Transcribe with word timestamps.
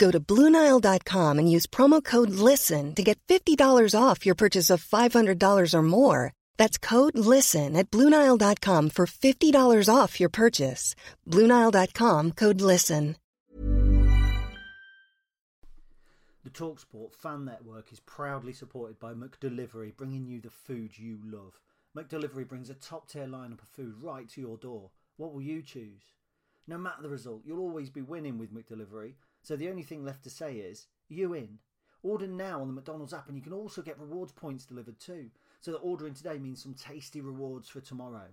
Go 0.00 0.10
to 0.10 0.18
Bluenile.com 0.18 1.38
and 1.38 1.52
use 1.52 1.66
promo 1.66 2.02
code 2.02 2.30
LISTEN 2.30 2.94
to 2.94 3.02
get 3.02 3.20
$50 3.28 3.94
off 3.94 4.24
your 4.24 4.34
purchase 4.34 4.70
of 4.70 4.82
$500 4.82 5.74
or 5.74 5.82
more. 5.82 6.32
That's 6.56 6.78
code 6.78 7.18
LISTEN 7.18 7.76
at 7.76 7.90
Bluenile.com 7.90 8.90
for 8.90 9.04
$50 9.06 9.94
off 9.94 10.18
your 10.18 10.30
purchase. 10.30 10.94
Bluenile.com 11.28 12.32
code 12.32 12.62
LISTEN. 12.62 13.16
The 16.44 16.50
Talksport 16.50 17.14
fan 17.14 17.44
network 17.44 17.92
is 17.92 18.00
proudly 18.00 18.54
supported 18.54 18.98
by 18.98 19.12
McDelivery, 19.12 19.94
bringing 19.94 20.24
you 20.24 20.40
the 20.40 20.48
food 20.48 20.98
you 20.98 21.18
love. 21.22 21.60
McDelivery 21.94 22.48
brings 22.48 22.70
a 22.70 22.74
top 22.74 23.06
tier 23.06 23.26
lineup 23.26 23.60
of 23.60 23.68
food 23.68 23.96
right 24.00 24.26
to 24.30 24.40
your 24.40 24.56
door. 24.56 24.92
What 25.18 25.34
will 25.34 25.42
you 25.42 25.60
choose? 25.60 26.14
No 26.66 26.78
matter 26.78 27.02
the 27.02 27.10
result, 27.10 27.42
you'll 27.44 27.60
always 27.60 27.90
be 27.90 28.00
winning 28.00 28.38
with 28.38 28.54
McDelivery. 28.54 29.12
So 29.42 29.56
the 29.56 29.68
only 29.68 29.82
thing 29.82 30.04
left 30.04 30.24
to 30.24 30.30
say 30.30 30.56
is, 30.56 30.86
you 31.08 31.34
in. 31.34 31.58
Order 32.02 32.26
now 32.26 32.60
on 32.60 32.68
the 32.68 32.72
McDonald's 32.72 33.12
app 33.12 33.28
and 33.28 33.36
you 33.36 33.42
can 33.42 33.52
also 33.52 33.82
get 33.82 33.98
rewards 33.98 34.32
points 34.32 34.64
delivered 34.64 34.98
too. 34.98 35.30
So 35.60 35.72
that 35.72 35.78
ordering 35.78 36.14
today 36.14 36.38
means 36.38 36.62
some 36.62 36.74
tasty 36.74 37.20
rewards 37.20 37.68
for 37.68 37.80
tomorrow. 37.80 38.28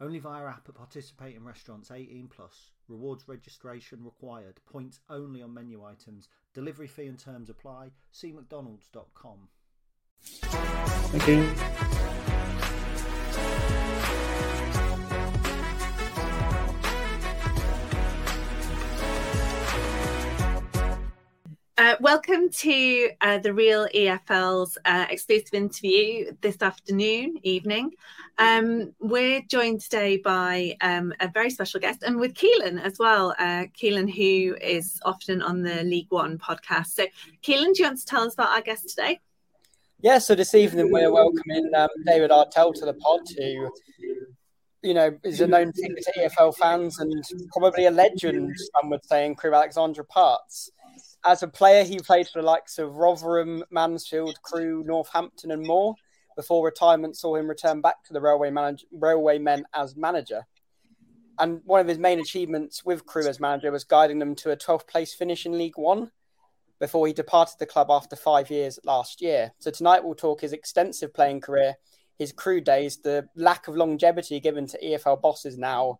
Only 0.00 0.18
via 0.18 0.44
app 0.46 0.68
at 0.68 0.74
participating 0.74 1.44
restaurants 1.44 1.90
18 1.90 2.28
plus. 2.28 2.70
Rewards 2.86 3.26
registration 3.26 4.04
required. 4.04 4.60
Points 4.70 5.00
only 5.10 5.42
on 5.42 5.54
menu 5.54 5.84
items. 5.84 6.28
Delivery 6.54 6.86
fee 6.86 7.06
and 7.06 7.18
terms 7.18 7.50
apply. 7.50 7.90
See 8.12 8.32
mcdonalds.com. 8.32 9.48
Thank 10.20 11.28
you. 11.28 11.54
Uh, 21.78 21.94
welcome 22.00 22.48
to 22.50 23.08
uh, 23.20 23.38
the 23.38 23.54
Real 23.54 23.86
EFL's 23.94 24.76
uh, 24.84 25.06
exclusive 25.10 25.54
interview 25.54 26.32
this 26.40 26.60
afternoon, 26.60 27.38
evening. 27.44 27.92
Um, 28.36 28.92
we're 28.98 29.42
joined 29.42 29.82
today 29.82 30.16
by 30.16 30.76
um, 30.80 31.14
a 31.20 31.28
very 31.28 31.50
special 31.50 31.78
guest 31.78 32.02
and 32.02 32.18
with 32.18 32.34
Keelan 32.34 32.82
as 32.82 32.98
well. 32.98 33.32
Uh, 33.38 33.66
Keelan, 33.80 34.12
who 34.12 34.56
is 34.56 34.98
often 35.04 35.40
on 35.40 35.62
the 35.62 35.84
League 35.84 36.10
One 36.10 36.36
podcast. 36.36 36.86
So, 36.88 37.06
Keelan, 37.44 37.74
do 37.74 37.82
you 37.82 37.84
want 37.84 38.00
to 38.00 38.06
tell 38.06 38.24
us 38.24 38.34
about 38.34 38.48
our 38.48 38.60
guest 38.60 38.88
today? 38.88 39.20
Yeah, 40.00 40.18
so 40.18 40.34
this 40.34 40.56
evening 40.56 40.90
we're 40.90 41.12
welcoming 41.12 41.70
um, 41.76 41.90
David 42.04 42.32
Artell 42.32 42.74
to 42.74 42.86
the 42.86 42.94
pod, 42.94 43.20
who, 43.36 43.70
you 44.82 44.94
know, 44.94 45.16
is 45.22 45.40
a 45.40 45.46
known 45.46 45.72
figure 45.72 45.94
to 45.94 46.28
EFL 46.28 46.56
fans 46.56 46.98
and 46.98 47.22
probably 47.52 47.86
a 47.86 47.92
legend, 47.92 48.52
some 48.74 48.90
would 48.90 49.04
say, 49.04 49.26
in 49.26 49.36
Crewe 49.36 49.54
Alexandra 49.54 50.04
parts 50.04 50.72
as 51.24 51.42
a 51.42 51.48
player, 51.48 51.84
he 51.84 51.98
played 51.98 52.28
for 52.28 52.40
the 52.40 52.46
likes 52.46 52.78
of 52.78 52.96
Rotherham, 52.96 53.64
Mansfield, 53.70 54.40
Crewe, 54.42 54.84
Northampton, 54.86 55.50
and 55.50 55.66
more. 55.66 55.94
Before 56.36 56.64
retirement, 56.64 57.16
saw 57.16 57.34
him 57.34 57.48
return 57.48 57.80
back 57.80 58.04
to 58.04 58.12
the 58.12 58.20
Railway 58.20 58.50
manage- 58.50 58.86
Railwaymen 58.94 59.64
as 59.74 59.96
manager. 59.96 60.46
And 61.38 61.60
one 61.64 61.80
of 61.80 61.88
his 61.88 61.98
main 61.98 62.20
achievements 62.20 62.84
with 62.84 63.06
Crewe 63.06 63.28
as 63.28 63.40
manager 63.40 63.70
was 63.70 63.84
guiding 63.84 64.18
them 64.18 64.34
to 64.36 64.50
a 64.50 64.56
12th 64.56 64.86
place 64.86 65.14
finish 65.14 65.46
in 65.46 65.58
League 65.58 65.78
One 65.78 66.10
before 66.78 67.06
he 67.06 67.12
departed 67.12 67.58
the 67.58 67.66
club 67.66 67.88
after 67.90 68.16
five 68.16 68.50
years 68.50 68.78
last 68.84 69.20
year. 69.20 69.52
So 69.58 69.70
tonight 69.70 70.04
we'll 70.04 70.14
talk 70.14 70.40
his 70.40 70.52
extensive 70.52 71.12
playing 71.12 71.40
career, 71.40 71.76
his 72.18 72.32
Crewe 72.32 72.60
days, 72.60 72.98
the 72.98 73.28
lack 73.34 73.68
of 73.68 73.76
longevity 73.76 74.40
given 74.40 74.66
to 74.68 74.84
EFL 74.84 75.20
bosses 75.20 75.58
now, 75.58 75.98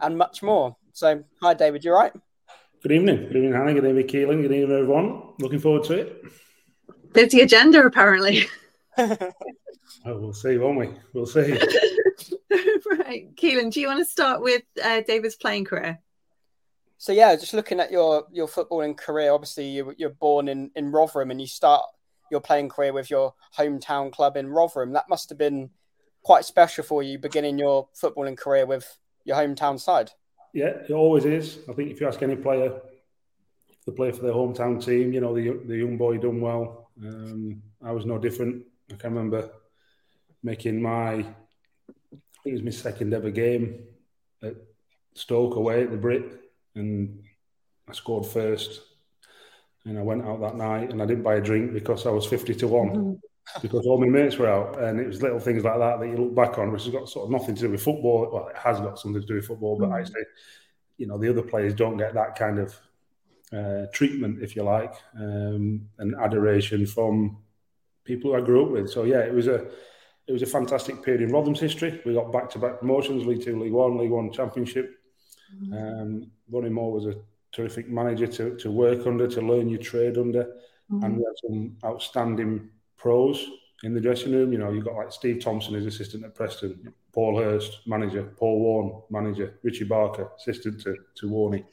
and 0.00 0.18
much 0.18 0.42
more. 0.42 0.76
So, 0.92 1.24
hi, 1.40 1.54
David, 1.54 1.84
you 1.84 1.92
right? 1.92 2.12
Good 2.80 2.92
evening. 2.92 3.16
Good 3.26 3.36
evening, 3.36 3.52
Hannah. 3.54 3.74
Good 3.74 3.86
evening, 3.86 4.06
Keelan. 4.06 4.40
Good 4.40 4.52
evening, 4.52 4.78
everyone. 4.78 5.32
Looking 5.40 5.58
forward 5.58 5.82
to 5.84 5.94
it. 5.94 6.22
There's 7.12 7.32
the 7.32 7.40
agenda, 7.40 7.84
apparently. 7.84 8.46
oh, 8.98 9.16
we'll 10.04 10.32
see, 10.32 10.58
won't 10.58 10.78
we? 10.78 10.90
We'll 11.12 11.26
see. 11.26 11.50
right. 12.52 13.34
Keelan, 13.34 13.72
do 13.72 13.80
you 13.80 13.88
want 13.88 13.98
to 13.98 14.04
start 14.04 14.42
with 14.42 14.62
uh, 14.82 15.00
David's 15.00 15.34
playing 15.34 15.64
career? 15.64 15.98
So 16.98 17.10
yeah, 17.10 17.34
just 17.34 17.52
looking 17.52 17.80
at 17.80 17.90
your 17.90 18.26
your 18.30 18.46
footballing 18.46 18.96
career, 18.96 19.32
obviously 19.32 19.68
you, 19.68 19.92
you're 19.98 20.10
born 20.10 20.46
in 20.46 20.70
in 20.76 20.92
Rotherham 20.92 21.32
and 21.32 21.40
you 21.40 21.48
start 21.48 21.84
your 22.30 22.40
playing 22.40 22.68
career 22.68 22.92
with 22.92 23.10
your 23.10 23.34
hometown 23.56 24.12
club 24.12 24.36
in 24.36 24.50
Rotherham. 24.50 24.92
That 24.92 25.08
must 25.08 25.30
have 25.30 25.38
been 25.38 25.70
quite 26.22 26.44
special 26.44 26.84
for 26.84 27.02
you 27.02 27.18
beginning 27.18 27.58
your 27.58 27.88
footballing 28.00 28.38
career 28.38 28.66
with 28.66 28.98
your 29.24 29.36
hometown 29.36 29.80
side. 29.80 30.12
Yeah, 30.52 30.68
it 30.88 30.90
always 30.90 31.24
is. 31.24 31.58
I 31.68 31.72
think 31.72 31.90
if 31.90 32.00
you 32.00 32.08
ask 32.08 32.22
any 32.22 32.36
player, 32.36 32.80
to 33.88 33.92
play 33.92 34.12
for 34.12 34.20
their 34.20 34.34
hometown 34.34 34.84
team, 34.84 35.14
you 35.14 35.20
know, 35.22 35.34
the, 35.34 35.58
the 35.64 35.78
young 35.78 35.96
boy 35.96 36.18
done 36.18 36.42
well. 36.42 36.90
Um, 37.02 37.62
I 37.82 37.90
was 37.90 38.04
no 38.04 38.18
different. 38.18 38.66
I 38.92 38.96
can 38.96 39.14
remember 39.14 39.48
making 40.42 40.82
my, 40.82 41.12
I 41.14 41.22
think 42.42 42.44
it 42.44 42.52
was 42.52 42.62
my 42.62 42.70
second 42.70 43.14
ever 43.14 43.30
game 43.30 43.84
at 44.42 44.56
Stoke 45.14 45.56
away 45.56 45.84
at 45.84 45.90
the 45.90 45.96
Brit, 45.96 46.38
and 46.74 47.24
I 47.88 47.94
scored 47.94 48.26
first. 48.26 48.82
And 49.86 49.98
I 49.98 50.02
went 50.02 50.26
out 50.26 50.40
that 50.40 50.56
night 50.56 50.90
and 50.90 51.00
I 51.00 51.06
didn't 51.06 51.22
buy 51.22 51.36
a 51.36 51.40
drink 51.40 51.72
because 51.72 52.04
I 52.04 52.10
was 52.10 52.26
50 52.26 52.56
to 52.56 52.68
one. 52.68 53.22
Because 53.62 53.86
all 53.86 53.98
my 53.98 54.06
mates 54.06 54.36
were 54.36 54.48
out, 54.48 54.78
and 54.80 55.00
it 55.00 55.06
was 55.06 55.22
little 55.22 55.38
things 55.38 55.64
like 55.64 55.78
that 55.78 56.00
that 56.00 56.06
you 56.06 56.16
look 56.16 56.34
back 56.34 56.58
on, 56.58 56.70
which 56.72 56.84
has 56.84 56.92
got 56.92 57.08
sort 57.08 57.26
of 57.26 57.30
nothing 57.30 57.54
to 57.54 57.62
do 57.62 57.70
with 57.70 57.82
football. 57.82 58.28
Well, 58.32 58.48
it 58.48 58.56
has 58.56 58.80
got 58.80 58.98
something 58.98 59.20
to 59.20 59.26
do 59.26 59.34
with 59.34 59.46
football, 59.46 59.78
but 59.78 59.88
mm. 59.88 59.94
I 59.94 60.04
say, 60.04 60.24
you 60.96 61.06
know, 61.06 61.18
the 61.18 61.30
other 61.30 61.42
players 61.42 61.74
don't 61.74 61.96
get 61.96 62.14
that 62.14 62.36
kind 62.36 62.58
of 62.58 62.78
uh, 63.52 63.86
treatment, 63.92 64.42
if 64.42 64.54
you 64.54 64.62
like, 64.62 64.94
um, 65.16 65.88
and 65.98 66.14
adoration 66.16 66.86
from 66.86 67.38
people 68.04 68.32
who 68.32 68.36
I 68.36 68.40
grew 68.40 68.64
up 68.64 68.70
with. 68.70 68.90
So 68.90 69.04
yeah, 69.04 69.20
it 69.20 69.32
was 69.32 69.46
a 69.46 69.66
it 70.26 70.32
was 70.32 70.42
a 70.42 70.46
fantastic 70.46 71.02
period 71.02 71.22
in 71.22 71.32
Rotherham's 71.32 71.60
history. 71.60 72.02
We 72.04 72.14
got 72.14 72.32
back 72.32 72.50
to 72.50 72.58
back 72.58 72.80
promotions, 72.80 73.26
League 73.26 73.42
Two, 73.42 73.58
League 73.58 73.72
One, 73.72 73.96
League 73.96 74.10
One 74.10 74.30
Championship. 74.30 74.94
Mm-hmm. 75.54 75.72
Um, 75.72 76.30
Ronnie 76.50 76.68
Moore 76.68 76.92
was 76.92 77.06
a 77.06 77.14
terrific 77.52 77.88
manager 77.88 78.26
to, 78.26 78.56
to 78.56 78.70
work 78.70 79.06
under, 79.06 79.26
to 79.26 79.40
learn 79.40 79.68
your 79.68 79.80
trade 79.80 80.18
under, 80.18 80.44
mm-hmm. 80.90 81.02
and 81.02 81.16
we 81.16 81.24
had 81.24 81.34
some 81.46 81.76
outstanding 81.84 82.68
pros 82.98 83.46
in 83.84 83.94
the 83.94 84.00
dressing 84.00 84.32
room. 84.32 84.52
You 84.52 84.58
know, 84.58 84.72
you've 84.72 84.84
got 84.84 84.96
like 84.96 85.12
Steve 85.12 85.42
Thompson, 85.42 85.74
his 85.74 85.86
assistant 85.86 86.24
at 86.24 86.34
Preston, 86.34 86.92
Paul 87.12 87.38
Hurst, 87.38 87.80
manager, 87.86 88.24
Paul 88.36 88.60
Warne, 88.60 89.02
manager, 89.10 89.58
Richie 89.62 89.84
Barker, 89.84 90.30
assistant 90.36 90.80
to, 90.82 90.96
to 91.16 91.28
Warney. 91.28 91.64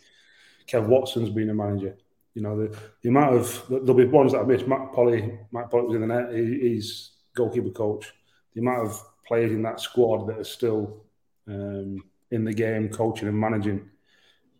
Kev 0.67 0.87
Watson's 0.87 1.29
been 1.29 1.49
a 1.49 1.53
manager. 1.53 1.97
You 2.33 2.41
know, 2.41 2.57
the, 2.57 2.77
the 3.01 3.09
amount 3.09 3.35
of, 3.35 3.65
there'll 3.69 3.93
be 3.93 4.05
ones 4.05 4.33
that 4.33 4.41
I 4.41 4.43
missed. 4.43 4.67
Matt 4.67 4.93
Polly, 4.93 5.37
Matt 5.51 5.71
Polly 5.71 5.87
was 5.87 5.95
in 5.95 6.01
the 6.01 6.07
net, 6.07 6.33
he, 6.33 6.69
he's 6.69 7.11
goalkeeper 7.35 7.69
coach. 7.69 8.13
The 8.53 8.61
amount 8.61 8.87
of 8.87 9.01
players 9.27 9.51
in 9.51 9.61
that 9.63 9.79
squad 9.79 10.27
that 10.27 10.39
are 10.39 10.43
still 10.43 11.05
um, 11.47 12.03
in 12.31 12.43
the 12.43 12.53
game, 12.53 12.89
coaching 12.89 13.27
and 13.27 13.39
managing 13.39 13.89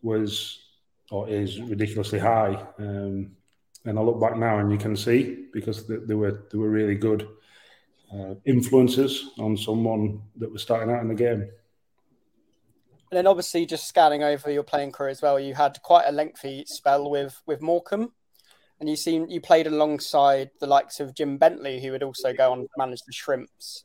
was 0.02 0.60
or 1.12 1.30
is 1.30 1.62
ridiculously 1.62 2.20
high. 2.20 2.66
Um, 2.80 3.32
and 3.86 4.00
I 4.00 4.02
look 4.02 4.20
back 4.20 4.38
now 4.38 4.60
and 4.60 4.72
you 4.72 4.78
can 4.78 4.96
see 4.96 5.46
because 5.54 5.88
they, 5.88 5.98
they 5.98 6.16
were 6.16 6.46
they 6.52 6.58
were 6.58 6.70
really 6.70 6.96
good 6.96 7.28
uh, 8.14 8.36
influences 8.46 9.30
on 9.40 9.56
someone 9.58 10.22
that 10.38 10.52
was 10.52 10.62
starting 10.62 10.94
out 10.94 11.02
in 11.02 11.08
the 11.08 11.16
game. 11.16 11.42
And 13.12 13.18
then 13.20 13.28
obviously 13.28 13.66
just 13.66 13.88
scanning 13.88 14.24
over 14.24 14.52
your 14.52 14.64
playing 14.64 14.92
career 14.92 15.10
as 15.10 15.22
well, 15.22 15.40
you 15.40 15.54
had 15.54 15.82
quite 15.84 16.06
a 16.08 16.12
lengthy 16.12 16.66
spell 16.68 17.10
with 17.10 17.40
with 17.46 17.62
Morecambe, 17.62 18.12
and 18.80 18.90
you 18.90 18.96
seem 18.96 19.28
you 19.30 19.40
played 19.40 19.68
alongside 19.68 20.50
the 20.60 20.68
likes 20.68 21.00
of 21.00 21.14
Jim 21.14 21.38
Bentley, 21.38 21.80
who 21.82 21.92
would 21.92 22.04
also 22.04 22.34
go 22.34 22.52
on 22.52 22.62
to 22.62 22.70
manage 22.78 23.04
the 23.06 23.14
Shrimps. 23.14 23.84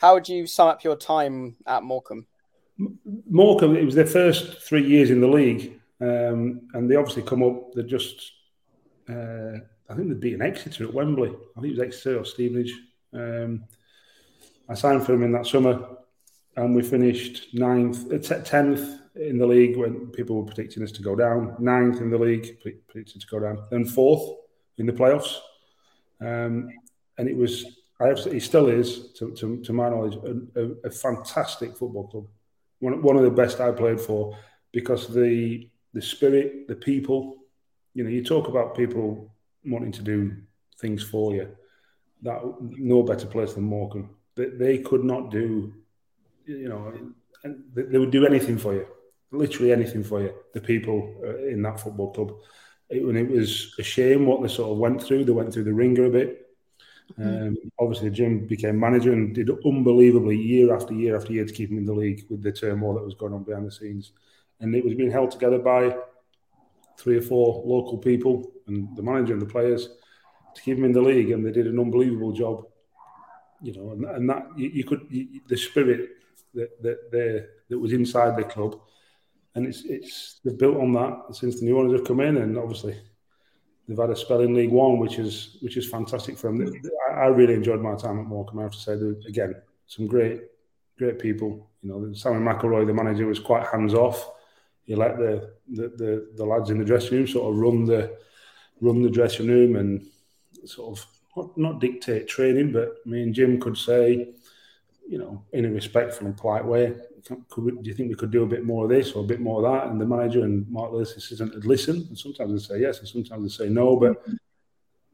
How 0.00 0.14
would 0.14 0.28
you 0.28 0.46
sum 0.46 0.68
up 0.68 0.82
your 0.82 0.96
time 0.96 1.56
at 1.66 1.84
Morecambe? 1.84 2.26
Morecambe, 3.30 3.76
it 3.76 3.84
was 3.84 3.94
their 3.94 4.06
first 4.06 4.62
three 4.62 4.84
years 4.84 5.10
in 5.10 5.20
the 5.20 5.28
league, 5.28 5.80
um, 6.00 6.62
and 6.72 6.90
they 6.90 6.96
obviously 6.96 7.22
come 7.22 7.42
up. 7.42 7.72
They 7.74 7.82
just 7.82 8.32
uh, 9.08 9.58
I 9.88 9.94
think 9.94 10.08
they'd 10.08 10.20
beaten 10.20 10.42
Exeter 10.42 10.84
at 10.84 10.94
Wembley. 10.94 11.30
I 11.30 11.60
think 11.60 11.74
it 11.74 11.78
was 11.78 11.86
Exeter 11.86 12.18
or 12.18 12.24
Stevenage. 12.24 12.74
Um, 13.12 13.64
I 14.68 14.74
signed 14.74 15.04
for 15.04 15.12
them 15.12 15.22
in 15.22 15.32
that 15.32 15.46
summer, 15.46 15.96
and 16.56 16.74
we 16.74 16.82
finished 16.82 17.54
ninth, 17.54 18.12
uh, 18.12 18.18
tenth 18.18 19.00
in 19.14 19.38
the 19.38 19.46
league 19.46 19.76
when 19.76 20.06
people 20.08 20.36
were 20.36 20.46
predicting 20.46 20.82
us 20.82 20.92
to 20.92 21.02
go 21.02 21.14
down. 21.14 21.56
Ninth 21.58 22.00
in 22.00 22.10
the 22.10 22.18
league, 22.18 22.60
predicted 22.60 23.20
to 23.20 23.26
go 23.26 23.40
down. 23.40 23.64
Then 23.70 23.84
fourth 23.84 24.38
in 24.78 24.86
the 24.86 24.92
playoffs. 24.92 25.36
um, 26.20 26.70
and 27.18 27.28
it 27.28 27.36
was. 27.36 27.64
I 28.00 28.08
have, 28.08 28.18
still 28.18 28.66
is, 28.66 29.12
to, 29.12 29.30
to, 29.36 29.62
to 29.62 29.72
my 29.72 29.88
knowledge, 29.88 30.16
a, 30.16 30.60
a, 30.60 30.88
a, 30.88 30.90
fantastic 30.90 31.76
football 31.76 32.08
club. 32.08 32.26
One, 32.80 33.00
one 33.00 33.16
of 33.16 33.22
the 33.22 33.30
best 33.30 33.60
I 33.60 33.70
played 33.70 34.00
for 34.00 34.36
because 34.72 35.06
the 35.06 35.68
the 35.94 36.02
spirit, 36.02 36.68
the 36.68 36.74
people. 36.74 37.41
You 37.94 38.04
know, 38.04 38.10
you 38.10 38.24
talk 38.24 38.48
about 38.48 38.76
people 38.76 39.32
wanting 39.64 39.92
to 39.92 40.02
do 40.02 40.36
things 40.80 41.02
for 41.02 41.34
you. 41.34 41.48
That 42.22 42.40
no 42.60 43.02
better 43.02 43.26
place 43.26 43.54
than 43.54 43.64
Morecambe. 43.64 44.10
They, 44.34 44.46
they 44.46 44.78
could 44.78 45.04
not 45.04 45.30
do, 45.30 45.74
you 46.46 46.68
know, 46.68 46.92
they, 47.74 47.82
they 47.82 47.98
would 47.98 48.10
do 48.10 48.26
anything 48.26 48.56
for 48.56 48.74
you, 48.74 48.86
literally 49.30 49.72
anything 49.72 50.04
for 50.04 50.22
you. 50.22 50.32
The 50.54 50.60
people 50.60 51.14
uh, 51.22 51.46
in 51.46 51.62
that 51.62 51.80
football 51.80 52.12
club, 52.12 52.32
it, 52.88 53.02
and 53.02 53.18
it 53.18 53.30
was 53.30 53.74
a 53.78 53.82
shame 53.82 54.26
what 54.26 54.40
they 54.40 54.48
sort 54.48 54.70
of 54.70 54.78
went 54.78 55.02
through. 55.02 55.24
They 55.24 55.32
went 55.32 55.52
through 55.52 55.64
the 55.64 55.74
ringer 55.74 56.04
a 56.04 56.10
bit. 56.10 56.46
Mm-hmm. 57.18 57.48
Um, 57.48 57.56
obviously, 57.78 58.10
Jim 58.10 58.46
became 58.46 58.78
manager 58.78 59.12
and 59.12 59.34
did 59.34 59.50
unbelievably 59.64 60.36
year 60.36 60.74
after 60.74 60.94
year 60.94 61.16
after 61.16 61.32
year 61.32 61.44
to 61.44 61.52
keep 61.52 61.70
him 61.70 61.78
in 61.78 61.84
the 61.86 61.92
league 61.92 62.24
with 62.30 62.42
the 62.42 62.52
turmoil 62.52 62.94
that 62.94 63.04
was 63.04 63.14
going 63.14 63.34
on 63.34 63.42
behind 63.42 63.66
the 63.66 63.72
scenes. 63.72 64.12
And 64.60 64.74
it 64.74 64.84
was 64.84 64.94
being 64.94 65.10
held 65.10 65.32
together 65.32 65.58
by 65.58 65.96
three 67.02 67.16
or 67.16 67.22
four 67.22 67.62
local 67.66 67.98
people 67.98 68.52
and 68.66 68.96
the 68.96 69.02
manager 69.02 69.32
and 69.32 69.42
the 69.42 69.46
players 69.46 69.88
to 70.54 70.62
keep 70.62 70.78
him 70.78 70.84
in 70.84 70.92
the 70.92 71.00
league, 71.00 71.30
and 71.30 71.44
they 71.44 71.50
did 71.50 71.66
an 71.66 71.78
unbelievable 71.78 72.32
job. 72.32 72.66
You 73.60 73.72
know, 73.74 73.92
and, 73.92 74.04
and 74.04 74.30
that 74.30 74.46
you, 74.56 74.68
you 74.68 74.84
could 74.84 75.06
you, 75.08 75.40
the 75.48 75.56
spirit 75.56 76.10
that 76.54 76.82
that 76.82 77.48
that 77.68 77.78
was 77.78 77.92
inside 77.92 78.36
the 78.36 78.44
club, 78.44 78.78
and 79.54 79.66
it's 79.66 79.84
it's 79.84 80.40
they've 80.44 80.58
built 80.58 80.76
on 80.76 80.92
that 80.92 81.34
since 81.34 81.58
the 81.58 81.66
new 81.66 81.78
owners 81.78 81.98
have 81.98 82.06
come 82.06 82.20
in, 82.20 82.36
and 82.38 82.58
obviously 82.58 82.96
they've 83.86 83.98
had 83.98 84.10
a 84.10 84.16
spell 84.16 84.40
in 84.40 84.54
League 84.54 84.70
One, 84.70 84.98
which 84.98 85.18
is 85.18 85.58
which 85.60 85.76
is 85.76 85.88
fantastic 85.88 86.36
for 86.36 86.48
them. 86.48 86.74
I, 87.08 87.20
I 87.22 87.26
really 87.26 87.54
enjoyed 87.54 87.80
my 87.80 87.94
time 87.94 88.20
at 88.20 88.26
Morecambe. 88.26 88.60
I 88.60 88.62
have 88.62 88.72
to 88.72 88.78
say, 88.78 88.92
again, 89.28 89.54
some 89.86 90.06
great 90.06 90.42
great 90.98 91.18
people. 91.18 91.70
You 91.82 91.88
know, 91.88 92.12
Sammy 92.12 92.40
McIlroy, 92.40 92.86
the 92.86 92.94
manager, 92.94 93.26
was 93.26 93.40
quite 93.40 93.66
hands 93.66 93.94
off. 93.94 94.28
He 94.84 94.94
let 94.94 95.16
the, 95.16 95.52
the 95.68 95.88
the, 95.88 96.28
the 96.36 96.44
lads 96.44 96.70
in 96.70 96.78
the 96.78 96.84
dressing 96.84 97.18
room 97.18 97.26
sort 97.26 97.52
of 97.52 97.58
run 97.58 97.84
the 97.84 98.16
run 98.80 99.02
the 99.02 99.10
dressing 99.10 99.48
room 99.48 99.76
and 99.76 100.06
sort 100.64 100.98
of 100.98 101.06
not, 101.36 101.56
not 101.56 101.80
dictate 101.80 102.28
training, 102.28 102.72
but 102.72 103.04
me 103.06 103.22
and 103.22 103.34
Jim 103.34 103.60
could 103.60 103.76
say, 103.76 104.28
you 105.08 105.18
know, 105.18 105.42
in 105.52 105.64
a 105.64 105.70
respectful 105.70 106.26
and 106.26 106.36
polite 106.36 106.64
way, 106.64 106.94
we, 107.56 107.70
do 107.72 107.80
you 107.84 107.94
think 107.94 108.08
we 108.08 108.14
could 108.14 108.30
do 108.30 108.42
a 108.42 108.46
bit 108.46 108.64
more 108.64 108.84
of 108.84 108.90
this 108.90 109.12
or 109.12 109.22
a 109.22 109.26
bit 109.26 109.40
more 109.40 109.64
of 109.64 109.72
that? 109.72 109.90
And 109.90 110.00
the 110.00 110.06
manager 110.06 110.44
and 110.44 110.68
Mark 110.68 110.92
Lewis 110.92 111.16
assistant 111.16 111.54
would 111.54 111.66
listen, 111.66 111.96
and 112.08 112.18
sometimes 112.18 112.68
they 112.68 112.74
say 112.74 112.80
yes, 112.80 112.98
and 112.98 113.08
sometimes 113.08 113.42
they 113.42 113.64
say 113.64 113.70
no. 113.70 113.96
But 113.96 114.26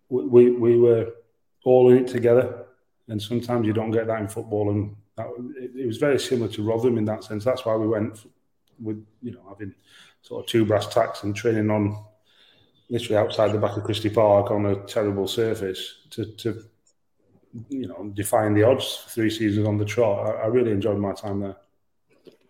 we 0.08 0.50
we 0.50 0.78
were 0.78 1.12
all 1.64 1.90
in 1.90 1.98
it 1.98 2.08
together, 2.08 2.66
and 3.08 3.20
sometimes 3.20 3.66
you 3.66 3.72
don't 3.72 3.90
get 3.90 4.06
that 4.06 4.20
in 4.20 4.28
football, 4.28 4.70
and 4.70 4.96
that, 5.16 5.26
it, 5.56 5.72
it, 5.76 5.86
was 5.86 5.98
very 5.98 6.18
similar 6.18 6.50
to 6.52 6.62
Rotherham 6.62 6.98
in 6.98 7.04
that 7.06 7.24
sense. 7.24 7.44
That's 7.44 7.64
why 7.64 7.76
we 7.76 7.88
went 7.88 8.26
with 8.80 9.04
you 9.22 9.32
know 9.32 9.42
having 9.48 9.74
sort 10.22 10.44
of 10.44 10.50
two 10.50 10.64
brass 10.64 10.86
tacks 10.86 11.22
and 11.22 11.34
training 11.34 11.70
on 11.70 12.04
literally 12.90 13.16
outside 13.16 13.52
the 13.52 13.58
back 13.58 13.76
of 13.76 13.84
Christie 13.84 14.10
Park 14.10 14.50
on 14.50 14.66
a 14.66 14.76
terrible 14.86 15.28
surface 15.28 15.96
to, 16.10 16.24
to 16.36 16.64
you 17.68 17.86
know, 17.86 18.10
defying 18.14 18.54
the 18.54 18.62
odds 18.62 19.04
three 19.08 19.30
seasons 19.30 19.66
on 19.66 19.78
the 19.78 19.84
trot. 19.84 20.26
I, 20.26 20.42
I, 20.42 20.46
really 20.46 20.70
enjoyed 20.70 20.98
my 20.98 21.12
time 21.12 21.40
there. 21.40 21.56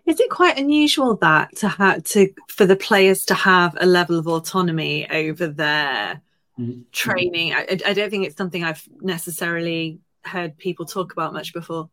Is 0.07 0.21
it 0.21 0.31
quite 0.31 0.59
unusual 0.59 1.17
that 1.17 1.55
to 1.57 1.69
have 1.69 2.03
to 2.05 2.33
for 2.49 2.67
the 2.67 2.77
players 2.77 3.25
to 3.27 3.35
have 3.35 3.77
a 3.81 3.87
level 3.87 4.19
of 4.19 4.27
autonomy 4.27 5.09
over 5.11 5.47
their 5.47 6.23
mm-hmm. 6.59 6.81
training? 6.93 7.53
I, 7.53 7.79
I 7.87 7.93
don't 7.93 8.11
think 8.11 8.27
it's 8.27 8.37
something 8.37 8.65
I've 8.65 8.87
necessarily 9.01 10.01
heard 10.25 10.57
people 10.57 10.87
talk 10.87 11.13
about 11.13 11.33
much 11.33 11.53
before. 11.53 11.91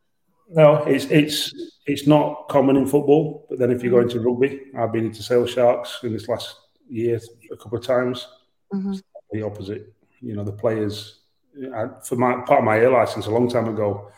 No, 0.50 0.84
it's 0.84 1.06
it's 1.06 1.54
it's 1.86 2.08
not 2.08 2.48
common 2.50 2.76
in 2.78 2.86
football. 2.86 3.46
But 3.50 3.60
then 3.60 3.72
if 3.72 3.84
you 3.84 3.90
go 3.90 3.98
mm. 3.98 4.04
into 4.04 4.20
rugby, 4.20 4.62
I've 4.78 4.92
been 4.92 5.06
into 5.06 5.24
Sale 5.24 5.48
Sharks 5.48 6.00
in 6.04 6.14
this 6.14 6.28
last 6.28 6.56
year 6.88 7.20
a 7.52 7.58
couple 7.58 7.78
of 7.78 7.86
times. 7.86 8.28
Mm-hmm. 8.74 8.96
The 9.32 9.42
opposite, 9.42 9.94
you 10.22 10.36
know, 10.36 10.44
the 10.44 10.52
players. 10.52 11.20
I, 11.74 11.88
for 12.04 12.16
my 12.18 12.42
part 12.42 12.60
of 12.60 12.66
my 12.66 12.78
A 12.78 12.90
license 12.90 13.28
a 13.28 13.32
long 13.32 13.50
time 13.50 13.70
ago, 13.70 14.12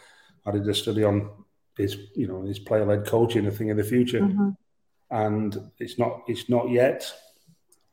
I 0.45 0.51
did 0.51 0.68
a 0.68 0.74
study 0.74 1.03
on 1.03 1.29
his, 1.77 1.95
you 2.15 2.27
know, 2.27 2.41
his 2.41 2.57
player 2.57 2.83
led 2.83 3.06
coaching, 3.06 3.45
a 3.45 3.51
thing 3.51 3.69
of 3.69 3.77
the 3.77 3.83
future, 3.83 4.21
mm-hmm. 4.21 4.50
and 5.12 5.71
it's 5.77 6.00
not, 6.00 6.24
it's 6.27 6.50
not 6.50 6.71
yet. 6.71 7.12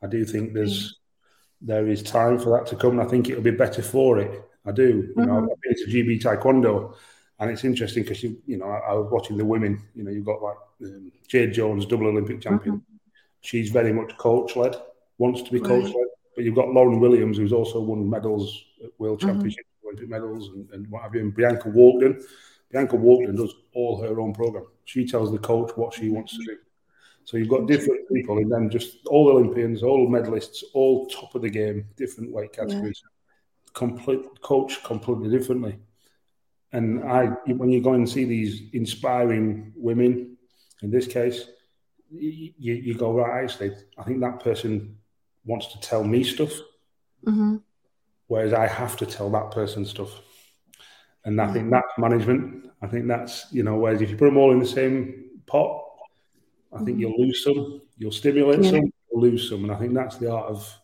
I 0.01 0.07
do 0.07 0.25
think 0.25 0.53
there's, 0.53 0.93
mm-hmm. 0.93 1.67
there 1.67 1.87
is 1.87 2.01
time 2.01 2.39
for 2.39 2.57
that 2.57 2.65
to 2.71 2.75
come. 2.75 2.93
And 2.93 3.01
I 3.01 3.05
think 3.05 3.29
it'll 3.29 3.43
be 3.43 3.51
better 3.51 3.83
for 3.83 4.17
it. 4.17 4.43
I 4.65 4.71
do. 4.71 5.13
You 5.15 5.25
know, 5.25 5.33
mm-hmm. 5.33 5.51
I've 5.51 5.61
been 5.61 5.75
to 5.75 5.91
GB 5.91 6.21
Taekwondo, 6.21 6.95
and 7.39 7.51
it's 7.51 7.63
interesting 7.63 8.03
because 8.03 8.23
you, 8.23 8.41
you 8.45 8.57
know, 8.57 8.65
I, 8.65 8.91
I, 8.91 8.93
was 8.93 9.11
watching 9.11 9.37
the 9.37 9.45
women. 9.45 9.81
You 9.93 10.03
know, 10.03 10.11
you've 10.11 10.25
got 10.25 10.41
like 10.41 10.55
um, 10.83 11.11
Jade 11.27 11.53
Jones, 11.53 11.85
double 11.85 12.07
Olympic 12.07 12.41
champion. 12.41 12.77
Mm-hmm. 12.77 12.95
She's 13.41 13.69
very 13.69 13.91
much 13.91 14.17
coach 14.17 14.55
led, 14.55 14.75
wants 15.17 15.41
to 15.43 15.51
be 15.51 15.59
right. 15.59 15.67
coach 15.67 15.85
led. 15.85 16.07
But 16.35 16.45
you've 16.45 16.55
got 16.55 16.69
Lauren 16.69 16.99
Williams, 16.99 17.37
who's 17.37 17.53
also 17.53 17.79
won 17.81 18.09
medals 18.09 18.65
at 18.83 18.89
World 18.99 19.19
mm-hmm. 19.19 19.29
Championships, 19.29 19.69
Olympic 19.83 20.09
medals, 20.09 20.49
and, 20.49 20.69
and, 20.71 20.87
what 20.89 21.03
have 21.03 21.13
you. 21.13 21.21
And 21.21 21.35
Bianca 21.35 21.69
Walkden. 21.69 22.23
Bianca 22.71 22.97
Walkden 22.97 23.37
does 23.37 23.53
all 23.73 24.01
her 24.01 24.19
own 24.19 24.33
program. 24.33 24.65
She 24.85 25.05
tells 25.05 25.31
the 25.31 25.37
coach 25.37 25.71
what 25.75 25.93
she 25.93 26.09
wants 26.09 26.37
to 26.37 26.43
do. 26.43 26.57
So 27.25 27.37
you've 27.37 27.49
got 27.49 27.67
different 27.67 28.07
people, 28.11 28.37
and 28.37 28.51
then 28.51 28.69
just 28.69 28.97
all 29.07 29.29
Olympians, 29.29 29.81
all 29.81 30.07
medalists, 30.07 30.63
all 30.73 31.07
top 31.07 31.35
of 31.35 31.41
the 31.41 31.49
game, 31.49 31.85
different 31.97 32.31
weight 32.31 32.53
categories. 32.53 33.01
Yeah. 33.03 33.71
Complete 33.73 34.41
coach 34.41 34.83
completely 34.83 35.29
differently. 35.35 35.79
And 36.75 37.05
I, 37.05 37.27
when 37.47 37.69
you 37.69 37.81
go 37.81 37.93
and 37.93 38.07
see 38.07 38.25
these 38.25 38.63
inspiring 38.73 39.71
women, 39.77 40.35
in 40.81 40.91
this 40.91 41.07
case, 41.07 41.45
you, 42.11 42.51
you 42.59 42.93
go 42.95 43.13
right. 43.13 43.45
Actually, 43.45 43.77
I 43.97 44.03
think 44.03 44.19
that 44.19 44.41
person 44.41 44.97
wants 45.45 45.67
to 45.67 45.79
tell 45.79 46.03
me 46.03 46.25
stuff, 46.25 46.51
mm-hmm. 47.25 47.57
whereas 48.27 48.51
I 48.51 48.67
have 48.67 48.97
to 48.97 49.05
tell 49.05 49.29
that 49.29 49.51
person 49.51 49.85
stuff. 49.85 50.09
And 51.23 51.39
I 51.39 51.53
think 51.53 51.71
that's 51.71 51.87
management. 51.97 52.69
I 52.81 52.87
think 52.87 53.07
that's 53.07 53.45
you 53.53 53.63
know. 53.63 53.77
Whereas 53.77 54.01
if 54.01 54.09
you 54.09 54.17
put 54.17 54.25
them 54.25 54.37
all 54.37 54.51
in 54.51 54.59
the 54.59 54.65
same 54.65 55.29
pot, 55.45 55.81
I 56.73 56.79
think 56.79 56.89
mm-hmm. 56.89 56.99
you'll 56.99 57.25
lose 57.25 57.41
some. 57.41 57.81
You'll 57.97 58.11
stimulate 58.11 58.61
yeah. 58.63 58.71
some. 58.71 58.91
You'll 59.11 59.21
lose 59.21 59.47
some. 59.49 59.63
And 59.63 59.71
I 59.71 59.79
think 59.79 59.93
that's 59.93 60.17
the 60.17 60.29
art 60.29 60.47
of 60.47 60.77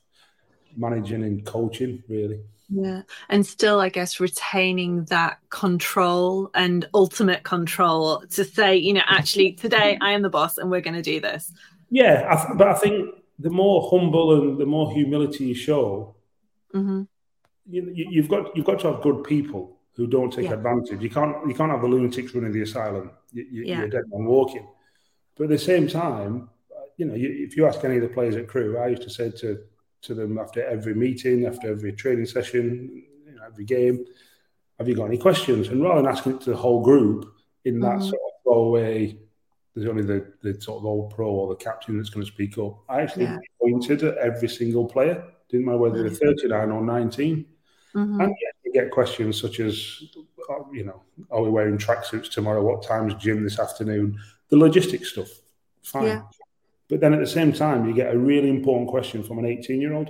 managing 0.77 1.23
and 1.23 1.45
coaching, 1.45 2.01
really. 2.07 2.39
Yeah. 2.73 3.01
And 3.29 3.45
still, 3.45 3.81
I 3.81 3.89
guess, 3.89 4.19
retaining 4.19 5.03
that 5.05 5.39
control 5.49 6.49
and 6.53 6.87
ultimate 6.93 7.43
control 7.43 8.21
to 8.31 8.45
say, 8.45 8.77
you 8.77 8.93
know, 8.93 9.01
actually, 9.07 9.53
today 9.53 9.97
I 9.99 10.11
am 10.11 10.21
the 10.21 10.29
boss 10.29 10.57
and 10.57 10.71
we're 10.71 10.81
going 10.81 10.95
to 10.95 11.01
do 11.01 11.19
this. 11.19 11.51
Yeah. 11.89 12.27
I 12.29 12.35
th- 12.35 12.57
but 12.57 12.69
I 12.69 12.75
think 12.75 13.13
the 13.39 13.49
more 13.49 13.89
humble 13.91 14.41
and 14.41 14.57
the 14.57 14.65
more 14.65 14.91
humility 14.93 15.47
you 15.47 15.53
show, 15.53 16.15
mm-hmm. 16.73 17.03
you, 17.69 18.21
have 18.21 18.29
got 18.29 18.55
you've 18.55 18.65
got 18.65 18.79
to 18.79 18.93
have 18.93 19.01
good 19.01 19.25
people 19.25 19.77
who 19.95 20.07
don't 20.07 20.31
take 20.31 20.45
yeah. 20.45 20.53
advantage. 20.53 21.01
You 21.01 21.09
can't 21.09 21.35
you 21.47 21.53
can't 21.53 21.71
have 21.71 21.81
the 21.81 21.87
lunatics 21.87 22.33
running 22.33 22.53
the 22.53 22.61
asylum. 22.61 23.11
You, 23.33 23.45
you, 23.51 23.63
yeah. 23.65 23.79
You're 23.79 23.89
dead 23.89 24.03
man 24.07 24.25
walking. 24.25 24.65
But 25.35 25.45
at 25.45 25.49
the 25.49 25.59
same 25.59 25.89
time, 25.89 26.49
you 26.95 27.05
know, 27.05 27.15
you, 27.15 27.45
if 27.45 27.57
you 27.57 27.65
ask 27.65 27.83
any 27.83 27.97
of 27.97 28.03
the 28.03 28.07
players 28.07 28.35
at 28.37 28.47
Crewe 28.47 28.77
I 28.77 28.87
used 28.87 29.03
to 29.03 29.09
say 29.09 29.29
to 29.31 29.59
to 30.03 30.13
them 30.13 30.37
after 30.37 30.63
every 30.65 30.95
meeting, 30.95 31.45
after 31.45 31.71
every 31.71 31.93
training 31.93 32.25
session, 32.25 33.03
you 33.25 33.35
know, 33.35 33.43
every 33.45 33.65
game, 33.65 34.05
have 34.77 34.87
you 34.87 34.95
got 34.95 35.05
any 35.05 35.17
questions? 35.17 35.67
And 35.67 35.83
rather 35.83 36.01
than 36.01 36.11
asking 36.11 36.35
it 36.35 36.41
to 36.41 36.51
the 36.51 36.57
whole 36.57 36.81
group 36.81 37.33
in 37.65 37.79
that 37.81 37.97
mm-hmm. 37.97 38.09
sort 38.09 38.13
of 38.13 38.43
throwaway 38.43 39.17
there's 39.73 39.87
only 39.87 40.03
the, 40.03 40.33
the 40.41 40.59
sort 40.61 40.79
of 40.79 40.85
old 40.85 41.13
pro 41.13 41.29
or 41.29 41.49
the 41.49 41.55
captain 41.55 41.97
that's 41.97 42.09
going 42.09 42.25
to 42.25 42.31
speak 42.31 42.57
up. 42.57 42.79
I 42.89 43.01
actually 43.01 43.25
yeah. 43.25 43.37
pointed 43.61 44.03
at 44.03 44.17
every 44.17 44.49
single 44.49 44.85
player, 44.85 45.23
didn't 45.49 45.65
matter 45.65 45.77
whether 45.77 46.03
they're 46.03 46.09
39 46.09 46.71
or 46.71 46.83
19. 46.83 47.45
Mm-hmm. 47.95 48.21
And 48.21 48.35
you 48.65 48.73
get 48.73 48.91
questions 48.91 49.39
such 49.39 49.59
as, 49.59 50.03
uh, 50.49 50.63
you 50.73 50.83
know, 50.83 51.01
are 51.29 51.41
we 51.41 51.49
wearing 51.49 51.77
tracksuits 51.77 52.29
tomorrow? 52.29 52.63
What 52.63 52.83
time's 52.83 53.13
gym 53.15 53.43
this 53.43 53.59
afternoon? 53.59 54.19
The 54.49 54.57
logistics 54.57 55.11
stuff, 55.11 55.29
fine. 55.83 56.07
Yeah. 56.07 56.21
But 56.91 56.99
then 56.99 57.13
at 57.13 57.21
the 57.21 57.25
same 57.25 57.53
time, 57.53 57.87
you 57.87 57.95
get 57.95 58.13
a 58.13 58.19
really 58.19 58.49
important 58.49 58.89
question 58.89 59.23
from 59.23 59.39
an 59.39 59.45
18 59.45 59.79
year 59.79 59.93
old, 59.93 60.09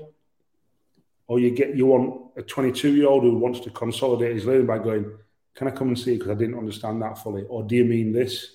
or 1.27 1.39
you 1.39 1.51
get 1.51 1.75
you 1.75 1.85
want 1.85 2.31
a 2.35 2.41
22 2.41 2.95
year 2.95 3.07
old 3.07 3.21
who 3.21 3.37
wants 3.37 3.59
to 3.59 3.69
consolidate 3.69 4.33
his 4.33 4.45
learning 4.45 4.65
by 4.65 4.79
going, 4.79 5.05
"Can 5.53 5.67
I 5.67 5.71
come 5.71 5.89
and 5.89 5.99
see? 5.99 6.17
Because 6.17 6.31
I 6.31 6.33
didn't 6.33 6.57
understand 6.57 6.99
that 7.03 7.19
fully." 7.19 7.43
Or 7.43 7.61
do 7.61 7.75
you 7.75 7.85
mean 7.85 8.11
this? 8.11 8.45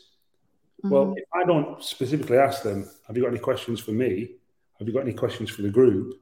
Mm-hmm. 0.83 0.91
Well, 0.91 1.15
if 1.17 1.29
I 1.33 1.45
don't 1.45 1.81
specifically 1.85 2.37
ask 2.37 2.65
them, 2.65 2.91
have 3.07 3.17
you 3.17 3.23
got 3.23 3.31
any 3.31 3.39
questions 3.39 3.79
for 3.79 3.93
me? 3.93 4.33
Have 4.81 4.89
you 4.89 4.93
got 4.93 5.05
any 5.05 5.15
questions 5.15 5.49
for 5.49 5.63
the 5.63 5.71
group? 5.71 6.21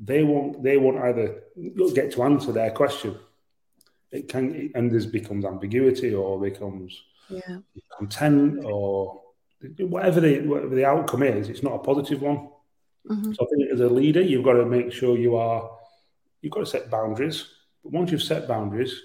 They 0.00 0.24
won't. 0.24 0.64
They 0.64 0.78
won't 0.78 0.98
either 0.98 1.44
get 1.94 2.10
to 2.14 2.24
answer 2.24 2.50
their 2.50 2.72
question. 2.72 3.16
It 4.10 4.26
can, 4.28 4.72
and 4.74 4.90
this 4.90 5.06
becomes 5.06 5.44
ambiguity, 5.44 6.12
or 6.12 6.40
becomes 6.40 7.00
yeah. 7.28 7.58
content, 7.96 8.64
or 8.64 9.23
whatever 9.78 10.20
the 10.20 10.40
whatever 10.40 10.74
the 10.74 10.84
outcome 10.84 11.22
is. 11.22 11.48
It's 11.48 11.62
not 11.62 11.74
a 11.74 11.78
positive 11.78 12.22
one. 12.22 12.48
Mm-hmm. 13.10 13.32
So 13.32 13.44
I 13.44 13.48
think 13.50 13.72
as 13.72 13.80
a 13.80 13.88
leader, 13.88 14.20
you've 14.22 14.44
got 14.44 14.54
to 14.54 14.64
make 14.64 14.92
sure 14.92 15.16
you 15.18 15.36
are. 15.36 15.70
You've 16.40 16.52
got 16.52 16.60
to 16.60 16.66
set 16.66 16.90
boundaries, 16.90 17.46
But 17.82 17.92
once 17.92 18.10
you've 18.12 18.22
set 18.22 18.46
boundaries, 18.48 19.00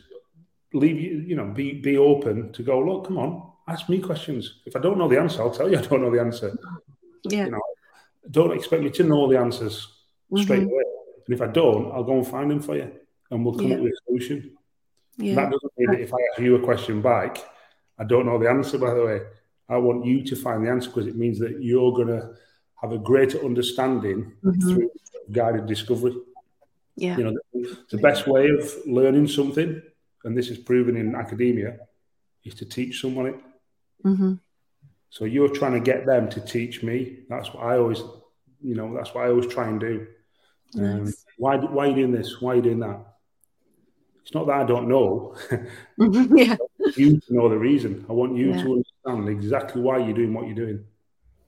leave 0.74 1.00
you, 1.00 1.20
you 1.20 1.36
know, 1.36 1.46
be 1.46 1.74
be 1.74 1.98
open 1.98 2.52
to 2.54 2.64
go. 2.64 2.80
Look, 2.80 3.08
come 3.08 3.18
on, 3.18 3.52
ask 3.68 3.90
me 3.90 4.00
questions. 4.00 4.60
If 4.66 4.76
I 4.76 4.80
don't 4.80 4.98
know 4.98 5.08
the 5.08 5.20
answer, 5.20 5.42
I'll 5.42 5.52
tell 5.52 5.70
you 5.72 5.78
I 5.78 5.82
don't 5.82 6.02
know 6.02 6.12
the 6.12 6.22
answer. 6.22 6.58
Yeah. 7.24 7.46
You 7.46 7.52
know, 7.52 7.62
don't 8.30 8.54
expect 8.56 8.84
me 8.84 8.90
to 8.92 9.04
know 9.04 9.28
the 9.28 9.38
answers 9.40 9.88
straight 10.36 10.64
Mhm. 10.64 10.72
away. 10.72 10.84
And 11.26 11.34
if 11.36 11.42
I 11.42 11.48
don't, 11.48 11.92
I'll 11.92 12.04
go 12.04 12.18
and 12.18 12.28
find 12.28 12.50
them 12.52 12.60
for 12.60 12.76
you, 12.76 12.92
and 13.32 13.44
we'll 13.46 13.56
come 13.56 13.68
Yeah. 13.68 13.76
up 13.76 13.82
with 13.84 13.94
a 13.94 13.98
solution. 14.08 14.58
Yeah. 15.18 15.36
That 15.36 15.52
doesn't 15.52 15.74
mean 15.78 15.92
that 15.92 16.00
if 16.02 16.14
I 16.14 16.18
ask 16.32 16.40
you 16.40 16.56
a 16.56 16.60
question 16.64 17.02
back, 17.02 17.38
I 17.98 18.04
don't 18.06 18.26
know 18.26 18.38
the 18.40 18.50
answer. 18.50 18.78
By 18.78 18.94
the 18.94 19.06
way, 19.06 19.22
I 19.70 19.78
want 19.78 20.06
you 20.06 20.24
to 20.24 20.36
find 20.36 20.66
the 20.66 20.70
answer 20.72 20.90
because 20.90 21.08
it 21.08 21.16
means 21.16 21.38
that 21.40 21.62
you're 21.62 21.92
going 21.94 22.08
to 22.08 22.34
have 22.82 22.92
a 22.92 22.98
greater 22.98 23.40
understanding 23.46 24.34
Mhm. 24.44 24.62
through 24.64 24.90
guided 25.32 25.66
discovery. 25.68 26.16
Yeah. 26.96 27.18
You 27.18 27.24
know, 27.26 27.34
the, 27.54 27.78
the 27.92 27.98
best 27.98 28.28
way 28.28 28.50
of 28.50 28.64
learning 28.86 29.28
something, 29.28 29.82
and 30.24 30.38
this 30.38 30.50
is 30.50 30.58
proven 30.58 30.98
in 30.98 31.16
academia, 31.16 31.78
is 32.44 32.56
to 32.56 32.66
teach 32.66 33.00
someone 33.02 33.28
it. 33.28 33.36
hmm 34.04 34.34
So 35.10 35.26
you're 35.26 35.50
trying 35.60 35.74
to 35.74 35.80
get 35.92 36.06
them 36.06 36.30
to 36.30 36.40
teach 36.42 36.84
me. 36.84 37.20
That's 37.30 37.54
what 37.54 37.64
I 37.64 37.78
always, 37.78 38.02
you 38.62 38.76
know, 38.76 38.94
that's 38.96 39.14
what 39.14 39.26
I 39.26 39.30
always 39.30 39.48
try 39.48 39.68
and 39.68 39.80
do. 39.80 40.08
Um, 40.78 41.14
why, 41.38 41.58
why 41.58 41.86
are 41.86 41.90
you 41.90 41.96
doing 41.96 42.12
this? 42.12 42.42
Why 42.42 42.52
are 42.54 42.56
you 42.56 42.62
doing 42.62 42.80
that? 42.80 43.00
It's 44.24 44.34
not 44.34 44.46
that 44.48 44.58
I 44.62 44.66
don't 44.66 44.88
know. 44.88 45.36
Mhm. 46.00 46.28
Yeah. 46.38 46.58
you 46.96 47.20
to 47.20 47.34
know 47.34 47.50
the 47.50 47.58
reason. 47.58 48.06
I 48.10 48.14
want 48.14 48.36
you 48.38 48.50
Yeah. 48.50 48.64
to 48.64 48.84
understand 49.10 49.44
exactly 49.44 49.82
why 49.82 49.98
you're 49.98 50.14
doing 50.14 50.34
what 50.34 50.46
you're 50.46 50.56
doing. 50.56 50.86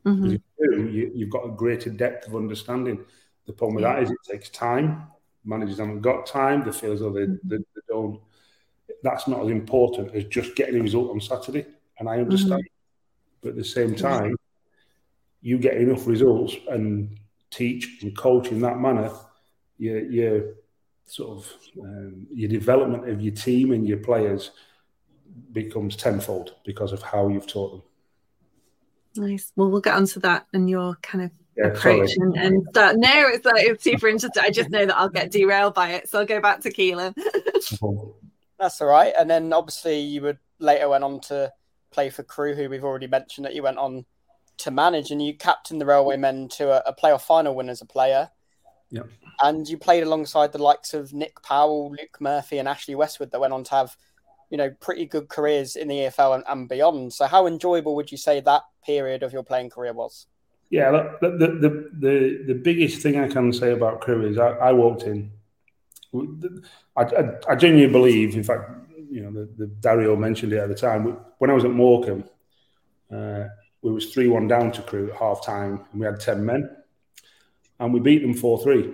Mhm. 0.05 0.15
Because 0.21 0.33
if 0.33 0.41
you 0.59 0.71
do, 0.71 0.89
you, 0.91 1.11
you've 1.15 1.29
got 1.29 1.45
a 1.45 1.51
greater 1.51 1.89
depth 1.89 2.27
of 2.27 2.35
understanding. 2.35 3.03
The 3.45 3.53
problem 3.53 3.75
with 3.75 3.83
that 3.83 4.01
is 4.03 4.11
it 4.11 4.17
takes 4.29 4.49
time. 4.49 5.07
Managers 5.43 5.79
haven't 5.79 6.01
got 6.01 6.25
time. 6.25 6.63
They 6.63 6.71
feel 6.71 6.91
as 6.93 6.99
though 6.99 7.11
they, 7.11 7.21
Mm-hmm. 7.21 7.49
they, 7.49 7.57
they 7.57 7.81
don't. 7.87 8.19
That's 9.03 9.27
not 9.27 9.41
as 9.43 9.49
important 9.49 10.13
as 10.13 10.25
just 10.25 10.55
getting 10.55 10.79
a 10.79 10.83
result 10.83 11.11
on 11.11 11.19
Saturday. 11.19 11.65
And 11.97 12.07
I 12.07 12.19
understand. 12.19 12.63
But 13.41 13.49
at 13.49 13.55
the 13.55 13.63
same 13.63 13.95
time, 13.95 14.35
you 15.41 15.57
get 15.57 15.77
enough 15.77 16.05
results 16.05 16.55
and 16.69 17.17
teach 17.49 18.03
and 18.03 18.15
coach 18.15 18.49
in 18.49 18.61
that 18.61 18.79
manner, 18.79 19.11
your, 19.79 19.99
your 19.99 20.53
sort 21.05 21.37
of 21.39 21.53
um, 21.81 22.27
your 22.31 22.49
development 22.49 23.09
of 23.09 23.21
your 23.21 23.33
team 23.33 23.71
and 23.71 23.87
your 23.87 23.97
players 23.97 24.51
becomes 25.51 25.95
tenfold 25.95 26.55
because 26.65 26.93
of 26.93 27.01
how 27.01 27.27
you've 27.27 27.47
taught 27.47 27.71
them. 27.71 27.83
Nice. 29.15 29.51
Well, 29.55 29.69
we'll 29.69 29.81
get 29.81 29.95
onto 29.95 30.19
that 30.21 30.47
and 30.53 30.69
your 30.69 30.95
kind 31.01 31.25
of 31.25 31.31
Yeah, 31.57 31.67
approach 31.67 32.11
sorry. 32.11 32.29
and, 32.29 32.37
and 32.37 32.67
start. 32.69 32.95
No, 32.97 33.27
it's 33.27 33.45
like 33.45 33.65
it's 33.65 33.83
super 33.83 34.07
interesting. 34.07 34.43
I 34.45 34.49
just 34.49 34.69
know 34.69 34.85
that 34.85 34.97
I'll 34.97 35.09
get 35.09 35.31
derailed 35.31 35.73
by 35.73 35.91
it, 35.91 36.09
so 36.09 36.19
I'll 36.19 36.25
go 36.25 36.39
back 36.41 36.61
to 36.61 36.71
Keelan. 36.71 37.13
That's 38.59 38.79
all 38.81 38.87
right. 38.87 39.13
And 39.17 39.29
then 39.29 39.51
obviously 39.53 39.99
you 39.99 40.21
would 40.21 40.37
later 40.59 40.87
went 40.87 41.03
on 41.03 41.19
to 41.21 41.51
play 41.91 42.09
for 42.09 42.23
Crewe, 42.23 42.55
who 42.55 42.69
we've 42.69 42.83
already 42.83 43.07
mentioned 43.07 43.45
that 43.45 43.55
you 43.55 43.63
went 43.63 43.77
on 43.77 44.05
to 44.59 44.71
manage, 44.71 45.11
and 45.11 45.21
you 45.21 45.35
captained 45.35 45.81
the 45.81 45.85
Railway 45.85 46.17
Men 46.17 46.47
to 46.49 46.71
a, 46.71 46.89
a 46.89 46.95
playoff 46.95 47.21
final 47.23 47.55
win 47.55 47.67
as 47.69 47.81
a 47.81 47.85
player. 47.85 48.29
Yep. 48.91 49.09
And 49.41 49.67
you 49.67 49.77
played 49.77 50.03
alongside 50.03 50.51
the 50.51 50.61
likes 50.61 50.93
of 50.93 51.13
Nick 51.13 51.41
Powell, 51.41 51.89
Luke 51.91 52.17
Murphy, 52.19 52.59
and 52.59 52.67
Ashley 52.67 52.93
Westwood 52.93 53.31
that 53.31 53.39
went 53.39 53.53
on 53.53 53.63
to 53.65 53.71
have, 53.71 53.97
you 54.51 54.57
know, 54.57 54.69
pretty 54.81 55.05
good 55.05 55.29
careers 55.29 55.77
in 55.77 55.87
the 55.87 55.95
EFL 55.95 56.35
and, 56.35 56.43
and 56.47 56.69
beyond. 56.69 57.13
So 57.13 57.25
how 57.25 57.47
enjoyable 57.47 57.95
would 57.95 58.11
you 58.11 58.17
say 58.17 58.41
that 58.41 58.63
period 58.85 59.23
of 59.23 59.31
your 59.31 59.43
playing 59.43 59.69
career 59.69 59.93
was? 59.93 60.27
Yeah, 60.69 60.89
look, 60.91 61.19
the, 61.21 61.29
the, 61.29 61.89
the, 61.99 62.43
the, 62.47 62.53
biggest 62.53 63.01
thing 63.01 63.19
I 63.19 63.27
can 63.27 63.51
say 63.51 63.71
about 63.71 64.01
Crewe 64.01 64.29
is 64.29 64.37
I, 64.37 64.49
I 64.51 64.71
walked 64.73 65.03
in. 65.03 65.31
I, 66.13 67.03
I, 67.03 67.23
I 67.49 67.55
genuinely 67.55 67.91
believe, 67.91 68.35
in 68.35 68.43
fact, 68.43 68.69
you 69.09 69.21
know, 69.21 69.31
the, 69.31 69.49
the 69.57 69.67
Dario 69.67 70.15
mentioned 70.15 70.53
it 70.53 70.59
at 70.59 70.69
the 70.69 70.75
time. 70.75 71.17
When 71.39 71.49
I 71.49 71.53
was 71.53 71.65
at 71.65 71.71
Morecambe, 71.71 72.23
uh, 73.13 73.45
we 73.81 73.91
was 73.91 74.13
3 74.13 74.27
1 74.27 74.47
down 74.47 74.71
to 74.73 74.81
Crewe 74.81 75.11
at 75.11 75.17
half 75.17 75.45
time, 75.45 75.85
and 75.91 75.99
we 75.99 76.05
had 76.05 76.19
10 76.19 76.45
men, 76.45 76.69
and 77.79 77.93
we 77.93 77.99
beat 77.99 78.21
them 78.21 78.33
4 78.33 78.63
3. 78.63 78.93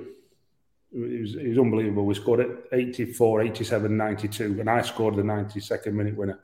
It 0.94 1.22
was, 1.22 1.36
it 1.36 1.50
was 1.50 1.60
unbelievable. 1.60 2.06
We 2.06 2.15
scored 2.15 2.39
at 2.39 2.50
84, 2.72 3.41
87, 3.41 3.98
92, 3.98 4.60
and 4.60 4.70
I 4.70 4.82
scored 4.82 5.15
the 5.15 5.22
92nd 5.22 5.94
minute 5.94 6.15
winner. 6.15 6.39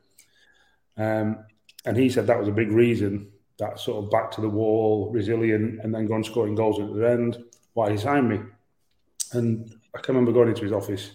Um, 0.98 1.46
and 1.86 1.98
he 1.98 2.10
said 2.10 2.28
that 2.28 2.40
was 2.40 2.48
a 2.48 2.52
big 2.52 2.72
reason 2.72 3.32
that 3.60 3.80
sort 3.80 4.04
of 4.04 4.12
back 4.12 4.32
to 4.32 4.42
the 4.42 4.50
wall, 4.50 5.10
resilient, 5.12 5.82
and 5.82 5.94
then 5.94 6.08
going 6.08 6.24
scoring 6.24 6.56
goals 6.56 6.80
at 6.80 6.94
the 6.94 7.10
end. 7.10 7.44
Why 7.74 7.92
he 7.92 7.98
signed 7.98 8.30
me, 8.30 8.40
and 9.32 9.74
I 9.96 10.00
can 10.00 10.16
remember 10.16 10.32
going 10.32 10.50
into 10.50 10.64
his 10.64 10.72
office 10.72 11.12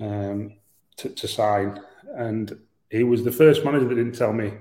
um, 0.00 0.54
to, 0.98 1.08
to 1.08 1.28
sign, 1.28 1.80
and 2.16 2.56
he 2.90 3.02
was 3.02 3.24
the 3.24 3.32
first 3.32 3.64
manager 3.64 3.88
that 3.88 3.94
didn't 3.94 4.14
tell 4.14 4.32
me, 4.32 4.52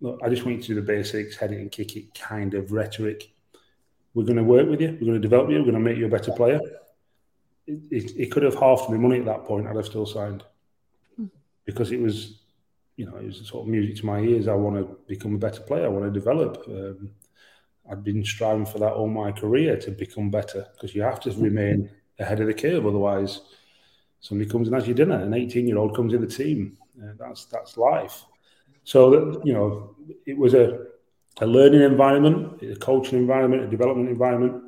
"Look, 0.00 0.20
I 0.22 0.28
just 0.28 0.44
want 0.44 0.56
you 0.56 0.62
to 0.62 0.68
do 0.68 0.74
the 0.76 0.82
basics, 0.82 1.36
head 1.36 1.52
it 1.52 1.60
and 1.60 1.70
kick 1.70 1.96
it," 1.96 2.14
kind 2.14 2.54
of 2.54 2.72
rhetoric. 2.72 3.30
We're 4.14 4.24
going 4.24 4.36
to 4.36 4.44
work 4.44 4.68
with 4.68 4.80
you. 4.80 4.96
We're 5.00 5.06
going 5.06 5.20
to 5.22 5.28
develop 5.28 5.50
you. 5.50 5.56
We're 5.58 5.70
going 5.70 5.74
to 5.74 5.80
make 5.80 5.98
you 5.98 6.06
a 6.06 6.10
better 6.10 6.32
player. 6.32 6.60
It, 7.68 8.30
could 8.30 8.42
have 8.44 8.54
halved 8.54 8.88
my 8.88 8.96
money 8.96 9.18
at 9.18 9.26
that 9.26 9.44
point. 9.44 9.66
I'd 9.66 9.76
have 9.76 9.84
still 9.84 10.06
signed 10.06 10.42
because 11.66 11.92
it 11.92 12.00
was 12.00 12.38
you 12.98 13.06
know, 13.06 13.16
it 13.16 13.26
was 13.26 13.46
sort 13.46 13.62
of 13.62 13.68
music 13.68 13.96
to 13.96 14.06
my 14.06 14.18
ears. 14.18 14.48
I 14.48 14.54
want 14.54 14.76
to 14.76 14.98
become 15.06 15.36
a 15.36 15.38
better 15.38 15.60
player. 15.60 15.84
I 15.84 15.88
want 15.88 16.04
to 16.04 16.10
develop. 16.10 16.64
Um, 16.66 17.10
I've 17.90 18.02
been 18.02 18.24
striving 18.24 18.66
for 18.66 18.80
that 18.80 18.92
all 18.92 19.08
my 19.08 19.30
career 19.30 19.76
to 19.78 19.92
become 19.92 20.30
better 20.30 20.66
because 20.74 20.94
you 20.96 21.02
have 21.02 21.20
to 21.20 21.30
remain 21.30 21.88
ahead 22.18 22.40
of 22.40 22.48
the 22.48 22.54
curve. 22.54 22.84
Otherwise, 22.84 23.42
somebody 24.20 24.50
comes 24.50 24.66
and 24.66 24.74
has 24.74 24.88
your 24.88 24.96
dinner. 24.96 25.14
An 25.14 25.32
18 25.32 25.68
year 25.68 25.78
old 25.78 25.94
comes 25.94 26.12
in 26.12 26.20
the 26.20 26.26
team. 26.26 26.76
Uh, 27.00 27.12
that's 27.16 27.44
that's 27.44 27.76
life. 27.76 28.24
So 28.82 29.10
that 29.10 29.46
you 29.46 29.52
know, 29.52 29.94
it 30.26 30.36
was 30.36 30.54
a 30.54 30.86
a 31.40 31.46
learning 31.46 31.82
environment, 31.82 32.60
a 32.62 32.74
coaching 32.74 33.18
environment, 33.18 33.62
a 33.62 33.68
development 33.68 34.08
environment, 34.08 34.67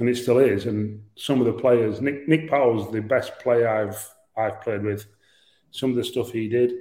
and 0.00 0.08
it 0.08 0.16
still 0.16 0.38
is. 0.38 0.66
And 0.66 1.02
some 1.16 1.40
of 1.40 1.46
the 1.46 1.52
players, 1.52 2.00
Nick 2.00 2.28
Nick 2.28 2.48
Powell's 2.48 2.90
the 2.92 3.00
best 3.00 3.38
player 3.40 3.68
I've 3.68 4.08
I've 4.36 4.60
played 4.62 4.82
with. 4.82 5.06
Some 5.70 5.90
of 5.90 5.96
the 5.96 6.04
stuff 6.04 6.30
he 6.30 6.48
did 6.48 6.72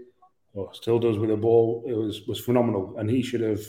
or 0.53 0.74
still 0.74 1.00
does 1.00 1.18
with 1.18 1.32
a 1.32 1.38
ball, 1.38 1.84
it 1.88 1.94
was 1.94 2.27
was 2.27 2.39
phenomenal, 2.39 2.96
and 2.98 3.10
he 3.10 3.22
should 3.22 3.41
have 3.41 3.62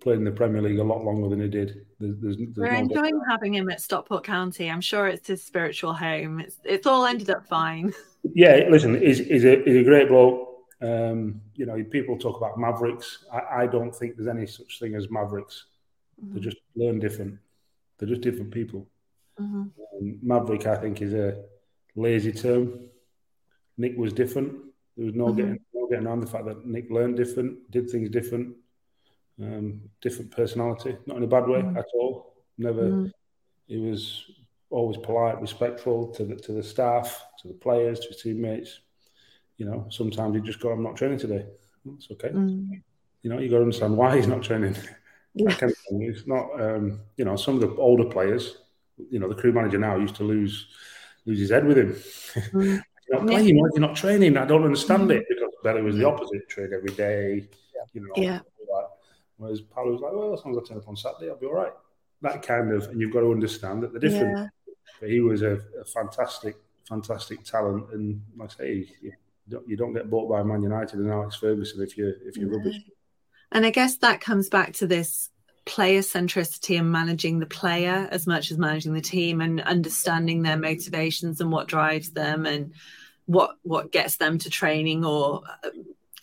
played 0.00 0.18
in 0.18 0.24
the 0.24 0.30
Premier 0.30 0.62
League 0.62 0.78
a 0.78 0.84
lot 0.84 1.02
longer 1.02 1.28
than 1.28 1.40
he 1.40 1.48
did. 1.48 1.84
There's, 1.98 2.14
there's, 2.20 2.36
there's 2.36 2.56
We're 2.56 2.72
no 2.72 2.78
enjoying 2.78 3.20
having 3.28 3.54
him 3.54 3.68
at 3.70 3.80
Stockport 3.80 4.24
County. 4.24 4.70
I'm 4.70 4.80
sure 4.80 5.08
it's 5.08 5.26
his 5.26 5.42
spiritual 5.42 5.94
home. 5.94 6.40
It's 6.40 6.58
it's 6.64 6.86
all 6.86 7.06
ended 7.06 7.30
up 7.30 7.46
fine. 7.46 7.92
Yeah, 8.34 8.66
listen, 8.68 9.00
he's, 9.00 9.18
he's, 9.18 9.44
a, 9.44 9.62
he's 9.62 9.76
a 9.76 9.84
great 9.84 10.08
bloke. 10.08 10.64
Um, 10.82 11.40
you 11.54 11.64
know, 11.64 11.80
people 11.84 12.18
talk 12.18 12.36
about 12.36 12.58
mavericks. 12.58 13.24
I, 13.32 13.62
I 13.62 13.66
don't 13.68 13.94
think 13.94 14.16
there's 14.16 14.26
any 14.26 14.48
such 14.48 14.80
thing 14.80 14.96
as 14.96 15.08
mavericks. 15.10 15.66
They 16.20 16.40
just 16.40 16.56
learn 16.74 16.98
different. 16.98 17.38
They're 17.98 18.08
just 18.08 18.20
different 18.22 18.50
people. 18.50 18.86
Mhm. 19.38 19.70
Um, 20.00 20.18
maverick, 20.22 20.66
I 20.66 20.76
think, 20.76 21.00
is 21.02 21.14
a 21.14 21.44
lazy 21.94 22.32
term. 22.32 22.88
Nick 23.78 23.96
was 23.96 24.12
different. 24.12 24.52
There 24.96 25.06
was 25.06 25.14
no 25.14 25.26
Mhm. 25.26 25.36
getting 25.36 25.60
no 25.74 25.86
getting 25.88 26.06
around 26.06 26.20
the 26.20 26.26
fact 26.26 26.46
that 26.46 26.66
Nick 26.66 26.90
learned 26.90 27.16
different, 27.16 27.70
did 27.70 27.88
things 27.90 28.08
different, 28.10 28.56
um, 29.40 29.82
different 30.00 30.30
personality, 30.30 30.96
not 31.06 31.18
in 31.18 31.22
a 31.22 31.26
bad 31.26 31.46
way 31.48 31.60
Mhm. 31.62 31.76
at 31.76 31.86
all. 31.94 32.34
Never. 32.58 32.90
Mhm. 32.90 33.12
He 33.66 33.78
was 33.78 34.30
always 34.70 34.96
polite, 34.98 35.40
respectful 35.40 36.08
to 36.08 36.24
the 36.24 36.36
to 36.36 36.52
the 36.52 36.62
staff, 36.62 37.24
to 37.40 37.48
the 37.48 37.54
players, 37.54 38.00
to 38.00 38.08
his 38.08 38.22
teammates. 38.22 38.80
You 39.58 39.66
know, 39.66 39.86
sometimes 39.90 40.34
he 40.36 40.42
just 40.42 40.60
go, 40.60 40.70
"I'm 40.70 40.82
not 40.82 40.96
training 40.96 41.18
today." 41.18 41.46
It's 41.94 42.10
okay. 42.10 42.30
Mm. 42.30 42.82
You 43.22 43.30
know, 43.30 43.38
you 43.38 43.48
got 43.48 43.56
to 43.56 43.62
understand 43.62 43.96
why 43.96 44.16
he's 44.16 44.26
not 44.28 44.42
training. 44.42 44.74
Yeah. 45.36 45.50
That 45.50 45.58
kind 45.58 45.72
of 45.72 45.78
thing. 45.78 46.02
It's 46.02 46.26
not. 46.26 46.60
Um, 46.60 47.00
you 47.16 47.24
know, 47.24 47.36
some 47.36 47.54
of 47.54 47.60
the 47.60 47.74
older 47.76 48.04
players. 48.04 48.56
You 49.10 49.18
know, 49.18 49.28
the 49.28 49.34
Crewe 49.34 49.52
manager 49.52 49.78
now 49.78 49.96
used 49.96 50.16
to 50.16 50.24
lose 50.24 50.68
lose 51.26 51.38
his 51.38 51.50
head 51.50 51.66
with 51.66 51.78
him. 51.78 51.92
Mm. 52.52 52.82
You're 53.08 53.18
not 53.18 53.28
playing, 53.28 53.56
why 53.56 53.68
are 53.68 53.80
not 53.80 53.94
training? 53.94 54.36
I 54.36 54.46
don't 54.46 54.64
understand 54.64 55.08
it 55.12 55.24
because 55.28 55.52
Belly 55.62 55.82
was 55.82 55.96
the 55.96 56.04
opposite, 56.04 56.48
trained 56.48 56.72
every 56.72 56.90
day, 56.90 57.48
you 57.92 58.00
know. 58.00 58.12
Yeah. 58.16 58.40
Whereas 59.36 59.60
Paolo 59.60 59.92
was 59.92 60.00
like, 60.00 60.12
well, 60.12 60.34
as 60.34 60.44
long 60.44 60.56
as 60.56 60.64
I 60.64 60.66
turn 60.66 60.78
up 60.78 60.88
on 60.88 60.96
Saturday, 60.96 61.30
I'll 61.30 61.36
be 61.36 61.46
all 61.46 61.54
right. 61.54 61.72
That 62.22 62.42
kind 62.42 62.72
of, 62.72 62.84
and 62.88 63.00
you've 63.00 63.12
got 63.12 63.20
to 63.20 63.30
understand 63.30 63.82
that 63.82 63.92
the 63.92 64.00
difference. 64.00 64.50
Yeah. 64.66 64.74
But 64.98 65.10
he 65.10 65.20
was 65.20 65.42
a, 65.42 65.60
a 65.80 65.84
fantastic, 65.84 66.56
fantastic 66.88 67.44
talent, 67.44 67.92
and 67.92 68.22
like 68.36 68.50
I 68.54 68.54
say, 68.54 68.88
you 69.02 69.12
don't, 69.48 69.68
you 69.68 69.76
don't 69.76 69.92
get 69.92 70.08
bought 70.08 70.28
by 70.28 70.42
Man 70.42 70.62
United 70.62 70.98
and 70.98 71.10
Alex 71.10 71.36
Ferguson 71.36 71.82
if 71.82 71.98
you 71.98 72.14
if 72.24 72.36
you're 72.36 72.48
rubbish. 72.48 72.76
And 73.52 73.64
I 73.64 73.70
guess 73.70 73.96
that 73.98 74.20
comes 74.20 74.48
back 74.48 74.74
to 74.74 74.86
this 74.86 75.30
player 75.64 76.00
centricity 76.00 76.78
and 76.78 76.90
managing 76.90 77.40
the 77.40 77.46
player 77.46 78.08
as 78.10 78.26
much 78.26 78.50
as 78.50 78.58
managing 78.58 78.94
the 78.94 79.00
team 79.00 79.40
and 79.40 79.60
understanding 79.62 80.42
their 80.42 80.56
motivations 80.56 81.40
and 81.40 81.50
what 81.50 81.66
drives 81.66 82.10
them 82.10 82.46
and 82.46 82.72
what 83.26 83.56
what 83.62 83.90
gets 83.90 84.16
them 84.16 84.38
to 84.38 84.48
training 84.48 85.04
or 85.04 85.42
uh, 85.64 85.70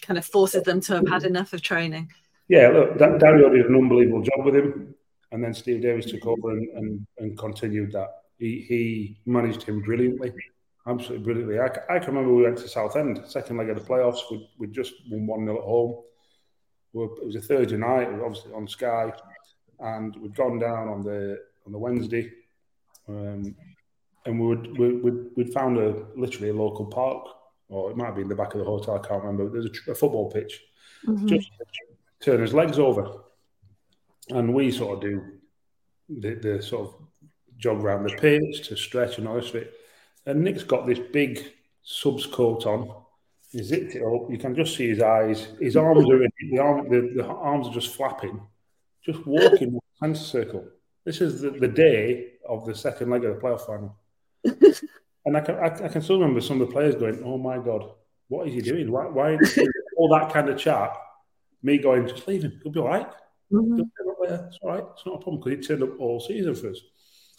kind 0.02 0.18
of 0.18 0.26
forces 0.26 0.64
them 0.64 0.80
to 0.82 0.96
have 0.96 1.08
had 1.08 1.24
enough 1.24 1.54
of 1.54 1.62
training. 1.62 2.10
Yeah, 2.48 2.70
look, 2.70 2.98
Da- 2.98 3.18
Dario 3.18 3.50
did 3.50 3.66
an 3.66 3.76
unbelievable 3.76 4.22
job 4.22 4.46
with 4.46 4.56
him, 4.56 4.96
and 5.32 5.44
then 5.44 5.54
Steve 5.54 5.82
Davis 5.82 6.06
took 6.06 6.26
over 6.26 6.52
and, 6.52 6.70
and, 6.78 7.08
and 7.18 7.38
continued 7.38 7.92
that. 7.94 8.10
He, 8.38 8.66
he 8.68 9.18
managed 9.26 9.64
him 9.64 9.82
brilliantly. 9.82 10.34
absolutely 10.88 11.24
brilliantly. 11.24 11.60
I, 11.60 11.96
I 11.96 12.00
can 12.00 12.14
remember 12.14 12.34
we 12.34 12.44
went 12.44 12.58
to 12.60 12.68
Southend, 12.68 13.22
second 13.28 13.58
leg 13.58 13.70
of 13.70 13.78
the 13.78 13.84
playoffs. 13.84 14.20
We 14.30 14.50
we 14.58 14.68
just 14.68 14.94
won 15.10 15.26
one 15.28 15.46
0 15.46 15.58
at 15.58 15.64
home. 15.64 16.04
It 16.96 17.26
was 17.26 17.36
a 17.36 17.42
Thursday 17.42 17.78
night, 17.78 18.08
obviously 18.24 18.54
on 18.54 18.68
Sky, 18.68 19.12
and 19.80 20.16
we'd 20.18 20.36
gone 20.36 20.60
down 20.60 20.88
on 20.90 21.04
the 21.04 21.40
on 21.66 21.72
the 21.72 21.78
Wednesday, 21.78 22.32
um, 23.10 23.56
and 24.26 24.40
we 24.40 24.48
would 24.48 24.78
we 24.78 24.94
we'd, 24.98 25.26
we'd 25.36 25.54
found 25.54 25.78
a 25.78 26.06
literally 26.16 26.50
a 26.50 26.54
local 26.54 26.86
park, 26.86 27.26
or 27.70 27.90
it 27.90 27.98
might 27.98 28.16
be 28.16 28.22
in 28.22 28.28
the 28.28 28.36
back 28.36 28.54
of 28.54 28.60
the 28.60 28.66
hotel. 28.66 28.96
I 28.96 29.08
can't 29.08 29.24
remember. 29.24 29.50
There's 29.50 29.66
a, 29.88 29.92
a 29.92 29.96
football 29.96 30.30
pitch. 30.30 30.62
Mm-hmm. 31.08 31.28
Just 31.28 31.50
turn 32.22 32.42
his 32.42 32.54
legs 32.54 32.78
over, 32.78 33.24
and 34.30 34.54
we 34.54 34.70
sort 34.70 34.98
of 34.98 35.02
do 35.02 35.24
the, 36.10 36.36
the 36.36 36.62
sort 36.62 36.90
of 36.90 36.96
jog 37.58 37.84
around 37.84 38.04
the 38.04 38.16
pitch 38.16 38.68
to 38.68 38.76
stretch 38.76 39.18
and 39.18 39.28
all 39.28 39.36
this 39.36 39.50
bit. 39.50 39.74
And 40.26 40.44
Nick's 40.44 40.64
got 40.64 40.86
this 40.86 41.00
big 41.00 41.44
subs 41.82 42.26
coat 42.26 42.66
on. 42.66 43.03
He 43.54 43.62
zipped 43.62 43.94
it 43.94 44.02
up. 44.02 44.32
You 44.32 44.40
can 44.40 44.56
just 44.56 44.76
see 44.76 44.90
his 44.90 45.00
eyes. 45.00 45.48
His 45.62 45.78
arms 45.78 46.10
are 46.10 46.24
in, 46.24 46.32
the, 46.52 46.58
arm, 46.58 46.90
the, 46.90 47.14
the 47.16 47.26
arms 47.26 47.68
are 47.68 47.74
just 47.74 47.96
flapping, 47.96 48.42
just 49.06 49.26
walking 49.28 49.80
in 50.02 50.14
the 50.14 50.18
circle. 50.18 50.68
This 51.06 51.22
is 51.22 51.42
the, 51.42 51.52
the 51.52 51.68
day 51.68 52.32
of 52.50 52.66
the 52.66 52.74
second 52.74 53.12
leg 53.12 53.24
of 53.24 53.36
the 53.36 53.42
playoff 53.42 53.68
final. 53.68 53.96
and 54.44 55.38
I 55.38 55.42
can, 55.42 55.56
I, 55.56 55.86
I, 55.86 55.88
can 55.88 56.02
still 56.02 56.20
remember 56.20 56.42
some 56.42 56.60
of 56.62 56.68
the 56.68 56.74
players 56.74 56.96
going, 56.96 57.22
"Oh 57.24 57.38
my 57.38 57.58
god, 57.58 57.92
what 58.28 58.48
is 58.48 58.56
he 58.56 58.62
doing? 58.62 58.92
Why, 58.92 59.06
why 59.06 59.38
all 59.98 60.10
that 60.10 60.34
kind 60.34 60.50
of 60.50 60.58
chat?" 60.58 60.92
Me 61.62 61.78
going, 61.78 62.08
"Just 62.08 62.28
leave 62.28 62.42
him. 62.42 62.60
He'll 62.64 62.72
be 62.72 62.80
all 62.80 62.88
right. 62.88 63.08
mm-hmm. 63.52 63.82
It's 64.24 64.58
all 64.64 64.70
right. 64.70 64.84
It's 64.94 65.06
not 65.06 65.16
a 65.16 65.20
problem 65.20 65.44
because 65.44 65.60
he 65.60 65.68
turned 65.68 65.84
up 65.84 66.00
all 66.00 66.20
season 66.20 66.56
for 66.56 66.72
us." 66.72 66.82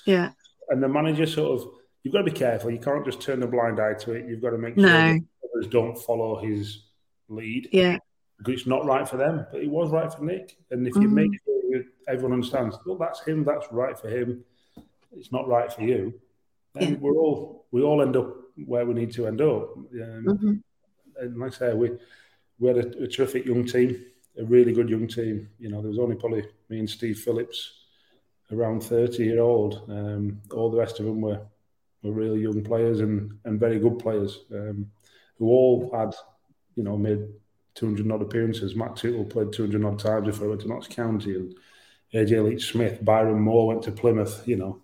Yeah. 0.07 0.31
And 0.69 0.83
the 0.83 0.89
manager 0.89 1.27
sort 1.27 1.61
of, 1.61 1.69
you've 2.03 2.13
got 2.13 2.19
to 2.19 2.25
be 2.25 2.31
careful. 2.31 2.71
You 2.71 2.79
can't 2.79 3.05
just 3.05 3.21
turn 3.21 3.43
a 3.43 3.47
blind 3.47 3.81
eye 3.81 3.95
to 3.95 4.13
it. 4.13 4.29
You've 4.29 4.41
got 4.43 4.51
to 4.51 4.59
make 4.59 4.75
sure 4.77 4.85
no. 4.85 5.19
Others 5.55 5.67
don't 5.69 5.97
follow 5.97 6.41
his 6.41 6.85
lead. 7.29 7.69
Yeah. 7.73 7.99
It's 8.47 8.67
not 8.67 8.85
right 8.85 9.09
for 9.09 9.17
them, 9.17 9.47
but 9.51 9.63
it 9.63 9.71
was 9.71 9.91
right 9.91 10.13
for 10.13 10.25
Nick. 10.25 10.57
And 10.71 10.87
if 10.87 10.95
you 10.97 11.03
mm-hmm. 11.03 11.15
make 11.15 11.31
sure 11.45 11.83
everyone 12.09 12.35
understands, 12.35 12.77
well, 12.85 12.99
that's 12.99 13.25
him, 13.25 13.45
that's 13.45 13.67
right 13.71 13.99
for 13.99 14.09
him, 14.09 14.45
it's 15.17 15.33
not 15.33 15.49
right 15.49 15.73
for 15.73 15.83
you, 15.83 16.13
then 16.75 16.93
yeah. 16.93 16.99
we're 16.99 17.17
all 17.17 17.67
we 17.71 17.83
all 17.83 18.03
end 18.03 18.17
up 18.17 18.35
where 18.67 18.85
we 18.85 18.95
need 18.95 19.13
to 19.13 19.27
end 19.27 19.41
up. 19.41 19.77
Um, 19.77 20.25
mm-hmm. 20.27 20.53
And 21.17 21.39
like 21.39 21.55
I 21.55 21.57
say, 21.57 21.75
we 21.75 21.93
we 22.59 22.69
had 22.69 22.79
a, 22.79 23.05
a 23.05 23.09
terrific 23.09 23.47
young 23.47 23.65
team, 23.65 24.05
a 24.39 24.45
really 24.45 24.73
good 24.73 24.89
young 24.91 25.07
team. 25.07 25.49
You 25.59 25.71
know, 25.71 25.81
there 25.81 25.91
was 25.91 25.99
only 25.99 26.17
probably 26.17 26.45
me 26.69 26.81
and 26.81 26.91
Steve 26.91 27.19
Phillips 27.19 27.85
around 28.53 28.83
30 28.83 29.25
year 29.25 29.41
old. 29.41 29.85
Um, 29.89 30.41
all 30.53 30.71
the 30.71 30.79
rest 30.79 31.01
of 31.01 31.07
them 31.07 31.21
were, 31.21 31.41
were 32.03 32.13
really 32.13 32.41
young 32.41 32.63
players 32.63 33.01
and, 33.01 33.39
and 33.45 33.59
very 33.59 33.79
good 33.79 33.99
players 33.99 34.41
um, 34.53 34.91
who 35.45 35.51
all 35.51 35.91
had, 35.95 36.15
you 36.77 36.83
know, 36.83 36.97
made 36.97 37.27
200 37.75 38.11
odd 38.11 38.23
appearances. 38.23 38.75
Matt 38.75 38.97
Tootle 38.97 39.25
played 39.25 39.53
200 39.53 39.85
odd 39.85 39.99
times 39.99 40.27
before 40.27 40.47
he 40.47 40.49
went 40.51 40.61
to 40.63 40.69
Notts 40.69 40.89
County 40.89 41.35
and 41.35 41.55
AJ 42.13 42.45
Leitch-Smith, 42.45 43.05
Byron 43.05 43.41
Moore 43.41 43.67
went 43.67 43.83
to 43.83 43.93
Plymouth, 43.93 44.47
you 44.47 44.57
know, 44.57 44.83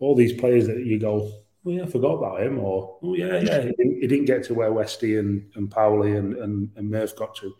all 0.00 0.16
these 0.16 0.32
players 0.32 0.66
that 0.66 0.78
you 0.84 0.98
go, 0.98 1.30
oh 1.64 1.70
yeah, 1.70 1.84
I 1.84 1.86
forgot 1.86 2.14
about 2.14 2.42
him, 2.42 2.58
or 2.58 2.98
oh 3.02 3.14
yeah, 3.14 3.38
yeah, 3.38 3.60
he 3.60 3.72
didn't, 3.72 4.00
he 4.00 4.06
didn't 4.08 4.24
get 4.24 4.42
to 4.44 4.54
where 4.54 4.72
Westy 4.72 5.16
and, 5.16 5.48
and 5.54 5.70
Powley 5.70 6.18
and, 6.18 6.36
and, 6.38 6.70
and 6.74 6.90
Murph 6.90 7.14
got 7.14 7.36
to. 7.36 7.54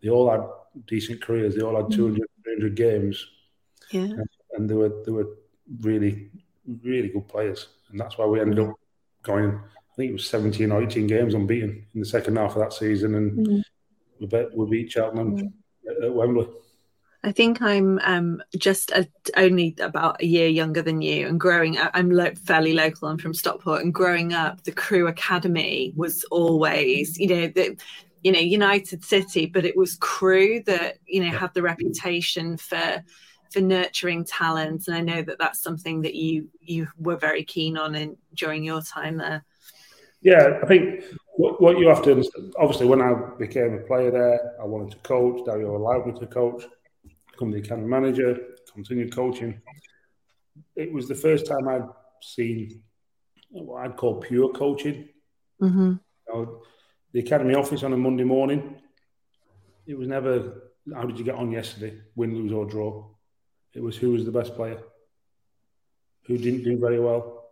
They 0.00 0.08
all 0.08 0.30
had 0.30 0.42
decent 0.86 1.20
careers, 1.20 1.56
they 1.56 1.62
all 1.62 1.74
had 1.74 1.86
mm-hmm. 1.86 2.14
200, 2.14 2.28
300 2.44 2.74
games. 2.76 3.26
Yeah 3.90 4.06
and 4.52 4.68
they 4.68 4.74
were 4.74 5.02
they 5.04 5.12
were 5.12 5.28
really 5.80 6.30
really 6.82 7.08
good 7.08 7.26
players, 7.28 7.68
and 7.90 7.98
that's 7.98 8.18
why 8.18 8.26
we 8.26 8.40
ended 8.40 8.58
up 8.58 8.74
going. 9.22 9.60
Think 10.00 10.10
it 10.12 10.14
was 10.14 10.30
17 10.30 10.72
or 10.72 10.82
18 10.82 11.06
games 11.08 11.34
unbeaten 11.34 11.84
in 11.92 12.00
the 12.00 12.06
second 12.06 12.36
half 12.36 12.52
of 12.56 12.60
that 12.60 12.72
season, 12.72 13.16
and 13.16 13.46
mm. 13.46 13.62
we 14.18 14.26
bet 14.28 14.56
we 14.56 14.64
beat 14.64 14.90
Cheltenham 14.90 15.36
mm. 15.36 15.52
at, 15.86 16.04
at 16.04 16.14
Wembley. 16.14 16.48
I 17.22 17.32
think 17.32 17.60
I'm 17.60 17.98
um, 18.02 18.42
just 18.56 18.92
a, 18.92 19.06
only 19.36 19.76
about 19.78 20.22
a 20.22 20.26
year 20.26 20.48
younger 20.48 20.80
than 20.80 21.02
you, 21.02 21.28
and 21.28 21.38
growing 21.38 21.76
up, 21.76 21.90
I'm 21.92 22.10
lo- 22.10 22.34
fairly 22.46 22.72
local. 22.72 23.08
I'm 23.08 23.18
from 23.18 23.34
Stockport, 23.34 23.82
and 23.82 23.92
growing 23.92 24.32
up, 24.32 24.64
the 24.64 24.72
Crewe 24.72 25.06
Academy 25.06 25.92
was 25.94 26.24
always, 26.30 27.18
you 27.18 27.26
know, 27.26 27.48
the, 27.48 27.76
you 28.22 28.32
know, 28.32 28.40
United 28.40 29.04
City, 29.04 29.44
but 29.44 29.66
it 29.66 29.76
was 29.76 29.96
Crewe 29.96 30.62
that 30.64 30.96
you 31.04 31.22
know 31.22 31.36
had 31.36 31.52
the 31.52 31.60
reputation 31.60 32.56
for 32.56 33.04
for 33.52 33.60
nurturing 33.60 34.24
talent 34.24 34.86
and 34.86 34.96
i 34.96 35.00
know 35.00 35.22
that 35.22 35.36
that's 35.40 35.60
something 35.60 36.02
that 36.02 36.14
you 36.14 36.48
you 36.60 36.86
were 36.98 37.16
very 37.16 37.42
keen 37.42 37.76
on 37.76 37.96
in 37.96 38.16
during 38.32 38.62
your 38.62 38.80
time 38.80 39.16
there 39.16 39.44
yeah 40.22 40.58
i 40.62 40.66
think 40.66 41.04
what, 41.36 41.60
what 41.60 41.78
you 41.78 41.88
have 41.88 42.02
to 42.02 42.12
understand, 42.12 42.52
obviously 42.58 42.86
when 42.86 43.00
i 43.00 43.14
became 43.38 43.74
a 43.74 43.78
player 43.78 44.10
there 44.10 44.52
i 44.60 44.64
wanted 44.64 44.90
to 44.90 44.98
coach 44.98 45.44
dario 45.46 45.76
allowed 45.76 46.06
me 46.06 46.18
to 46.18 46.26
coach 46.26 46.64
become 47.30 47.50
the 47.50 47.58
academy 47.58 47.88
manager 47.88 48.38
continued 48.72 49.14
coaching 49.14 49.60
it 50.76 50.92
was 50.92 51.08
the 51.08 51.14
first 51.14 51.46
time 51.46 51.68
i'd 51.68 51.88
seen 52.22 52.82
what 53.50 53.84
i'd 53.84 53.96
call 53.96 54.20
pure 54.20 54.52
coaching 54.52 55.08
mm-hmm. 55.60 55.92
you 55.92 56.34
know, 56.34 56.62
the 57.12 57.20
academy 57.20 57.54
office 57.54 57.82
on 57.82 57.92
a 57.92 57.96
monday 57.96 58.24
morning 58.24 58.76
it 59.86 59.98
was 59.98 60.08
never 60.08 60.72
how 60.94 61.04
did 61.04 61.18
you 61.18 61.24
get 61.24 61.34
on 61.34 61.50
yesterday 61.50 61.98
win 62.14 62.34
lose 62.34 62.52
or 62.52 62.64
draw 62.64 63.10
it 63.72 63.82
was 63.82 63.96
who 63.96 64.12
was 64.12 64.24
the 64.24 64.32
best 64.32 64.54
player, 64.54 64.78
who 66.26 66.36
didn't 66.36 66.64
do 66.64 66.78
very 66.78 66.98
well. 66.98 67.50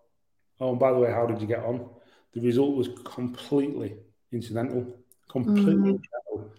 Oh, 0.61 0.71
and 0.71 0.79
by 0.79 0.93
the 0.93 0.99
way, 0.99 1.11
how 1.11 1.27
did 1.27 1.41
you 1.41 1.47
get 1.47 1.65
on? 1.65 1.89
The 2.39 2.47
result 2.47 2.77
was 2.77 2.89
completely 3.05 3.97
incidental, 4.31 4.97
completely 5.29 5.75
mm. 5.75 5.99
incidental. 5.99 6.53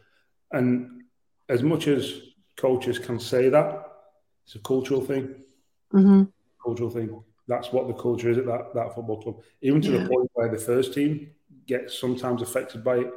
And 0.51 1.03
as 1.47 1.63
much 1.63 1.87
as 1.87 2.21
coaches 2.57 2.99
can 2.99 3.17
say 3.17 3.47
that, 3.47 3.85
it's 4.43 4.55
a 4.55 4.59
cultural 4.59 4.99
thing. 4.99 5.35
Mm-hmm. 5.93 6.23
Cultural 6.61 6.89
thing. 6.89 7.23
That's 7.47 7.71
what 7.71 7.87
the 7.87 7.93
culture 7.93 8.29
is 8.29 8.37
at 8.37 8.45
that, 8.45 8.73
that 8.73 8.93
football 8.93 9.21
club. 9.21 9.41
Even 9.61 9.81
to 9.83 9.91
yeah. 9.91 10.03
the 10.03 10.09
point 10.09 10.29
where 10.33 10.49
the 10.49 10.57
first 10.57 10.93
team 10.93 11.31
gets 11.65 11.97
sometimes 11.97 12.41
affected 12.41 12.83
by 12.83 12.97
it. 12.97 13.13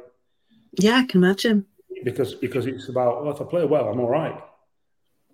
Yeah, 0.79 0.97
I 0.97 1.05
can 1.05 1.21
imagine. 1.21 1.65
Because 2.03 2.35
because 2.35 2.65
it's 2.65 2.87
about, 2.87 3.23
well, 3.23 3.33
if 3.35 3.41
I 3.41 3.45
play 3.45 3.65
well, 3.65 3.89
I'm 3.89 3.99
all 3.99 4.09
right 4.09 4.41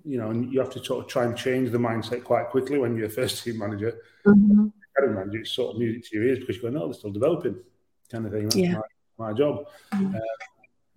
you 0.06 0.18
know, 0.18 0.30
and 0.30 0.52
you 0.52 0.60
have 0.60 0.70
to 0.72 0.84
sort 0.84 1.04
of 1.04 1.12
try 1.12 1.26
and 1.26 1.38
change 1.38 1.72
the 1.72 1.78
mindset 1.78 2.24
quite 2.24 2.50
quickly 2.50 2.78
when 2.78 2.96
you're 2.96 3.08
a 3.08 3.10
first 3.10 3.44
team 3.44 3.58
manager. 3.58 4.00
Mm-hmm. 4.26 4.68
Manager, 5.08 5.40
it's 5.40 5.52
sort 5.52 5.74
of 5.74 5.80
music 5.80 6.10
to 6.10 6.18
your 6.18 6.26
ears 6.28 6.40
because 6.40 6.58
you're 6.58 6.72
going, 6.72 6.82
oh, 6.82 6.88
they're 6.88 6.94
still 6.94 7.12
developing, 7.12 7.56
kind 8.12 8.26
of 8.26 8.32
thing. 8.32 8.44
That's 8.44 8.56
yeah. 8.56 8.74
my, 9.18 9.30
my 9.30 9.34
job. 9.34 9.66
Mm-hmm. 9.94 10.16
Uh, 10.16 10.20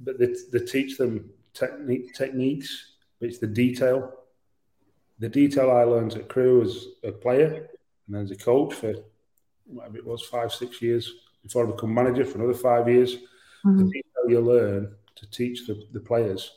but 0.00 0.18
they, 0.18 0.34
they 0.52 0.64
teach 0.64 0.98
them 0.98 1.30
technique, 1.54 2.14
techniques, 2.14 2.92
it's 3.20 3.38
the 3.38 3.46
detail. 3.46 4.12
The 5.18 5.28
detail 5.28 5.70
I 5.70 5.84
learned 5.84 6.14
at 6.14 6.28
Crewe 6.28 6.62
as 6.62 6.86
a 7.04 7.12
player 7.12 7.68
and 8.06 8.16
then 8.16 8.22
as 8.22 8.30
a 8.32 8.36
coach 8.36 8.74
for 8.74 8.94
whatever 9.66 9.98
it 9.98 10.06
was, 10.06 10.22
five, 10.22 10.52
six 10.52 10.82
years 10.82 11.12
before 11.42 11.66
I 11.66 11.70
become 11.70 11.94
manager 11.94 12.24
for 12.24 12.38
another 12.38 12.54
five 12.58 12.88
years. 12.88 13.16
Mm-hmm. 13.64 13.78
The 13.78 13.84
detail 13.84 14.30
you 14.30 14.40
learn 14.40 14.94
to 15.14 15.30
teach 15.30 15.66
the, 15.66 15.86
the 15.92 16.00
players 16.00 16.50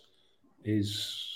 is 0.64 1.36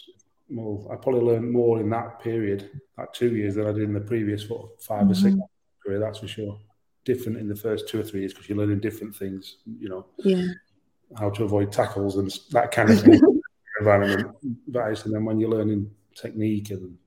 well, 0.49 0.87
I 0.91 0.95
probably 0.95 1.21
learned 1.21 1.51
more 1.51 1.79
in 1.79 1.89
that 1.91 2.19
period, 2.19 2.81
that 2.97 3.13
two 3.13 3.35
years, 3.35 3.55
than 3.55 3.67
I 3.67 3.71
did 3.71 3.83
in 3.83 3.93
the 3.93 3.99
previous 3.99 4.43
four, 4.43 4.71
5 4.79 5.01
mm-hmm. 5.01 5.11
or 5.11 5.13
six 5.13 5.35
career. 5.89 5.99
That's 5.99 6.19
for 6.19 6.27
sure. 6.27 6.59
Different 7.05 7.37
in 7.37 7.47
the 7.47 7.55
first 7.55 7.87
two 7.87 7.99
or 7.99 8.03
three 8.03 8.21
years 8.21 8.33
because 8.33 8.49
you're 8.49 8.57
learning 8.57 8.79
different 8.79 9.15
things. 9.15 9.57
You 9.79 9.89
know, 9.89 10.05
yeah, 10.19 10.47
how 11.17 11.29
to 11.31 11.43
avoid 11.43 11.71
tackles 11.71 12.17
and 12.17 12.31
that 12.51 12.71
kind 12.71 12.89
of 12.89 13.01
thing. 13.01 13.19
environment, 13.79 14.35
but 14.67 15.05
and 15.05 15.13
then 15.13 15.25
when 15.25 15.39
you're 15.39 15.49
learning 15.49 15.89
technique 16.13 16.69
and 16.71 16.97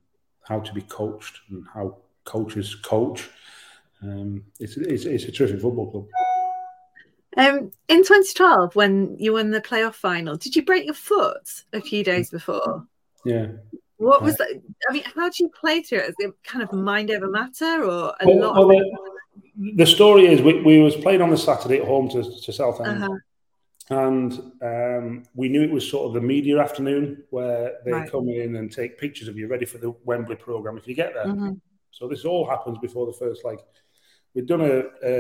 how 0.48 0.58
to 0.58 0.72
be 0.72 0.80
coached 0.82 1.40
and 1.50 1.64
how 1.72 1.98
coaches 2.24 2.74
coach, 2.74 3.28
um, 4.02 4.42
it's, 4.58 4.76
it's 4.76 5.04
it's 5.04 5.24
a 5.24 5.32
terrific 5.32 5.60
football 5.60 5.90
club. 5.90 6.06
Um, 7.36 7.72
in 7.88 7.98
2012, 7.98 8.74
when 8.74 9.16
you 9.18 9.34
won 9.34 9.50
the 9.50 9.60
playoff 9.60 9.94
final, 9.94 10.36
did 10.36 10.56
you 10.56 10.64
break 10.64 10.84
your 10.84 10.94
foot 10.94 11.62
a 11.72 11.80
few 11.80 12.04
days 12.04 12.30
before? 12.30 12.86
Yeah. 13.24 13.46
What 14.02 14.22
was 14.22 14.36
that? 14.36 14.48
I 14.88 14.92
mean, 14.92 15.04
how 15.14 15.28
do 15.28 15.34
you 15.38 15.48
play 15.48 15.82
through 15.82 15.98
it? 15.98 16.10
Is 16.10 16.14
it 16.18 16.34
kind 16.44 16.62
of 16.62 16.72
mind 16.72 17.10
over 17.10 17.28
matter 17.28 17.84
or 17.84 18.14
a 18.20 18.26
well, 18.26 18.38
lot? 18.38 18.66
Well, 18.66 18.68
the, 18.68 19.72
the, 19.76 19.86
story 19.86 20.26
is 20.26 20.40
we, 20.42 20.60
we 20.62 20.80
was 20.80 20.96
playing 20.96 21.22
on 21.22 21.30
the 21.30 21.36
Saturday 21.36 21.78
at 21.78 21.86
home 21.86 22.08
to, 22.10 22.22
to 22.22 22.52
Southend. 22.52 23.04
Uh-huh. 23.04 23.16
And 23.90 24.52
um, 24.62 25.24
we 25.34 25.48
knew 25.48 25.62
it 25.62 25.70
was 25.70 25.88
sort 25.88 26.06
of 26.06 26.14
the 26.14 26.20
media 26.20 26.58
afternoon 26.58 27.24
where 27.30 27.78
they 27.84 27.92
right. 27.92 28.10
come 28.10 28.28
in 28.28 28.56
and 28.56 28.72
take 28.72 28.98
pictures 28.98 29.28
of 29.28 29.36
you 29.36 29.48
ready 29.48 29.66
for 29.66 29.78
the 29.78 29.94
Wembley 30.04 30.36
program 30.36 30.78
if 30.78 30.88
you 30.88 30.94
get 30.94 31.14
there. 31.14 31.26
Mm-hmm. 31.26 31.52
So 31.90 32.08
this 32.08 32.24
all 32.24 32.48
happens 32.48 32.78
before 32.78 33.06
the 33.06 33.12
first 33.12 33.44
leg. 33.44 33.58
We'd 34.34 34.46
done 34.46 34.62
a 34.62 34.78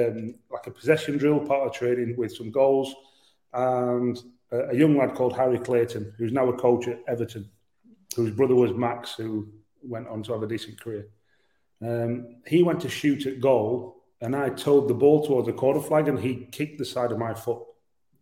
um, 0.08 0.34
like 0.50 0.66
a 0.66 0.70
possession 0.70 1.18
drill, 1.18 1.40
part 1.40 1.66
of 1.66 1.74
training 1.74 2.16
with 2.16 2.34
some 2.34 2.50
goals, 2.50 2.94
and 3.52 4.18
a, 4.50 4.70
a 4.70 4.74
young 4.74 4.96
lad 4.96 5.14
called 5.14 5.36
Harry 5.36 5.58
Clayton, 5.58 6.14
who's 6.16 6.32
now 6.32 6.48
a 6.48 6.56
coach 6.56 6.88
at 6.88 7.00
Everton, 7.06 7.50
whose 8.14 8.30
brother 8.30 8.54
was 8.54 8.72
Max, 8.72 9.14
who 9.14 9.48
went 9.82 10.08
on 10.08 10.22
to 10.24 10.32
have 10.32 10.42
a 10.42 10.46
decent 10.46 10.80
career. 10.80 11.08
Um, 11.80 12.36
he 12.46 12.62
went 12.62 12.80
to 12.82 12.88
shoot 12.88 13.26
at 13.26 13.40
goal 13.40 14.02
and 14.22 14.36
I 14.36 14.50
towed 14.50 14.86
the 14.86 14.94
ball 14.94 15.26
towards 15.26 15.48
the 15.48 15.52
corner 15.52 15.80
flag, 15.80 16.06
and 16.06 16.18
he 16.18 16.46
kicked 16.52 16.78
the 16.78 16.84
side 16.84 17.10
of 17.10 17.18
my 17.18 17.34
foot. 17.34 17.58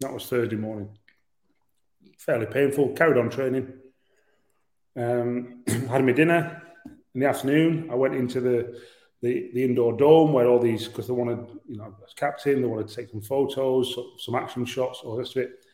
That 0.00 0.12
was 0.12 0.24
Thursday 0.26 0.57
morning. 0.57 0.88
Fairly 2.18 2.46
painful. 2.46 2.94
Carried 2.94 3.18
on 3.18 3.29
training. 3.29 3.74
Um, 4.96 5.62
had 5.88 6.05
my 6.05 6.12
dinner 6.12 6.62
in 7.14 7.20
the 7.20 7.29
afternoon. 7.29 7.90
I 7.92 7.94
went 7.94 8.14
into 8.14 8.40
the 8.40 8.81
the, 9.22 9.50
the 9.53 9.62
indoor 9.62 9.94
dome 9.94 10.33
where 10.33 10.46
all 10.46 10.59
these 10.59 10.88
because 10.88 11.07
they 11.07 11.12
wanted, 11.12 11.46
you 11.68 11.76
know, 11.76 11.94
as 12.03 12.14
captain, 12.14 12.62
they 12.62 12.66
wanted 12.66 12.88
to 12.88 12.96
take 12.96 13.11
some 13.11 13.20
photos, 13.20 13.94
some 14.16 14.35
action 14.35 14.64
shots, 14.64 15.00
all 15.05 15.14
this 15.14 15.37
rest 15.37 15.37
of 15.37 15.42
it. 15.42 15.64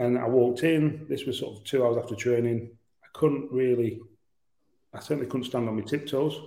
And 0.00 0.18
I 0.18 0.26
walked 0.26 0.64
in. 0.64 1.06
This 1.08 1.24
was 1.24 1.38
sort 1.38 1.56
of 1.56 1.64
two 1.64 1.84
hours 1.86 1.96
after 1.96 2.16
training. 2.16 2.70
Couldn't 3.16 3.50
really, 3.50 4.00
I 4.92 5.00
certainly 5.00 5.26
couldn't 5.26 5.46
stand 5.46 5.68
on 5.68 5.76
my 5.76 5.82
tiptoes. 5.82 6.38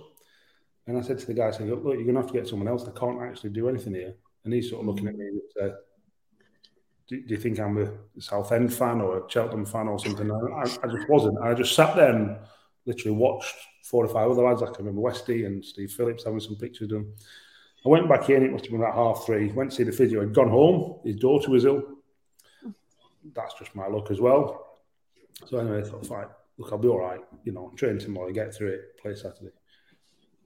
And 0.86 0.96
I 0.96 1.02
said 1.02 1.18
to 1.18 1.26
the 1.26 1.34
guy, 1.34 1.48
I 1.48 1.50
said, 1.50 1.68
look, 1.68 1.82
you're 1.82 2.04
going 2.04 2.14
to 2.14 2.20
have 2.20 2.30
to 2.30 2.32
get 2.32 2.46
someone 2.46 2.68
else. 2.68 2.86
I 2.86 2.96
can't 2.96 3.20
actually 3.20 3.50
do 3.50 3.68
anything 3.68 3.94
here. 3.94 4.14
And 4.44 4.54
he's 4.54 4.70
sort 4.70 4.82
of 4.82 4.86
looking 4.86 5.08
at 5.08 5.16
me 5.16 5.26
and 5.26 5.40
said, 5.58 5.74
do, 7.08 7.20
do, 7.22 7.34
you 7.34 7.40
think 7.40 7.58
I'm 7.58 7.76
a 7.76 8.20
Southend 8.20 8.72
fan 8.72 9.00
or 9.00 9.18
a 9.18 9.30
Cheltenham 9.30 9.66
fan 9.66 9.88
or 9.88 9.98
something? 9.98 10.30
I, 10.30 10.62
I, 10.62 10.92
just 10.92 11.08
wasn't. 11.08 11.38
I 11.42 11.54
just 11.54 11.74
sat 11.74 11.96
there 11.96 12.14
and 12.14 12.36
literally 12.86 13.16
watched 13.16 13.56
four 13.82 14.04
or 14.04 14.08
five 14.08 14.30
other 14.30 14.44
lads. 14.44 14.62
I 14.62 14.66
can 14.66 14.84
remember 14.84 15.00
Westy 15.00 15.44
and 15.44 15.64
Steve 15.64 15.90
Phillips 15.90 16.24
having 16.24 16.38
some 16.38 16.54
pictures 16.54 16.88
done. 16.88 17.12
I 17.84 17.88
went 17.88 18.08
back 18.08 18.30
in, 18.30 18.44
it 18.44 18.52
must 18.52 18.66
have 18.66 18.72
been 18.72 18.80
about 18.80 18.94
half 18.94 19.26
three, 19.26 19.50
went 19.52 19.70
to 19.70 19.76
see 19.76 19.82
the 19.84 19.92
physio, 19.92 20.20
had 20.20 20.34
gone 20.34 20.50
home, 20.50 21.00
his 21.04 21.16
daughter 21.16 21.50
was 21.50 21.64
ill. 21.64 21.82
That's 23.34 23.54
just 23.58 23.74
my 23.74 23.86
luck 23.86 24.10
as 24.10 24.20
well. 24.20 24.78
So 25.46 25.58
anyway, 25.58 25.80
I 25.80 25.82
thought, 25.82 26.06
fine, 26.06 26.26
look, 26.60 26.72
I'll 26.72 26.78
be 26.78 26.88
all 26.88 27.00
right, 27.00 27.20
you 27.44 27.52
know, 27.52 27.72
train 27.76 27.98
tomorrow, 27.98 28.30
get 28.32 28.54
through 28.54 28.68
it, 28.68 28.98
play 29.00 29.14
Saturday. 29.14 29.52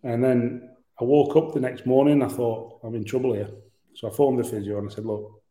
And 0.03 0.23
then 0.23 0.71
I 1.01 1.05
woke 1.05 1.37
up 1.37 1.53
the 1.53 1.61
next 1.61 1.87
morning, 1.87 2.23
I 2.23 2.29
thought, 2.29 2.81
I'm 2.85 2.95
in 2.95 3.05
trouble 3.05 3.35
here. 3.35 3.51
So 3.95 4.09
I 4.09 4.13
phoned 4.13 4.39
the 4.39 4.45
physio 4.45 4.79
and 4.79 4.91
I 4.91 4.95
said, 4.95 5.05
look, 5.05 5.43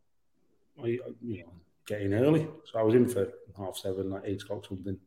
you, 0.82 1.00
you 1.22 1.44
know, 1.44 1.52
getting 1.86 2.14
early. 2.14 2.48
So 2.64 2.78
I 2.78 2.82
was 2.82 2.94
in 2.94 3.08
for 3.08 3.28
half 3.58 3.76
seven, 3.76 4.10
like 4.10 4.22
eight 4.24 4.42
o'clock 4.42 4.64
something. 4.66 4.98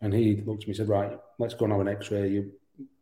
And 0.00 0.14
he 0.14 0.42
looked 0.46 0.62
at 0.62 0.68
me 0.68 0.72
and 0.72 0.76
said, 0.76 0.88
Right, 0.88 1.18
let's 1.38 1.54
go 1.54 1.64
and 1.64 1.72
have 1.72 1.80
an 1.80 1.88
x 1.88 2.10
ray. 2.10 2.28
You, 2.28 2.52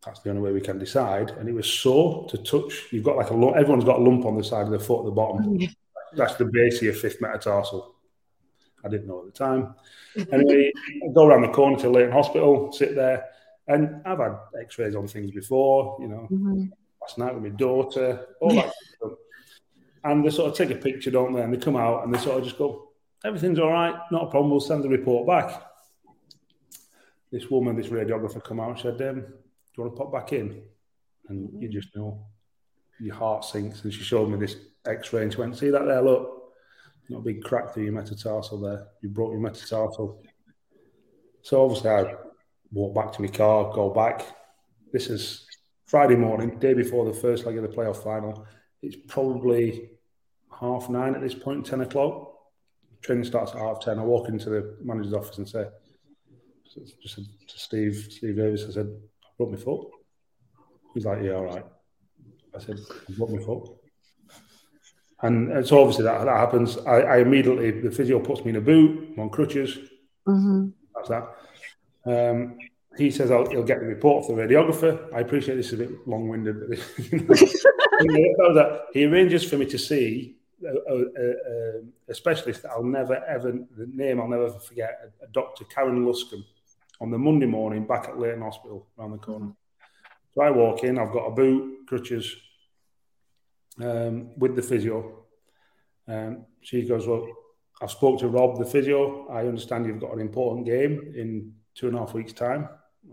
that's 0.05 0.21
the 0.21 0.31
only 0.31 0.43
way 0.43 0.53
we 0.53 0.61
can 0.61 0.79
decide. 0.79 1.31
And 1.31 1.49
it 1.49 1.53
was 1.53 1.71
sore 1.71 2.27
to 2.29 2.39
touch. 2.39 2.87
You've 2.91 3.05
got 3.05 3.17
like 3.17 3.31
a 3.31 3.35
lump, 3.35 3.57
everyone's 3.57 3.85
got 3.85 3.99
a 3.99 4.03
lump 4.03 4.25
on 4.25 4.37
the 4.37 4.45
side 4.45 4.65
of 4.65 4.71
the 4.71 4.79
foot 4.79 5.01
at 5.01 5.05
the 5.07 5.11
bottom. 5.11 5.59
That's 6.13 6.37
the 6.37 6.47
base 6.47 6.77
of 6.77 6.83
your 6.85 6.95
fifth 6.95 7.21
metatarsal. 7.21 7.96
I 8.85 8.89
didn't 8.89 9.07
know 9.07 9.21
at 9.21 9.27
the 9.27 9.33
time. 9.33 9.75
Anyway, 10.33 10.73
I 11.05 11.13
go 11.13 11.27
around 11.27 11.43
the 11.43 11.49
corner 11.49 11.77
to 11.79 11.91
Leighton 11.91 12.13
Hospital, 12.13 12.73
sit 12.73 12.95
there, 12.95 13.27
and 13.69 14.03
I've 14.05 14.19
had 14.19 14.37
x 14.61 14.79
rays 14.79 14.95
on 14.95 15.09
things 15.09 15.33
before, 15.33 15.97
you 16.01 16.09
know, 16.09 16.29
mm-hmm. 16.31 16.65
last 17.01 17.19
night 17.19 17.35
with 17.35 17.43
my 17.43 17.51
daughter, 17.51 18.27
all 18.41 18.55
that 18.55 18.73
stuff. 18.97 19.13
And 20.05 20.25
they 20.25 20.31
sort 20.31 20.51
of 20.51 20.57
take 20.57 20.71
a 20.71 20.81
picture, 20.81 21.11
don't 21.11 21.33
they? 21.33 21.43
And 21.43 21.53
they 21.53 21.59
come 21.59 21.77
out 21.77 22.05
and 22.05 22.15
they 22.15 22.19
sort 22.19 22.39
of 22.39 22.45
just 22.45 22.59
go, 22.59 22.91
everything's 23.25 23.59
all 23.59 23.73
right, 23.73 23.97
not 24.13 24.29
a 24.29 24.31
problem, 24.31 24.51
we'll 24.51 24.61
send 24.61 24.85
the 24.85 24.89
report 24.89 25.27
back 25.27 25.63
this 27.37 27.51
woman, 27.51 27.77
this 27.77 27.89
radiographer, 27.89 28.43
come 28.43 28.61
out 28.61 28.71
and 28.71 28.79
said, 28.79 29.09
um, 29.09 29.21
"Do 29.21 29.27
you 29.77 29.85
want 29.85 29.95
to 29.95 30.03
pop 30.03 30.13
back 30.13 30.33
in?" 30.33 30.63
And 31.29 31.63
you 31.63 31.69
just 31.69 31.95
know 31.97 32.25
your 33.01 33.15
heart 33.15 33.45
sinks. 33.45 33.85
And 33.85 33.93
she 33.93 34.03
showed 34.03 34.31
me 34.31 34.39
this 34.39 34.57
X-ray, 34.87 35.23
and 35.23 35.33
she 35.33 35.39
went, 35.39 35.57
"See 35.57 35.71
that 35.71 35.85
there? 35.85 36.03
Look, 36.03 36.36
not 37.09 37.19
a 37.19 37.23
big 37.23 37.43
crack 37.43 37.73
through 37.73 37.85
your 37.85 37.93
metatarsal 37.93 38.61
there. 38.61 38.87
You 39.03 39.09
broke 39.09 39.33
your 39.33 39.41
metatarsal." 39.41 40.23
So 41.43 41.65
obviously, 41.65 41.91
I 41.91 42.15
walk 42.73 42.95
back 42.95 43.13
to 43.13 43.23
my 43.23 43.29
car, 43.29 43.73
go 43.73 43.91
back. 43.91 44.27
This 44.93 45.09
is 45.09 45.47
Friday 45.85 46.17
morning, 46.17 46.59
day 46.59 46.75
before 46.75 47.05
the 47.05 47.13
first 47.13 47.47
leg 47.47 47.57
of 47.57 47.63
the 47.63 47.69
playoff 47.69 48.03
final. 48.03 48.47
It's 48.83 48.97
probably 49.09 49.91
half 50.61 50.89
nine 50.89 51.15
at 51.15 51.21
this 51.21 51.35
point, 51.35 51.65
ten 51.65 51.81
o'clock. 51.83 52.33
Training 53.03 53.25
starts 53.25 53.53
at 53.53 53.59
half 53.59 53.81
ten. 53.81 53.99
I 53.99 54.03
walk 54.03 54.29
into 54.29 54.51
the 54.51 54.77
manager's 54.83 55.15
office 55.15 55.39
and 55.39 55.49
say, 55.49 55.67
just 57.01 57.17
to 57.17 57.59
Steve, 57.59 58.09
Steve 58.11 58.37
Davis, 58.37 58.67
I 58.69 58.73
said, 58.73 58.87
I 58.87 59.29
broke 59.39 59.53
my 59.53 59.57
foot. 59.57 59.89
He's 60.95 61.05
like, 61.05 61.23
yeah, 61.23 61.35
all 61.35 61.45
right. 61.45 61.65
I 62.55 62.59
said, 62.59 62.79
I 63.09 63.13
broke 63.13 63.31
my 63.31 63.43
foot. 63.43 63.69
And 65.23 65.67
so 65.67 65.81
obviously 65.81 66.05
that, 66.05 66.25
that 66.25 66.37
happens. 66.37 66.77
I, 66.79 67.01
I, 67.01 67.17
immediately, 67.19 67.71
the 67.71 67.91
physio 67.91 68.19
puts 68.19 68.45
me 68.45 68.51
in 68.51 68.57
a 68.57 68.61
boot, 68.61 69.15
I'm 69.15 69.21
on 69.21 69.31
crutches. 69.31 69.79
Mm-hmm. 70.29 70.69
That's 70.95 71.09
that. 71.09 71.37
Um, 72.05 72.59
he 72.99 73.11
says 73.11 73.31
I'll, 73.31 73.49
he'll 73.49 73.63
get 73.63 73.81
the 73.81 73.87
report 73.87 74.27
for 74.27 74.37
the 74.37 74.43
radiographer. 74.43 75.13
I 75.15 75.21
appreciate 75.21 75.57
this 75.57 75.69
is 75.69 75.75
a 75.75 75.77
bit 75.85 76.07
long 76.07 76.29
winded, 76.29 76.61
but 76.69 76.79
that 77.39 78.87
he 78.93 79.05
arranges 79.07 79.45
for 79.45 79.57
me 79.57 79.67
to 79.67 79.79
see 79.79 80.37
a, 80.65 80.69
a, 80.69 81.01
a, 81.01 81.83
a, 82.09 82.15
specialist 82.15 82.63
that 82.63 82.71
I'll 82.71 82.83
never 82.83 83.23
ever, 83.27 83.53
the 83.53 83.87
name 83.93 84.21
I'll 84.21 84.29
never 84.29 84.51
forget, 84.51 85.13
a, 85.23 85.27
Dr. 85.29 85.65
Karen 85.65 86.05
Luscombe 86.05 86.45
on 87.01 87.11
the 87.11 87.19
Monday 87.19 87.47
morning 87.47 87.87
back 87.87 88.09
at 88.09 88.19
Leighton 88.19 88.41
Hospital 88.41 88.87
around 88.99 89.13
the 89.13 89.19
corner. 89.19 89.53
So 90.35 90.43
I 90.43 90.51
walk 90.51 90.85
in, 90.85 90.99
I've 90.99 91.13
got 91.13 91.27
a 91.27 91.31
boot, 91.31 91.87
crutches, 91.87 92.35
um, 93.83 94.31
with 94.37 94.57
the 94.57 94.63
physio. 94.63 95.25
Um, 96.09 96.47
she 96.61 96.83
goes, 96.83 97.07
Well, 97.07 97.27
I've 97.81 97.91
spoke 97.91 98.21
to 98.21 98.29
Rob, 98.29 98.59
the 98.59 98.65
physio. 98.65 99.29
I 99.29 99.41
understand 99.41 99.87
you've 99.87 100.01
got 100.01 100.15
an 100.15 100.21
important 100.21 100.67
game 100.67 101.13
in 101.15 101.53
two 101.75 101.89
and 101.89 101.97
a 101.97 102.01
half 102.01 102.15
weeks' 102.15 102.33
time. 102.33 102.69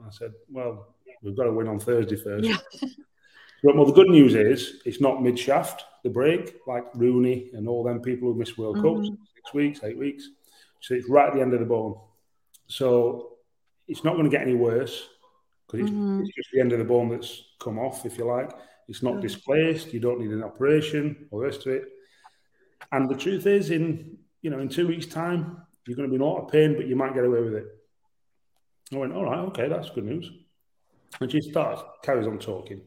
I 0.06 0.10
said, 0.12 0.34
Well, 0.50 0.96
we've 1.22 1.36
got 1.36 1.46
to 1.46 1.52
win 1.52 1.68
on 1.68 1.80
Thursday 1.80 2.16
first. 2.16 2.46
Yeah. 2.46 2.58
well, 3.64 3.86
the 3.86 3.94
good 3.94 4.10
news 4.10 4.36
is 4.36 4.82
it's 4.86 5.02
not 5.02 5.22
mid 5.22 5.38
shaft, 5.38 5.86
the 6.04 6.10
break, 6.10 6.56
like 6.68 6.86
Rooney 6.96 7.50
and 7.54 7.68
all 7.68 7.84
them 7.84 8.02
people 8.02 8.32
who 8.32 8.38
miss 8.38 8.58
World 8.58 8.78
mm-hmm. 8.78 9.04
Cups, 9.04 9.18
six 9.36 9.54
weeks, 9.54 9.80
eight 9.84 9.98
weeks. 9.98 10.30
So 10.82 10.94
it's 10.94 11.10
right 11.10 11.30
at 11.30 11.34
the 11.34 11.42
end 11.42 11.54
of 11.54 11.60
the 11.60 11.66
bone. 11.66 11.96
So 12.68 13.38
it's 13.88 14.04
not 14.04 14.14
going 14.14 14.26
to 14.26 14.30
get 14.30 14.42
any 14.42 14.56
worse 14.56 15.08
because 15.66 15.82
it's, 15.82 15.90
mm-hmm. 15.90 16.22
it's, 16.22 16.36
just 16.36 16.50
the 16.52 16.60
end 16.60 16.74
of 16.74 16.80
the 16.80 16.86
bone 16.86 17.10
that's 17.10 17.44
come 17.60 17.80
off, 17.80 18.06
if 18.06 18.18
you 18.18 18.26
like. 18.26 18.52
It's 18.88 19.04
not 19.04 19.22
displaced. 19.22 19.94
You 19.94 20.00
don't 20.00 20.20
need 20.20 20.32
an 20.32 20.44
operation 20.44 21.28
or 21.32 21.42
the 21.42 21.48
rest 21.48 21.66
of 21.66 21.74
it. 21.74 21.86
And 22.92 23.10
the 23.10 23.16
truth 23.16 23.48
is, 23.48 23.72
in 23.72 24.18
you 24.42 24.50
know, 24.50 24.60
in 24.60 24.70
two 24.70 24.88
weeks' 24.88 25.06
time, 25.06 25.64
you're 25.88 25.96
going 25.96 26.08
to 26.08 26.12
be 26.12 26.16
in 26.18 26.22
a 26.22 26.26
lot 26.26 26.44
of 26.44 26.52
pain, 26.52 26.76
but 26.76 26.86
you 26.86 26.96
might 26.96 27.14
get 27.14 27.26
away 27.26 27.42
with 27.42 27.56
it. 27.56 27.66
I 28.92 28.98
went, 28.98 29.14
all 29.14 29.24
right, 29.24 29.40
okay, 29.40 29.68
that's 29.68 29.90
good 29.90 30.06
news. 30.06 30.30
And 31.20 31.32
she 31.32 31.42
starts, 31.42 31.82
carries 32.04 32.28
on 32.28 32.40
talking. 32.40 32.82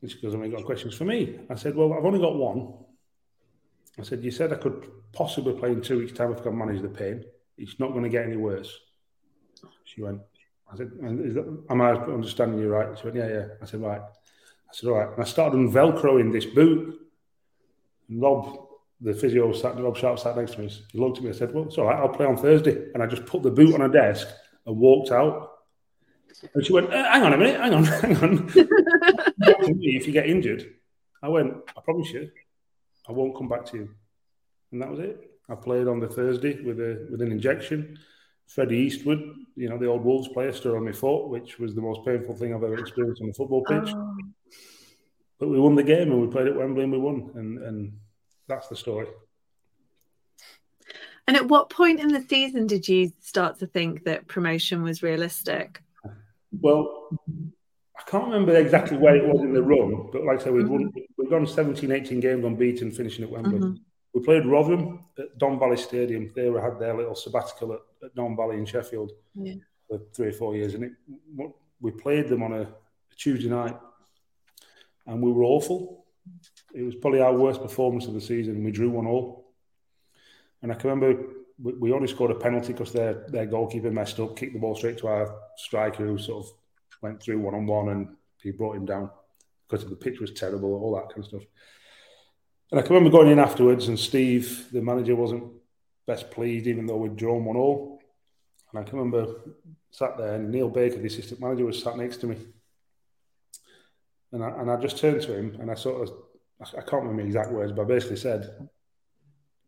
And 0.00 0.10
she 0.10 0.20
goes, 0.20 0.34
"I've 0.34 0.50
got 0.50 0.64
questions 0.64 0.94
for 0.94 1.04
me? 1.04 1.38
I 1.48 1.54
said, 1.54 1.76
Well, 1.76 1.92
I've 1.92 2.04
only 2.04 2.18
got 2.18 2.34
one. 2.34 2.74
I 3.98 4.02
said, 4.02 4.24
You 4.24 4.30
said 4.30 4.52
I 4.52 4.56
could 4.56 4.90
possibly 5.12 5.52
play 5.52 5.70
in 5.70 5.80
two 5.80 5.98
weeks' 5.98 6.12
time 6.12 6.32
if 6.32 6.40
I 6.40 6.42
can 6.42 6.58
manage 6.58 6.82
the 6.82 6.88
pain. 6.88 7.24
It's 7.56 7.78
not 7.78 7.92
going 7.92 8.02
to 8.02 8.08
get 8.08 8.26
any 8.26 8.36
worse. 8.36 8.76
She 9.84 10.02
went, 10.02 10.20
I 10.72 10.76
said, 10.76 10.90
that, 10.90 11.64
am 11.70 11.80
I 11.80 11.92
understanding 11.92 12.58
you 12.58 12.68
right? 12.68 12.98
She 12.98 13.04
went, 13.04 13.16
yeah, 13.16 13.28
yeah. 13.28 13.46
I 13.60 13.66
said, 13.66 13.82
right. 13.82 14.00
I 14.72 14.74
said, 14.74 14.88
all 14.88 14.98
right. 14.98 15.12
And 15.12 15.20
I 15.20 15.24
started 15.24 15.58
Velcroing 15.58 16.32
this 16.32 16.46
boot. 16.46 16.98
Rob, 18.08 18.68
the 19.00 19.12
physio, 19.12 19.52
sat, 19.52 19.78
Rob 19.78 19.96
Sharp 19.96 20.18
sat 20.18 20.36
next 20.36 20.52
to 20.52 20.60
me. 20.60 20.68
He 20.90 20.98
looked 20.98 21.18
at 21.18 21.24
me 21.24 21.30
and 21.30 21.38
said, 21.38 21.52
well, 21.52 21.64
it's 21.64 21.76
all 21.76 21.86
right. 21.86 21.98
I'll 21.98 22.08
play 22.08 22.26
on 22.26 22.36
Thursday. 22.36 22.90
And 22.94 23.02
I 23.02 23.06
just 23.06 23.26
put 23.26 23.42
the 23.42 23.50
boot 23.50 23.74
on 23.74 23.82
a 23.82 23.88
desk 23.88 24.26
and 24.66 24.76
walked 24.76 25.10
out. 25.10 25.50
And 26.54 26.64
she 26.64 26.72
went, 26.72 26.92
uh, 26.92 27.12
hang 27.12 27.22
on 27.22 27.34
a 27.34 27.36
minute, 27.36 27.60
hang 27.60 27.74
on, 27.74 27.84
hang 27.84 28.16
on. 28.16 28.50
if 28.54 30.06
you 30.06 30.12
get 30.12 30.26
injured. 30.26 30.74
I 31.22 31.28
went, 31.28 31.54
I 31.76 31.80
promise 31.82 32.10
you, 32.10 32.30
I 33.08 33.12
won't 33.12 33.36
come 33.36 33.48
back 33.48 33.66
to 33.66 33.76
you. 33.76 33.90
And 34.72 34.80
that 34.80 34.90
was 34.90 35.00
it. 35.00 35.30
I 35.48 35.54
played 35.54 35.86
on 35.86 36.00
the 36.00 36.08
Thursday 36.08 36.60
with 36.62 36.80
a 36.80 37.06
with 37.10 37.20
an 37.20 37.30
injection. 37.30 37.98
Freddie 38.46 38.78
Eastwood, 38.78 39.22
you 39.54 39.68
know, 39.68 39.78
the 39.78 39.86
old 39.86 40.04
Wolves 40.04 40.28
player, 40.28 40.52
stood 40.52 40.74
on 40.74 40.84
my 40.84 40.92
foot, 40.92 41.28
which 41.28 41.58
was 41.58 41.74
the 41.74 41.80
most 41.80 42.04
painful 42.04 42.34
thing 42.34 42.54
I've 42.54 42.64
ever 42.64 42.78
experienced 42.78 43.22
on 43.22 43.30
a 43.30 43.32
football 43.32 43.64
pitch. 43.64 43.92
Oh. 43.94 44.16
But 45.42 45.48
we 45.48 45.58
won 45.58 45.74
the 45.74 45.82
game 45.82 46.12
and 46.12 46.20
we 46.20 46.28
played 46.28 46.46
at 46.46 46.54
Wembley 46.54 46.84
and 46.84 46.92
we 46.92 46.98
won. 46.98 47.32
And, 47.34 47.58
and 47.64 47.92
that's 48.46 48.68
the 48.68 48.76
story. 48.76 49.08
And 51.26 51.36
at 51.36 51.48
what 51.48 51.68
point 51.68 51.98
in 51.98 52.12
the 52.12 52.22
season 52.22 52.68
did 52.68 52.86
you 52.86 53.10
start 53.18 53.58
to 53.58 53.66
think 53.66 54.04
that 54.04 54.28
promotion 54.28 54.84
was 54.84 55.02
realistic? 55.02 55.82
Well, 56.52 57.08
I 57.98 58.08
can't 58.08 58.26
remember 58.26 58.54
exactly 58.54 58.98
where 58.98 59.16
it 59.16 59.26
was 59.26 59.42
in 59.42 59.52
the 59.52 59.64
run, 59.64 60.10
but 60.12 60.22
like 60.22 60.38
I 60.38 60.44
said, 60.44 60.52
we've, 60.52 60.62
mm-hmm. 60.62 60.74
won, 60.74 60.92
we've 61.18 61.30
gone 61.30 61.44
17, 61.44 61.90
18 61.90 62.20
games 62.20 62.44
unbeaten, 62.44 62.92
finishing 62.92 63.24
at 63.24 63.30
Wembley. 63.32 63.58
Mm-hmm. 63.58 63.82
We 64.14 64.22
played 64.22 64.46
Rotherham 64.46 65.00
at 65.18 65.36
Don 65.38 65.58
Valley 65.58 65.76
Stadium. 65.76 66.30
They 66.36 66.50
were, 66.50 66.60
had 66.60 66.78
their 66.78 66.96
little 66.96 67.16
sabbatical 67.16 67.72
at, 67.72 67.80
at 68.04 68.14
Don 68.14 68.36
Valley 68.36 68.58
in 68.58 68.64
Sheffield 68.64 69.10
yeah. 69.34 69.54
for 69.88 69.98
three 70.14 70.28
or 70.28 70.34
four 70.34 70.54
years, 70.54 70.74
and 70.74 70.84
it, 70.84 70.92
we 71.80 71.90
played 71.90 72.28
them 72.28 72.44
on 72.44 72.52
a, 72.52 72.60
a 72.62 73.14
Tuesday 73.16 73.48
night, 73.48 73.74
and 75.06 75.22
we 75.22 75.32
were 75.32 75.44
awful. 75.44 76.04
It 76.74 76.82
was 76.82 76.94
probably 76.94 77.20
our 77.20 77.34
worst 77.34 77.60
performance 77.60 78.06
of 78.06 78.14
the 78.14 78.20
season. 78.20 78.64
We 78.64 78.70
drew 78.70 78.90
one 78.90 79.06
all, 79.06 79.52
and 80.62 80.72
I 80.72 80.74
can 80.74 80.90
remember 80.90 81.24
we, 81.60 81.72
we 81.74 81.92
only 81.92 82.08
scored 82.08 82.30
a 82.30 82.36
penalty 82.36 82.72
because 82.72 82.92
their 82.92 83.24
their 83.28 83.46
goalkeeper 83.46 83.90
messed 83.90 84.20
up, 84.20 84.36
kicked 84.36 84.52
the 84.52 84.58
ball 84.58 84.74
straight 84.74 84.98
to 84.98 85.08
our 85.08 85.34
striker, 85.56 86.06
who 86.06 86.18
sort 86.18 86.44
of 86.44 86.52
went 87.00 87.22
through 87.22 87.40
one 87.40 87.54
on 87.54 87.66
one, 87.66 87.88
and 87.88 88.08
he 88.42 88.50
brought 88.50 88.76
him 88.76 88.86
down 88.86 89.10
because 89.68 89.88
the 89.88 89.96
pitch 89.96 90.20
was 90.20 90.32
terrible, 90.32 90.74
all 90.74 90.94
that 90.94 91.08
kind 91.08 91.20
of 91.20 91.26
stuff. 91.26 91.42
And 92.70 92.80
I 92.80 92.82
can 92.82 92.94
remember 92.94 93.16
going 93.16 93.30
in 93.30 93.38
afterwards, 93.38 93.88
and 93.88 93.98
Steve, 93.98 94.68
the 94.72 94.80
manager, 94.80 95.14
wasn't 95.14 95.44
best 96.06 96.30
pleased, 96.30 96.66
even 96.66 96.86
though 96.86 96.96
we'd 96.96 97.16
drawn 97.16 97.44
one 97.44 97.56
all. 97.56 98.00
And 98.70 98.80
I 98.80 98.88
can 98.88 98.98
remember 98.98 99.34
sat 99.90 100.16
there, 100.16 100.34
and 100.34 100.50
Neil 100.50 100.70
Baker, 100.70 100.98
the 100.98 101.06
assistant 101.06 101.40
manager, 101.40 101.66
was 101.66 101.82
sat 101.82 101.96
next 101.96 102.18
to 102.18 102.26
me. 102.26 102.36
And 104.32 104.42
I, 104.42 104.48
and 104.60 104.70
I 104.70 104.76
just 104.76 104.98
turned 104.98 105.22
to 105.22 105.34
him 105.34 105.56
and 105.60 105.70
I 105.70 105.74
sort 105.74 106.08
of, 106.08 106.14
I 106.60 106.80
can't 106.80 107.02
remember 107.02 107.22
the 107.22 107.28
exact 107.28 107.50
words, 107.50 107.72
but 107.72 107.82
I 107.82 107.84
basically 107.84 108.16
said, 108.16 108.68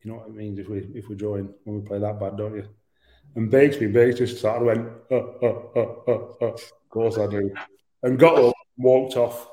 you 0.03 0.11
know 0.11 0.18
what 0.18 0.29
it 0.29 0.35
means 0.35 0.59
if 0.59 0.68
we 0.68 0.79
if 0.94 1.09
we're 1.09 1.16
drawing 1.16 1.53
when 1.64 1.81
we 1.81 1.87
play 1.87 1.98
that 1.98 2.20
bad, 2.20 2.37
don't 2.37 2.55
you? 2.55 2.68
And 3.37 3.50
Bakesby, 3.50 3.92
Bakes 3.92 4.18
just 4.18 4.38
started 4.38 4.64
went, 4.64 4.88
oh, 5.11 5.16
oh, 5.16 5.70
oh, 5.74 6.03
oh, 6.07 6.37
oh. 6.40 6.46
of 6.46 6.72
course 6.90 7.18
I 7.18 7.27
do. 7.27 7.50
And 8.03 8.18
got 8.18 8.38
up, 8.38 8.55
walked 8.77 9.16
off. 9.16 9.48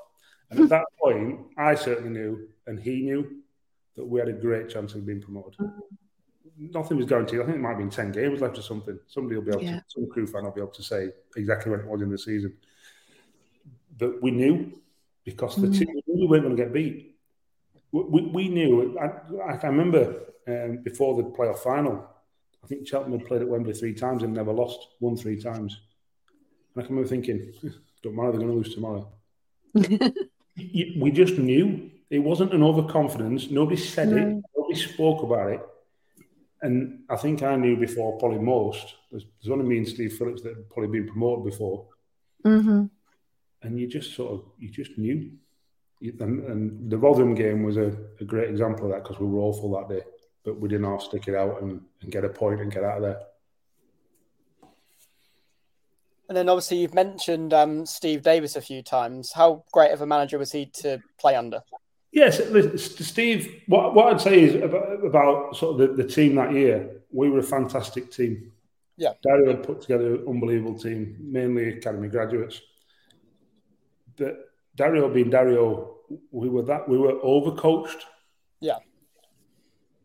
And 0.50 0.60
at 0.60 0.70
that 0.70 0.86
point, 1.02 1.40
I 1.58 1.74
certainly 1.76 2.10
knew, 2.10 2.50
and 2.68 2.78
he 2.80 3.02
knew, 3.02 3.42
that 3.96 4.06
we 4.06 4.20
had 4.20 4.30
a 4.30 4.34
great 4.34 4.70
chance 4.70 4.96
of 4.96 5.06
being 5.06 5.22
promoted. 5.22 5.60
Nothing 6.58 6.98
was 6.98 7.06
guaranteed. 7.06 7.42
I 7.42 7.46
think 7.46 7.58
it 7.58 7.62
might 7.62 7.70
have 7.70 7.78
been 7.78 7.90
10 7.90 8.12
games 8.12 8.42
left 8.42 8.58
or 8.58 8.62
something. 8.62 8.98
Somebody 9.08 9.36
will 9.36 9.44
be 9.44 9.52
able 9.52 9.64
yeah. 9.64 9.80
to, 9.80 9.84
some 9.88 10.08
Crewe 10.10 10.28
fan 10.28 10.44
will 10.44 10.52
be 10.52 10.62
able 10.62 10.72
to 10.72 10.84
say 10.84 11.10
exactly 11.36 11.72
when 11.72 11.82
it 11.82 11.88
was 11.88 12.02
in 12.02 12.10
the 12.10 12.18
season. 12.18 12.54
But 13.98 14.22
we 14.22 14.32
knew 14.32 14.81
because 15.26 15.56
the 15.56 15.68
mm. 15.68 15.78
team 15.78 16.02
we 16.08 16.28
weren't 16.28 16.44
going 16.44 16.56
to 16.56 16.64
get 16.64 16.74
beat. 16.74 17.16
We, 17.92 18.22
we 18.22 18.48
knew. 18.48 18.98
I, 19.00 19.56
I 19.56 19.68
remember 19.68 20.16
um, 20.48 20.78
before 20.84 21.16
the 21.16 21.30
playoff 21.30 21.60
final, 21.60 22.08
I 22.64 22.68
think 22.68 22.88
Cheltenham 22.88 23.20
had 23.20 23.28
played 23.28 23.42
at 23.42 23.48
Wembley 23.48 23.74
three 23.74 23.94
times 23.94 24.24
and 24.24 24.34
never 24.34 24.54
lost, 24.54 24.88
won 25.00 25.18
three 25.18 25.42
times. 25.42 25.80
And 26.74 26.84
I 26.84 26.88
can 26.88 26.96
remember 26.96 27.10
thinking, 27.10 27.54
don't 28.04 28.16
matter, 28.16 28.32
they're 28.32 28.42
going 28.42 28.52
to 28.52 28.58
lose 28.58 28.74
tomorrow. 28.74 29.12
we 30.56 31.12
just 31.12 31.38
knew. 31.38 31.90
It 32.10 32.20
wasn't 32.20 32.54
an 32.54 32.62
overconfidence. 32.62 33.50
Nobody 33.50 33.78
said 33.78 34.10
no. 34.10 34.18
it. 34.18 34.44
Nobody 34.58 34.80
spoke 34.80 35.24
about 35.24 35.52
it. 35.52 35.62
And 36.62 37.04
I 37.10 37.16
think 37.16 37.42
I 37.42 37.56
knew 37.56 37.78
before 37.78 38.20
probably 38.20 38.40
most. 38.40 38.96
There's, 39.10 39.26
there's 39.42 39.52
only 39.52 39.66
me 39.66 39.78
and 39.78 39.88
Steve 39.88 40.14
Phillips 40.14 40.42
that 40.44 40.56
had 40.56 40.70
probably 40.70 41.00
been 41.00 41.10
promoted 41.10 41.46
before. 41.46 41.88
Mm-hmm. 42.46 42.86
And 43.64 43.80
you 43.80 43.88
just 43.88 44.16
sort 44.16 44.32
of, 44.34 44.44
you 44.58 44.70
just 44.70 44.98
knew. 44.98 45.32
And, 46.02 46.44
and 46.46 46.90
the 46.90 46.98
Rotherham 46.98 47.36
game 47.36 47.64
was 47.64 47.78
a, 47.78 47.96
a 48.20 48.24
great 48.24 48.50
example 48.50 48.86
of 48.86 48.92
that 48.92 49.04
because 49.04 49.20
we 49.20 49.28
were 49.28 49.40
awful 49.40 49.72
that 49.74 49.88
day 49.88 50.02
but 50.44 50.60
we 50.60 50.70
didn't 50.70 50.86
half 50.86 51.04
stick 51.04 51.28
it 51.28 51.36
out 51.36 51.62
and, 51.62 51.82
and 52.02 52.12
get 52.12 52.26
a 52.26 52.30
point 52.30 52.62
and 52.62 52.72
get 52.72 52.84
out 52.84 52.98
of 52.98 53.04
there. 53.04 53.20
And 56.30 56.38
then 56.38 56.50
obviously 56.50 56.78
you've 56.78 56.94
mentioned 56.94 57.54
um, 57.54 57.86
Steve 57.86 58.22
Davis 58.22 58.56
a 58.56 58.62
few 58.62 58.82
times. 58.82 59.34
How 59.34 59.64
great 59.72 59.92
of 59.92 60.02
a 60.02 60.06
manager 60.06 60.38
was 60.38 60.52
he 60.52 60.66
to 60.78 61.00
play 61.20 61.36
under? 61.36 61.62
Yes, 62.12 62.42
Steve. 63.06 63.62
What, 63.68 63.94
what 63.94 64.14
I'd 64.14 64.22
say 64.22 64.42
is 64.42 64.56
about, 64.56 65.06
about 65.06 65.56
sort 65.56 65.80
of 65.80 65.98
the, 65.98 66.04
the, 66.04 66.10
team 66.10 66.36
that 66.36 66.52
year. 66.52 66.90
We 67.12 67.30
were 67.30 67.40
a 67.40 67.44
fantastic 67.44 68.12
team. 68.12 68.52
Yeah, 68.98 69.14
Dario 69.24 69.56
had 69.56 69.64
put 69.64 69.82
together 69.82 70.16
an 70.16 70.26
unbelievable 70.28 70.78
team, 70.78 71.16
mainly 71.20 71.70
academy 71.70 72.10
graduates. 72.10 72.62
But 74.18 74.38
Dario 74.76 75.10
being 75.10 75.30
Dario, 75.30 75.98
we 76.32 76.50
were 76.50 76.64
that 76.64 76.88
we 76.88 76.98
were 76.98 77.14
overcoached. 77.14 78.04
Yeah, 78.60 78.78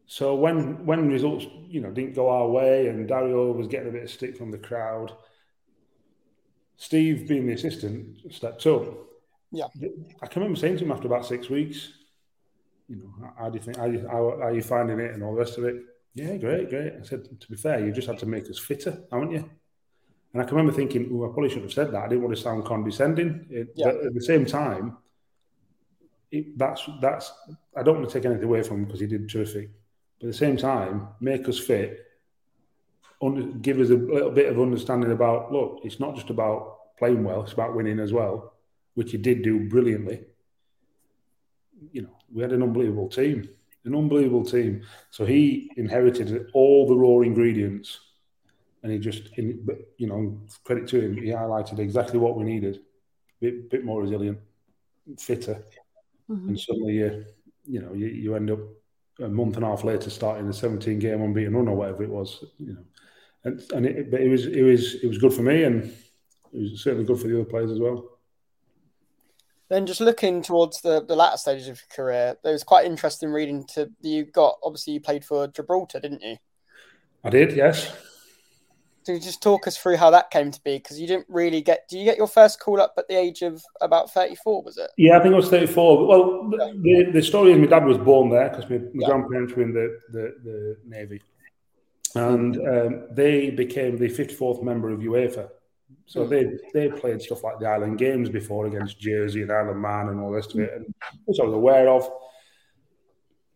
so 0.07 0.37
when 0.37 0.87
when 0.87 1.09
results 1.09 1.47
you 1.69 1.81
know 1.81 1.91
didn't 1.91 2.15
go 2.15 2.31
our 2.31 2.49
way 2.49 2.87
and 2.87 3.07
Dario 3.09 3.53
was 3.53 3.67
getting 3.67 3.89
a 3.89 3.93
bit 3.93 4.05
of 4.05 4.11
stick 4.11 4.37
from 4.37 4.53
the 4.53 4.59
crowd, 4.59 5.13
Steve, 6.77 7.29
being 7.29 7.47
the 7.47 7.55
assistant, 7.55 8.33
stepped 8.33 8.65
up. 8.67 8.85
Yeah, 9.51 9.67
I 10.23 10.27
can 10.27 10.43
remember 10.43 10.59
saying 10.59 10.79
to 10.79 10.85
him 10.85 10.93
after 10.93 11.07
about 11.07 11.27
six 11.27 11.51
weeks, 11.51 11.93
you 12.89 12.97
know, 12.97 13.33
how 13.37 13.51
do 13.51 13.59
you 13.59 13.65
think? 13.65 13.77
How, 13.77 13.87
you, 13.87 14.07
how, 14.07 14.37
how 14.39 14.47
are 14.47 14.55
you 14.55 14.63
finding 14.63 15.01
it 15.01 15.13
and 15.13 15.23
all 15.23 15.35
the 15.35 15.41
rest 15.41 15.59
of 15.59 15.65
it? 15.65 15.77
Yeah, 16.15 16.37
great, 16.37 16.71
great. 16.71 16.95
I 17.01 17.05
said, 17.05 17.41
to 17.41 17.49
be 17.49 17.57
fair, 17.57 17.85
you 17.85 17.93
just 17.93 18.09
had 18.09 18.19
to 18.21 18.27
make 18.27 18.49
us 18.49 18.59
fitter, 18.59 19.03
haven't 19.13 19.33
you? 19.33 19.51
And 20.37 20.43
I 20.43 20.45
can 20.47 20.55
remember 20.59 20.77
thinking, 20.77 21.09
oh, 21.15 21.25
I 21.25 21.33
probably 21.33 21.49
should 21.49 21.63
have 21.63 21.73
said 21.73 21.93
that. 21.93 22.05
I 22.05 22.09
didn't 22.09 22.23
want 22.23 22.37
to 22.37 22.43
sound 22.43 22.67
condescending. 22.67 23.47
It, 23.49 23.73
yeah. 23.75 23.87
But 23.87 24.05
at 24.05 24.15
the 24.15 24.21
same 24.21 24.45
time, 24.45 24.99
it, 26.31 26.59
that's 26.59 26.87
that's. 27.01 27.33
I 27.75 27.83
don't 27.83 27.97
want 27.97 28.11
to 28.11 28.13
take 28.13 28.27
anything 28.27 28.45
away 28.45 28.63
from 28.63 28.81
him 28.81 28.85
because 28.85 29.01
he 29.01 29.07
did 29.07 29.31
terrific. 29.31 29.71
But 30.21 30.27
at 30.27 30.33
the 30.33 30.37
same 30.37 30.59
time, 30.59 31.09
make 31.21 31.49
us 31.49 31.59
fit, 31.59 32.05
under, 33.23 33.45
give 33.45 33.81
us 33.81 33.89
a 33.89 33.95
little 33.95 34.31
bit 34.31 34.53
of 34.53 34.61
understanding 34.61 35.11
about 35.11 35.51
look, 35.51 35.81
it's 35.85 36.01
not 36.01 36.15
just 36.15 36.29
about 36.29 36.97
playing 36.99 37.25
well, 37.25 37.43
it's 37.43 37.55
about 37.55 37.75
winning 37.75 37.99
as 37.99 38.13
well, 38.13 38.53
which 38.93 39.13
he 39.13 39.17
did 39.17 39.41
do 39.41 39.71
brilliantly. 39.71 40.21
You 41.93 42.03
know, 42.03 42.17
we 42.31 42.43
had 42.43 42.53
an 42.53 42.63
unbelievable 42.63 43.09
team, 43.09 43.49
an 43.87 43.95
unbelievable 43.95 44.45
team. 44.45 44.83
So 45.11 45.25
he 45.25 45.71
inherited 45.79 46.51
all 46.53 46.87
the 46.87 46.95
raw 46.95 47.21
ingredients, 47.21 48.01
and 48.87 48.93
he 48.93 49.01
just, 49.01 49.37
you 49.37 50.07
know, 50.07 50.41
credit 50.63 50.87
to 50.87 51.01
him, 51.01 51.17
he 51.17 51.31
highlighted 51.31 51.81
exactly 51.81 52.21
what 52.21 52.37
we 52.37 52.45
needed. 52.45 52.83
Bit, 53.41 53.69
bit 53.69 53.85
more 53.85 54.01
resilient, 54.01 54.39
fitter, 55.19 55.61
mm-hmm. 56.31 56.51
and 56.51 56.61
suddenly 56.61 56.95
you, 56.95 57.25
you 57.67 57.81
know, 57.83 57.93
you, 57.95 58.07
you 58.07 58.37
end 58.37 58.53
up 58.53 58.61
a 59.19 59.29
month 59.29 59.57
and 59.57 59.65
a 59.65 59.69
half 59.69 59.83
later 59.83 60.09
starting 60.09 60.49
a 60.49 60.53
17 60.53 61.01
game 61.01 61.21
unbeaten 61.21 61.57
run 61.57 61.67
or 61.67 61.75
whatever 61.75 62.05
it 62.05 62.11
was, 62.11 62.45
you 62.61 62.75
know. 62.75 62.85
And, 63.43 63.61
and 63.73 63.87
it, 63.87 64.11
but 64.11 64.21
it 64.21 64.29
was 64.29 64.47
it 64.47 64.63
was 64.63 64.95
it 64.95 65.09
was 65.09 65.19
good 65.19 65.33
for 65.35 65.43
me 65.43 65.65
and 65.65 65.85
it 65.85 65.93
was 66.53 66.83
certainly 66.83 67.05
good 67.05 67.21
for 67.21 67.27
the 67.27 67.41
other 67.41 67.51
players 67.51 67.73
as 67.73 67.81
well. 67.81 68.19
Then 69.69 69.85
just 69.85 70.01
looking 70.01 70.43
towards 70.43 70.81
the, 70.81 71.05
the 71.05 71.17
latter 71.17 71.37
stages 71.37 71.69
of 71.69 71.81
your 71.81 71.97
career, 72.07 72.37
it 72.43 72.49
was 72.49 72.63
quite 72.63 72.87
interesting 72.87 73.31
reading 73.31 73.65
to 73.75 73.91
you 74.01 74.25
got 74.25 74.59
obviously 74.63 74.95
you 74.95 75.01
played 75.01 75.25
for 75.25 75.49
Gibraltar, 75.49 75.99
didn't 75.99 76.23
you? 76.23 76.37
I 77.25 77.31
did, 77.31 77.57
yes. 77.57 77.93
So 79.07 79.13
you 79.13 79.21
just 79.21 79.41
talk 79.41 79.69
us 79.69 79.79
through 79.79 79.99
how 79.99 80.11
that 80.11 80.33
came 80.33 80.51
to 80.51 80.61
be? 80.65 80.79
Because 80.79 80.99
you 80.99 81.07
didn't 81.07 81.27
really 81.29 81.61
get. 81.61 81.89
Do 81.89 81.97
you 81.97 82.05
get 82.05 82.17
your 82.17 82.27
first 82.27 82.59
call 82.59 82.81
up 82.81 82.95
at 82.99 83.07
the 83.07 83.17
age 83.17 83.43
of 83.43 83.63
about 83.81 84.13
thirty-four? 84.13 84.65
Was 84.65 84.79
it? 84.79 84.91
Yeah, 84.97 85.17
I 85.17 85.23
think 85.23 85.33
it 85.33 85.37
was 85.37 85.49
thirty-four. 85.49 86.09
Well, 86.09 86.51
yeah. 86.51 87.05
the, 87.05 87.13
the 87.13 87.23
story 87.23 87.53
is 87.53 87.59
my 87.61 87.67
dad 87.67 87.85
was 87.85 87.99
born 87.99 88.31
there 88.31 88.49
because 88.49 88.69
my, 88.69 88.79
my 88.79 88.91
yeah. 88.95 89.07
grandparents 89.07 89.55
were 89.55 89.63
in 89.63 89.73
the 89.73 89.97
the, 90.11 90.35
the 90.43 90.77
navy, 90.85 91.23
and 92.17 92.57
um, 92.57 93.07
they 93.13 93.51
became 93.51 93.97
the 93.97 94.09
fifty-fourth 94.09 94.61
member 94.65 94.91
of 94.91 94.99
UEFA. 94.99 95.51
So 96.07 96.27
mm. 96.27 96.29
they 96.29 96.59
they 96.75 96.89
played 96.99 97.23
stuff 97.23 97.45
like 97.45 97.61
the 97.61 97.69
Island 97.69 97.99
Games 97.99 98.29
before 98.29 98.67
against 98.67 98.99
Jersey 98.99 99.43
and 99.43 99.53
Isle 99.53 99.71
of 99.71 99.77
Man 99.77 100.09
and 100.09 100.19
all 100.19 100.31
the 100.31 100.35
rest 100.35 100.53
of 100.53 100.59
it, 100.59 100.73
and 100.75 100.93
which 101.27 101.39
I 101.39 101.45
was 101.45 101.55
aware 101.55 101.89
of, 101.91 102.11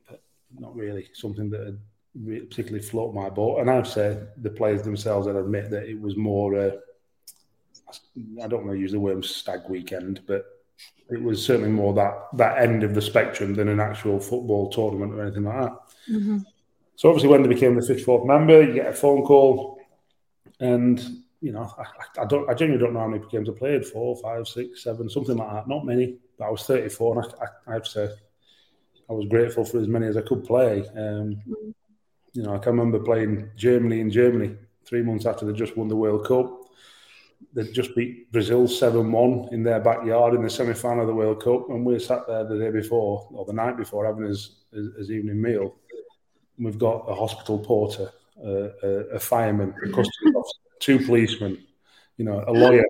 but 0.09 0.23
not 0.57 0.77
really 0.77 1.09
something 1.13 1.51
that 1.51 1.67
had 1.67 1.79
particularly 2.15 2.83
float 2.85 3.15
my 3.15 3.29
boat. 3.29 3.61
And 3.61 3.71
I'd 3.71 3.87
say 3.87 4.19
the 4.37 4.51
players 4.51 4.83
themselves 4.83 5.27
would 5.27 5.37
admit 5.37 5.71
that 5.71 5.89
it 5.89 6.01
was 6.01 6.17
more, 6.17 6.59
uh, 6.59 6.71
I 8.43 8.49
don't 8.49 8.65
want 8.65 8.77
to 8.77 8.81
use 8.81 8.93
the 8.93 9.01
word 9.01 9.25
stag 9.25 9.61
weekend, 9.69 10.21
but 10.27 10.45
it 11.09 11.23
was 11.23 11.45
certainly 11.45 11.71
more 11.71 11.93
that 11.95 12.29
that 12.35 12.59
end 12.59 12.85
of 12.85 12.95
the 12.95 13.03
spectrum 13.03 13.55
than 13.55 13.69
an 13.69 13.81
actual 13.81 14.21
football 14.21 14.71
tournament 14.71 15.13
or 15.13 15.23
anything 15.23 15.45
like 15.45 15.61
that. 15.61 15.73
Mm-hmm. 16.09 16.39
So 16.97 17.09
obviously, 17.09 17.31
when 17.31 17.43
they 17.43 17.49
became 17.49 17.75
the 17.75 17.81
54th 17.81 18.27
member, 18.27 18.63
you 18.63 18.75
get 18.75 18.87
a 18.87 18.93
phone 18.93 19.23
call, 19.23 19.81
and 20.61 21.01
you 21.41 21.53
know, 21.53 21.73
I, 21.79 22.23
I 22.23 22.27
don't, 22.27 22.49
I 22.49 22.55
genuinely 22.55 22.85
don't 22.85 22.95
know 22.95 23.01
how 23.01 23.09
many 23.09 23.25
games 23.31 23.49
I 23.49 23.53
played 23.53 23.85
four, 23.87 24.17
five, 24.17 24.47
six, 24.47 24.85
seven, 24.85 25.09
something 25.09 25.37
like 25.37 25.51
that. 25.51 25.69
Not 25.69 25.87
many, 25.87 26.19
but 26.39 26.45
I 26.47 26.51
was 26.51 26.63
34, 26.63 27.17
and 27.17 27.25
I, 27.25 27.45
I, 27.45 27.71
I 27.71 27.75
have 27.75 27.85
to 27.85 27.91
say, 27.91 28.09
I 29.09 29.13
was 29.13 29.27
grateful 29.27 29.65
for 29.65 29.81
as 29.81 29.89
many 29.89 30.07
as 30.07 30.17
I 30.17 30.23
could 30.23 30.45
play. 30.45 30.81
Um, 30.95 31.41
mm-hmm 31.49 31.71
you 32.33 32.43
know, 32.43 32.55
I 32.55 32.59
can 32.59 32.73
remember 32.73 32.99
playing 32.99 33.51
Germany 33.57 34.01
in 34.01 34.11
Germany 34.11 34.57
three 34.85 35.03
months 35.03 35.27
after 35.27 35.45
they 35.45 35.53
just 35.53 35.77
won 35.77 35.89
the 35.89 35.97
World 35.97 36.27
Cup. 36.27 36.59
They 37.53 37.65
just 37.65 37.97
beat 37.97 38.31
Brazil 38.31 38.69
7 38.69 39.11
1 39.11 39.49
in 39.53 39.63
their 39.63 39.81
backyard 39.81 40.35
in 40.35 40.43
the 40.43 40.51
semi 40.51 40.75
final 40.75 41.03
of 41.03 41.09
the 41.09 41.15
World 41.15 41.43
Cup. 41.43 41.71
And 41.71 41.85
we 41.85 41.99
sat 41.99 42.27
there 42.27 42.45
the 42.45 42.59
day 42.59 42.71
before 42.71 43.27
or 43.33 43.45
the 43.45 43.53
night 43.53 43.77
before 43.77 44.07
having 44.07 44.25
his, 44.25 44.57
his, 44.73 44.95
his 44.97 45.11
evening 45.11 45.41
meal. 45.41 45.75
And 46.57 46.67
we've 46.67 46.79
got 46.79 47.07
a 47.09 47.15
hospital 47.15 47.59
porter, 47.59 48.13
uh, 48.45 48.69
a, 48.83 48.89
a, 49.15 49.19
fireman, 49.19 49.75
a 49.83 49.87
custody 49.89 50.33
officer, 50.37 50.59
two 50.79 51.05
policemen, 51.05 51.65
you 52.17 52.25
know, 52.25 52.45
a 52.47 52.53
lawyer. 52.53 52.85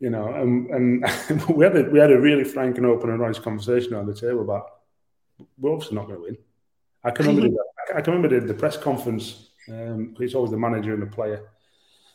You 0.00 0.10
know, 0.10 0.28
and, 0.34 0.70
and 0.70 1.46
we 1.56 1.64
had 1.64 1.76
a 1.76 1.84
we 1.84 1.98
had 1.98 2.12
a 2.12 2.20
really 2.20 2.44
frank 2.44 2.76
and 2.76 2.86
open 2.86 3.10
and 3.10 3.22
honest 3.22 3.42
conversation 3.42 3.94
on 3.94 4.06
the 4.06 4.14
table 4.14 4.42
about 4.42 4.66
we're 5.58 5.72
obviously 5.72 5.96
not 5.96 6.06
going 6.06 6.18
to 6.18 6.22
win. 6.22 6.38
I 7.04 7.10
can 7.10 7.26
remember 7.26 7.58
I 7.94 8.00
can 8.00 8.14
remember 8.14 8.40
the, 8.40 8.46
the 8.46 8.54
press 8.54 8.76
conference. 8.76 9.50
Um, 9.68 10.14
it's 10.18 10.34
always 10.34 10.50
the 10.50 10.58
manager 10.58 10.94
and 10.94 11.02
the 11.02 11.06
player, 11.06 11.48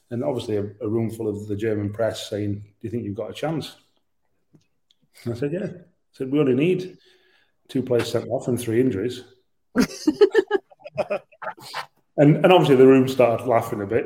and 0.09 0.23
obviously 0.23 0.57
a, 0.57 0.63
a, 0.81 0.87
room 0.87 1.09
full 1.09 1.27
of 1.27 1.47
the 1.47 1.55
German 1.55 1.91
press 1.91 2.29
saying, 2.29 2.53
"Do 2.53 2.61
you 2.81 2.89
think 2.89 3.03
you've 3.03 3.15
got 3.15 3.31
a 3.31 3.33
chance?" 3.33 3.75
And 5.23 5.33
I 5.33 5.37
said, 5.37 5.53
"Yeah." 5.53 5.65
I 5.65 5.83
said, 6.11 6.31
"We 6.31 6.39
only 6.39 6.55
need 6.55 6.97
two 7.67 7.83
players 7.83 8.11
sent 8.11 8.27
off 8.29 8.47
and 8.47 8.59
three 8.59 8.81
injuries." 8.81 9.23
and 9.75 9.89
and 12.17 12.45
obviously 12.45 12.75
the 12.75 12.87
room 12.87 13.07
started 13.07 13.47
laughing 13.47 13.81
a 13.81 13.87
bit, 13.87 14.05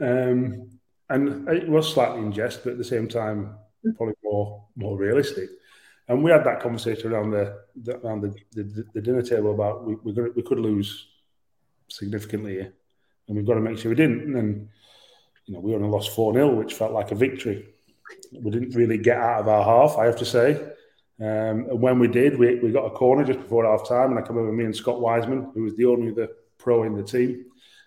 um, 0.00 0.68
and 1.10 1.48
it 1.48 1.68
was 1.68 1.92
slightly 1.92 2.20
in 2.20 2.32
jest, 2.32 2.62
but 2.64 2.72
at 2.72 2.78
the 2.78 2.84
same 2.84 3.08
time 3.08 3.56
probably 3.96 4.14
more 4.22 4.64
more 4.76 4.96
realistic. 4.96 5.48
And 6.08 6.22
we 6.22 6.30
had 6.30 6.44
that 6.44 6.60
conversation 6.60 7.12
around 7.12 7.30
the, 7.30 7.58
the 7.82 7.96
around 7.98 8.20
the, 8.20 8.34
the, 8.52 8.84
the, 8.92 9.00
dinner 9.00 9.22
table 9.22 9.54
about 9.54 9.84
we 9.84 9.94
we, 9.96 10.12
we 10.30 10.42
could 10.42 10.58
lose 10.58 11.08
significantly 11.88 12.52
here, 12.52 12.74
and 13.28 13.36
we've 13.36 13.46
got 13.46 13.54
to 13.54 13.60
make 13.60 13.78
sure 13.78 13.90
we 13.90 13.96
didn't. 13.96 14.36
And 14.36 14.68
you 15.46 15.54
know, 15.54 15.60
we 15.60 15.74
only 15.74 15.88
lost 15.88 16.14
four 16.14 16.32
0 16.32 16.54
which 16.54 16.74
felt 16.74 16.92
like 16.92 17.10
a 17.10 17.14
victory. 17.14 17.68
We 18.32 18.50
didn't 18.50 18.74
really 18.74 18.98
get 18.98 19.16
out 19.16 19.40
of 19.40 19.48
our 19.48 19.64
half, 19.64 19.98
I 19.98 20.04
have 20.06 20.16
to 20.16 20.24
say. 20.24 20.60
Um, 21.20 21.66
and 21.70 21.80
when 21.80 21.98
we 21.98 22.08
did, 22.08 22.38
we, 22.38 22.56
we 22.56 22.72
got 22.72 22.86
a 22.86 22.90
corner 22.90 23.24
just 23.24 23.38
before 23.38 23.64
half 23.64 23.88
time, 23.88 24.10
and 24.10 24.18
I 24.18 24.22
come 24.22 24.36
over 24.36 24.52
me 24.52 24.64
and 24.64 24.74
Scott 24.74 25.00
Wiseman, 25.00 25.52
who 25.54 25.62
was 25.62 25.76
the 25.76 25.84
only 25.86 26.12
the 26.12 26.28
pro 26.58 26.82
in 26.82 26.96
the 26.96 27.02
team. 27.02 27.46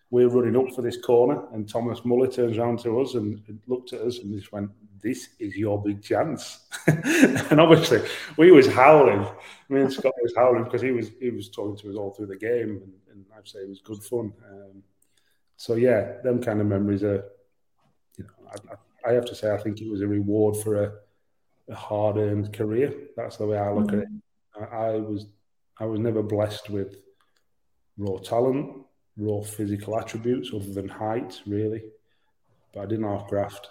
We're 0.09 0.29
running 0.29 0.55
up 0.55 0.73
for 0.73 0.81
this 0.81 0.97
corner, 0.97 1.43
and 1.53 1.67
Thomas 1.67 2.05
Muller 2.05 2.31
turns 2.31 2.57
around 2.57 2.79
to 2.79 3.01
us 3.01 3.15
and 3.15 3.41
looked 3.67 3.91
at 3.91 4.01
us 4.01 4.19
and 4.19 4.33
just 4.33 4.53
went, 4.53 4.71
this 5.01 5.29
is 5.39 5.55
your 5.55 5.81
big 5.81 6.01
chance. 6.01 6.67
and 6.87 7.59
obviously, 7.59 8.01
we 8.37 8.51
was 8.51 8.67
howling. 8.67 9.27
Me 9.69 9.81
and 9.81 9.91
Scott 9.91 10.13
was 10.21 10.33
howling 10.35 10.63
because 10.63 10.81
he 10.81 10.91
was 10.91 11.11
he 11.19 11.29
was 11.29 11.49
talking 11.49 11.77
to 11.77 11.89
us 11.89 11.95
all 11.95 12.11
through 12.11 12.27
the 12.27 12.37
game, 12.37 12.81
and, 12.83 12.93
and 13.11 13.25
I'd 13.37 13.47
say 13.47 13.59
it 13.59 13.69
was 13.69 13.81
good 13.81 14.03
fun. 14.03 14.33
Um, 14.49 14.83
so 15.57 15.75
yeah, 15.75 16.21
them 16.23 16.41
kind 16.41 16.61
of 16.61 16.67
memories 16.67 17.03
are, 17.03 17.23
you 18.17 18.23
know, 18.23 18.51
I, 19.05 19.09
I, 19.09 19.13
have 19.13 19.25
to 19.25 19.35
say 19.35 19.51
I 19.51 19.57
think 19.57 19.81
it 19.81 19.89
was 19.89 20.01
a 20.01 20.07
reward 20.07 20.57
for 20.57 20.83
a, 20.83 20.93
a 21.69 21.75
hard 21.75 22.17
earned 22.17 22.53
career. 22.53 22.93
That's 23.15 23.37
the 23.37 23.47
way 23.47 23.57
I 23.57 23.71
look 23.71 23.87
mm-hmm. 23.87 23.99
at 23.99 24.03
it. 24.03 24.09
Mm. 24.09 24.73
I, 24.73 24.75
I 24.75 24.91
was 24.97 25.27
I 25.79 25.85
was 25.85 25.99
never 25.99 26.23
blessed 26.23 26.69
with 26.69 26.97
raw 27.97 28.17
talent, 28.17 28.85
raw 29.17 29.41
physical 29.41 29.99
attributes 29.99 30.51
other 30.53 30.71
than 30.71 30.87
height, 30.87 31.41
really. 31.45 31.83
But 32.73 32.81
I 32.81 32.85
didn't 32.85 33.05
half 33.05 33.27
graft. 33.27 33.67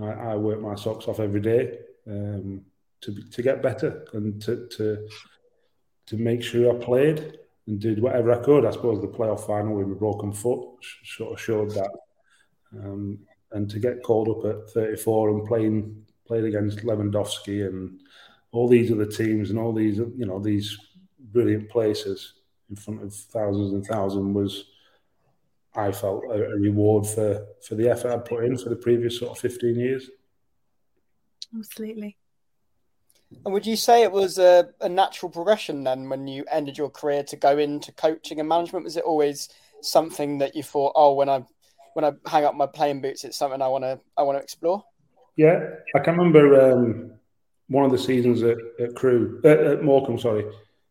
I, 0.00 0.32
I 0.32 0.36
work 0.36 0.60
my 0.60 0.74
socks 0.74 1.08
off 1.08 1.20
every 1.20 1.40
day 1.40 1.78
um, 2.06 2.62
to 3.02 3.14
to 3.14 3.42
get 3.42 3.62
better 3.62 4.06
and 4.12 4.40
to 4.42 4.68
to 4.76 5.08
to 6.06 6.16
make 6.16 6.42
sure 6.42 6.74
I 6.74 6.84
played 6.84 7.38
and 7.66 7.78
did 7.78 8.00
whatever 8.00 8.32
I 8.32 8.42
could. 8.42 8.64
I 8.64 8.70
suppose 8.70 9.00
the 9.00 9.08
playoff 9.08 9.46
final 9.46 9.74
with 9.74 9.92
a 9.92 9.94
broken 9.94 10.32
foot 10.32 10.66
sort 11.04 11.34
of 11.34 11.40
showed 11.40 11.70
that. 11.72 11.90
Um, 12.72 13.18
and 13.52 13.68
to 13.70 13.78
get 13.78 14.02
called 14.02 14.28
up 14.28 14.44
at 14.44 14.70
34 14.70 15.30
and 15.30 15.46
playing 15.46 16.04
played 16.26 16.44
against 16.44 16.80
Lewandowski 16.80 17.66
and 17.66 17.98
all 18.52 18.68
these 18.68 18.92
other 18.92 19.06
teams 19.06 19.50
and 19.50 19.58
all 19.58 19.72
these 19.72 19.98
you 19.98 20.26
know 20.26 20.38
these 20.38 20.78
brilliant 21.18 21.68
places 21.68 22.34
in 22.70 22.76
front 22.76 23.02
of 23.02 23.14
thousands 23.14 23.72
and 23.72 23.84
thousands 23.86 24.34
was 24.34 24.64
I 25.74 25.92
felt 25.92 26.24
a, 26.24 26.44
a, 26.44 26.56
reward 26.56 27.06
for 27.06 27.46
for 27.66 27.74
the 27.74 27.88
effort 27.88 28.12
I'd 28.12 28.24
put 28.24 28.44
in 28.44 28.56
for 28.56 28.68
the 28.68 28.76
previous 28.76 29.18
sort 29.18 29.32
of 29.32 29.38
15 29.38 29.78
years. 29.78 30.10
Absolutely. 31.56 32.16
And 33.44 33.52
would 33.52 33.66
you 33.66 33.76
say 33.76 34.02
it 34.02 34.12
was 34.12 34.38
a, 34.38 34.70
a 34.80 34.88
natural 34.88 35.30
progression 35.30 35.84
then 35.84 36.08
when 36.08 36.26
you 36.26 36.44
ended 36.50 36.78
your 36.78 36.90
career 36.90 37.22
to 37.24 37.36
go 37.36 37.58
into 37.58 37.92
coaching 37.92 38.40
and 38.40 38.48
management? 38.48 38.84
Was 38.84 38.96
it 38.96 39.04
always 39.04 39.50
something 39.82 40.38
that 40.38 40.56
you 40.56 40.62
thought, 40.62 40.92
oh, 40.94 41.14
when 41.14 41.28
I 41.28 41.44
when 41.94 42.04
I 42.04 42.12
hang 42.30 42.44
up 42.44 42.54
my 42.54 42.66
playing 42.66 43.02
boots, 43.02 43.24
it's 43.24 43.36
something 43.36 43.60
I 43.60 43.68
want 43.68 43.84
to 43.84 44.00
I 44.16 44.22
want 44.22 44.38
to 44.38 44.42
explore? 44.42 44.82
Yeah, 45.36 45.68
I 45.94 45.98
can 46.00 46.16
remember 46.16 46.72
um, 46.72 47.12
one 47.68 47.84
of 47.84 47.92
the 47.92 47.98
seasons 47.98 48.42
at, 48.42 48.56
at 48.80 48.94
Crewe 48.94 49.40
uh, 49.44 49.72
at 49.72 49.82
Morecambe. 49.82 50.18
Sorry, 50.18 50.44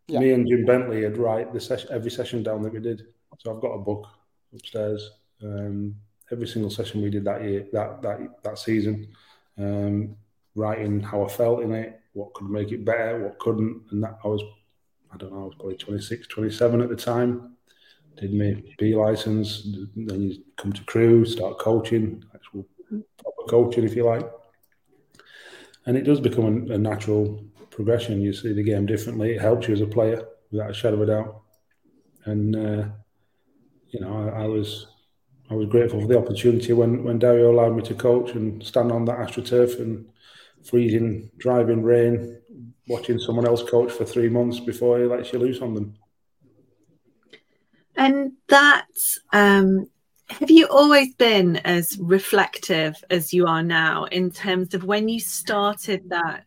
yeah. 0.08 0.20
me 0.20 0.32
and 0.32 0.48
Jim 0.48 0.66
Bentley 0.66 1.04
had 1.04 1.18
write 1.18 1.54
the 1.54 1.60
session 1.60 1.90
every 1.92 2.12
session 2.12 2.44
down 2.44 2.62
that 2.62 2.74
we 2.74 2.80
did. 2.80 3.08
So 3.40 3.54
I've 3.54 3.62
got 3.62 3.74
a 3.74 3.80
book 3.80 4.08
upstairs. 4.54 5.12
Um, 5.44 5.96
every 6.32 6.48
single 6.48 6.72
session 6.72 7.02
we 7.02 7.10
did 7.10 7.26
that 7.26 7.44
year, 7.44 7.68
that 7.74 8.02
that 8.02 8.20
that 8.44 8.60
season, 8.60 9.08
um, 9.58 10.16
writing 10.56 11.00
how 11.00 11.24
I 11.24 11.28
felt 11.28 11.62
in 11.62 11.74
it, 11.74 12.00
what 12.14 12.34
could 12.34 12.50
make 12.50 12.72
it 12.72 12.86
better, 12.86 13.24
what 13.24 13.40
couldn't, 13.40 13.84
and 13.92 14.04
that 14.04 14.18
I 14.24 14.28
was, 14.28 14.44
I 15.14 15.18
don't 15.18 15.34
know, 15.34 15.44
I 15.44 15.46
was 15.46 15.56
probably 15.56 15.78
26, 15.78 16.28
27 16.28 16.82
at 16.82 16.90
the 16.90 16.96
time. 16.96 17.54
Did 18.18 18.34
my 18.34 18.62
B 18.80 18.96
license, 18.96 19.68
then 19.96 20.22
you 20.24 20.44
come 20.58 20.74
to 20.74 20.84
Crewe, 20.86 21.24
start 21.26 21.60
coaching, 21.60 22.24
actual 22.34 22.66
proper 22.90 23.44
coaching, 23.48 23.84
if 23.84 23.96
you 23.96 24.06
like, 24.06 24.28
and 25.86 25.96
it 25.96 26.04
does 26.04 26.20
become 26.20 26.68
a, 26.70 26.74
a 26.74 26.78
natural 26.78 27.44
progression. 27.70 28.22
You 28.22 28.34
see 28.34 28.54
the 28.54 28.64
game 28.64 28.88
differently. 28.88 29.36
It 29.36 29.42
helps 29.42 29.68
you 29.68 29.76
as 29.76 29.82
a 29.82 29.88
player, 29.88 30.26
without 30.52 30.72
a 30.72 30.74
shadow 30.74 30.96
of 30.96 31.02
a 31.02 31.06
doubt, 31.06 31.42
and. 32.26 32.56
Uh, 32.56 32.88
you 34.00 34.06
know, 34.06 34.30
I, 34.30 34.44
I, 34.44 34.48
was 34.48 34.88
I 35.50 35.56
was 35.56 35.68
grateful 35.68 36.00
for 36.02 36.08
the 36.08 36.18
opportunity 36.18 36.74
when 36.74 37.04
when 37.04 37.18
Dario 37.18 37.52
allowed 37.52 37.76
me 37.76 37.82
to 37.84 37.96
coach 37.96 38.32
and 38.32 38.64
stand 38.64 38.92
on 38.92 39.06
that 39.06 39.18
astroturf 39.18 39.80
and 39.80 40.08
freezing, 40.64 41.32
driving 41.38 41.82
rain, 41.82 42.40
watching 42.88 43.20
someone 43.20 43.48
else 43.48 43.64
coach 43.64 43.92
for 43.92 44.06
three 44.06 44.30
months 44.30 44.60
before 44.60 45.00
he 45.00 45.06
lets 45.06 45.34
you 45.34 45.40
loose 45.40 45.62
on 45.62 45.74
them. 45.74 45.96
And 47.96 48.34
that, 48.50 48.86
um, 49.34 49.88
have 50.30 50.52
you 50.52 50.68
always 50.68 51.16
been 51.16 51.58
as 51.58 51.98
reflective 52.00 53.04
as 53.10 53.34
you 53.34 53.48
are 53.48 53.64
now 53.64 54.04
in 54.06 54.30
terms 54.30 54.76
of 54.76 54.84
when 54.84 55.10
you 55.10 55.20
started 55.20 56.10
that 56.10 56.44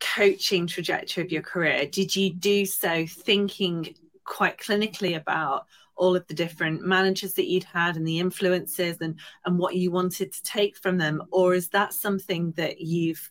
coaching 0.00 0.66
trajectory 0.66 1.22
of 1.22 1.30
your 1.30 1.42
career? 1.42 1.86
Did 1.86 2.16
you 2.16 2.34
do 2.34 2.66
so 2.66 3.06
thinking 3.06 3.94
quite 4.24 4.58
clinically 4.58 5.16
about 5.16 5.66
all 6.00 6.16
of 6.16 6.26
the 6.28 6.34
different 6.34 6.82
managers 6.82 7.34
that 7.34 7.46
you'd 7.46 7.64
had 7.64 7.96
and 7.96 8.08
the 8.08 8.18
influences 8.18 8.96
and 9.02 9.20
and 9.44 9.58
what 9.58 9.76
you 9.76 9.90
wanted 9.90 10.32
to 10.32 10.42
take 10.42 10.76
from 10.78 10.96
them 10.96 11.22
or 11.30 11.54
is 11.54 11.68
that 11.68 11.92
something 11.92 12.52
that 12.52 12.80
you've 12.80 13.30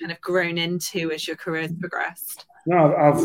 kind 0.00 0.10
of 0.10 0.20
grown 0.22 0.56
into 0.56 1.12
as 1.12 1.28
your 1.28 1.36
career 1.36 1.62
has 1.62 1.72
progressed? 1.78 2.46
No 2.66 2.96
i've 2.96 3.22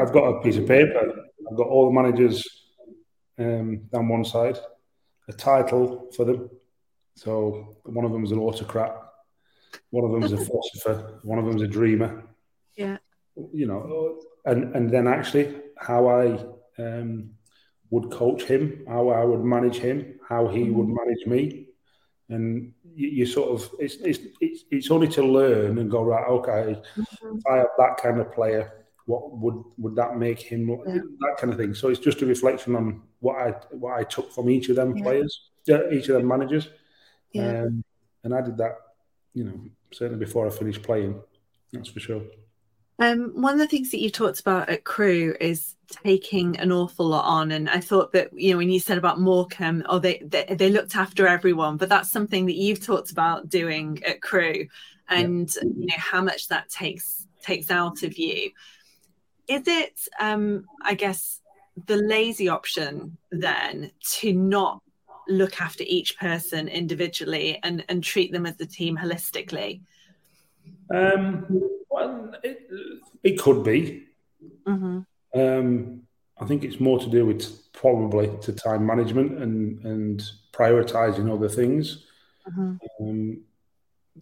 i've 0.00 0.12
got 0.14 0.24
a 0.24 0.40
piece 0.40 0.56
of 0.56 0.66
paper. 0.66 1.26
I've 1.48 1.56
got 1.56 1.66
all 1.66 1.86
the 1.86 1.92
managers 1.92 2.46
um, 3.38 3.82
down 3.92 4.08
one 4.08 4.24
side 4.24 4.58
a 5.28 5.32
title 5.32 6.10
for 6.16 6.24
them. 6.24 6.50
So 7.14 7.76
one 7.84 8.04
of 8.04 8.12
them 8.12 8.24
is 8.24 8.32
an 8.32 8.38
autocrat 8.38 8.96
one 9.90 10.04
of 10.04 10.12
them 10.12 10.22
is 10.22 10.32
a 10.32 10.44
philosopher 10.48 11.20
one 11.22 11.38
of 11.38 11.44
them 11.44 11.56
is 11.56 11.62
a 11.62 11.68
dreamer. 11.68 12.24
Yeah. 12.76 12.96
You 13.52 13.66
know 13.66 14.20
and 14.46 14.74
and 14.74 14.90
then 14.90 15.06
actually 15.06 15.54
how 15.76 16.08
i 16.08 16.38
um, 16.78 17.30
would 17.90 18.10
coach 18.10 18.44
him, 18.44 18.84
how 18.88 19.08
I 19.08 19.24
would 19.24 19.44
manage 19.44 19.76
him, 19.76 20.18
how 20.26 20.48
he 20.48 20.60
mm-hmm. 20.60 20.74
would 20.74 20.88
manage 20.88 21.26
me, 21.26 21.66
and 22.28 22.72
you, 22.94 23.08
you, 23.08 23.26
sort 23.26 23.50
of 23.50 23.70
it's, 23.78 23.96
it's 23.96 24.20
it's 24.40 24.64
it's 24.70 24.90
only 24.90 25.08
to 25.08 25.22
learn 25.22 25.78
and 25.78 25.90
go 25.90 26.02
right. 26.02 26.26
Okay, 26.28 26.80
mm-hmm. 26.96 27.36
if 27.36 27.46
I 27.50 27.56
have 27.56 27.74
that 27.78 27.96
kind 27.96 28.20
of 28.20 28.32
player, 28.32 28.72
what 29.06 29.36
would 29.36 29.62
would 29.78 29.96
that 29.96 30.16
make 30.16 30.40
him? 30.40 30.68
Yeah. 30.68 31.00
That 31.20 31.36
kind 31.38 31.52
of 31.52 31.58
thing. 31.58 31.74
So 31.74 31.88
it's 31.88 32.00
just 32.00 32.22
a 32.22 32.26
reflection 32.26 32.76
on 32.76 33.02
what 33.18 33.36
I 33.36 33.50
what 33.70 33.98
I 33.98 34.04
took 34.04 34.32
from 34.32 34.48
each 34.48 34.68
of 34.68 34.76
them 34.76 34.96
yeah. 34.96 35.02
players, 35.02 35.50
each 35.92 36.08
of 36.08 36.14
them 36.14 36.28
managers, 36.28 36.68
yeah. 37.32 37.62
Um, 37.62 37.84
and 38.24 38.34
I 38.34 38.40
did 38.40 38.56
that. 38.58 38.76
You 39.34 39.44
know, 39.44 39.60
certainly 39.92 40.24
before 40.24 40.46
I 40.46 40.50
finished 40.50 40.82
playing. 40.82 41.20
That's 41.72 41.88
for 41.88 42.00
sure. 42.00 42.22
Um, 43.00 43.32
one 43.34 43.54
of 43.54 43.58
the 43.58 43.66
things 43.66 43.90
that 43.90 44.00
you 44.00 44.10
talked 44.10 44.40
about 44.40 44.68
at 44.68 44.84
Crewe 44.84 45.34
is 45.40 45.74
taking 45.88 46.58
an 46.58 46.70
awful 46.70 47.06
lot 47.06 47.24
on, 47.24 47.50
and 47.50 47.68
I 47.68 47.80
thought 47.80 48.12
that 48.12 48.30
you 48.34 48.52
know 48.52 48.58
when 48.58 48.70
you 48.70 48.78
said 48.78 48.98
about 48.98 49.18
Morecambe, 49.18 49.84
oh 49.88 49.98
they, 49.98 50.18
they, 50.18 50.44
they 50.54 50.70
looked 50.70 50.94
after 50.94 51.26
everyone, 51.26 51.78
but 51.78 51.88
that's 51.88 52.12
something 52.12 52.44
that 52.46 52.56
you've 52.56 52.84
talked 52.84 53.10
about 53.10 53.48
doing 53.48 54.02
at 54.06 54.20
Crewe, 54.20 54.68
and 55.08 55.50
yeah. 55.56 55.62
you 55.62 55.86
know 55.86 55.94
how 55.96 56.20
much 56.20 56.48
that 56.48 56.68
takes 56.68 57.26
takes 57.42 57.70
out 57.70 58.02
of 58.02 58.18
you. 58.18 58.50
Is 59.48 59.66
it, 59.66 59.98
um, 60.20 60.66
I 60.82 60.92
guess, 60.92 61.40
the 61.86 61.96
lazy 61.96 62.50
option 62.50 63.16
then 63.32 63.92
to 64.18 64.32
not 64.34 64.82
look 65.26 65.60
after 65.60 65.84
each 65.86 66.18
person 66.18 66.68
individually 66.68 67.58
and 67.62 67.82
and 67.88 68.04
treat 68.04 68.30
them 68.30 68.44
as 68.44 68.60
a 68.60 68.66
team 68.66 68.98
holistically? 68.98 69.80
Um, 70.92 71.46
well, 71.88 72.32
it, 72.42 72.68
it 73.22 73.38
could 73.40 73.62
be. 73.62 74.06
Mm-hmm. 74.66 75.00
Um, 75.38 76.02
I 76.40 76.46
think 76.46 76.64
it's 76.64 76.80
more 76.80 76.98
to 76.98 77.08
do 77.08 77.26
with 77.26 77.72
probably 77.72 78.30
to 78.42 78.52
time 78.52 78.86
management 78.86 79.38
and 79.42 79.84
and 79.84 80.22
prioritizing 80.52 81.32
other 81.32 81.48
things. 81.48 82.06
Mm-hmm. 82.48 82.76
Um, 83.00 83.42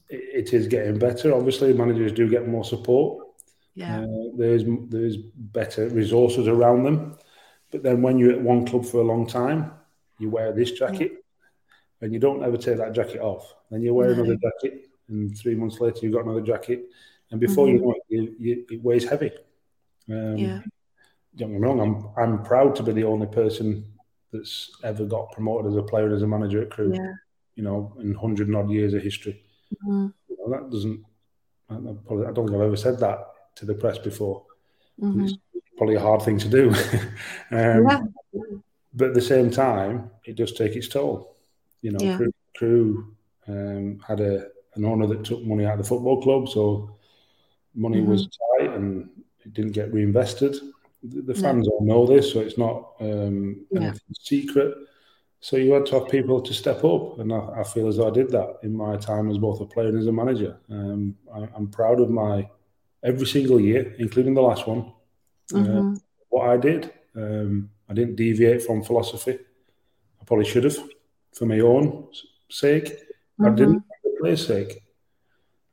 it, 0.09 0.49
it 0.49 0.53
is 0.53 0.66
getting 0.66 0.99
better. 0.99 1.35
Obviously, 1.35 1.73
managers 1.73 2.12
do 2.12 2.29
get 2.29 2.49
more 2.49 2.64
support. 2.64 3.27
Yeah, 3.75 4.01
uh, 4.01 4.07
there's 4.37 4.64
there's 4.89 5.16
better 5.16 5.89
resources 5.89 6.49
around 6.49 6.83
them. 6.83 7.16
But 7.71 7.83
then 7.83 8.03
when 8.03 8.19
you're 8.19 8.33
at 8.33 8.41
one 8.41 8.66
club 8.66 8.87
for 8.87 9.01
a 9.01 9.05
long 9.05 9.27
time, 9.27 9.73
you 10.19 10.31
wear 10.31 10.53
this 10.53 10.73
jacket, 10.73 11.12
yeah. 11.12 12.03
and 12.03 12.12
you 12.12 12.19
don't 12.19 12.43
ever 12.43 12.57
take 12.57 12.79
that 12.79 12.95
jacket 12.95 13.21
off. 13.21 13.55
Then 13.71 13.83
you 13.83 13.95
wear 13.95 14.09
no. 14.09 14.23
another 14.23 14.37
jacket, 14.37 14.89
and 15.09 15.37
three 15.37 15.55
months 15.55 15.81
later 15.81 16.01
you've 16.03 16.15
got 16.15 16.25
another 16.25 16.41
jacket, 16.41 16.87
and 17.31 17.41
before 17.41 17.67
mm-hmm. 17.67 17.77
you 17.77 17.83
know 17.83 17.93
it, 17.93 18.03
you, 18.09 18.37
you, 18.39 18.67
it 18.71 18.83
weighs 18.83 19.09
heavy. 19.09 19.31
Um, 20.09 20.37
yeah. 20.37 20.61
Don't 21.37 21.51
get 21.53 21.61
me 21.61 21.67
wrong. 21.67 21.81
I'm 21.81 22.23
I'm 22.23 22.43
proud 22.43 22.75
to 22.77 22.83
be 22.83 22.93
the 22.93 23.05
only 23.05 23.27
person 23.27 23.85
that's 24.33 24.71
ever 24.85 25.05
got 25.05 25.33
promoted 25.33 25.71
as 25.71 25.77
a 25.77 25.83
player 25.83 26.07
and 26.07 26.15
as 26.15 26.23
a 26.23 26.27
manager 26.27 26.63
at 26.63 26.71
Crewe. 26.71 26.93
Yeah. 26.95 27.13
You 27.55 27.65
know, 27.65 27.97
in 28.01 28.15
hundred 28.15 28.49
and 28.49 28.57
odd 28.57 28.71
years 28.71 28.95
of 28.95 29.03
history. 29.03 29.43
Mm-hmm. 29.85 30.09
You 30.29 30.37
know, 30.39 30.51
that 30.51 30.71
doesn't 30.71 31.05
I, 31.71 31.75
don't 31.75 32.35
think 32.35 32.51
I've 32.55 32.61
ever 32.61 32.77
said 32.77 32.99
that 33.01 33.19
to 33.57 33.67
the 33.67 33.75
press 33.75 33.99
before. 33.99 34.45
Mhm. 35.01 35.31
It's 35.55 35.67
probably 35.77 35.97
a 35.97 36.01
hard 36.01 36.23
thing 36.23 36.39
to 36.39 36.49
do. 36.49 36.71
um, 37.51 37.87
Yeah. 37.87 38.01
But 38.95 39.09
at 39.09 39.15
the 39.15 39.21
same 39.21 39.51
time, 39.51 40.11
it 40.25 40.37
does 40.37 40.53
take 40.53 40.75
its 40.75 40.89
toll. 40.89 41.37
You 41.83 41.93
know, 41.93 41.99
Yeah. 42.01 42.17
Crewe, 42.17 42.33
Crewe 42.57 43.17
um, 43.47 44.01
had 44.07 44.21
a 44.21 44.49
an 44.75 44.85
owner 44.85 45.07
that 45.07 45.25
took 45.25 45.43
money 45.45 45.64
out 45.64 45.73
of 45.73 45.79
the 45.79 45.89
football 45.89 46.23
club, 46.23 46.49
so 46.49 46.97
money 47.75 48.01
was 48.01 48.27
Mm-hmm. 48.27 48.66
tight 48.66 48.77
and 48.77 49.09
it 49.45 49.53
didn't 49.55 49.73
get 49.73 49.93
reinvested. 49.93 50.55
The, 51.03 51.23
the 51.23 51.35
No. 51.35 51.41
fans 51.41 51.69
all 51.69 51.85
know 51.85 52.07
this, 52.07 52.33
so 52.33 52.41
it's 52.41 52.59
not 52.59 52.93
um, 53.01 53.66
secret. 54.21 54.75
So 55.41 55.57
you 55.57 55.73
had 55.73 55.87
to 55.87 56.01
have 56.01 56.09
people 56.09 56.41
to 56.41 56.53
step 56.53 56.83
up, 56.85 57.21
and 57.21 57.33
I, 57.33 57.61
I 57.61 57.62
feel 57.64 57.87
as 57.87 57.97
though 57.97 58.09
I 58.09 58.11
did 58.11 58.31
that 58.31 58.59
in 58.64 58.75
my 58.77 58.97
time 58.97 59.31
as 59.31 59.39
both 59.39 59.61
a 59.61 59.66
player 59.66 59.89
and 59.89 59.99
as 59.99 60.09
a 60.09 60.12
manager. 60.12 60.59
Um, 60.69 61.16
I, 61.33 61.49
I'm 61.55 61.69
proud 61.69 62.01
of 62.01 62.11
my 62.11 62.49
every 63.05 63.27
single 63.27 63.61
year, 63.61 63.95
including 64.01 64.35
the 64.35 64.43
last 64.43 64.66
one, 64.66 64.93
uh, 65.55 65.59
Mhm. 65.59 66.01
what 66.31 66.49
I 66.49 66.57
did. 66.57 66.93
Um, 67.14 67.71
I 67.89 67.95
didn't 67.95 68.16
deviate 68.16 68.62
from 68.62 68.83
philosophy. 68.83 69.39
I 70.21 70.25
probably 70.25 70.45
should 70.45 70.64
have, 70.64 70.77
for 71.33 71.47
my 71.47 71.61
own 71.61 72.09
sake. 72.51 72.93
I 73.41 73.51
didn't 73.51 73.85
players' 74.21 74.47
sake. 74.47 74.83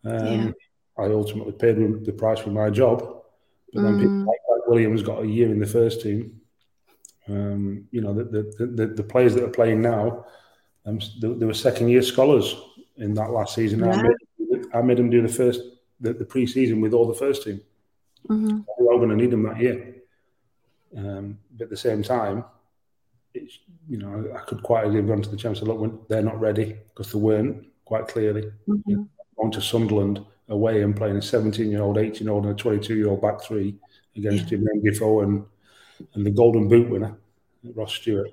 Um, 0.03 0.25
Yeah. 0.25 0.51
I 0.97 1.05
ultimately 1.11 1.51
paid 1.51 1.75
the 2.05 2.13
price 2.13 2.39
for 2.39 2.51
my 2.51 2.69
job, 2.69 2.99
but 3.73 3.81
then 3.81 3.97
people 3.99 4.13
Mm. 4.13 4.27
like, 4.27 4.39
like 4.49 4.67
Williams 4.67 5.03
got 5.03 5.23
a 5.23 5.27
year 5.27 5.49
in 5.49 5.59
the 5.59 5.65
first 5.65 6.01
team. 6.01 6.39
Um, 7.27 7.87
you 7.91 8.01
know, 8.01 8.13
the, 8.13 8.23
the, 8.23 8.65
the, 8.67 8.87
the 8.87 9.03
players 9.03 9.33
that 9.35 9.43
are 9.43 9.49
playing 9.49 9.81
now, 9.81 10.25
um, 10.85 10.99
they, 11.19 11.33
they 11.33 11.45
were 11.45 11.53
second 11.53 11.89
year 11.89 12.01
scholars 12.01 12.55
in 12.97 13.13
that 13.15 13.31
last 13.31 13.55
season. 13.55 13.83
I, 13.83 14.01
made, 14.01 14.65
I 14.73 14.81
made 14.81 14.97
them 14.97 15.09
do 15.09 15.21
the 15.21 15.27
first 15.27 15.61
the, 15.99 16.13
the 16.13 16.25
pre 16.25 16.45
season 16.45 16.81
with 16.81 16.93
all 16.93 17.07
the 17.07 17.13
first 17.13 17.43
team. 17.43 17.59
Mhm. 18.29 18.63
We 18.79 18.85
are 18.85 18.91
all 18.91 18.97
going 18.97 19.09
to 19.09 19.15
need 19.15 19.31
them 19.31 19.43
that 19.43 19.59
year. 19.59 19.95
Um, 20.95 21.39
but 21.51 21.65
at 21.65 21.69
the 21.69 21.77
same 21.77 22.03
time, 22.03 22.45
it's, 23.33 23.59
you 23.89 23.97
know, 23.97 24.31
I 24.33 24.39
could 24.45 24.63
quite 24.63 24.85
easily 24.85 24.97
have 24.97 25.07
gone 25.07 25.21
to 25.21 25.29
the 25.29 25.47
and 25.47 25.61
look, 25.63 25.79
when 25.79 25.99
they're 26.07 26.21
not 26.21 26.39
ready 26.39 26.77
because 26.89 27.11
they 27.11 27.19
weren't 27.19 27.65
quite 27.85 28.07
clearly. 28.07 28.51
Mhm. 28.67 29.07
Going 29.37 29.51
to 29.51 29.61
Sunderland 29.61 30.19
away 30.49 30.81
and 30.81 30.95
playing 30.95 31.17
a 31.17 31.21
17 31.21 31.69
year 31.71 31.81
old, 31.81 31.97
18 31.97 32.25
year 32.27 32.33
old, 32.33 32.45
and 32.45 32.53
a 32.53 32.57
22 32.57 32.95
year 32.95 33.09
old 33.09 33.21
back 33.21 33.41
three 33.41 33.75
against 34.15 34.47
Jermain 34.47 34.83
Defoe 34.83 35.21
and, 35.21 35.43
and 36.13 36.25
the 36.25 36.31
Golden 36.31 36.67
Boot 36.67 36.89
winner, 36.89 37.17
Ross 37.75 37.93
Stewart. 37.93 38.29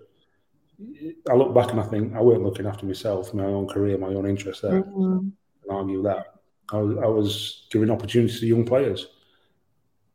I 1.31 1.35
look 1.35 1.55
back 1.55 1.71
and 1.71 1.81
I 1.81 1.85
think 1.85 2.15
I 2.15 2.21
weren't 2.21 2.43
looking 2.43 2.67
after 2.67 2.87
myself, 2.87 3.33
my 3.35 3.45
own 3.45 3.69
career, 3.69 3.99
my 3.99 4.09
own 4.09 4.27
interests 4.27 4.63
there. 4.63 4.83
Mhm. 4.83 5.33
And 5.63 5.71
argue 5.71 6.03
that. 6.03 6.27
I 6.73 6.77
was, 6.79 6.97
I 6.99 7.07
was 7.07 7.67
giving 7.71 7.91
opportunities 7.91 8.41
to 8.41 8.47
young 8.47 8.65
players. 8.65 9.09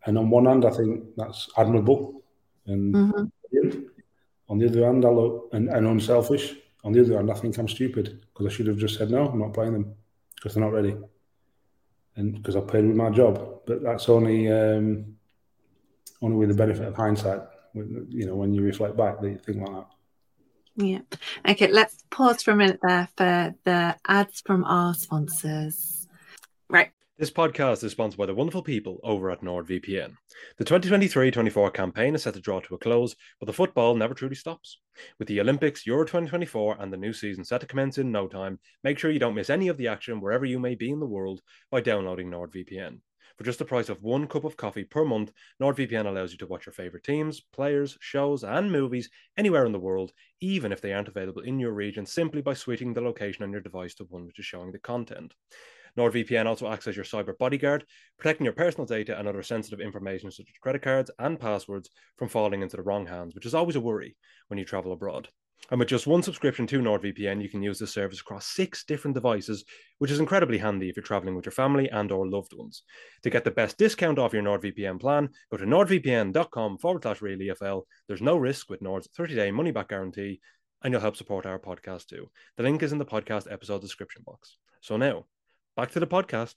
And 0.06 0.18
on 0.18 0.30
one 0.30 0.46
hand, 0.46 0.66
I 0.66 0.72
think 0.72 1.16
that's 1.16 1.50
admirable 1.58 2.24
and 2.66 2.94
Mhm. 2.94 3.32
On 4.50 4.58
the 4.58 4.68
other 4.68 4.86
hand, 4.86 5.04
I 5.04 5.10
look 5.10 5.50
and, 5.52 5.68
and 5.70 5.86
unselfish. 5.88 6.56
On 6.84 6.92
the 6.94 7.02
other 7.02 7.18
hand, 7.18 7.32
I 7.32 7.34
think 7.34 7.58
I'm 7.58 7.68
stupid 7.68 8.22
because 8.28 8.46
I 8.46 8.56
should 8.56 8.68
have 8.68 8.78
just 8.78 8.98
said 8.98 9.12
no, 9.12 9.28
I'm 9.28 9.40
not 9.40 9.54
playing 9.54 9.74
them 9.74 9.96
because 10.36 10.54
they're 10.54 10.64
not 10.64 10.74
ready, 10.74 10.96
and 12.16 12.36
because 12.36 12.56
I 12.56 12.62
paid 12.62 12.86
with 12.86 12.96
my 12.96 13.10
job. 13.10 13.62
But 13.66 13.84
that's 13.84 14.10
only 14.10 14.52
um, 14.52 15.18
only 16.22 16.38
with 16.38 16.50
the 16.50 16.56
benefit 16.56 16.88
of 16.88 16.96
hindsight. 16.96 17.42
You 17.74 18.26
know, 18.26 18.36
when 18.36 18.54
you 18.54 18.62
reflect 18.62 18.96
back, 18.96 19.22
that 19.22 19.30
you 19.30 19.38
think 19.38 19.58
like 19.58 19.76
that. 19.76 19.88
Yeah. 20.78 21.00
Okay, 21.48 21.72
let's 21.72 22.04
pause 22.12 22.44
for 22.44 22.52
a 22.52 22.56
minute 22.56 22.80
there 22.84 23.10
for 23.18 23.56
the 23.64 23.96
ads 24.08 24.42
from 24.42 24.64
our 24.64 24.94
sponsors. 24.94 25.97
This 27.20 27.32
podcast 27.32 27.84
is 27.84 27.94
sponsored 27.94 28.20
by 28.20 28.28
the 28.28 28.36
wonderful 28.36 28.62
people 28.62 29.00
over 29.02 29.32
at 29.32 29.42
NordVPN. 29.42 30.14
The 30.60 30.64
2023 30.64 31.32
24 31.32 31.72
campaign 31.72 32.14
is 32.14 32.22
set 32.22 32.36
to 32.36 32.40
draw 32.40 32.60
to 32.60 32.76
a 32.76 32.78
close, 32.78 33.16
but 33.40 33.48
the 33.48 33.54
football 33.54 33.96
never 33.96 34.14
truly 34.14 34.36
stops. 34.36 34.78
With 35.18 35.28
the 35.28 35.42
Olympics, 35.42 35.88
Euro 35.88 36.06
2024, 36.06 36.78
and 36.80 36.94
the 36.94 36.98
new 36.98 37.14
season 37.14 37.44
set 37.44 37.62
to 37.62 37.66
commence 37.66 37.98
in 37.98 38.12
no 38.12 38.28
time, 38.28 38.60
make 38.84 39.00
sure 39.00 39.10
you 39.10 39.18
don't 39.18 39.34
miss 39.34 39.50
any 39.50 39.68
of 39.68 39.78
the 39.78 39.88
action 39.88 40.22
wherever 40.22 40.46
you 40.46 40.60
may 40.60 40.76
be 40.76 40.92
in 40.92 41.00
the 41.00 41.08
world 41.08 41.42
by 41.72 41.82
downloading 41.82 42.30
NordVPN. 42.30 43.00
For 43.36 43.44
just 43.44 43.58
the 43.58 43.66
price 43.66 43.90
of 43.90 44.04
one 44.04 44.28
cup 44.28 44.44
of 44.44 44.56
coffee 44.56 44.84
per 44.84 45.04
month, 45.04 45.32
NordVPN 45.60 46.06
allows 46.06 46.32
you 46.32 46.38
to 46.38 46.46
watch 46.46 46.68
your 46.68 46.74
favorite 46.74 47.04
teams, 47.04 47.42
players, 47.42 47.98
shows, 48.00 48.44
and 48.44 48.72
movies 48.72 49.10
anywhere 49.38 49.66
in 49.66 49.72
the 49.72 49.80
world, 49.80 50.12
even 50.40 50.72
if 50.72 50.82
they 50.82 50.94
aren't 50.94 51.08
available 51.08 51.42
in 51.42 51.60
your 51.60 51.74
region, 51.74 52.06
simply 52.06 52.44
by 52.44 52.54
switching 52.54 52.94
the 52.94 53.02
location 53.02 53.42
on 53.42 53.52
your 53.52 53.62
device 53.62 53.96
to 53.96 54.04
one 54.04 54.28
which 54.28 54.38
is 54.38 54.46
showing 54.46 54.72
the 54.72 54.78
content. 54.78 55.34
NordVPN 55.98 56.46
also 56.46 56.72
acts 56.72 56.88
as 56.88 56.96
your 56.96 57.06
cyber 57.06 57.38
bodyguard, 57.38 57.86
protecting 58.18 58.46
your 58.46 58.54
personal 58.54 58.86
data 58.86 59.18
and 59.18 59.28
other 59.28 59.44
sensitive 59.44 59.80
information 59.80 60.32
such 60.32 60.48
as 60.50 60.58
credit 60.62 60.82
cards 60.82 61.12
and 61.20 61.40
passwords 61.40 61.90
from 62.18 62.30
falling 62.30 62.62
into 62.62 62.78
the 62.78 62.84
wrong 62.84 63.08
hands, 63.08 63.36
which 63.36 63.46
is 63.46 63.56
always 63.56 63.76
a 63.76 63.82
worry 63.82 64.16
when 64.48 64.58
you 64.58 64.66
travel 64.66 64.92
abroad. 64.92 65.28
And 65.70 65.80
with 65.80 65.90
just 65.90 66.08
one 66.08 66.24
subscription 66.24 66.66
to 66.68 66.80
NordVPN, 66.80 67.42
you 67.42 67.50
can 67.50 67.62
use 67.62 67.80
this 67.80 67.92
service 67.94 68.22
across 68.22 68.48
six 68.48 68.86
different 68.86 69.16
devices, 69.16 69.66
which 69.98 70.12
is 70.12 70.20
incredibly 70.20 70.58
handy 70.58 70.88
if 70.88 70.96
you're 70.96 71.04
traveling 71.04 71.36
with 71.36 71.46
your 71.46 71.52
family 71.52 71.90
and 71.90 72.12
or 72.12 72.28
loved 72.28 72.54
ones. 72.54 72.84
To 73.24 73.30
get 73.30 73.44
the 73.44 73.52
best 73.52 73.78
discount 73.78 74.18
off 74.18 74.34
your 74.34 74.44
NordVPN 74.44 75.00
plan, 75.00 75.30
go 75.52 75.58
to 75.58 75.66
nordvpn.com 75.66 76.78
forward 76.78 77.04
slash 77.04 77.20
reallyfl. 77.20 77.84
There's 78.08 78.22
no 78.22 78.38
risk 78.38 78.70
with 78.70 78.82
Nord's 78.82 79.10
30-day 79.10 79.52
money-back 79.52 79.90
guarantee, 79.90 80.40
and 80.84 80.94
you'll 80.94 81.02
help 81.02 81.18
support 81.18 81.46
our 81.46 81.60
podcast 81.60 82.06
too. 82.06 82.30
The 82.56 82.64
link 82.64 82.82
is 82.82 82.94
in 82.94 83.00
the 83.00 83.06
podcast 83.06 83.52
episode 83.52 83.82
description 83.82 84.24
box. 84.26 84.56
So 84.82 84.96
now, 84.96 85.26
back 85.78 85.92
to 85.92 86.00
the 86.00 86.08
podcast. 86.08 86.56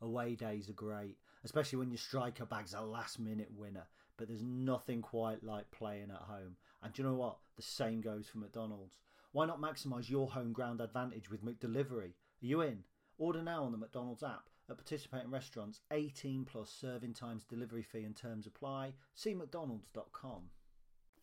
Away 0.00 0.34
days 0.34 0.70
are 0.70 0.72
great, 0.72 1.18
especially 1.44 1.78
when 1.78 1.90
your 1.90 1.98
striker 1.98 2.46
bag's 2.46 2.72
a 2.72 2.80
last 2.80 3.20
minute 3.20 3.50
winner. 3.54 3.86
But 4.16 4.28
there's 4.28 4.42
nothing 4.42 5.02
quite 5.02 5.44
like 5.44 5.70
playing 5.70 6.10
at 6.10 6.22
home. 6.22 6.56
And 6.82 6.92
do 6.92 7.02
you 7.02 7.08
know 7.08 7.14
what? 7.14 7.36
The 7.56 7.62
same 7.62 8.00
goes 8.00 8.28
for 8.28 8.38
McDonald's. 8.38 8.96
Why 9.32 9.44
not 9.44 9.60
maximise 9.60 10.08
your 10.08 10.30
home 10.30 10.52
ground 10.52 10.80
advantage 10.80 11.30
with 11.30 11.44
McDelivery? 11.44 12.08
Are 12.08 12.46
you 12.46 12.62
in? 12.62 12.78
Order 13.18 13.42
now 13.42 13.64
on 13.64 13.72
the 13.72 13.78
McDonald's 13.78 14.22
app 14.22 14.48
at 14.70 14.78
participating 14.78 15.30
restaurants. 15.30 15.80
18 15.90 16.46
plus 16.46 16.70
serving 16.70 17.12
times, 17.12 17.44
delivery 17.44 17.82
fee 17.82 18.04
and 18.04 18.16
terms 18.16 18.46
apply. 18.46 18.94
See 19.14 19.34
McDonald's.com. 19.34 20.44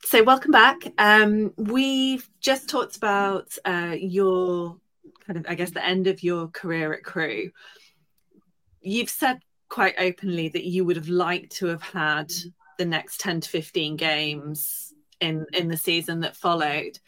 So, 0.06 0.24
welcome 0.24 0.52
back. 0.52 0.94
Um, 1.00 1.54
we've 1.58 2.30
just 2.40 2.70
talked 2.70 2.96
about 2.96 3.58
uh, 3.66 3.96
your 4.00 4.78
kind 5.26 5.38
of, 5.38 5.46
I 5.50 5.56
guess, 5.56 5.72
the 5.72 5.86
end 5.86 6.08
of 6.08 6.24
your 6.24 6.48
career 6.48 6.94
at 6.94 7.04
Crewe. 7.04 7.52
You've 8.82 9.10
said 9.10 9.40
quite 9.70 9.96
openly 10.00 10.50
that 10.50 10.66
you 10.66 10.86
would 10.86 10.96
have 10.96 11.10
liked 11.10 11.58
to 11.58 11.68
have 11.68 11.84
had 11.84 12.32
the 12.78 12.86
next 12.86 13.20
10 13.20 13.42
to 13.42 13.50
15 13.50 13.98
games 13.98 14.94
in, 15.20 15.46
in 15.54 15.68
the 15.68 15.78
season 15.78 16.22
that 16.22 16.36
followed. 16.36 17.00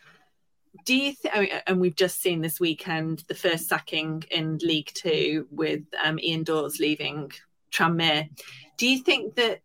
Do 0.86 0.96
you 0.96 1.14
think, 1.14 1.52
and 1.68 1.82
we've 1.82 1.96
just 1.96 2.22
seen 2.22 2.42
this 2.42 2.60
weekend 2.60 3.24
the 3.28 3.36
first 3.36 3.68
sacking 3.68 4.24
in 4.32 4.58
League 4.62 4.92
Two 4.94 5.48
with 5.52 5.84
um, 6.02 6.18
Ian 6.20 6.44
Dawes 6.44 6.80
leaving 6.80 7.32
Tranmere. 7.72 8.30
Do 8.78 8.88
you 8.88 9.00
think 9.00 9.36
that 9.36 9.62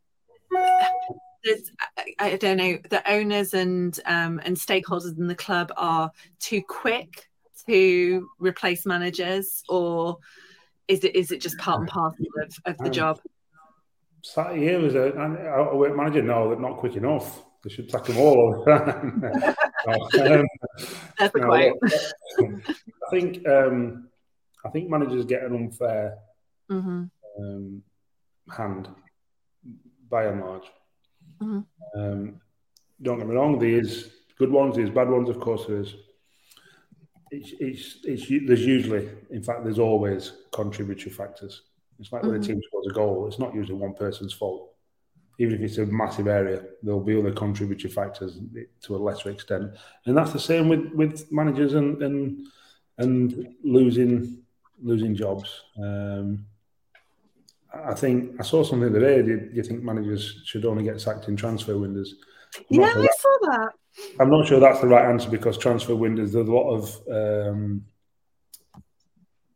there's, 1.45 1.71
I, 1.97 2.15
I 2.19 2.37
don't 2.37 2.57
know, 2.57 2.79
the 2.91 3.09
owners 3.11 3.55
and 3.55 3.99
um, 4.05 4.41
and 4.45 4.57
stakeholders 4.57 5.17
in 5.17 5.27
the 5.27 5.35
club 5.35 5.73
are 5.77 6.11
too 6.39 6.63
quick 6.63 7.29
to 7.69 8.29
replace 8.39 8.87
managers, 8.87 9.63
or 9.69 10.19
is 10.89 11.05
it 11.05 11.17
is 11.17 11.31
it 11.33 11.41
just 11.41 11.59
part 11.59 11.81
and 11.81 11.89
parcel 11.89 12.27
of, 12.43 12.57
of 12.65 12.79
the 12.79 12.85
Um, 12.87 12.93
job? 12.93 13.21
Sat 14.23 14.57
here 14.57 14.85
as 14.85 14.95
a, 14.95 15.13
a, 15.13 15.71
a 15.71 15.77
work 15.77 15.97
manager, 15.97 16.23
no, 16.23 16.49
they're 16.49 16.59
not 16.59 16.79
quick 16.79 16.97
enough. 16.97 17.45
They 17.63 17.71
should 17.71 17.91
sack 17.91 18.05
them 18.05 18.19
all 18.19 18.37
all 18.37 18.65
the 18.65 20.19
time. 20.19 20.43
Um, 20.43 20.47
That's 21.19 21.35
no, 21.35 21.47
quote. 21.47 21.79
I 22.41 23.11
think 23.11 23.47
um, 23.49 24.09
I 24.65 24.69
think 24.71 24.89
managers 24.89 25.25
get 25.27 25.43
an 25.43 25.55
unfair 25.55 26.19
hmm 26.69 27.05
um, 27.39 27.83
hand 28.49 28.89
by 30.09 30.25
and 30.27 30.41
large. 30.41 30.65
Mhm. 31.43 31.65
Um, 31.97 32.41
don't 33.03 33.19
get 33.19 33.27
me 33.29 33.35
wrong, 33.35 33.59
there 33.59 33.79
is 33.81 34.11
good 34.39 34.51
ones, 34.51 34.77
there's 34.77 34.91
bad 34.91 35.09
ones, 35.09 35.29
of 35.29 35.39
course 35.39 35.67
there 35.67 35.81
is. 35.81 35.95
It's, 37.31 37.53
it's, 37.59 37.99
it's, 38.05 38.47
there's 38.47 38.65
usually, 38.65 39.09
in 39.31 39.43
fact, 39.43 39.65
there's 39.65 39.79
always 39.79 40.33
contributory 40.53 41.11
factors. 41.11 41.63
It's 41.99 42.13
like 42.13 42.23
when 42.23 42.35
a 42.35 42.41
team 42.41 42.61
scores 42.63 42.87
a 42.91 42.95
goal, 42.95 43.27
it's 43.27 43.39
not 43.39 43.55
usually 43.55 43.79
one 43.79 43.95
person's 43.95 44.33
fault. 44.33 44.73
Even 45.39 45.55
if 45.55 45.61
it's 45.61 45.79
a 45.79 45.87
massive 45.87 46.29
area, 46.29 46.63
there'll 46.83 47.01
be 47.01 47.19
other 47.19 47.33
contributory 47.33 47.93
factors 47.93 48.39
to 48.83 48.97
a 48.97 48.99
lesser 48.99 49.31
extent. 49.31 49.73
And 50.07 50.17
that's 50.17 50.33
the 50.33 50.39
same 50.41 50.69
with, 50.69 50.93
with 50.95 51.31
managers 51.33 51.75
and, 51.75 52.03
and 52.03 52.47
and 52.99 53.55
losing 53.63 54.43
losing 54.83 55.15
jobs. 55.15 55.63
Um, 55.83 56.47
I 57.75 57.95
think 57.95 58.41
I 58.41 58.43
saw 58.43 58.63
something 58.63 58.93
today. 58.93 59.23
Do 59.23 59.29
you, 59.29 59.41
do 59.41 59.57
you 59.57 59.63
think 59.63 59.83
managers 59.83 60.43
should 60.45 60.65
only 60.65 60.85
get 60.85 61.01
sacked 61.01 61.29
in 61.29 61.37
transfer 61.37 61.77
windows? 61.77 62.15
I'm 62.57 62.65
Yeah, 62.71 62.93
I 62.97 63.09
that- 63.43 63.73
that. 63.97 64.21
I'm 64.21 64.31
not 64.31 64.47
sure 64.47 64.61
that's 64.61 64.81
the 64.81 64.89
right 64.89 65.09
answer 65.09 65.31
because 65.31 65.57
transfer 65.57 65.95
windows 65.95 66.33
there's 66.33 66.49
a 66.49 66.53
lot 66.53 66.71
of 66.71 67.01
um, 67.11 67.85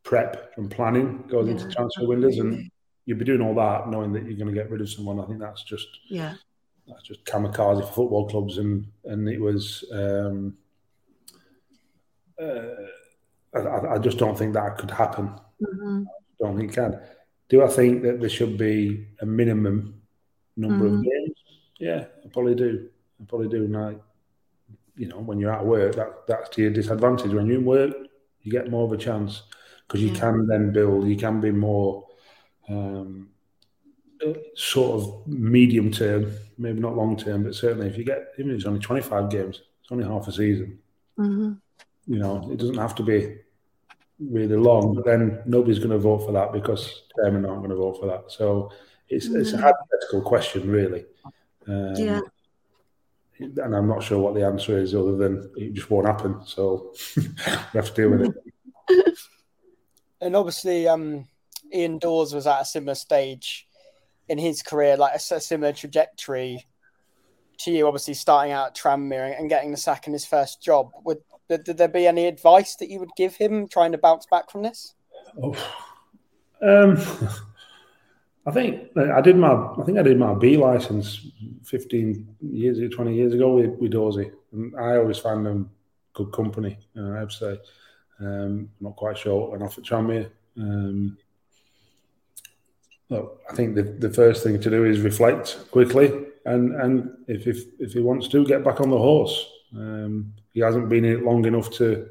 prep 0.03 0.51
and 0.57 0.69
planning 0.69 1.23
goes 1.29 1.47
yeah, 1.47 1.53
into 1.53 1.69
transfer 1.69 2.07
windows, 2.07 2.37
and 2.37 2.69
you'd 3.05 3.19
be 3.19 3.25
doing 3.25 3.41
all 3.41 3.55
that 3.55 3.89
knowing 3.89 4.13
that 4.13 4.23
you're 4.25 4.37
going 4.37 4.53
to 4.53 4.59
get 4.59 4.69
rid 4.69 4.81
of 4.81 4.89
someone. 4.89 5.19
I 5.19 5.25
think 5.25 5.39
that's 5.39 5.63
just 5.63 5.87
yeah, 6.09 6.33
that's 6.87 7.03
just 7.03 7.23
kamikaze 7.25 7.81
for 7.87 7.93
football 7.93 8.27
clubs, 8.27 8.57
and 8.57 8.87
and 9.05 9.29
it 9.29 9.39
was. 9.39 9.83
Um, 9.91 10.57
uh, 12.41 12.87
I, 13.53 13.95
I, 13.95 13.97
just 13.99 14.17
don't 14.17 14.35
think 14.35 14.53
that 14.53 14.77
could 14.77 14.89
happen. 14.89 15.29
Mm-hmm. 15.61 16.03
I 16.07 16.43
don't 16.43 16.57
think 16.57 16.71
it 16.71 16.75
can. 16.75 16.99
Do 17.49 17.63
I 17.63 17.67
think 17.67 18.01
that 18.03 18.19
there 18.19 18.29
should 18.29 18.57
be 18.57 19.07
a 19.19 19.25
minimum 19.25 20.01
number 20.57 20.85
mm-hmm. 20.85 20.95
of 20.95 21.03
games? 21.03 21.35
Yeah, 21.79 22.05
I 22.23 22.27
probably 22.29 22.55
do. 22.55 22.89
I 23.21 23.25
probably 23.27 23.47
doing 23.47 23.75
And 23.75 23.77
I, 23.77 23.95
you 24.95 25.07
know, 25.07 25.19
when 25.19 25.39
you're 25.39 25.53
at 25.53 25.65
work, 25.65 25.95
that 25.95 26.27
that's 26.27 26.49
to 26.49 26.61
your 26.61 26.71
disadvantage. 26.71 27.33
When 27.33 27.45
you're 27.45 27.59
in 27.59 27.65
work, 27.65 27.95
you 28.41 28.51
get 28.51 28.69
more 28.69 28.85
of 28.85 28.91
a 28.91 28.97
chance 28.97 29.43
because 29.87 30.01
you 30.01 30.09
yeah. 30.09 30.19
can 30.19 30.47
then 30.47 30.71
build. 30.71 31.07
You 31.07 31.15
can 31.15 31.39
be 31.39 31.51
more 31.51 32.07
um, 32.69 33.29
sort 34.55 35.01
of 35.01 35.27
medium 35.27 35.91
term, 35.91 36.31
maybe 36.57 36.79
not 36.79 36.95
long 36.95 37.17
term, 37.17 37.43
but 37.43 37.55
certainly 37.55 37.87
if 37.87 37.97
you 37.97 38.03
get 38.03 38.29
even 38.37 38.51
if 38.51 38.57
it's 38.57 38.65
only 38.65 38.79
25 38.79 39.29
games, 39.29 39.61
it's 39.81 39.91
only 39.91 40.05
half 40.05 40.27
a 40.27 40.31
season. 40.31 40.79
Mm-hmm. 41.17 41.53
You 42.07 42.19
know, 42.19 42.49
it 42.51 42.57
doesn't 42.57 42.77
have 42.77 42.95
to 42.95 43.03
be 43.03 43.37
really 44.19 44.55
long, 44.55 44.95
but 44.95 45.05
then 45.05 45.41
nobody's 45.45 45.79
going 45.79 45.91
to 45.91 45.97
vote 45.97 46.19
for 46.19 46.31
that 46.31 46.51
because 46.51 47.03
chairman 47.15 47.45
aren't 47.45 47.59
going 47.59 47.69
to 47.71 47.75
vote 47.75 47.99
for 47.99 48.07
that. 48.07 48.25
So 48.31 48.71
it's 49.09 49.27
mm-hmm. 49.27 49.41
it's 49.41 49.51
a 49.51 49.57
mm-hmm. 49.57 49.63
hypothetical 49.63 50.21
question, 50.21 50.69
really. 50.69 51.05
Um, 51.67 51.95
yeah. 51.95 52.21
And 53.41 53.75
I'm 53.75 53.87
not 53.87 54.03
sure 54.03 54.19
what 54.19 54.35
the 54.35 54.45
answer 54.45 54.77
is, 54.77 54.93
other 54.93 55.15
than 55.15 55.51
it 55.55 55.73
just 55.73 55.89
won't 55.89 56.07
happen. 56.07 56.41
So 56.45 56.93
we 57.17 57.23
have 57.73 57.93
to 57.93 57.93
deal 57.93 58.09
with 58.09 58.35
it. 58.87 59.17
And 60.23 60.35
obviously, 60.35 60.87
um, 60.87 61.27
Ian 61.73 61.97
Dawes 61.97 62.31
was 62.31 62.45
at 62.45 62.61
a 62.61 62.65
similar 62.65 62.93
stage 62.93 63.67
in 64.29 64.37
his 64.37 64.61
career, 64.61 64.95
like 64.95 65.13
a, 65.13 65.35
a 65.35 65.41
similar 65.41 65.73
trajectory 65.73 66.67
to 67.59 67.71
you, 67.71 67.87
obviously 67.87 68.13
starting 68.13 68.51
out 68.53 68.67
at 68.67 68.75
Tranmere 68.75 69.37
and 69.37 69.49
getting 69.49 69.71
the 69.71 69.77
sack 69.77 70.07
in 70.07 70.13
his 70.13 70.25
first 70.25 70.61
job. 70.61 70.91
Would 71.05 71.19
did, 71.49 71.63
did, 71.63 71.77
there 71.77 71.87
be 71.87 72.07
any 72.07 72.27
advice 72.27 72.75
that 72.75 72.89
you 72.89 72.99
would 72.99 73.09
give 73.17 73.35
him 73.35 73.67
trying 73.67 73.91
to 73.91 73.97
bounce 73.97 74.25
back 74.25 74.49
from 74.49 74.63
this? 74.63 74.93
Oh, 75.41 75.53
um, 76.61 76.97
I 78.45 78.51
think 78.51 78.97
I 78.97 79.21
did 79.21 79.37
my 79.37 79.51
I 79.53 79.83
think 79.85 79.99
I 79.99 80.03
did 80.03 80.17
my 80.17 80.33
B 80.33 80.57
license 80.57 81.27
15 81.63 82.35
years, 82.41 82.93
20 82.93 83.15
years 83.15 83.33
ago 83.33 83.55
with, 83.55 83.71
with 83.79 83.93
Dawesy, 83.93 84.31
and 84.51 84.75
I 84.75 84.97
always 84.97 85.19
found 85.19 85.45
them 85.45 85.69
good 86.13 86.31
company. 86.31 86.77
Uh, 86.97 87.11
I 87.11 87.19
have 87.19 87.29
to 87.29 87.35
say, 87.35 87.59
um, 88.19 88.27
I'm 88.27 88.69
not 88.79 88.95
quite 88.95 89.17
sure 89.17 89.39
what 89.39 89.51
went 89.51 89.63
off 89.63 89.77
at 89.77 89.83
Tranmere. 89.83 90.29
Um, 90.57 91.17
look, 93.09 93.41
I 93.49 93.53
think 93.53 93.75
the, 93.75 93.83
the 93.83 94.09
first 94.09 94.43
thing 94.43 94.59
to 94.59 94.69
do 94.69 94.85
is 94.85 95.01
reflect 95.01 95.59
quickly, 95.69 96.11
and 96.45 96.73
and 96.81 97.11
if 97.27 97.45
if, 97.45 97.65
if 97.79 97.93
he 97.93 97.99
wants 97.99 98.27
to 98.29 98.45
get 98.45 98.63
back 98.63 98.81
on 98.81 98.89
the 98.89 98.97
horse, 98.97 99.47
um, 99.75 100.33
he 100.51 100.61
hasn't 100.61 100.89
been 100.89 101.05
in 101.05 101.17
it 101.17 101.23
long 101.23 101.45
enough 101.45 101.69
to 101.71 102.09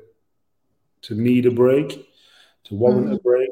to 1.03 1.15
need 1.15 1.47
a 1.47 1.51
break, 1.51 2.09
to 2.65 2.75
warrant 2.75 3.07
mm-hmm. 3.07 3.15
a 3.15 3.19
break, 3.19 3.51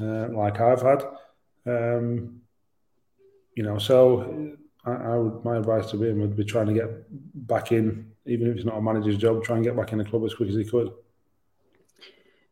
uh, 0.00 0.36
like 0.36 0.60
I've 0.60 0.82
had. 0.82 1.04
Um, 1.66 2.40
you 3.54 3.62
know, 3.62 3.78
so 3.78 4.56
I, 4.84 4.92
I, 4.92 5.16
would 5.16 5.44
my 5.44 5.56
advice 5.56 5.90
to 5.90 6.02
him 6.02 6.20
would 6.20 6.36
be 6.36 6.44
trying 6.44 6.66
to 6.66 6.74
get 6.74 6.88
back 7.46 7.72
in, 7.72 8.10
even 8.26 8.48
if 8.48 8.56
it's 8.56 8.64
not 8.64 8.78
a 8.78 8.82
manager's 8.82 9.18
job, 9.18 9.44
try 9.44 9.56
and 9.56 9.64
get 9.64 9.76
back 9.76 9.92
in 9.92 9.98
the 9.98 10.04
club 10.04 10.24
as 10.24 10.34
quick 10.34 10.48
as 10.48 10.56
he 10.56 10.64
could. 10.64 10.92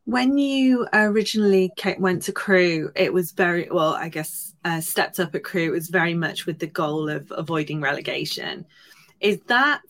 When 0.05 0.39
you 0.39 0.87
originally 0.93 1.73
came, 1.77 2.01
went 2.01 2.23
to 2.23 2.33
Crewe, 2.33 2.91
it 2.97 3.13
was 3.13 3.33
very 3.33 3.69
well. 3.71 3.95
I 3.95 4.09
guess 4.09 4.55
uh, 4.65 4.81
stepped 4.81 5.21
up 5.21 5.35
at 5.35 5.45
Crewe. 5.45 5.69
It 5.69 5.71
was 5.71 5.89
very 5.89 6.15
much 6.15 6.47
with 6.47 6.59
the 6.59 6.67
goal 6.67 7.09
of 7.09 7.33
avoiding 7.37 7.81
relegation. 7.81 8.67
Is 9.21 9.41
that 9.47 9.83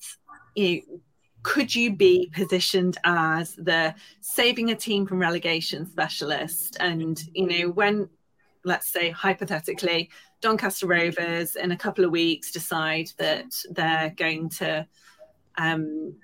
you 0.54 0.76
know, 0.76 1.00
could 1.42 1.74
you 1.74 1.94
be 1.94 2.30
positioned 2.34 2.98
as 3.04 3.54
the 3.54 3.94
saving 4.20 4.70
a 4.70 4.74
team 4.74 5.06
from 5.06 5.20
relegation 5.20 5.86
specialist? 5.86 6.76
And 6.80 7.22
you 7.34 7.46
know 7.46 7.70
when 7.70 8.08
let's 8.64 8.88
say 8.88 9.10
hypothetically, 9.10 10.10
Doncaster 10.40 10.86
Rovers 10.86 11.56
in 11.56 11.72
a 11.72 11.76
couple 11.76 12.04
of 12.04 12.10
weeks 12.10 12.50
decide 12.50 13.10
that 13.18 13.52
they're 13.70 14.14
going 14.16 14.48
to 14.50 14.86
um, 15.58 16.14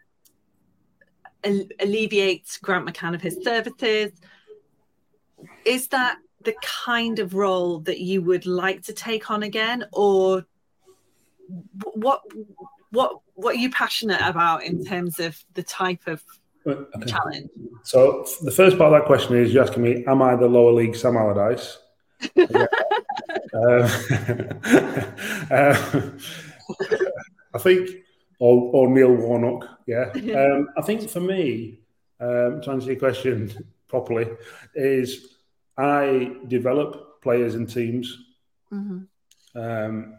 alleviate 1.80 2.59
Grant 2.62 2.87
McCann 2.89 3.14
of 3.14 3.22
his 3.22 3.39
services. 3.43 4.12
Is 5.64 5.89
that 5.89 6.18
the 6.43 6.55
kind 6.62 7.18
of 7.18 7.34
role 7.34 7.80
that 7.80 8.01
you 8.01 8.22
would 8.22 8.47
like 8.47 8.82
to 8.84 8.93
take 8.93 9.30
on 9.30 9.43
again, 9.43 9.84
or 9.93 10.45
what? 11.95 12.22
What 12.91 13.20
what 13.34 13.55
are 13.55 13.59
you 13.59 13.70
passionate 13.70 14.20
about 14.22 14.62
in 14.62 14.84
terms 14.84 15.20
of 15.20 15.37
the 15.55 15.62
type 15.62 16.07
of 16.07 16.22
okay. 16.66 17.07
challenge? 17.07 17.51
So 17.82 18.26
the 18.43 18.51
first 18.51 18.78
part 18.78 18.93
of 18.93 18.99
that 18.99 19.07
question 19.07 19.37
is 19.37 19.53
you're 19.53 19.62
asking 19.62 19.82
me, 19.82 20.05
am 20.07 20.22
I 20.22 20.37
the 20.37 20.49
lower 20.49 20.72
league 20.72 20.97
Sam 20.97 21.16
Allardyce? 21.16 21.78
um, 22.36 23.88
uh, 25.50 26.10
I 27.54 27.58
think, 27.58 27.90
or, 28.38 28.70
or 28.72 28.88
Neil 28.90 29.14
Warnock, 29.14 29.68
yeah. 29.86 30.10
Um, 30.12 30.68
I 30.76 30.82
think 30.82 31.08
for 31.08 31.20
me, 31.20 31.80
um, 32.20 32.60
to 32.62 32.70
answer 32.70 32.88
your 32.88 32.98
question 32.98 33.72
properly, 33.88 34.28
is 34.74 35.36
I 35.76 36.36
develop 36.48 37.22
players 37.22 37.54
and 37.54 37.68
teams. 37.68 38.18
Mm-hmm. 38.72 39.58
Um, 39.58 40.14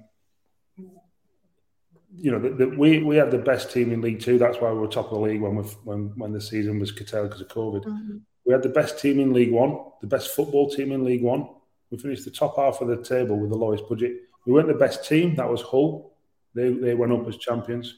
you 2.19 2.31
know, 2.31 2.39
the, 2.39 2.49
the, 2.49 2.67
we 2.67 3.03
we 3.03 3.17
had 3.17 3.29
the 3.29 3.37
best 3.37 3.71
team 3.71 3.91
in 3.91 4.01
League 4.01 4.21
Two. 4.21 4.39
That's 4.39 4.57
why 4.59 4.71
we 4.71 4.79
were 4.79 4.87
top 4.87 5.11
of 5.11 5.19
the 5.19 5.19
league 5.19 5.41
when 5.41 5.55
we 5.55 5.63
when 5.83 6.13
when 6.15 6.33
the 6.33 6.41
season 6.41 6.79
was 6.79 6.91
curtailed 6.91 7.29
because 7.29 7.41
of 7.41 7.49
COVID. 7.49 7.83
Mm-hmm. 7.85 8.17
We 8.45 8.53
had 8.53 8.63
the 8.63 8.69
best 8.69 8.99
team 8.99 9.19
in 9.19 9.33
League 9.33 9.51
One, 9.51 9.77
the 10.01 10.07
best 10.07 10.33
football 10.33 10.69
team 10.69 10.91
in 10.91 11.03
League 11.03 11.21
One. 11.21 11.47
We 11.89 11.97
finished 11.97 12.25
the 12.25 12.31
top 12.31 12.57
half 12.57 12.81
of 12.81 12.87
the 12.87 13.01
table 13.03 13.37
with 13.37 13.49
the 13.49 13.57
lowest 13.57 13.87
budget. 13.87 14.21
We 14.45 14.53
weren't 14.53 14.67
the 14.67 14.73
best 14.73 15.07
team. 15.07 15.35
That 15.35 15.49
was 15.49 15.61
Hull. 15.61 16.13
They 16.53 16.71
they 16.71 16.95
went 16.95 17.11
up 17.11 17.27
as 17.27 17.37
champions. 17.37 17.95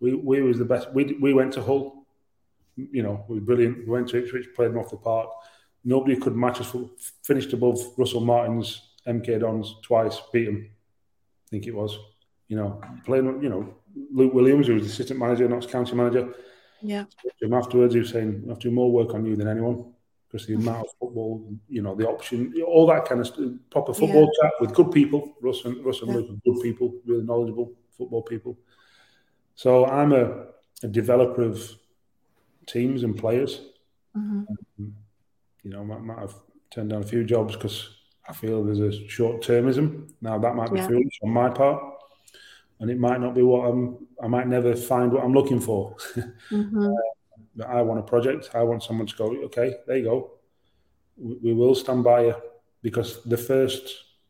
We 0.00 0.14
we 0.14 0.40
was 0.42 0.58
the 0.58 0.64
best. 0.64 0.92
We 0.92 1.16
we 1.20 1.32
went 1.34 1.52
to 1.54 1.62
Hull. 1.62 2.06
You 2.76 3.02
know, 3.02 3.24
we 3.28 3.38
were 3.38 3.44
brilliant. 3.44 3.78
We 3.78 3.92
went 3.92 4.08
to 4.08 4.18
Ipswich, 4.18 4.48
played 4.54 4.70
them 4.70 4.78
off 4.78 4.90
the 4.90 4.96
park. 4.96 5.28
Nobody 5.84 6.16
could 6.16 6.36
match 6.36 6.60
us. 6.60 6.74
Finished 7.22 7.52
above 7.52 7.78
Russell 7.98 8.20
Martin's 8.20 8.92
MK 9.06 9.40
Dons 9.40 9.76
twice. 9.82 10.20
Beat 10.32 10.46
them. 10.46 10.70
I 10.70 11.48
think 11.50 11.66
it 11.66 11.74
was. 11.74 11.98
You 12.48 12.56
know, 12.56 12.80
playing. 13.04 13.42
You 13.42 13.48
know, 13.48 13.74
Luke 14.12 14.32
Williams, 14.32 14.66
who 14.66 14.74
was 14.74 14.86
assistant 14.86 15.18
manager, 15.18 15.48
Notts 15.48 15.66
County 15.66 15.94
manager. 15.94 16.34
Yeah. 16.80 17.04
Him 17.40 17.52
afterwards, 17.52 17.94
he 17.94 18.00
was 18.00 18.10
saying, 18.10 18.42
"I 18.46 18.48
have 18.50 18.58
to 18.60 18.68
do 18.68 18.74
more 18.74 18.90
work 18.90 19.14
on 19.14 19.24
you 19.24 19.36
than 19.36 19.48
anyone." 19.48 19.92
Because 20.32 20.46
the 20.46 20.54
amount 20.54 20.86
of 20.86 20.90
football, 20.98 21.46
you 21.68 21.82
know, 21.82 21.94
the 21.94 22.08
option, 22.08 22.54
all 22.66 22.86
that 22.86 23.04
kind 23.04 23.20
of 23.20 23.26
stuff, 23.26 23.50
proper 23.70 23.92
football 23.92 24.22
yeah. 24.22 24.48
chat 24.48 24.52
with 24.60 24.72
good 24.72 24.90
people. 24.90 25.34
Russ 25.42 25.64
and 25.66 25.84
Russ 25.84 26.00
and 26.00 26.10
yeah. 26.10 26.16
Luke 26.16 26.30
are 26.30 26.50
good 26.52 26.62
people, 26.62 26.94
really 27.04 27.22
knowledgeable 27.22 27.72
football 27.98 28.22
people. 28.22 28.58
So 29.56 29.86
I'm 29.86 30.12
a, 30.12 30.46
a 30.82 30.88
developer 30.88 31.42
of 31.42 31.70
teams 32.66 33.02
and 33.02 33.16
players. 33.16 33.60
Mm-hmm. 34.16 34.44
Um, 34.78 34.94
you 35.62 35.70
know, 35.70 35.84
might, 35.84 36.00
might 36.00 36.18
have 36.18 36.34
turned 36.70 36.90
down 36.90 37.02
a 37.02 37.06
few 37.06 37.24
jobs 37.24 37.54
because 37.54 37.90
I 38.26 38.32
feel 38.32 38.64
there's 38.64 38.80
a 38.80 39.06
short 39.08 39.42
termism. 39.42 40.12
Now 40.22 40.38
that 40.38 40.54
might 40.54 40.72
be 40.72 40.78
yeah. 40.78 40.88
foolish 40.88 41.18
on 41.22 41.30
my 41.30 41.50
part, 41.50 41.82
and 42.80 42.90
it 42.90 42.98
might 42.98 43.20
not 43.20 43.34
be 43.34 43.42
what 43.42 43.68
I'm. 43.68 44.06
I 44.22 44.28
might 44.28 44.46
never 44.46 44.74
find 44.74 45.12
what 45.12 45.24
I'm 45.24 45.34
looking 45.34 45.60
for. 45.60 45.96
Mm-hmm. 46.50 46.86
uh, 46.86 47.21
I 47.66 47.82
want 47.82 48.00
a 48.00 48.02
project. 48.02 48.50
I 48.54 48.62
want 48.62 48.82
someone 48.82 49.06
to 49.06 49.16
go, 49.16 49.26
okay, 49.44 49.76
there 49.86 49.96
you 49.96 50.04
go. 50.04 50.30
We, 51.16 51.36
we 51.42 51.52
will 51.54 51.74
stand 51.74 52.04
by 52.04 52.26
you 52.26 52.36
because 52.82 53.22
the 53.24 53.36
first 53.36 53.82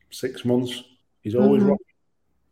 six 0.09 0.45
months 0.45 0.83
is 1.23 1.35
always 1.35 1.61
mm-hmm. 1.61 1.71
rocky. 1.71 1.83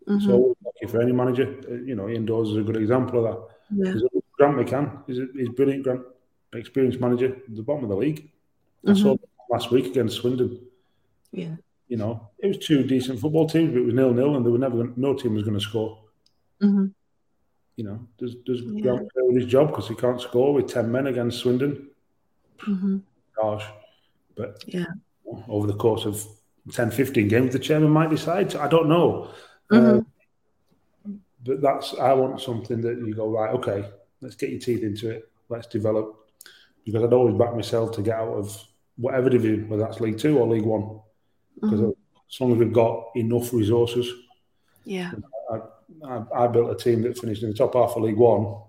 Mm-hmm. 0.08 0.18
It's 0.18 0.28
always 0.28 0.56
rocky 0.66 0.92
for 0.92 1.02
any 1.02 1.12
manager. 1.12 1.56
Uh, 1.70 1.76
you 1.76 1.96
know, 1.96 2.10
Ian 2.10 2.26
Dawes 2.26 2.50
is 2.50 2.58
a 2.58 2.62
good 2.62 2.78
example 2.78 3.26
of 3.26 3.36
that. 3.36 3.48
Yeah. 3.72 4.08
Grant 4.38 4.58
McCann 4.58 5.10
is 5.10 5.20
he's 5.36 5.50
brilliant. 5.50 5.84
Grant, 5.84 6.02
experienced 6.54 7.00
manager 7.00 7.36
at 7.36 7.56
the 7.56 7.62
bottom 7.62 7.84
of 7.84 7.90
the 7.90 7.96
league. 7.96 8.32
Mm-hmm. 8.86 8.92
I 8.92 8.94
saw 8.94 9.18
last 9.50 9.72
week 9.72 9.86
against 9.86 10.18
Swindon. 10.18 10.60
Yeah. 11.32 11.56
You 11.88 11.98
know, 11.98 12.30
it 12.40 12.48
was 12.48 12.58
two 12.58 12.84
decent 12.84 13.20
football 13.20 13.48
teams, 13.48 13.72
but 13.74 13.80
it 13.80 13.86
was 13.86 13.94
nil 13.94 14.14
nil, 14.14 14.36
and 14.36 14.46
they 14.46 14.50
were 14.50 14.58
never 14.58 14.90
no 14.96 15.14
team 15.14 15.34
was 15.34 15.44
going 15.44 15.58
to 15.58 15.64
score. 15.64 16.00
Mm-hmm. 16.62 16.88
You 17.82 17.88
know, 17.88 18.08
does 18.20 18.36
does 18.46 18.62
yeah. 18.62 18.82
Grant 18.82 19.12
play 19.12 19.24
with 19.24 19.38
his 19.38 19.52
job 19.52 19.70
because 19.70 19.88
he 19.88 19.96
can't 19.96 20.22
score 20.22 20.54
with 20.54 20.68
ten 20.68 20.92
men 20.92 21.08
against 21.08 21.40
Swindon? 21.40 21.90
Mm-hmm. 22.68 22.98
Gosh, 23.36 23.66
but 24.36 24.64
yeah, 24.68 24.86
over 25.48 25.66
the 25.66 25.74
course 25.74 26.06
of 26.06 26.24
10, 26.72 26.92
15 26.92 27.28
games, 27.28 27.54
the 27.54 27.58
chairman 27.58 27.90
might 27.90 28.12
decide. 28.12 28.56
I 28.56 28.68
don't 28.68 28.88
know. 28.88 29.32
Mm-hmm. 29.72 29.98
Uh, 31.08 31.12
but 31.44 31.62
that's 31.64 31.96
I 31.96 32.14
want 32.14 32.40
something 32.40 32.82
that 32.82 33.00
you 33.00 33.16
go 33.16 33.32
right. 33.32 33.52
Okay, 33.56 33.90
let's 34.22 34.36
get 34.36 34.52
your 34.52 34.60
teeth 34.60 34.84
into 34.84 35.10
it. 35.10 35.28
Let's 35.50 35.66
develop 35.66 36.30
because 36.86 37.04
I'd 37.04 37.14
always 37.14 37.34
back 37.34 37.56
myself 37.56 37.94
to 37.94 38.04
get 38.04 38.14
out 38.14 38.36
of 38.36 38.64
whatever 38.98 39.28
division, 39.32 39.70
whether 39.70 39.82
that's 39.82 40.00
League 40.00 40.20
Two 40.20 40.38
or 40.38 40.48
League 40.48 40.66
One, 40.66 41.00
because 41.56 41.80
mm-hmm. 41.80 42.30
as 42.30 42.40
long 42.40 42.52
as 42.52 42.60
we've 42.60 42.72
got 42.72 43.06
enough 43.16 43.52
resources. 43.52 44.08
Yeah. 44.86 45.14
I, 46.06 46.24
I, 46.36 46.48
built 46.48 46.72
a 46.72 46.76
team 46.76 47.02
that 47.04 47.18
finished 47.18 47.44
in 47.44 47.50
the 47.50 47.56
top 47.56 47.74
half 47.74 47.96
of 47.96 48.04
League 48.04 48.18
One, 48.18 48.62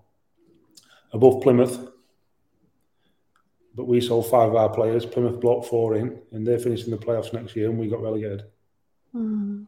above 1.12 1.42
Plymouth. 1.42 1.88
But 3.74 3.86
we 3.86 4.00
sold 4.00 4.28
five 4.30 4.50
of 4.50 4.56
our 4.56 4.68
players. 4.68 5.06
Plymouth 5.06 5.40
blocked 5.40 5.66
four 5.66 5.96
in, 5.96 6.20
and 6.30 6.46
they 6.46 6.58
finished 6.58 6.84
in 6.84 6.90
the 6.90 6.98
playoffs 6.98 7.32
next 7.32 7.56
year, 7.56 7.70
and 7.70 7.78
we 7.78 7.88
got 7.88 8.02
relegated. 8.02 8.44
Mm. 9.14 9.66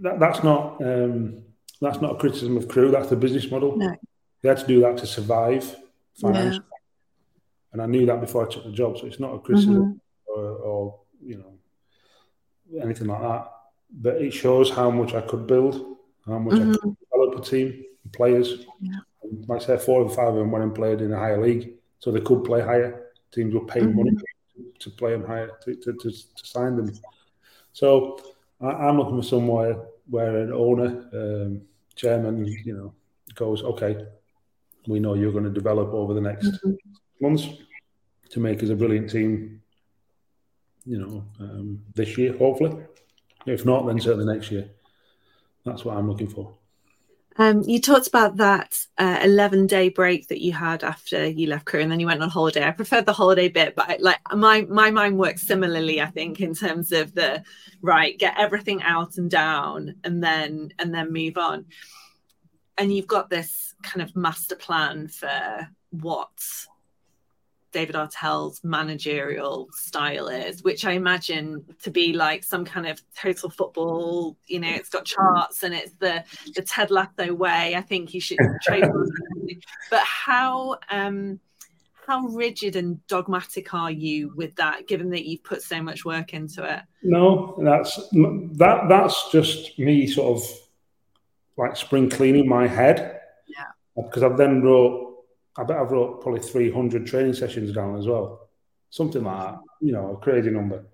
That, 0.00 0.18
that's 0.18 0.42
not 0.42 0.82
um, 0.82 1.44
that's 1.80 2.00
not 2.00 2.16
a 2.16 2.18
criticism 2.18 2.56
of 2.56 2.66
Crewe. 2.66 2.90
That's 2.90 3.08
the 3.08 3.16
business 3.16 3.50
model. 3.50 3.76
No. 3.76 3.94
They 4.42 4.48
had 4.48 4.58
to 4.58 4.66
do 4.66 4.80
that 4.80 4.98
to 4.98 5.06
survive 5.06 5.76
financially, 6.20 6.64
yeah. 6.64 7.72
and 7.72 7.82
I 7.82 7.86
knew 7.86 8.06
that 8.06 8.20
before 8.20 8.46
I 8.46 8.50
took 8.50 8.64
the 8.64 8.72
job. 8.72 8.98
So 8.98 9.06
it's 9.06 9.20
not 9.20 9.34
a 9.34 9.38
criticism 9.38 9.74
mm-hmm. 9.76 10.40
or, 10.40 10.44
or 10.44 11.00
you 11.24 11.38
know 11.38 12.80
anything 12.82 13.06
like 13.06 13.22
that. 13.22 13.50
But 13.90 14.16
it 14.16 14.32
shows 14.32 14.70
how 14.70 14.90
much 14.90 15.14
I 15.14 15.20
could 15.20 15.46
build, 15.46 15.97
how 16.28 16.38
much 16.38 16.54
mm-hmm. 16.54 16.88
I 16.88 16.94
develop 17.10 17.40
a 17.40 17.50
team, 17.50 17.84
players. 18.12 18.64
Yeah. 18.80 18.98
Like 19.46 19.62
I 19.62 19.64
said, 19.64 19.82
four 19.82 20.04
the 20.04 20.10
five 20.10 20.28
of 20.28 20.34
them 20.36 20.50
went 20.50 20.64
and 20.64 20.74
played 20.74 21.00
in 21.00 21.12
a 21.12 21.18
higher 21.18 21.42
league, 21.42 21.74
so 21.98 22.10
they 22.10 22.20
could 22.20 22.44
play 22.44 22.60
higher. 22.60 23.06
Teams 23.32 23.54
were 23.54 23.64
paying 23.64 23.88
mm-hmm. 23.88 23.98
money 23.98 24.10
to, 24.12 24.64
to, 24.78 24.90
play 24.90 25.12
them 25.12 25.26
higher, 25.26 25.50
to, 25.64 25.74
to, 25.74 25.92
to, 25.94 26.10
to 26.10 26.46
sign 26.46 26.76
them. 26.76 26.92
So 27.72 28.18
I, 28.60 28.88
am 28.88 28.98
looking 28.98 29.20
for 29.20 29.26
somewhere 29.26 29.76
where 30.08 30.38
an 30.38 30.52
owner, 30.52 31.08
um, 31.12 31.62
chairman, 31.94 32.46
you 32.64 32.74
know, 32.74 32.94
goes, 33.34 33.62
okay, 33.62 34.06
we 34.86 34.98
know 34.98 35.14
you're 35.14 35.32
going 35.32 35.44
to 35.44 35.50
develop 35.50 35.92
over 35.92 36.14
the 36.14 36.20
next 36.20 36.46
mm-hmm. 36.46 36.72
months 37.20 37.48
to 38.30 38.40
make 38.40 38.62
us 38.62 38.70
a 38.70 38.74
brilliant 38.74 39.10
team. 39.10 39.62
You 40.86 40.98
know, 40.98 41.24
um, 41.40 41.82
this 41.94 42.16
year, 42.16 42.36
hopefully. 42.36 42.82
If 43.46 43.66
not, 43.66 43.86
then 43.86 44.00
certainly 44.00 44.32
next 44.32 44.50
year. 44.50 44.70
That's 45.64 45.84
what 45.84 45.96
I'm 45.96 46.08
looking 46.08 46.28
for. 46.28 46.54
Um, 47.40 47.62
you 47.62 47.80
talked 47.80 48.08
about 48.08 48.38
that 48.38 48.76
uh, 48.98 49.20
11 49.22 49.68
day 49.68 49.90
break 49.90 50.26
that 50.26 50.42
you 50.42 50.52
had 50.52 50.82
after 50.82 51.24
you 51.24 51.46
left 51.46 51.66
Crewe 51.66 51.80
and 51.80 51.90
then 51.90 52.00
you 52.00 52.06
went 52.06 52.20
on 52.20 52.28
holiday. 52.28 52.66
I 52.66 52.72
preferred 52.72 53.06
the 53.06 53.12
holiday 53.12 53.48
bit, 53.48 53.76
but 53.76 53.88
I, 53.88 53.96
like 54.00 54.18
my 54.34 54.62
my 54.62 54.90
mind 54.90 55.18
works 55.18 55.46
similarly. 55.46 56.00
I 56.00 56.06
think 56.06 56.40
in 56.40 56.52
terms 56.52 56.90
of 56.90 57.14
the 57.14 57.44
right, 57.80 58.18
get 58.18 58.34
everything 58.36 58.82
out 58.82 59.18
and 59.18 59.30
down, 59.30 59.94
and 60.02 60.22
then 60.22 60.72
and 60.80 60.92
then 60.92 61.12
move 61.12 61.38
on. 61.38 61.66
And 62.76 62.92
you've 62.92 63.06
got 63.06 63.30
this 63.30 63.74
kind 63.84 64.02
of 64.02 64.16
master 64.16 64.56
plan 64.56 65.06
for 65.06 65.68
what 65.90 66.30
David 67.72 67.94
Artell's 67.94 68.62
managerial 68.64 69.68
style 69.72 70.28
is, 70.28 70.62
which 70.62 70.84
I 70.84 70.92
imagine 70.92 71.64
to 71.82 71.90
be 71.90 72.12
like 72.12 72.42
some 72.44 72.64
kind 72.64 72.86
of 72.86 73.02
total 73.14 73.50
football. 73.50 74.36
You 74.46 74.60
know, 74.60 74.70
it's 74.70 74.88
got 74.88 75.04
charts 75.04 75.62
and 75.62 75.74
it's 75.74 75.92
the 75.94 76.24
the 76.54 76.62
Ted 76.62 76.90
Lasso 76.90 77.34
way. 77.34 77.74
I 77.76 77.80
think 77.82 78.14
you 78.14 78.20
should 78.20 78.38
trade. 78.62 78.84
but 79.90 80.00
how 80.00 80.78
um, 80.90 81.40
how 82.06 82.26
rigid 82.28 82.74
and 82.76 83.06
dogmatic 83.06 83.74
are 83.74 83.90
you 83.90 84.32
with 84.34 84.56
that, 84.56 84.86
given 84.88 85.10
that 85.10 85.26
you've 85.26 85.44
put 85.44 85.62
so 85.62 85.82
much 85.82 86.06
work 86.06 86.32
into 86.32 86.64
it? 86.64 86.80
No, 87.02 87.58
that's 87.62 87.96
that. 88.12 88.86
That's 88.88 89.30
just 89.30 89.78
me, 89.78 90.06
sort 90.06 90.38
of 90.38 90.58
like 91.58 91.76
spring 91.76 92.08
cleaning 92.08 92.48
my 92.48 92.66
head. 92.66 93.20
Yeah. 93.46 94.02
Because 94.02 94.22
I've 94.22 94.38
then 94.38 94.62
wrote 94.62 95.17
I 95.58 95.64
bet 95.64 95.76
I've 95.76 95.90
wrote 95.90 96.22
probably 96.22 96.40
300 96.40 97.04
training 97.04 97.34
sessions 97.34 97.72
down 97.72 97.96
as 97.96 98.06
well. 98.06 98.48
Something 98.90 99.24
like 99.24 99.38
that, 99.38 99.58
you 99.80 99.92
know, 99.92 100.12
a 100.12 100.16
crazy 100.16 100.50
number. 100.50 100.86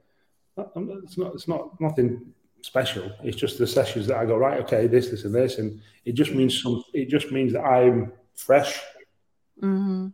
It's 0.57 1.19
not, 1.19 1.35
it's 1.35 1.47
not 1.47 1.79
nothing 1.81 2.33
special. 2.63 3.13
It's 3.23 3.37
just 3.37 3.59
the 3.59 3.67
sessions 3.67 4.07
that 4.07 4.17
I 4.17 4.25
go, 4.25 4.37
right, 4.39 4.61
okay, 4.63 4.87
this, 4.87 5.11
this, 5.11 5.25
and 5.25 5.35
this. 5.35 5.59
And 5.59 5.83
it 6.07 6.13
just 6.13 6.33
means 6.33 6.63
some, 6.63 6.83
it 6.95 7.11
just 7.11 7.31
means 7.31 7.53
that 7.53 7.63
I'm 7.63 8.13
fresh. 8.35 8.81
Mm-hmm. 9.63 10.09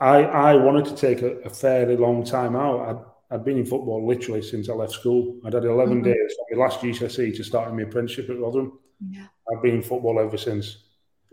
I, 0.00 0.24
I 0.24 0.56
wanted 0.56 0.86
to 0.86 0.96
take 0.96 1.22
a, 1.22 1.36
a 1.42 1.50
fairly 1.50 1.96
long 1.96 2.24
time 2.24 2.56
out. 2.56 2.80
I'd, 2.80 3.34
I'd 3.36 3.44
been 3.44 3.58
in 3.58 3.66
football 3.66 4.04
literally 4.04 4.42
since 4.42 4.68
I 4.68 4.72
left 4.72 4.92
school. 4.92 5.40
I'd 5.44 5.52
had 5.52 5.64
11 5.64 5.94
mm-hmm. 5.94 6.04
days 6.04 6.34
from 6.36 6.58
my 6.58 6.64
last 6.64 6.80
GCSE 6.80 7.36
to 7.36 7.44
starting 7.44 7.76
my 7.76 7.84
apprenticeship 7.84 8.28
at 8.30 8.40
Rotherham. 8.40 8.78
Yeah. 9.08 9.26
I've 9.50 9.62
been 9.62 9.76
in 9.76 9.82
football 9.82 10.18
ever 10.18 10.36
since. 10.36 10.78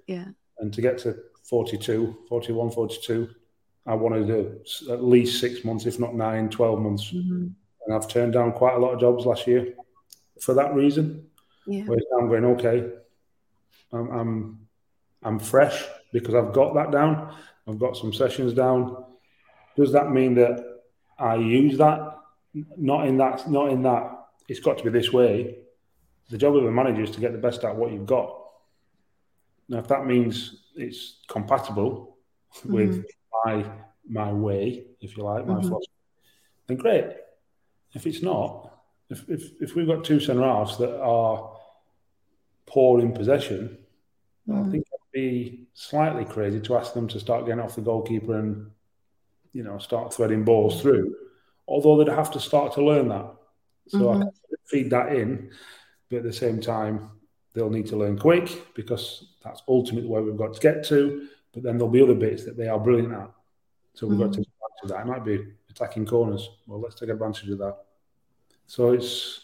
Yeah. 0.05 0.25
And 0.59 0.71
to 0.73 0.81
get 0.81 0.99
to 0.99 1.17
42, 1.50 2.18
41, 2.30 2.72
42. 2.72 3.30
I 3.86 3.93
wanted 3.93 4.28
do 4.28 4.60
at 4.91 5.04
least 5.04 5.39
six 5.39 5.64
months, 5.64 5.86
if 5.86 6.00
not 6.00 6.14
nine, 6.14 6.50
12 6.50 6.80
months. 6.80 7.12
Mm-hmm. 7.12 7.48
And 7.86 7.95
I've 7.95 8.08
turned 8.08 8.34
down 8.34 8.52
quite 8.52 8.76
a 8.76 8.80
lot 8.80 8.93
of 8.93 9.00
jobs 9.00 9.26
last 9.26 9.48
year 9.48 9.74
for 10.41 10.54
that 10.56 10.74
reason. 10.74 11.26
Yeah. 11.66 11.86
I'm 12.18 12.28
going, 12.28 12.45
okay, 12.45 12.89
I'm, 13.93 14.10
I'm, 14.12 14.60
I'm 15.24 15.39
fresh 15.39 15.86
because 16.12 16.36
I've 16.36 16.54
got 16.54 16.74
that 16.76 16.91
down. 16.91 17.34
I've 17.68 17.80
got 17.80 17.95
some 17.95 18.14
sessions 18.14 18.54
down. 18.54 19.06
Does 19.78 19.93
that 19.93 20.12
mean 20.12 20.36
that 20.36 20.82
I 21.18 21.36
use 21.36 21.78
that? 21.78 22.18
Not 22.78 23.08
in 23.08 23.18
that, 23.18 23.50
not 23.50 23.70
in 23.70 23.84
that 23.84 24.18
it's 24.48 24.60
got 24.60 24.78
to 24.78 24.84
be 24.84 24.89
this 24.89 25.12
way. 25.12 25.58
The 26.30 26.38
job 26.38 26.56
of 26.56 26.66
a 26.66 26.72
manager 26.72 27.02
is 27.02 27.12
to 27.12 27.20
get 27.20 27.32
the 27.32 27.38
best 27.38 27.64
out 27.64 27.72
of 27.72 27.78
what 27.78 27.91
you've 27.91 28.06
got. 28.06 28.34
Now, 29.70 29.80
if 29.80 29.88
that 29.89 30.06
means 30.06 30.66
it's 30.78 31.19
compatible 31.28 32.17
mm-hmm. 32.55 32.73
with 32.73 33.05
my 33.45 33.65
my 34.09 34.32
way, 34.32 34.86
if 35.01 35.17
you 35.17 35.23
like, 35.23 35.45
my 35.45 35.55
mm-hmm. 35.55 35.67
philosophy, 35.67 35.91
then 36.67 36.78
great. 36.78 37.05
If 37.93 38.05
it's 38.05 38.21
not, 38.21 38.71
if, 39.09 39.28
if, 39.30 39.61
if 39.61 39.75
we've 39.75 39.88
got 39.88 40.03
two 40.03 40.19
centre 40.19 40.43
halves 40.43 40.78
that 40.78 40.99
are 41.01 41.51
poor 42.65 42.99
in 42.99 43.11
possession, 43.11 43.78
mm. 44.47 44.55
I 44.55 44.71
think 44.71 44.86
it'd 44.88 45.11
be 45.13 45.67
slightly 45.73 46.25
crazy 46.25 46.59
to 46.61 46.78
ask 46.78 46.93
them 46.93 47.07
to 47.09 47.19
start 47.19 47.45
getting 47.45 47.61
off 47.61 47.75
the 47.75 47.82
goalkeeper 47.82 48.38
and 48.38 48.71
you 49.53 49.63
know 49.63 49.78
start 49.78 50.13
threading 50.13 50.43
balls 50.43 50.82
through. 50.82 51.15
Although 51.67 51.97
they'd 51.97 52.13
have 52.13 52.32
to 52.32 52.39
start 52.39 52.73
to 52.73 52.84
learn 52.84 53.09
that, 53.09 53.34
so 53.89 53.99
mm-hmm. 53.99 54.23
I 54.23 54.28
feed 54.65 54.89
that 54.91 55.13
in, 55.13 55.51
but 56.09 56.17
at 56.17 56.23
the 56.23 56.34
same 56.34 56.61
time, 56.61 57.09
they'll 57.58 57.70
need 57.72 57.88
to 57.88 57.97
learn 57.97 58.18
quick 58.18 58.74
because 58.76 59.34
that's 59.43 59.64
ultimately 59.68 60.08
where 60.08 60.22
we've 60.22 60.38
got 60.38 60.53
to 60.53 60.60
get 60.60 60.86
to. 60.86 61.28
But 61.53 61.64
then 61.64 61.78
there'll 61.78 61.91
be 61.91 62.03
other 62.03 62.14
bits 62.14 62.45
that 62.45 62.55
they 62.55 62.68
are 62.68 62.80
brilliant 62.80 63.14
at. 63.14 63.32
So 63.95 64.05
we've 64.05 64.20
mm. 64.20 64.26
got 64.26 64.34
to 64.34 64.38
take 64.38 64.47
advantage 64.47 64.84
of 64.84 64.89
that. 64.89 65.01
It 65.01 65.08
might 65.08 65.26
be 65.26 65.45
attacking 65.72 66.05
corners. 66.05 66.49
Well, 66.68 66.80
let's 66.80 66.95
take 66.95 67.10
advantage 67.10 67.49
of 67.49 67.58
that. 67.58 67.78
So 68.68 68.91
it's 68.91 69.41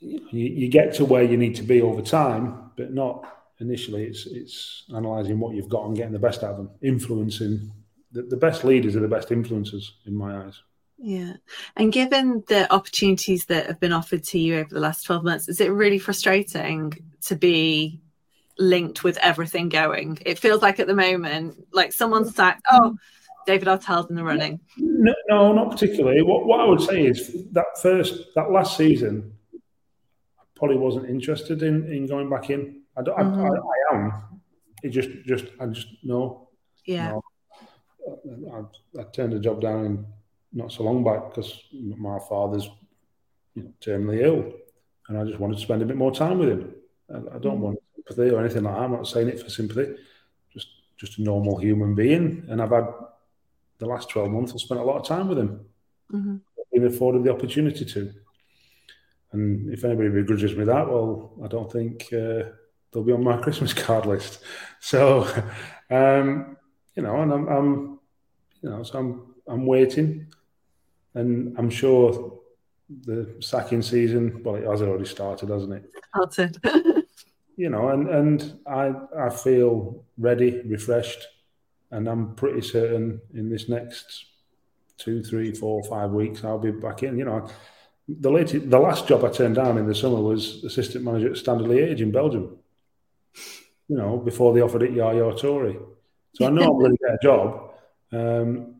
you, 0.00 0.20
you 0.30 0.68
get 0.68 0.94
to 0.94 1.04
where 1.04 1.22
you 1.22 1.36
need 1.36 1.54
to 1.56 1.62
be 1.62 1.82
over 1.82 2.00
time, 2.00 2.70
but 2.76 2.94
not 2.94 3.26
initially. 3.60 4.04
It's 4.04 4.24
it's 4.26 4.84
analysing 4.88 5.38
what 5.38 5.54
you've 5.54 5.68
got 5.68 5.84
and 5.86 5.96
getting 5.96 6.12
the 6.12 6.18
best 6.18 6.42
out 6.42 6.52
of 6.52 6.56
them, 6.56 6.70
influencing. 6.80 7.70
The, 8.12 8.22
the 8.22 8.36
best 8.36 8.64
leaders 8.64 8.96
are 8.96 9.00
the 9.00 9.08
best 9.08 9.28
influencers 9.28 9.84
in 10.06 10.14
my 10.14 10.44
eyes. 10.44 10.62
Yeah. 10.98 11.34
And 11.76 11.92
given 11.92 12.42
the 12.48 12.72
opportunities 12.72 13.46
that 13.46 13.66
have 13.66 13.80
been 13.80 13.92
offered 13.92 14.24
to 14.24 14.38
you 14.38 14.58
over 14.58 14.70
the 14.70 14.80
last 14.80 15.04
12 15.04 15.24
months, 15.24 15.48
is 15.48 15.60
it 15.60 15.68
really 15.68 15.98
frustrating 15.98 16.92
to 17.26 17.36
be 17.36 18.00
linked 18.58 19.04
with 19.04 19.18
everything 19.18 19.68
going? 19.68 20.18
It 20.24 20.38
feels 20.38 20.62
like 20.62 20.80
at 20.80 20.86
the 20.86 20.94
moment, 20.94 21.66
like 21.72 21.92
someone's 21.92 22.34
sacked, 22.34 22.62
oh, 22.70 22.96
David 23.46 23.68
Artell's 23.68 24.10
in 24.10 24.16
the 24.16 24.24
running. 24.24 24.58
No, 24.78 25.14
no, 25.28 25.52
not 25.52 25.70
particularly. 25.70 26.22
What, 26.22 26.46
what 26.46 26.60
I 26.60 26.64
would 26.64 26.80
say 26.80 27.06
is 27.06 27.44
that 27.52 27.66
first, 27.80 28.34
that 28.34 28.50
last 28.50 28.76
season, 28.76 29.32
I 29.54 30.44
probably 30.56 30.78
wasn't 30.78 31.08
interested 31.08 31.62
in, 31.62 31.92
in 31.92 32.06
going 32.06 32.28
back 32.28 32.50
in. 32.50 32.82
I, 32.96 33.02
mm-hmm. 33.02 33.40
I, 33.40 33.44
I, 33.44 33.98
I, 33.98 34.04
am. 34.04 34.40
It 34.82 34.88
just, 34.88 35.10
just, 35.24 35.44
I 35.60 35.66
just, 35.66 35.88
no. 36.02 36.48
Yeah. 36.86 37.12
No. 37.12 38.70
I, 38.96 39.00
I, 39.00 39.04
turned 39.12 39.32
the 39.32 39.40
job 39.40 39.60
down 39.60 39.84
in 39.84 40.06
not 40.56 40.72
so 40.72 40.82
long 40.82 41.04
back 41.04 41.28
because 41.28 41.62
my 41.72 42.18
father's 42.18 42.68
you 43.54 43.62
know, 43.62 43.72
terminally 43.80 44.22
ill, 44.22 44.52
and 45.08 45.18
I 45.18 45.24
just 45.24 45.38
wanted 45.38 45.56
to 45.56 45.62
spend 45.62 45.82
a 45.82 45.86
bit 45.86 45.96
more 45.96 46.12
time 46.12 46.38
with 46.38 46.48
him. 46.48 46.74
I, 47.10 47.36
I 47.36 47.38
don't 47.38 47.58
mm. 47.58 47.60
want 47.60 47.78
sympathy 47.94 48.30
or 48.30 48.40
anything 48.40 48.64
like 48.64 48.74
that. 48.74 48.82
I'm 48.82 48.92
not 48.92 49.06
saying 49.06 49.28
it 49.28 49.40
for 49.40 49.50
sympathy. 49.50 49.94
Just 50.52 50.68
just 50.96 51.18
a 51.18 51.22
normal 51.22 51.58
human 51.58 51.94
being, 51.94 52.46
and 52.48 52.60
I've 52.60 52.70
had 52.70 52.88
the 53.78 53.86
last 53.86 54.08
twelve 54.08 54.30
months. 54.30 54.52
I've 54.52 54.60
spent 54.60 54.80
a 54.80 54.84
lot 54.84 54.98
of 54.98 55.06
time 55.06 55.28
with 55.28 55.38
him. 55.38 55.60
Mm-hmm. 56.12 56.36
Been 56.72 56.86
afforded 56.86 57.24
the 57.24 57.32
opportunity 57.32 57.84
to. 57.84 58.12
And 59.32 59.72
if 59.72 59.84
anybody 59.84 60.08
begrudges 60.08 60.56
me 60.56 60.64
that, 60.64 60.88
well, 60.88 61.32
I 61.44 61.48
don't 61.48 61.70
think 61.70 62.04
uh, 62.12 62.50
they'll 62.92 63.04
be 63.04 63.12
on 63.12 63.24
my 63.24 63.36
Christmas 63.42 63.72
card 63.72 64.06
list. 64.06 64.40
So, 64.80 65.24
um, 65.90 66.56
you 66.94 67.02
know, 67.02 67.20
and 67.20 67.32
I'm, 67.32 67.48
I'm, 67.48 68.00
you 68.62 68.70
know, 68.70 68.82
so 68.82 68.98
I'm, 68.98 69.34
I'm 69.48 69.66
waiting 69.66 70.25
and 71.16 71.56
I'm 71.58 71.70
sure 71.70 72.38
the 72.88 73.34
sacking 73.40 73.82
season, 73.82 74.42
well, 74.44 74.56
it 74.56 74.64
has 74.64 74.82
already 74.82 75.06
started, 75.06 75.48
hasn't 75.48 75.72
it? 75.72 75.90
Started. 76.14 76.58
you 77.56 77.70
know, 77.70 77.88
and, 77.88 78.08
and 78.08 78.58
I, 78.66 78.92
I 79.18 79.30
feel 79.30 80.04
ready, 80.18 80.60
refreshed, 80.66 81.26
and 81.90 82.06
I'm 82.06 82.34
pretty 82.34 82.60
certain 82.60 83.20
in 83.34 83.48
this 83.48 83.68
next 83.68 84.26
two, 84.98 85.22
three, 85.22 85.52
four, 85.52 85.82
five 85.84 86.10
weeks, 86.10 86.44
I'll 86.44 86.58
be 86.58 86.70
back 86.70 87.02
in. 87.02 87.18
You 87.18 87.24
know, 87.24 87.48
the 88.08 88.30
latest, 88.30 88.70
the 88.70 88.78
last 88.78 89.08
job 89.08 89.24
I 89.24 89.30
turned 89.30 89.56
down 89.56 89.78
in 89.78 89.86
the 89.86 89.94
summer 89.94 90.20
was 90.20 90.64
assistant 90.64 91.04
manager 91.04 91.30
at 91.30 91.38
Standard 91.38 91.66
Liège 91.66 92.00
in 92.00 92.12
Belgium. 92.12 92.58
You 93.88 93.96
know, 93.96 94.18
before 94.18 94.52
they 94.52 94.60
offered 94.60 94.82
it 94.82 94.92
Yaya 94.92 95.32
Toure. 95.32 95.82
So 96.34 96.46
I 96.46 96.50
know 96.50 96.72
I'm 96.72 96.78
going 96.78 96.96
to 96.96 96.98
get 97.02 97.14
a 97.14 97.18
job. 97.22 97.70
Um, 98.12 98.76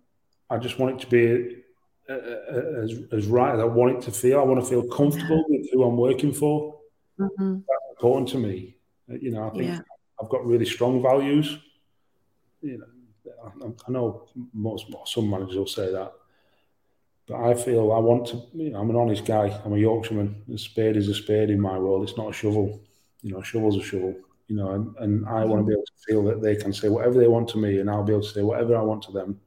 I 0.50 0.58
just 0.58 0.78
want 0.78 0.96
it 0.96 1.00
to 1.00 1.06
be 1.06 1.62
uh, 2.08 2.82
as, 2.82 2.94
as 3.12 3.26
right 3.26 3.54
as 3.54 3.60
I 3.60 3.64
want 3.64 3.96
it 3.96 4.02
to 4.02 4.12
feel. 4.12 4.38
I 4.38 4.42
want 4.42 4.60
to 4.60 4.66
feel 4.66 4.86
comfortable 4.88 5.44
with 5.48 5.68
who 5.72 5.84
I'm 5.84 5.96
working 5.96 6.32
for. 6.32 6.78
Mm-hmm. 7.18 7.54
That's 7.54 7.90
important 7.90 8.28
to 8.30 8.38
me. 8.38 8.76
Uh, 9.10 9.14
you 9.14 9.30
know, 9.30 9.48
I 9.48 9.50
think 9.50 9.64
yeah. 9.64 9.80
I've 10.20 10.28
got 10.28 10.46
really 10.46 10.66
strong 10.66 11.02
values. 11.02 11.58
You 12.62 12.78
know, 12.78 13.32
I, 13.44 13.66
I 13.66 13.90
know 13.90 14.28
most 14.52 14.86
some 15.06 15.30
managers 15.30 15.56
will 15.56 15.66
say 15.66 15.90
that, 15.92 16.12
but 17.26 17.40
I 17.40 17.54
feel 17.54 17.92
I 17.92 17.98
want 17.98 18.26
to. 18.28 18.42
You 18.54 18.70
know, 18.70 18.80
I'm 18.80 18.90
an 18.90 18.96
honest 18.96 19.24
guy. 19.24 19.58
I'm 19.64 19.72
a 19.72 19.78
Yorkshireman. 19.78 20.42
A 20.52 20.58
spade 20.58 20.96
is 20.96 21.08
a 21.08 21.14
spade 21.14 21.50
in 21.50 21.60
my 21.60 21.78
world. 21.78 22.08
It's 22.08 22.16
not 22.16 22.30
a 22.30 22.32
shovel. 22.32 22.80
You 23.22 23.32
know, 23.32 23.40
a 23.40 23.44
shovel's 23.44 23.76
a 23.76 23.82
shovel. 23.82 24.14
You 24.48 24.56
know, 24.56 24.70
and, 24.70 24.96
and 24.98 25.28
I 25.28 25.44
want 25.44 25.62
to 25.62 25.66
be 25.66 25.72
able 25.72 25.82
to 25.82 26.06
feel 26.06 26.22
that 26.24 26.40
they 26.40 26.54
can 26.54 26.72
say 26.72 26.88
whatever 26.88 27.18
they 27.18 27.26
want 27.26 27.48
to 27.48 27.58
me, 27.58 27.80
and 27.80 27.90
I'll 27.90 28.04
be 28.04 28.12
able 28.12 28.22
to 28.22 28.28
say 28.28 28.42
whatever 28.42 28.76
I 28.76 28.82
want 28.82 29.02
to 29.04 29.12
them. 29.12 29.40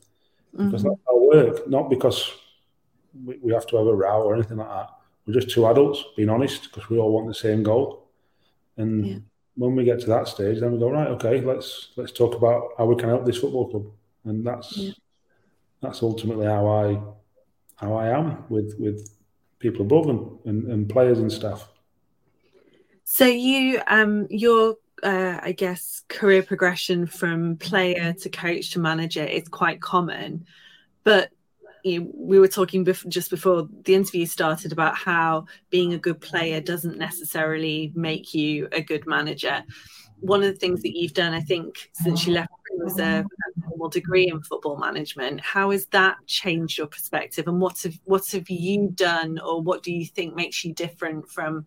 Because 0.51 0.84
mm-hmm. 0.84 0.89
that's 0.89 1.01
our 1.07 1.20
work, 1.20 1.70
not 1.70 1.89
because 1.89 2.34
we, 3.14 3.38
we 3.41 3.53
have 3.53 3.68
to 3.68 3.78
have 3.78 3.88
a 3.88 3.95
row 3.95 4.24
or 4.24 4.34
anything 4.34 4.57
like 4.57 4.68
that. 4.68 4.89
We're 5.26 5.34
just 5.34 5.49
two 5.49 5.68
adults 5.68 6.03
being 6.16 6.30
honest 6.30 6.64
because 6.64 6.89
we 6.89 6.97
all 6.97 7.12
want 7.12 7.28
the 7.28 7.34
same 7.34 7.64
goal. 7.64 8.07
And 8.78 9.05
yeah. 9.05 9.18
when 9.55 9.76
we 9.76 9.84
get 9.84 9.99
to 10.01 10.07
that 10.07 10.28
stage, 10.28 10.60
then 10.60 10.72
we 10.72 10.80
go 10.80 10.89
right. 10.89 11.07
Okay, 11.10 11.41
let's 11.41 11.89
let's 11.97 12.12
talk 12.12 12.36
about 12.36 12.70
how 12.78 12.86
we 12.86 12.95
can 12.95 13.10
help 13.10 13.26
this 13.26 13.38
football 13.38 13.70
club, 13.70 13.86
and 14.26 14.45
that's 14.45 14.76
yeah. 14.78 14.91
that's 15.82 16.01
ultimately 16.01 16.45
how 16.45 16.66
I 16.68 17.01
how 17.76 17.93
I 17.95 18.10
am 18.10 18.45
with 18.49 18.76
with 18.80 19.10
people 19.60 19.82
above 19.82 20.07
and, 20.10 20.39
and, 20.45 20.72
and 20.72 20.89
players 20.89 21.20
and 21.20 21.32
staff. 21.32 21.70
So 23.03 23.26
you 23.26 23.82
um 23.88 24.28
your 24.30 24.78
uh, 25.03 25.39
I 25.41 25.51
guess 25.51 26.03
career 26.07 26.43
progression 26.43 27.05
from 27.05 27.57
player 27.57 28.14
to 28.14 28.30
coach 28.30 28.72
to 28.72 28.80
manager 28.80 29.24
is 29.24 29.47
quite 29.47 29.82
common, 29.82 30.45
but 31.03 31.32
you 31.84 31.99
know, 31.99 32.11
we 32.13 32.39
were 32.39 32.47
talking 32.47 32.86
bef- 32.86 33.07
just 33.07 33.30
before 33.30 33.67
the 33.84 33.95
interview 33.95 34.25
started 34.25 34.71
about 34.71 34.95
how 34.95 35.45
being 35.69 35.93
a 35.93 35.97
good 35.97 36.19
player 36.21 36.59
doesn't 36.59 36.97
necessarily 36.97 37.91
make 37.95 38.34
you 38.34 38.67
a 38.71 38.82
good 38.82 39.05
manager. 39.07 39.63
One 40.19 40.43
of 40.43 40.51
the 40.51 40.59
things 40.59 40.82
that 40.82 40.97
you've 40.97 41.13
done, 41.13 41.34
I 41.34 41.41
think, 41.41 41.89
since 41.93 42.27
you 42.27 42.34
left 42.34 42.51
was 42.71 42.99
a, 42.99 43.25
formal 43.67 43.89
degree 43.89 44.27
in 44.27 44.41
football 44.41 44.77
management. 44.77 45.41
How 45.41 45.71
has 45.71 45.86
that 45.88 46.17
changed 46.27 46.77
your 46.77 46.88
perspective, 46.88 47.47
and 47.47 47.61
what 47.61 47.82
have 47.84 47.97
what 48.05 48.27
have 48.32 48.49
you 48.49 48.89
done, 48.93 49.39
or 49.39 49.61
what 49.61 49.84
do 49.84 49.93
you 49.93 50.05
think 50.05 50.36
makes 50.36 50.63
you 50.65 50.73
different 50.73 51.30
from 51.30 51.65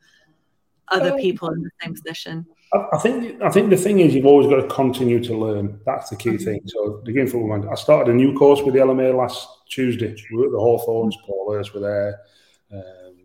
other 0.88 1.12
um, 1.12 1.18
people 1.18 1.48
in 1.50 1.62
the 1.62 1.70
same 1.82 1.94
position? 1.94 2.46
I 2.92 2.98
think 2.98 3.42
I 3.42 3.50
think 3.50 3.70
the 3.70 3.76
thing 3.76 4.00
is 4.00 4.14
you've 4.14 4.26
always 4.26 4.48
got 4.48 4.56
to 4.56 4.74
continue 4.74 5.22
to 5.24 5.36
learn. 5.36 5.80
That's 5.84 6.10
the 6.10 6.16
key 6.16 6.30
mm-hmm. 6.30 6.44
thing. 6.44 6.60
So 6.66 7.02
the 7.04 7.12
game 7.12 7.26
football 7.26 7.70
I 7.70 7.74
started 7.74 8.12
a 8.12 8.16
new 8.16 8.36
course 8.36 8.62
with 8.62 8.74
the 8.74 8.80
LMA 8.80 9.14
last 9.16 9.46
Tuesday. 9.72 10.14
We 10.30 10.38
were 10.38 10.46
at 10.46 10.52
the 10.52 10.58
Hawthorns, 10.58 11.16
Paul 11.26 11.52
Hurst 11.52 11.74
were 11.74 11.80
there, 11.80 12.20
um, 12.72 13.16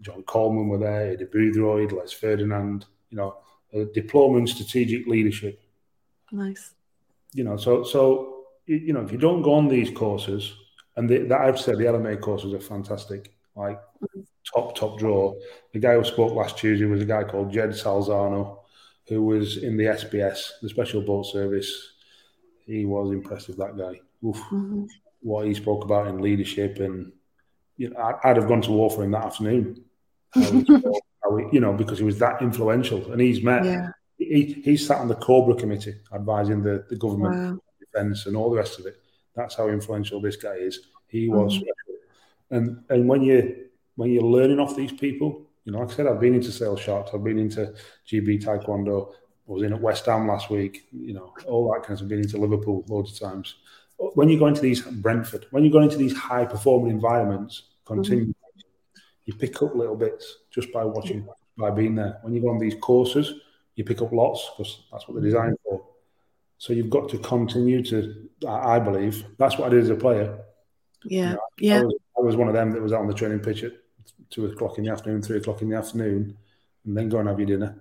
John 0.00 0.22
Coleman 0.24 0.68
were 0.68 0.78
there, 0.78 1.16
Aidy 1.16 1.30
Boothroyd, 1.30 1.92
Les 1.92 2.12
Ferdinand. 2.12 2.86
You 3.10 3.16
know, 3.18 3.36
a 3.72 3.84
diploma 3.86 4.38
in 4.38 4.46
strategic 4.46 5.06
leadership. 5.06 5.60
Nice. 6.32 6.74
You 7.32 7.44
know, 7.44 7.56
so 7.56 7.84
so 7.84 8.44
you 8.66 8.92
know 8.92 9.00
if 9.00 9.12
you 9.12 9.18
don't 9.18 9.42
go 9.42 9.54
on 9.54 9.68
these 9.68 9.90
courses, 9.90 10.54
and 10.96 11.08
the, 11.08 11.18
that 11.18 11.40
I've 11.40 11.60
said 11.60 11.78
the 11.78 11.84
LMA 11.84 12.20
courses 12.20 12.52
are 12.54 12.60
fantastic, 12.60 13.32
like 13.54 13.78
mm-hmm. 14.02 14.20
top 14.54 14.76
top 14.76 14.98
draw. 14.98 15.34
The 15.72 15.78
guy 15.78 15.94
who 15.94 16.04
spoke 16.04 16.32
last 16.32 16.58
Tuesday 16.58 16.86
was 16.86 17.02
a 17.02 17.06
guy 17.06 17.24
called 17.24 17.52
Jed 17.52 17.70
Salzano 17.70 18.58
who 19.08 19.22
was 19.22 19.58
in 19.58 19.76
the 19.76 19.84
SBS, 19.84 20.52
the 20.62 20.68
Special 20.68 21.02
Boat 21.02 21.26
Service. 21.26 21.92
He 22.66 22.86
was 22.86 23.12
impressive, 23.12 23.56
that 23.56 23.76
guy. 23.76 24.00
Mm-hmm. 24.22 24.84
What 25.24 25.46
he 25.46 25.54
spoke 25.54 25.84
about 25.84 26.06
in 26.06 26.20
leadership, 26.20 26.78
and 26.78 27.12
you 27.76 27.90
know, 27.90 27.96
I, 27.96 28.28
would 28.28 28.36
have 28.36 28.48
gone 28.48 28.62
to 28.62 28.70
war 28.70 28.90
for 28.90 29.02
him 29.02 29.12
that 29.12 29.24
afternoon. 29.24 29.84
he, 30.34 30.64
you 31.52 31.60
know, 31.60 31.72
because 31.72 31.98
he 31.98 32.04
was 32.04 32.18
that 32.18 32.42
influential, 32.42 33.10
and 33.10 33.20
he's 33.20 33.42
met. 33.42 33.64
Yeah. 33.64 33.90
He, 34.16 34.62
he 34.64 34.76
sat 34.76 34.98
on 34.98 35.08
the 35.08 35.16
Cobra 35.16 35.56
committee 35.56 35.96
advising 36.14 36.62
the, 36.62 36.86
the 36.88 36.96
government 36.96 37.34
wow. 37.34 37.60
defence 37.80 38.26
and 38.26 38.36
all 38.36 38.48
the 38.48 38.56
rest 38.56 38.78
of 38.78 38.86
it. 38.86 38.96
That's 39.34 39.56
how 39.56 39.68
influential 39.68 40.20
this 40.20 40.36
guy 40.36 40.54
is. 40.54 40.78
He 41.08 41.28
was 41.28 41.58
mm-hmm. 41.58 42.56
and 42.56 42.84
and 42.88 43.08
when 43.08 43.22
you 43.22 43.66
when 43.96 44.10
you're 44.10 44.22
learning 44.22 44.60
off 44.60 44.76
these 44.76 44.92
people, 44.92 45.46
you 45.64 45.72
know, 45.72 45.80
like 45.80 45.90
I 45.90 45.94
said, 45.94 46.06
I've 46.06 46.20
been 46.20 46.34
into 46.34 46.52
Sale 46.52 46.76
Sharks, 46.76 47.10
I've 47.14 47.24
been 47.24 47.38
into 47.38 47.74
GB 48.06 48.44
Taekwondo, 48.44 49.12
I 49.12 49.52
was 49.52 49.62
in 49.62 49.72
at 49.72 49.80
West 49.80 50.06
Ham 50.06 50.28
last 50.28 50.50
week, 50.50 50.86
you 50.92 51.14
know, 51.14 51.34
all 51.46 51.72
that 51.72 51.86
kind 51.86 51.98
of 51.98 52.04
I've 52.04 52.08
been 52.08 52.20
into 52.20 52.38
Liverpool 52.38 52.84
loads 52.88 53.12
of 53.12 53.28
times. 53.28 53.56
When 53.96 54.28
you 54.28 54.38
go 54.38 54.46
into 54.46 54.60
these 54.60 54.82
Brentford, 54.82 55.46
when 55.50 55.64
you 55.64 55.70
go 55.70 55.80
into 55.80 55.96
these 55.96 56.16
high 56.16 56.44
performing 56.44 56.90
environments, 56.90 57.62
continue, 57.84 58.26
mm-hmm. 58.26 59.00
you 59.24 59.34
pick 59.34 59.62
up 59.62 59.74
little 59.74 59.96
bits 59.96 60.38
just 60.50 60.72
by 60.72 60.84
watching, 60.84 61.26
by 61.56 61.70
being 61.70 61.94
there. 61.94 62.18
When 62.22 62.34
you 62.34 62.40
go 62.40 62.50
on 62.50 62.58
these 62.58 62.74
courses, 62.80 63.32
you 63.76 63.84
pick 63.84 64.02
up 64.02 64.12
lots 64.12 64.50
because 64.56 64.82
that's 64.92 65.08
what 65.08 65.14
they're 65.14 65.24
designed 65.24 65.58
for. 65.64 65.84
So 66.58 66.72
you've 66.72 66.90
got 66.90 67.08
to 67.10 67.18
continue 67.18 67.82
to, 67.84 68.28
I 68.48 68.78
believe, 68.78 69.24
that's 69.38 69.58
what 69.58 69.66
I 69.66 69.68
did 69.70 69.82
as 69.82 69.90
a 69.90 69.96
player. 69.96 70.38
Yeah. 71.04 71.30
You 71.30 71.34
know, 71.34 71.40
yeah. 71.58 71.80
I 71.80 71.84
was, 71.84 71.94
I 72.18 72.20
was 72.22 72.36
one 72.36 72.48
of 72.48 72.54
them 72.54 72.70
that 72.72 72.82
was 72.82 72.92
out 72.92 73.00
on 73.00 73.06
the 73.06 73.14
training 73.14 73.40
pitch 73.40 73.64
at 73.64 73.72
two 74.30 74.46
o'clock 74.46 74.78
in 74.78 74.84
the 74.84 74.90
afternoon, 74.90 75.22
three 75.22 75.38
o'clock 75.38 75.62
in 75.62 75.68
the 75.68 75.76
afternoon, 75.76 76.36
and 76.84 76.96
then 76.96 77.08
go 77.08 77.18
and 77.18 77.28
have 77.28 77.38
your 77.38 77.46
dinner 77.46 77.80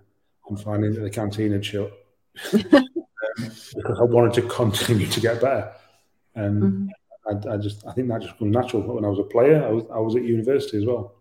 and 0.50 0.60
finding 0.60 0.94
that 0.94 1.02
the 1.02 1.10
canteen 1.10 1.52
had 1.52 1.66
shut 1.66 1.92
um, 2.54 2.86
because 3.76 4.00
I 4.00 4.04
wanted 4.04 4.34
to 4.34 4.42
continue 4.44 5.08
to 5.08 5.20
get 5.20 5.42
better. 5.42 5.72
And 6.36 6.64
mm-hmm. 6.64 7.50
I, 7.50 7.54
I, 7.54 7.58
just, 7.58 7.86
I 7.88 7.94
think 7.94 8.08
that 8.10 8.22
just 8.22 8.38
comes 8.38 8.54
natural. 8.54 8.82
But 8.82 8.96
when 8.96 9.06
I 9.06 9.10
was 9.10 9.20
a 9.20 9.24
player, 9.24 9.64
I 9.64 9.70
was, 9.70 9.84
I 9.94 10.00
was 10.00 10.16
at 10.16 10.24
university 10.24 10.78
as 10.78 10.86
well 10.86 11.16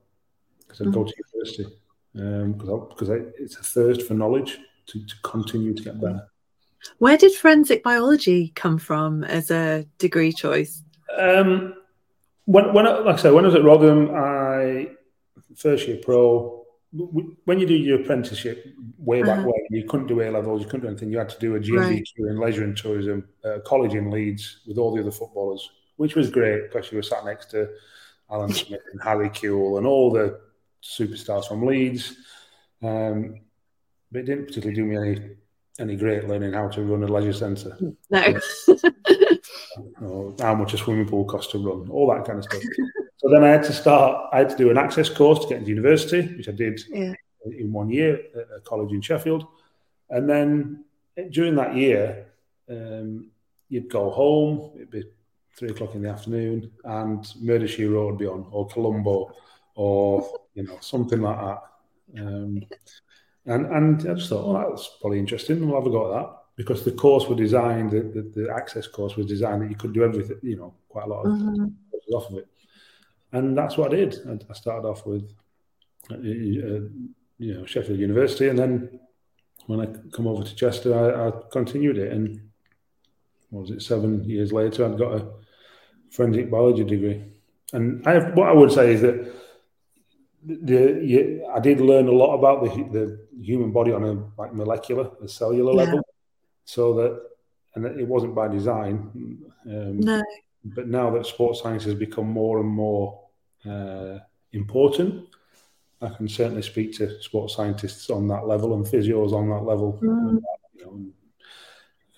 because 0.61 0.81
I'd 0.81 0.89
mm-hmm. 0.89 0.95
go 0.95 1.05
to 1.05 1.15
university 1.33 1.77
because 2.15 2.69
um, 2.69 2.89
because 2.89 3.09
it's 3.39 3.57
a 3.57 3.63
thirst 3.63 4.03
for 4.03 4.15
knowledge 4.15 4.59
to, 4.87 5.05
to 5.05 5.15
continue 5.23 5.75
to 5.75 5.83
get 5.83 6.01
better. 6.01 6.27
Where 6.99 7.17
did 7.17 7.33
forensic 7.33 7.83
biology 7.83 8.53
come 8.55 8.79
from 8.79 9.25
as 9.25 9.51
a 9.51 9.87
degree 9.99 10.33
choice? 10.33 10.83
Um, 11.17 11.75
when, 12.45 12.73
when 12.75 12.87
I, 12.87 12.99
like 12.99 13.19
I 13.19 13.23
said, 13.23 13.33
when 13.33 13.45
I 13.45 13.49
was 13.49 13.55
at 13.55 13.65
Rotherham, 13.65 14.11
I 14.15 14.91
first 15.57 15.87
year 15.87 16.01
pro. 16.03 16.62
When 16.93 17.59
you 17.59 17.67
do 17.67 17.75
your 17.75 18.03
apprenticeship 18.03 18.75
way 18.99 19.23
back 19.23 19.39
uh-huh. 19.39 19.47
when, 19.47 19.81
you 19.81 19.89
couldn't 19.89 20.09
do 20.09 20.21
A 20.21 20.31
levels, 20.31 20.61
you 20.61 20.67
couldn't 20.67 20.83
do 20.83 20.89
anything. 20.89 21.11
You 21.11 21.19
had 21.19 21.31
to 21.31 21.39
do 21.39 21.57
a 21.57 21.61
GNVQ 21.61 21.79
right. 21.79 22.05
in 22.19 22.39
leisure 22.39 22.65
and 22.65 22.77
tourism, 22.77 23.27
uh, 23.45 23.59
college 23.65 23.95
in 23.95 24.11
Leeds 24.11 24.61
with 24.67 24.77
all 24.77 24.95
the 24.95 25.01
other 25.01 25.11
footballers, 25.11 25.71
which 25.97 26.15
was 26.15 26.31
great 26.31 26.71
because 26.71 26.93
you 26.93 26.99
were 26.99 27.03
sat 27.03 27.25
next 27.25 27.51
to 27.53 27.71
Alan 28.31 28.53
Smith 28.53 28.83
and 28.93 29.03
Harry 29.03 29.31
Kewell 29.31 29.79
and 29.79 29.87
all 29.87 30.13
the 30.13 30.39
superstars 30.83 31.49
from 31.49 31.65
Leeds. 31.65 32.15
Um, 32.83 33.41
but 34.11 34.21
it 34.21 34.27
didn't 34.27 34.47
particularly 34.47 34.75
do 34.75 34.85
me 34.85 34.97
any 34.97 35.37
any 35.79 35.97
great 35.97 36.29
learning 36.29 36.53
how 36.53 36.69
to 36.69 36.83
run 36.83 37.03
a 37.03 37.07
leisure 37.07 37.33
centre. 37.33 37.77
No. 38.11 38.41
or 40.03 40.35
how 40.39 40.55
much 40.55 40.75
a 40.75 40.79
swimming 40.79 41.09
pool 41.09 41.25
costs 41.25 41.53
to 41.53 41.59
run, 41.59 41.89
all 41.89 42.13
that 42.13 42.27
kind 42.27 42.39
of 42.39 42.45
stuff. 42.45 42.63
so 43.23 43.31
then 43.31 43.45
I 43.45 43.49
had 43.49 43.63
to 43.65 43.73
start, 43.73 44.31
I 44.33 44.39
had 44.39 44.51
to 44.51 44.57
do 44.57 44.71
an 44.71 44.79
access 44.79 45.09
course 45.09 45.39
to 45.41 45.49
get 45.49 45.59
into 45.59 45.71
university, 45.71 46.23
which 46.37 46.49
I 46.49 46.53
did 46.53 46.81
yeah. 46.91 47.15
in 47.47 47.73
one 47.73 47.89
year 47.89 48.21
at 48.35 48.49
a 48.57 48.61
college 48.61 48.93
in 48.93 49.01
Sheffield. 49.01 49.47
And 50.11 50.29
then 50.29 50.85
during 51.31 51.55
that 51.55 51.77
year, 51.77 52.27
um, 52.69 53.31
you'd 53.69 53.89
go 53.89 54.11
home, 54.11 54.73
it'd 54.75 54.91
be 54.91 55.05
three 55.57 55.71
o'clock 55.71 55.95
in 55.95 56.03
the 56.03 56.09
afternoon, 56.09 56.71
and 56.85 57.27
Murder 57.41 57.69
She 57.69 57.85
Wrote 57.85 58.11
would 58.11 58.19
be 58.19 58.27
on, 58.27 58.47
or 58.51 58.67
Columbo, 58.69 59.35
or 59.75 60.41
you 60.55 60.65
know 60.65 60.79
something 60.81 61.21
like 61.21 61.39
that. 61.39 61.63
Um, 62.19 62.63
and 63.47 63.67
and 63.67 64.11
I 64.11 64.15
just 64.15 64.29
thought, 64.29 64.45
oh, 64.45 64.71
that's 64.71 64.91
probably 65.01 65.19
interesting. 65.19 65.67
We'll 65.67 65.81
have 65.81 65.87
a 65.87 65.91
go 65.91 66.13
at 66.13 66.21
that 66.21 66.37
because 66.57 66.85
the 66.85 66.93
course 66.93 67.27
was 67.27 67.39
designed, 67.39 67.91
the, 67.91 68.01
the, 68.01 68.43
the, 68.43 68.55
access 68.55 68.87
course 68.87 69.17
was 69.17 69.27
designed 69.27 69.63
that 69.63 69.71
you 69.71 69.77
could 69.77 69.95
do 69.95 70.05
everything, 70.05 70.37
you 70.43 70.57
know, 70.57 70.75
quite 70.89 71.07
a 71.07 71.09
lot 71.09 71.25
of 71.25 71.33
mm-hmm. 71.33 72.15
off 72.15 72.31
of 72.31 72.39
it. 72.39 72.49
And 73.33 73.57
that's 73.57 73.77
what 73.77 73.93
I 73.93 73.97
did. 73.97 74.17
I, 74.29 74.39
I 74.51 74.55
started 74.55 74.87
off 74.87 75.07
with, 75.07 75.33
uh, 76.11 76.15
uh, 76.15 76.19
you 77.39 77.55
know, 77.55 77.67
Sheffield 77.67 77.99
University, 77.99 78.49
and 78.49 78.59
then 78.59 79.01
when 79.67 79.81
I 79.81 79.87
come 80.15 80.27
over 80.27 80.43
to 80.43 80.55
Chester, 80.55 80.95
I, 80.95 81.29
I 81.29 81.33
continued 81.51 81.99
it. 81.99 82.13
And 82.13 82.41
was 83.51 83.71
it 83.71 83.83
seven 83.83 84.25
years 84.25 84.53
later? 84.53 84.85
I'd 84.85 84.99
got 84.99 85.15
a 85.15 85.27
forensic 86.11 86.51
biology 86.51 86.85
degree. 86.85 87.25
And 87.73 88.07
I 88.07 88.13
have, 88.15 88.35
what 88.35 88.49
I 88.49 88.53
would 88.53 88.73
say 88.73 88.93
is 88.93 89.01
that 89.03 89.33
the, 90.45 91.01
you, 91.03 91.49
I 91.55 91.61
did 91.61 91.81
learn 91.81 92.09
a 92.09 92.13
lot 92.13 92.35
about 92.35 92.65
the, 92.65 92.71
the 92.93 93.27
human 93.41 93.71
body 93.73 93.93
on 93.93 94.05
a 94.05 94.41
like 94.41 94.53
molecular, 94.53 95.11
a 95.23 95.29
cellular 95.29 95.73
yeah. 95.73 95.85
level 95.85 96.01
so 96.65 96.95
that 96.95 97.21
and 97.75 97.87
it 97.87 98.07
wasn't 98.07 98.35
by 98.35 98.49
design. 98.49 99.11
Um, 99.67 100.01
no. 100.01 100.23
but 100.65 100.89
now 100.89 101.11
that 101.11 101.27
sports 101.27 101.63
science 101.63 101.85
has 101.85 101.95
become 101.95 102.29
more 102.29 102.61
and 102.61 102.69
more 102.69 103.22
uh, 103.69 104.19
important, 104.53 105.29
I 106.01 106.09
can 106.09 106.29
certainly 106.29 106.63
speak 106.63 106.97
to 106.99 107.21
sports 107.23 107.55
scientists 107.55 108.11
on 108.11 108.27
that 108.29 108.47
level 108.47 108.75
and 108.75 108.85
physios 108.85 109.33
on 109.33 109.49
that 109.51 109.63
level. 109.65 110.01
Mm. 110.03 110.41
You 110.75 110.85
know, 110.85 111.13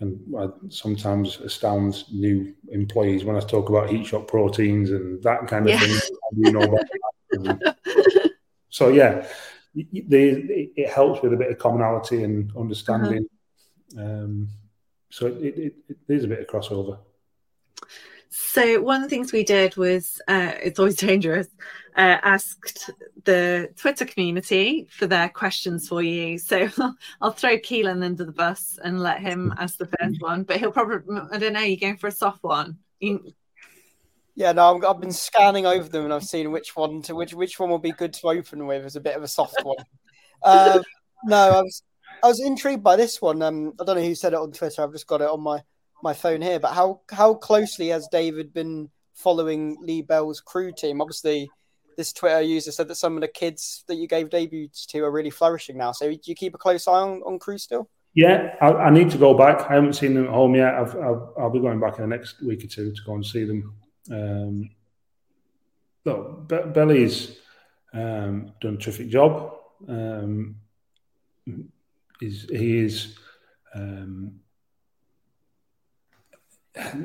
and, 0.00 0.34
I 0.36 0.48
sometimes 0.70 1.38
astound 1.40 2.04
new 2.12 2.54
employees 2.68 3.24
when 3.24 3.36
I 3.36 3.40
talk 3.40 3.68
about 3.68 3.90
heat 3.90 4.06
shock 4.06 4.26
proteins 4.26 4.90
and 4.90 5.22
that 5.22 5.46
kind 5.46 5.68
of 5.68 5.72
yeah. 5.72 5.80
thing. 5.80 6.00
You 6.36 6.52
know 6.52 6.78
so 8.70 8.88
yeah, 8.88 9.26
they, 9.74 10.70
it 10.76 10.88
helps 10.88 11.22
with 11.22 11.32
a 11.32 11.36
bit 11.36 11.50
of 11.50 11.58
commonality 11.58 12.22
and 12.22 12.50
understanding. 12.56 13.26
Uh-huh. 13.96 14.04
Um, 14.04 14.48
so 15.10 15.26
it, 15.26 15.56
it, 15.56 15.74
it 15.88 15.96
is 16.08 16.24
a 16.24 16.28
bit 16.28 16.40
of 16.40 16.46
crossover. 16.46 16.98
So 18.36 18.80
one 18.82 18.96
of 18.96 19.02
the 19.02 19.08
things 19.14 19.32
we 19.32 19.44
did 19.44 19.76
was 19.76 20.20
uh, 20.26 20.54
it's 20.60 20.80
always 20.80 20.96
dangerous. 21.10 21.46
Uh, 21.96 22.18
asked 22.24 22.90
the 23.22 23.70
Twitter 23.76 24.04
community 24.04 24.88
for 24.90 25.06
their 25.06 25.28
questions 25.28 25.86
for 25.86 26.02
you. 26.02 26.36
So 26.38 26.68
I'll 27.20 27.30
throw 27.30 27.56
Keelan 27.58 28.04
under 28.04 28.24
the 28.24 28.32
bus 28.32 28.76
and 28.82 29.00
let 29.00 29.20
him 29.20 29.54
ask 29.58 29.78
the 29.78 29.88
first 30.00 30.20
one. 30.20 30.42
But 30.42 30.56
he'll 30.56 30.72
probably 30.72 31.20
I 31.30 31.38
don't 31.38 31.52
know. 31.52 31.60
You're 31.60 31.76
going 31.76 31.96
for 31.96 32.08
a 32.08 32.12
soft 32.12 32.42
one. 32.42 32.78
You... 32.98 33.32
Yeah, 34.34 34.50
no, 34.50 34.74
I've, 34.74 34.84
I've 34.84 35.00
been 35.00 35.12
scanning 35.12 35.66
over 35.66 35.88
them 35.88 36.04
and 36.04 36.12
I've 36.12 36.24
seen 36.24 36.50
which 36.50 36.74
one 36.74 37.02
to 37.02 37.14
which 37.14 37.34
which 37.34 37.60
one 37.60 37.70
will 37.70 37.78
be 37.78 37.92
good 37.92 38.14
to 38.14 38.26
open 38.26 38.66
with 38.66 38.84
as 38.84 38.96
a 38.96 39.00
bit 39.00 39.14
of 39.14 39.22
a 39.22 39.28
soft 39.28 39.62
one. 39.62 39.76
um, 40.42 40.82
no, 41.24 41.36
I 41.36 41.62
was 41.62 41.82
I 42.24 42.26
was 42.26 42.40
intrigued 42.40 42.82
by 42.82 42.96
this 42.96 43.22
one. 43.22 43.42
Um, 43.42 43.74
I 43.80 43.84
don't 43.84 43.96
know 43.96 44.02
who 44.02 44.16
said 44.16 44.32
it 44.32 44.40
on 44.40 44.50
Twitter. 44.50 44.82
I've 44.82 44.92
just 44.92 45.06
got 45.06 45.20
it 45.20 45.28
on 45.28 45.40
my 45.40 45.62
my 46.02 46.12
phone 46.12 46.42
here. 46.42 46.58
But 46.58 46.72
how 46.72 47.00
how 47.10 47.34
closely 47.34 47.88
has 47.88 48.08
David 48.08 48.52
been 48.52 48.90
following 49.14 49.78
Lee 49.80 50.02
Bell's 50.02 50.40
Crewe 50.40 50.72
team? 50.72 51.00
Obviously, 51.00 51.50
this 51.96 52.12
Twitter 52.12 52.42
user 52.42 52.72
said 52.72 52.88
that 52.88 52.96
some 52.96 53.16
of 53.16 53.20
the 53.20 53.28
kids 53.28 53.84
that 53.88 53.96
you 53.96 54.06
gave 54.06 54.30
debuts 54.30 54.86
to 54.86 55.04
are 55.04 55.10
really 55.10 55.30
flourishing 55.30 55.76
now. 55.76 55.92
So 55.92 56.10
do 56.10 56.18
you 56.24 56.34
keep 56.34 56.54
a 56.54 56.58
close 56.58 56.86
eye 56.88 56.92
on, 56.92 57.22
on 57.22 57.38
Crewe 57.38 57.58
still? 57.58 57.88
Yeah, 58.14 58.54
I, 58.60 58.68
I, 58.68 58.90
need 58.90 59.10
to 59.10 59.18
go 59.18 59.34
back. 59.34 59.68
I 59.68 59.74
haven't 59.74 59.94
seen 59.94 60.14
them 60.14 60.26
at 60.26 60.30
home 60.30 60.54
yet. 60.54 60.72
I've, 60.74 60.94
I'll, 60.94 61.34
I'll 61.36 61.50
be 61.50 61.58
going 61.58 61.80
back 61.80 61.98
in 61.98 62.08
the 62.08 62.16
next 62.16 62.40
week 62.42 62.62
or 62.62 62.68
two 62.68 62.92
to 62.92 63.02
go 63.04 63.14
and 63.14 63.26
see 63.26 63.44
them. 63.44 63.74
Um, 64.10 64.70
look, 66.04 66.48
Be- 66.48 66.70
Belly's 66.72 67.38
um, 67.92 68.52
done 68.60 68.74
a 68.74 68.76
terrific 68.76 69.08
job. 69.08 69.54
Um, 69.88 70.56
is 72.20 72.46
he 72.48 72.78
is 72.78 73.16
um, 73.74 74.40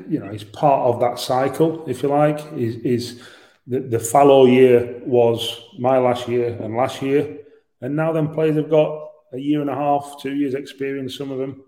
you 0.08 0.18
know, 0.18 0.30
he's 0.30 0.44
part 0.44 0.88
of 0.88 1.00
that 1.00 1.18
cycle, 1.18 1.84
if 1.88 2.02
you 2.02 2.08
like. 2.08 2.40
Is 2.54 2.76
is 2.76 3.22
the, 3.66 3.80
the 3.80 3.98
fallow 3.98 4.46
year 4.46 5.00
was 5.04 5.62
my 5.78 5.98
last 5.98 6.28
year 6.28 6.48
and 6.60 6.76
last 6.76 7.02
year, 7.02 7.38
and 7.80 7.94
now 7.94 8.12
them 8.12 8.32
players 8.32 8.56
have 8.56 8.70
got 8.70 9.10
a 9.32 9.38
year 9.38 9.60
and 9.60 9.70
a 9.70 9.74
half, 9.74 10.16
two 10.20 10.34
years 10.34 10.54
experience. 10.54 11.16
Some 11.16 11.30
of 11.30 11.38
them, 11.38 11.62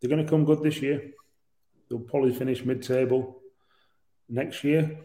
they're 0.00 0.10
going 0.10 0.22
to 0.22 0.30
come 0.30 0.44
good 0.44 0.62
this 0.62 0.82
year. 0.82 1.12
They'll 1.88 1.98
probably 2.00 2.34
finish 2.34 2.64
mid-table 2.64 3.40
next 4.28 4.62
year. 4.64 4.98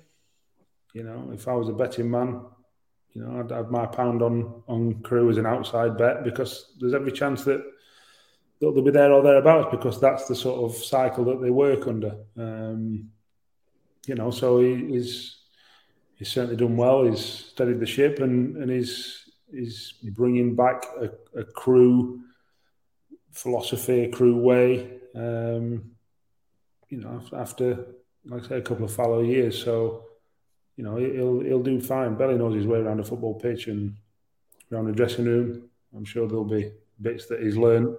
You 0.94 1.04
know, 1.04 1.32
if 1.34 1.48
I 1.48 1.54
was 1.54 1.70
a 1.70 1.74
betting 1.74 2.12
man, 2.12 2.42
you 3.14 3.24
know, 3.24 3.40
I'd 3.40 3.52
have 3.52 3.72
my 3.72 3.86
pound 3.86 4.22
on 4.22 4.64
on 4.68 5.02
Crewe 5.04 5.30
as 5.30 5.38
an 5.38 5.46
outside 5.46 5.98
bet 5.98 6.24
because 6.26 6.74
there's 6.80 6.94
every 6.94 7.12
chance 7.14 7.46
that 7.46 7.64
they'll, 8.62 8.82
be 8.82 8.92
there 8.92 9.12
or 9.12 9.24
thereabouts 9.24 9.70
because 9.72 10.00
that's 10.00 10.28
the 10.28 10.36
sort 10.36 10.64
of 10.64 10.78
cycle 10.78 11.26
that 11.26 11.42
they 11.42 11.50
work 11.50 11.88
under. 11.88 12.16
Um, 12.38 13.10
you 14.06 14.16
know, 14.16 14.32
so 14.32 14.60
he, 14.60 14.76
he's 14.86 15.38
he's 16.16 16.30
certainly 16.30 16.56
done 16.56 16.78
well. 16.78 17.04
He's 17.04 17.26
steadied 17.26 17.80
the 17.80 17.86
ship 17.86 18.20
and 18.20 18.58
and 18.58 18.72
he's 18.72 19.30
he's 19.52 19.94
bringing 20.04 20.56
back 20.56 20.86
a, 21.00 21.40
a 21.40 21.44
Crewe 21.44 22.22
philosophy, 23.32 24.06
a 24.06 24.10
Crewe 24.10 24.38
way. 24.38 25.00
Um, 25.16 25.92
you 26.90 27.00
know, 27.00 27.22
after 27.34 27.86
like 28.26 28.46
I 28.46 28.48
say, 28.48 28.58
a 28.58 28.62
couple 28.62 28.86
of 28.86 28.94
fallow 28.94 29.22
years, 29.22 29.62
so 29.62 30.06
you 30.78 30.84
know 30.84 30.98
he'll 30.98 31.42
he'll 31.42 31.64
do 31.64 31.82
fine. 31.82 32.16
Belly 32.16 32.38
knows 32.38 32.56
his 32.56 32.68
way 32.68 32.80
around 32.80 33.00
a 33.00 33.04
football 33.04 33.40
pitch 33.40 33.68
and 33.68 33.96
around 34.72 34.86
the 34.86 34.92
dressing 34.92 35.26
room. 35.26 35.70
I'm 35.96 36.06
sure 36.06 36.28
there'll 36.28 36.46
be 36.46 36.72
bits 37.02 37.26
that 37.28 37.42
he's 37.42 37.58
learned 37.58 37.98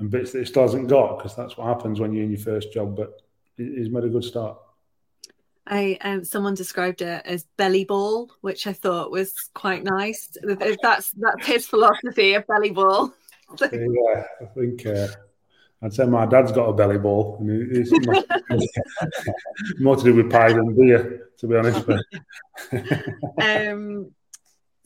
and 0.00 0.10
bits 0.10 0.32
that 0.32 0.40
he 0.40 0.44
still 0.44 0.62
hasn't 0.62 0.88
got 0.88 1.18
because 1.18 1.36
that's 1.36 1.56
what 1.56 1.66
happens 1.66 2.00
when 2.00 2.12
you're 2.12 2.24
in 2.24 2.30
your 2.30 2.40
first 2.40 2.72
job. 2.72 2.96
But 2.96 3.22
he's 3.56 3.90
made 3.90 4.04
a 4.04 4.08
good 4.08 4.24
start. 4.24 4.58
I 5.66 5.98
um, 6.00 6.24
someone 6.24 6.54
described 6.54 7.02
it 7.02 7.22
as 7.24 7.44
belly 7.56 7.84
ball, 7.84 8.30
which 8.40 8.66
I 8.66 8.72
thought 8.72 9.12
was 9.12 9.32
quite 9.54 9.84
nice. 9.84 10.36
That's 10.42 11.12
that's 11.12 11.46
his 11.46 11.66
philosophy 11.66 12.34
of 12.34 12.46
belly 12.46 12.70
ball. 12.70 13.12
yeah, 13.60 14.24
I 14.40 14.44
think 14.56 14.84
uh, 14.86 15.08
I'd 15.82 15.92
say 15.92 16.06
my 16.06 16.26
dad's 16.26 16.52
got 16.52 16.68
a 16.68 16.72
belly 16.72 16.98
ball, 16.98 17.36
and 17.40 17.76
it's 17.76 17.90
more, 18.06 18.22
more 19.80 19.96
to 19.96 20.02
do 20.02 20.14
with 20.14 20.30
pie 20.30 20.52
than 20.52 20.74
beer, 20.74 21.30
to 21.38 21.46
be 21.46 21.56
honest. 21.56 21.88
um, 23.40 24.10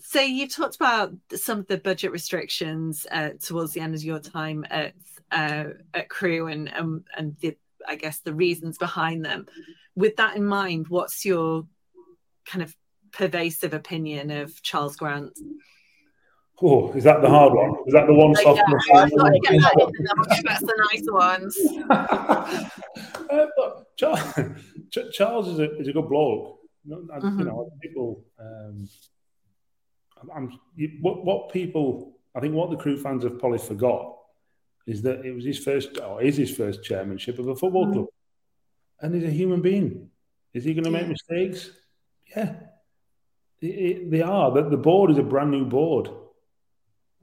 so 0.07 0.21
you've 0.21 0.55
talked 0.55 0.77
about 0.77 1.15
some 1.35 1.61
of 1.61 1.67
the 1.67 1.79
budget 1.79 2.13
restrictions 2.13 3.07
uh, 3.11 3.31
towards 3.41 3.73
the 3.73 3.81
end 3.81 3.95
of 3.95 4.05
your 4.05 4.19
time 4.19 4.67
at 4.69 4.93
uh, 5.33 5.65
at 5.95 6.11
Crewe 6.11 6.49
and 6.49 6.71
um, 6.77 7.05
and 7.17 7.35
the 7.41 7.57
I 7.89 7.97
guess 7.97 8.21
the 8.21 8.35
reasons 8.35 8.77
behind 8.77 9.25
them. 9.25 9.47
With 9.97 10.17
that 10.17 10.37
in 10.37 10.45
mind, 10.45 10.89
what's 10.89 11.25
your 11.25 11.67
kind 12.45 12.63
of 12.63 12.77
pervasive 13.13 13.73
opinion 13.73 14.31
of 14.31 14.63
Charles 14.63 14.97
Grant? 14.97 15.39
Oh, 16.61 16.93
is 16.93 17.05
that 17.05 17.23
the 17.23 17.29
hard 17.31 17.55
one? 17.55 17.75
Is 17.87 17.95
that 17.95 18.07
the 18.07 18.13
one 18.13 18.35
soft? 18.35 18.59
Yeah, 18.59 19.07
that 19.07 20.43
that's 20.45 20.61
the 20.61 20.89
nice 20.93 21.07
ones. 21.11 21.59
uh, 23.31 23.47
Charles, 23.97 24.35
Charles 25.13 25.49
is 25.49 25.59
a, 25.61 25.79
is 25.79 25.89
a 25.89 25.93
good 25.93 26.09
bloke. 26.11 26.59
mm-hmm. 26.87 27.39
You 27.39 27.45
know, 27.47 27.73
people. 27.81 28.23
Um, 28.39 28.87
I'm, 30.35 30.59
what 31.01 31.25
what 31.25 31.53
people 31.53 32.15
I 32.35 32.41
think 32.41 32.55
what 32.55 32.71
the 32.71 32.77
Crewe 32.77 33.01
fans 33.01 33.23
have 33.23 33.39
probably 33.39 33.59
forgot 33.59 34.17
is 34.87 35.03
that 35.03 35.25
it 35.25 35.35
was 35.35 35.45
his 35.45 35.59
first 35.59 35.99
or 35.99 36.23
is 36.23 36.37
his 36.37 36.55
first 36.55 36.83
chairmanship 36.83 37.39
of 37.39 37.49
a 37.49 37.57
football 37.57 37.87
mm. 37.87 37.93
club, 37.93 38.07
and 39.01 39.15
he's 39.15 39.25
a 39.25 39.31
human 39.31 39.63
being. 39.63 40.11
Is 40.53 40.65
he 40.65 40.75
going 40.75 40.85
to 40.85 40.91
make 40.91 41.09
mistakes? 41.09 41.71
Yeah, 42.37 42.55
it, 43.61 43.67
it, 43.67 44.11
they 44.11 44.23
are. 44.23 44.51
The, 44.51 44.69
the 44.69 44.77
board 44.77 45.11
is 45.11 45.19
a 45.19 45.23
brand 45.23 45.51
new 45.51 45.65
board. 45.65 46.11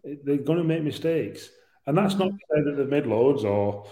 It, 0.03 0.25
they're 0.25 0.37
going 0.37 0.57
to 0.57 0.63
make 0.63 0.83
mistakes, 0.83 1.49
and 1.85 1.97
that's 1.97 2.15
not 2.15 2.29
mm. 2.29 2.31
to 2.31 2.45
say 2.49 2.63
that 2.63 2.77
they've 2.77 2.89
made 2.89 3.05
loads 3.05 3.43
or 3.43 3.85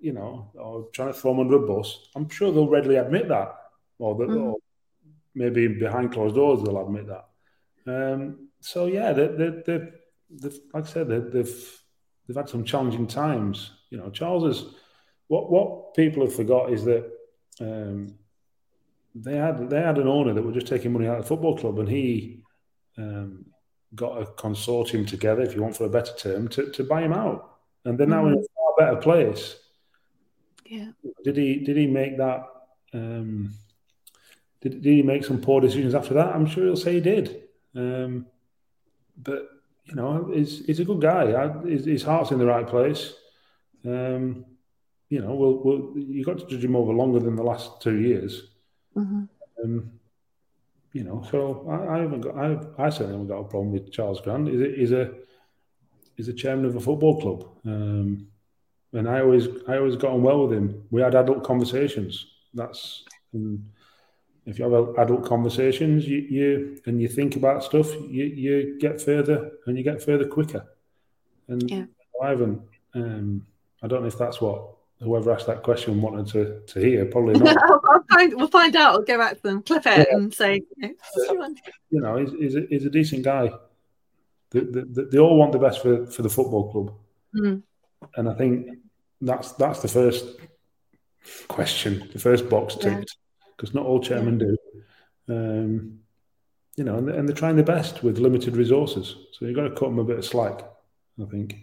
you 0.00 0.12
know 0.12 0.50
or 0.54 0.88
trying 0.92 1.12
to 1.12 1.18
throw 1.18 1.32
them 1.32 1.40
under 1.40 1.56
a 1.56 1.66
bus. 1.66 2.08
I'm 2.14 2.28
sure 2.28 2.52
they'll 2.52 2.68
readily 2.68 2.96
admit 2.96 3.28
that, 3.28 3.56
or 3.98 4.14
that, 4.16 4.28
mm. 4.28 4.42
or 4.42 4.56
maybe 5.34 5.66
behind 5.68 6.12
closed 6.12 6.34
doors 6.34 6.62
they'll 6.62 6.84
admit 6.84 7.06
that. 7.06 7.24
Um, 7.86 8.47
so 8.60 8.86
yeah, 8.86 9.12
they, 9.12 9.26
they, 9.28 9.50
they, 9.66 9.88
they've, 10.30 10.58
like 10.74 10.84
I 10.84 10.88
said, 10.88 11.08
they, 11.08 11.18
they've 11.18 11.80
they've 12.26 12.36
had 12.36 12.48
some 12.48 12.64
challenging 12.64 13.06
times. 13.06 13.72
You 13.90 13.98
know, 13.98 14.10
Charles 14.10 14.56
is 14.56 14.64
what 15.28 15.50
what 15.50 15.94
people 15.94 16.24
have 16.24 16.34
forgot 16.34 16.72
is 16.72 16.84
that 16.84 17.10
um, 17.60 18.14
they 19.14 19.36
had 19.36 19.70
they 19.70 19.80
had 19.80 19.98
an 19.98 20.08
owner 20.08 20.34
that 20.34 20.42
were 20.42 20.52
just 20.52 20.66
taking 20.66 20.92
money 20.92 21.06
out 21.06 21.18
of 21.18 21.22
the 21.24 21.28
football 21.28 21.56
club, 21.56 21.78
and 21.78 21.88
he 21.88 22.42
um, 22.96 23.46
got 23.94 24.20
a 24.20 24.26
consortium 24.26 25.06
together, 25.06 25.42
if 25.42 25.54
you 25.54 25.62
want 25.62 25.76
for 25.76 25.84
a 25.84 25.90
better 25.90 26.12
term, 26.16 26.48
to, 26.48 26.70
to 26.70 26.84
buy 26.84 27.02
him 27.02 27.12
out, 27.12 27.58
and 27.84 27.98
they're 27.98 28.06
now 28.06 28.24
mm-hmm. 28.24 28.34
in 28.34 28.38
a 28.40 28.76
far 28.76 28.86
better 28.86 29.00
place. 29.00 29.56
Yeah. 30.66 30.90
Did 31.24 31.36
he 31.36 31.56
did 31.56 31.76
he 31.76 31.86
make 31.86 32.18
that? 32.18 32.46
Um, 32.92 33.54
did, 34.60 34.82
did 34.82 34.92
he 34.92 35.02
make 35.02 35.24
some 35.24 35.40
poor 35.40 35.60
decisions 35.60 35.94
after 35.94 36.14
that? 36.14 36.34
I'm 36.34 36.46
sure 36.46 36.64
he'll 36.64 36.76
say 36.76 36.94
he 36.94 37.00
did. 37.00 37.44
Um, 37.74 38.26
but 39.22 39.48
you 39.84 39.94
know, 39.94 40.30
he's 40.32 40.64
he's 40.66 40.80
a 40.80 40.84
good 40.84 41.00
guy. 41.00 41.48
His, 41.66 41.84
his 41.84 42.02
heart's 42.02 42.30
in 42.30 42.38
the 42.38 42.46
right 42.46 42.66
place. 42.66 43.14
Um, 43.84 44.44
you 45.08 45.20
know, 45.20 45.34
we'll, 45.34 45.62
we'll 45.64 45.92
you 45.96 46.24
got 46.24 46.38
to 46.38 46.46
judge 46.46 46.64
him 46.64 46.76
over 46.76 46.92
longer 46.92 47.20
than 47.20 47.36
the 47.36 47.42
last 47.42 47.80
two 47.80 47.98
years. 47.98 48.48
Mm-hmm. 48.96 49.24
Um, 49.64 49.92
you 50.92 51.04
know, 51.04 51.26
so 51.30 51.66
I, 51.68 51.96
I, 51.96 51.98
haven't 52.00 52.20
got 52.20 52.36
I, 52.36 52.86
I 52.86 52.90
certainly 52.90 53.12
haven't 53.12 53.28
got 53.28 53.40
a 53.40 53.44
problem 53.44 53.72
with 53.72 53.92
Charles 53.92 54.20
Grant. 54.20 54.48
He's 54.48 54.60
a 54.60 54.76
he's 54.76 54.92
a, 54.92 55.14
he's 56.16 56.28
a 56.28 56.32
chairman 56.32 56.66
of 56.66 56.76
a 56.76 56.80
football 56.80 57.20
club, 57.20 57.48
um, 57.64 58.26
and 58.92 59.08
I 59.08 59.20
always 59.20 59.48
I 59.66 59.78
always 59.78 59.96
got 59.96 60.12
on 60.12 60.22
well 60.22 60.46
with 60.46 60.56
him. 60.56 60.84
We 60.90 61.00
had 61.00 61.14
adult 61.14 61.44
conversations. 61.44 62.26
That's 62.52 63.04
and 63.32 63.64
if 64.48 64.58
you 64.58 64.64
have 64.70 64.96
adult 64.98 65.24
conversations, 65.26 66.08
you, 66.08 66.18
you 66.18 66.80
and 66.86 67.00
you 67.02 67.08
think 67.08 67.36
about 67.36 67.62
stuff, 67.62 67.92
you, 67.94 68.24
you 68.24 68.78
get 68.78 69.00
further 69.00 69.52
and 69.66 69.76
you 69.76 69.84
get 69.84 70.02
further 70.02 70.26
quicker. 70.26 70.66
And 71.48 71.70
yeah. 71.70 71.84
I 72.22 72.30
haven't. 72.30 72.62
Um, 72.94 73.46
I 73.82 73.86
don't 73.86 74.00
know 74.00 74.08
if 74.08 74.16
that's 74.16 74.40
what 74.40 74.74
whoever 75.00 75.32
asked 75.32 75.46
that 75.46 75.62
question 75.62 76.00
wanted 76.00 76.26
to, 76.28 76.60
to 76.66 76.80
hear. 76.80 77.04
Probably 77.04 77.38
not. 77.38 77.56
I'll 77.68 78.04
find, 78.10 78.34
we'll 78.34 78.48
find 78.48 78.74
out. 78.74 78.94
I'll 78.94 79.02
go 79.02 79.18
back 79.18 79.36
to 79.36 79.42
them, 79.42 79.62
clip 79.62 79.86
it, 79.86 80.08
Yeah. 80.10 80.16
and 80.16 80.32
say, 80.34 80.62
you 80.78 80.94
know, 81.34 81.54
you 81.90 82.00
know, 82.00 82.16
he's, 82.16 82.32
he's, 82.32 82.56
a, 82.56 82.66
he's 82.70 82.84
a 82.86 82.90
decent 82.90 83.24
guy. 83.24 83.52
They, 84.50 84.60
they, 84.60 85.02
they 85.12 85.18
all 85.18 85.36
want 85.36 85.52
the 85.52 85.58
best 85.58 85.82
for, 85.82 86.06
for 86.06 86.22
the 86.22 86.30
football 86.30 86.72
club, 86.72 86.94
Mm. 87.36 87.62
and 88.16 88.28
I 88.30 88.32
think 88.32 88.78
that's 89.20 89.52
that's 89.52 89.82
the 89.82 89.88
first 89.88 90.24
question, 91.48 92.08
the 92.14 92.18
first 92.18 92.48
box 92.48 92.78
Yeah. 92.80 93.02
Ticked, 93.58 93.72
because 93.72 93.74
not 93.74 93.86
all 93.86 94.00
chairmen 94.00 94.38
do. 94.38 94.56
Um, 95.28 95.98
you 96.76 96.84
know, 96.84 96.96
and, 96.96 97.08
they- 97.08 97.16
and 97.16 97.28
they're 97.28 97.36
trying 97.36 97.56
their 97.56 97.64
best 97.64 98.02
with 98.02 98.18
limited 98.18 98.56
resources, 98.56 99.16
so 99.32 99.44
you've 99.46 99.56
got 99.56 99.62
to 99.64 99.70
cut 99.70 99.86
them 99.86 99.98
a 99.98 100.04
bit 100.04 100.18
of 100.18 100.24
slack. 100.24 100.62
I 101.20 101.24
think. 101.24 101.56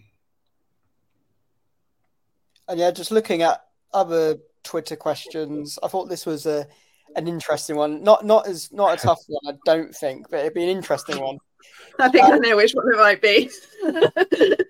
And 2.68 2.80
yeah, 2.80 2.92
just 2.92 3.12
looking 3.12 3.42
at 3.42 3.64
other 3.94 4.38
Twitter 4.64 4.96
questions, 4.98 5.80
I 5.82 5.88
thought 5.88 6.10
this 6.10 6.26
was 6.26 6.46
a 6.46 6.68
an 7.16 7.28
interesting 7.28 7.78
one. 7.78 8.04
Not 8.04 8.26
not 8.26 8.48
as 8.48 8.72
not 8.74 8.94
a 8.94 9.02
tough 9.02 9.22
one, 9.28 9.56
I 9.56 9.58
don't 9.66 9.96
think, 9.96 10.30
but 10.30 10.40
it'd 10.42 10.54
be 10.54 10.64
an 10.64 10.70
interesting 10.70 11.22
one. 11.22 11.38
I 12.00 12.10
think 12.10 12.26
I 12.26 12.38
know 12.38 12.58
which 12.58 12.74
one 12.74 12.86
it 12.94 12.98
might 12.98 13.22
be. 13.22 13.50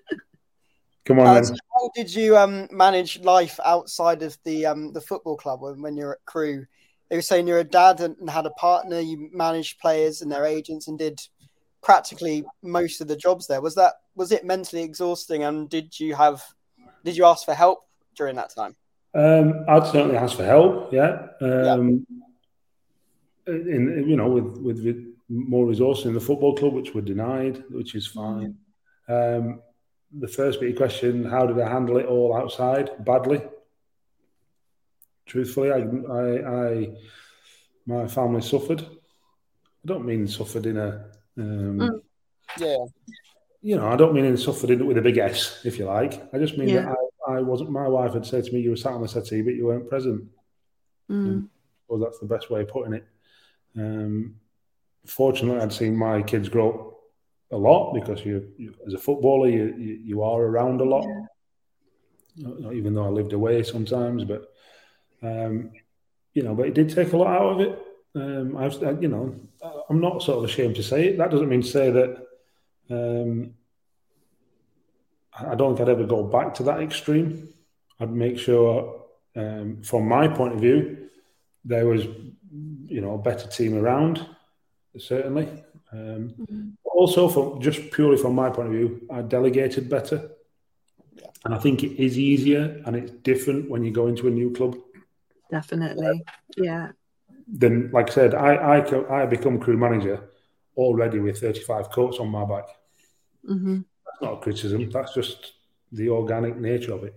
Come 1.04 1.18
on, 1.20 1.26
Uh, 1.26 1.34
then. 1.34 1.44
so 1.44 1.54
how 1.74 1.90
did 1.94 2.12
you 2.14 2.36
um, 2.36 2.68
manage 2.70 3.20
life 3.20 3.58
outside 3.64 4.22
of 4.22 4.36
the 4.44 4.66
um, 4.66 4.92
the 4.92 5.00
football 5.00 5.36
club 5.36 5.60
when, 5.62 5.82
when 5.82 5.96
you're 5.96 6.12
at 6.12 6.24
Crewe? 6.26 6.66
They 7.08 7.16
were 7.16 7.22
saying 7.22 7.46
you're 7.46 7.60
a 7.60 7.64
dad 7.64 8.00
and, 8.00 8.16
and 8.18 8.28
had 8.28 8.46
a 8.46 8.50
partner. 8.50 9.00
You 9.00 9.28
managed 9.32 9.78
players 9.78 10.22
and 10.22 10.30
their 10.30 10.44
agents 10.44 10.88
and 10.88 10.98
did 10.98 11.20
practically 11.82 12.44
most 12.62 13.00
of 13.00 13.08
the 13.08 13.16
jobs 13.16 13.46
there. 13.46 13.60
Was 13.60 13.74
that 13.76 13.94
was 14.16 14.32
it 14.32 14.44
mentally 14.44 14.82
exhausting? 14.82 15.44
And 15.44 15.68
did 15.68 15.98
you 16.00 16.14
have 16.14 16.42
did 17.04 17.16
you 17.16 17.24
ask 17.24 17.44
for 17.44 17.54
help 17.54 17.86
during 18.16 18.36
that 18.36 18.50
time? 18.54 18.74
Um, 19.14 19.64
I'd 19.68 19.86
certainly 19.86 20.16
ask 20.16 20.36
for 20.36 20.44
help. 20.44 20.92
Yeah. 20.92 21.28
Um, 21.40 22.06
In 23.46 24.04
you 24.08 24.16
know 24.16 24.28
with, 24.28 24.58
with 24.58 24.84
with 24.84 25.06
more 25.28 25.66
resources 25.66 26.06
in 26.06 26.14
the 26.14 26.20
football 26.20 26.54
club, 26.56 26.74
which 26.74 26.94
were 26.94 27.00
denied, 27.00 27.62
which 27.70 27.94
is 27.94 28.06
fine. 28.06 28.56
Um, 29.08 29.60
the 30.18 30.28
first 30.28 30.60
bit 30.60 30.70
of 30.70 30.76
question: 30.76 31.24
How 31.24 31.46
did 31.46 31.60
I 31.60 31.68
handle 31.68 31.98
it 31.98 32.06
all 32.06 32.36
outside? 32.36 32.90
Badly. 33.04 33.40
Truthfully, 35.26 35.70
I, 35.72 35.78
I, 36.12 36.66
I 36.70 36.96
my 37.86 38.06
family 38.06 38.42
suffered. 38.42 38.80
I 38.82 39.84
don't 39.86 40.04
mean 40.06 40.26
suffered 40.26 40.66
in 40.66 40.76
a 40.76 41.10
um, 41.38 41.78
Mm. 41.78 42.00
Yeah, 42.58 42.76
you 43.60 43.76
know, 43.76 43.88
I 43.88 43.96
don't 43.96 44.14
mean 44.14 44.24
in 44.24 44.36
suffered 44.36 44.70
in, 44.70 44.86
with 44.86 44.96
a 44.98 45.02
big 45.02 45.18
S, 45.18 45.60
if 45.64 45.78
you 45.78 45.84
like. 45.84 46.32
I 46.32 46.38
just 46.38 46.56
mean 46.56 46.68
Yeah. 46.68 46.82
that 46.82 46.96
I, 47.28 47.32
I 47.34 47.40
wasn't. 47.42 47.70
My 47.70 47.88
wife 47.88 48.14
had 48.14 48.24
said 48.24 48.44
to 48.44 48.52
me, 48.52 48.60
"You 48.60 48.70
were 48.70 48.76
sat 48.76 48.92
on 48.92 49.02
the 49.02 49.08
settee, 49.08 49.42
but 49.42 49.54
you 49.54 49.66
weren't 49.66 49.88
present." 49.88 50.24
Mm. 51.10 51.48
Well, 51.88 51.98
that's 51.98 52.18
the 52.20 52.26
best 52.26 52.50
way 52.50 52.62
of 52.62 52.68
putting 52.68 52.94
it. 52.94 53.06
Um, 53.76 54.36
fortunately, 55.06 55.60
I'd 55.60 55.72
seen 55.72 55.96
my 55.96 56.22
kids 56.22 56.48
grow 56.48 56.70
up 56.70 56.92
a 57.52 57.56
lot 57.56 57.92
because 57.94 58.24
you, 58.24 58.48
you 58.56 58.74
as 58.86 58.94
a 58.94 58.98
footballer, 58.98 59.48
you, 59.48 59.74
you 59.76 59.94
you 60.04 60.22
are 60.22 60.40
around 60.42 60.80
a 60.80 60.84
lot. 60.84 61.04
Not- 62.36 62.60
not 62.60 62.74
Even 62.74 62.94
though 62.94 63.04
I 63.06 63.08
lived 63.08 63.32
away 63.32 63.62
sometimes, 63.62 64.24
but 64.24 64.52
um, 65.22 65.72
you 66.34 66.42
know, 66.42 66.54
but 66.54 66.66
it 66.66 66.74
did 66.74 66.90
take 66.94 67.12
a 67.12 67.16
lot 67.16 67.28
out 67.28 67.52
of 67.54 67.60
it. 67.60 67.78
Um, 68.14 68.56
I've, 68.56 68.82
I- 68.82 69.00
you 69.00 69.08
know, 69.08 69.34
I'm 69.88 70.00
not 70.00 70.22
sort 70.22 70.38
of 70.38 70.44
ashamed 70.44 70.76
to 70.76 70.82
say 70.82 71.08
it. 71.08 71.18
That 71.18 71.30
doesn't 71.30 71.48
mean 71.48 71.62
to 71.62 71.68
say 71.68 71.90
that. 71.90 72.26
Um, 72.90 73.54
I 75.38 75.54
don't 75.54 75.76
think 75.76 75.88
I'd 75.88 75.92
ever 75.92 76.04
go 76.06 76.22
back 76.24 76.54
to 76.54 76.62
that 76.64 76.80
extreme. 76.80 77.48
I'd 78.00 78.12
make 78.12 78.38
sure, 78.38 79.02
um, 79.34 79.82
from 79.82 80.08
my 80.08 80.28
point 80.28 80.54
of 80.54 80.60
view, 80.60 81.08
there 81.64 81.86
was, 81.86 82.04
you 82.86 83.00
know, 83.00 83.14
a 83.14 83.18
better 83.18 83.46
team 83.48 83.76
around, 83.76 84.24
certainly. 84.98 85.48
Um, 85.92 86.34
but 86.84 86.90
Also, 86.90 87.28
from 87.28 87.60
just 87.60 87.90
purely 87.90 88.16
from 88.16 88.34
my 88.34 88.48
point 88.50 88.68
of 88.68 88.74
view, 88.74 89.06
I 89.10 89.22
delegated 89.22 89.90
better, 89.90 90.30
and 91.44 91.54
I 91.54 91.58
think 91.58 91.82
it 91.82 92.02
is 92.02 92.18
easier 92.18 92.82
and 92.86 92.96
it's 92.96 93.10
different 93.22 93.68
when 93.70 93.84
you 93.84 93.90
go 93.90 94.06
into 94.06 94.26
a 94.28 94.30
new 94.30 94.52
club. 94.52 94.76
Definitely. 95.50 96.24
Yeah. 96.56 96.92
Then, 97.48 97.90
like 97.92 98.10
I 98.10 98.12
said, 98.12 98.34
I 98.34 98.54
I, 98.54 99.22
I 99.22 99.26
become 99.26 99.58
Crewe 99.58 99.76
manager 99.76 100.30
already 100.76 101.20
with 101.20 101.38
35 101.40 101.90
coats 101.90 102.18
on 102.18 102.28
my 102.28 102.44
back. 102.44 102.68
hmm 103.46 103.80
That's 104.04 104.22
not 104.22 104.34
a 104.34 104.40
criticism. 104.40 104.90
That's 104.90 105.14
just 105.14 105.52
the 105.92 106.08
organic 106.10 106.56
nature 106.56 106.92
of 106.94 107.04
it. 107.04 107.14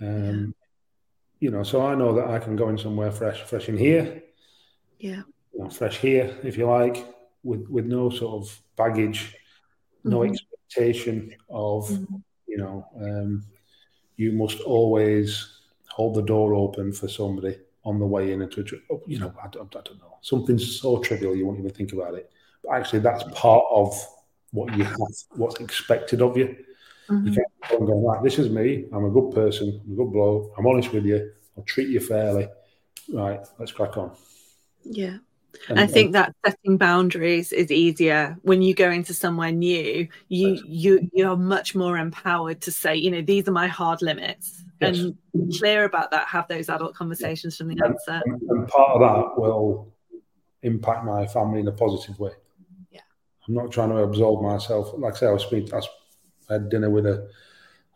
Um, 0.00 0.54
You 1.40 1.50
know, 1.50 1.62
so 1.64 1.82
I 1.86 1.94
know 1.94 2.14
that 2.14 2.28
I 2.30 2.38
can 2.38 2.56
go 2.56 2.68
in 2.70 2.78
somewhere 2.78 3.10
fresh, 3.12 3.42
fresh 3.42 3.68
in 3.68 3.76
here, 3.76 4.22
Yeah. 4.98 5.22
you 5.52 5.58
know, 5.62 5.68
fresh 5.70 5.98
here, 5.98 6.34
if 6.42 6.56
you 6.56 6.66
like, 6.66 6.96
with 7.42 7.68
with 7.68 7.84
no 7.86 8.10
sort 8.10 8.34
of 8.42 8.62
baggage, 8.76 9.36
no 10.04 10.18
Mhm. 10.20 10.30
expectation 10.30 11.34
of, 11.48 11.88
Mhm. 11.90 12.22
you 12.48 12.56
know, 12.56 12.86
um, 12.96 13.44
you 14.16 14.32
must 14.32 14.60
always 14.60 15.55
hold 15.96 16.14
the 16.14 16.22
door 16.22 16.54
open 16.54 16.92
for 16.92 17.08
somebody 17.08 17.56
on 17.82 17.98
the 17.98 18.06
way 18.06 18.32
in 18.32 18.42
into 18.42 18.60
a, 18.60 18.92
oh, 18.92 19.02
you 19.06 19.18
know, 19.18 19.32
I 19.42 19.48
don't, 19.48 19.74
I 19.74 19.80
don't 19.82 19.98
know, 19.98 20.18
something 20.20 20.58
so 20.58 20.98
trivial 20.98 21.34
you 21.34 21.46
won't 21.46 21.58
even 21.58 21.70
think 21.70 21.94
about 21.94 22.14
it. 22.14 22.30
But 22.62 22.74
actually, 22.74 22.98
that's 22.98 23.24
part 23.34 23.64
of 23.70 23.98
what 24.50 24.76
you 24.76 24.84
have, 24.84 24.98
what's 25.30 25.58
expected 25.58 26.20
of 26.20 26.36
you. 26.36 26.48
You 27.08 27.14
Mhm. 27.14 27.34
can't 27.36 27.70
go 27.70 27.76
and 27.78 27.86
go, 27.86 28.08
right, 28.08 28.22
this 28.22 28.38
is 28.38 28.50
me. 28.50 28.84
I'm 28.92 29.06
a 29.06 29.10
good 29.10 29.32
person. 29.32 29.80
I'm 29.86 29.92
a 29.92 29.96
good 29.96 30.12
bloke. 30.12 30.52
I'm 30.58 30.66
honest 30.66 30.92
with 30.92 31.06
you. 31.06 31.32
I'll 31.56 31.64
treat 31.64 31.88
you 31.88 32.00
fairly. 32.00 32.46
Right, 33.10 33.40
let's 33.58 33.72
crack 33.72 33.96
on. 33.96 34.10
Yeah. 34.84 35.18
And- 35.68 35.80
I 35.80 35.86
think 35.86 36.12
that 36.12 36.34
setting 36.44 36.76
boundaries 36.76 37.52
is 37.52 37.70
easier 37.70 38.36
when 38.42 38.62
you 38.62 38.74
go 38.74 38.90
into 38.90 39.12
somewhere 39.14 39.52
new. 39.52 40.08
You 40.28 40.60
you 40.66 41.08
you're 41.12 41.36
much 41.36 41.74
more 41.74 41.98
empowered 41.98 42.60
to 42.62 42.72
say, 42.72 42.96
you 42.96 43.10
know, 43.10 43.22
these 43.22 43.46
are 43.48 43.52
my 43.52 43.66
hard 43.66 44.02
limits, 44.02 44.64
Yes. 44.80 44.98
and 44.98 45.16
clear 45.58 45.84
about 45.84 46.10
that. 46.10 46.26
Have 46.28 46.48
those 46.48 46.68
adult 46.68 46.94
conversations 46.94 47.56
from 47.56 47.68
the 47.68 47.74
And, 47.82 47.94
outset. 47.94 48.22
and, 48.26 48.40
and 48.50 48.68
part 48.68 48.90
of 48.90 49.00
that 49.00 49.40
will 49.40 49.92
impact 50.62 51.04
my 51.04 51.26
family 51.26 51.60
in 51.60 51.68
a 51.68 51.72
positive 51.72 52.18
way. 52.18 52.32
Yeah. 52.90 53.00
I'm 53.46 53.54
not 53.54 53.70
trying 53.72 53.90
to 53.90 53.98
absolve 53.98 54.42
myself. 54.42 54.92
Like 54.96 55.14
I 55.14 55.16
say, 55.16 55.26
I 55.26 55.32
was 55.32 55.42
speaking. 55.42 55.72
I 55.74 55.80
had 56.52 56.68
dinner 56.68 56.90
with 56.90 57.06
a. 57.06 57.28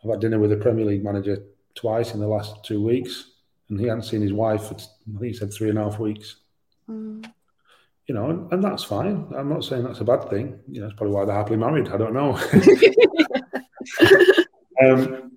I've 0.02 0.10
had 0.10 0.20
dinner 0.20 0.38
with 0.38 0.52
a 0.52 0.56
Premier 0.56 0.84
League 0.86 1.04
manager 1.04 1.38
twice 1.74 2.14
in 2.14 2.20
the 2.20 2.26
last 2.26 2.64
two 2.64 2.82
weeks, 2.82 3.32
and 3.68 3.78
he 3.78 3.86
hadn't 3.86 4.04
seen 4.04 4.22
his 4.22 4.32
wife 4.32 4.64
for, 4.68 4.74
I 4.74 5.18
think 5.18 5.24
he 5.24 5.32
said 5.34 5.52
three 5.52 5.68
and 5.68 5.78
a 5.78 5.84
half 5.84 5.98
weeks. 5.98 6.36
Mm. 6.88 7.30
You 8.10 8.14
know, 8.14 8.28
and, 8.28 8.52
and 8.52 8.64
that's 8.64 8.82
fine. 8.82 9.32
I'm 9.36 9.48
not 9.48 9.62
saying 9.62 9.84
that's 9.84 10.00
a 10.00 10.04
bad 10.04 10.28
thing. 10.28 10.58
You 10.68 10.80
know, 10.80 10.88
it's 10.88 10.96
probably 10.96 11.14
why 11.14 11.24
they're 11.24 11.36
happily 11.36 11.58
married. 11.58 11.90
I 11.90 11.96
don't 11.96 12.12
know. 12.12 12.32
um, 14.84 15.30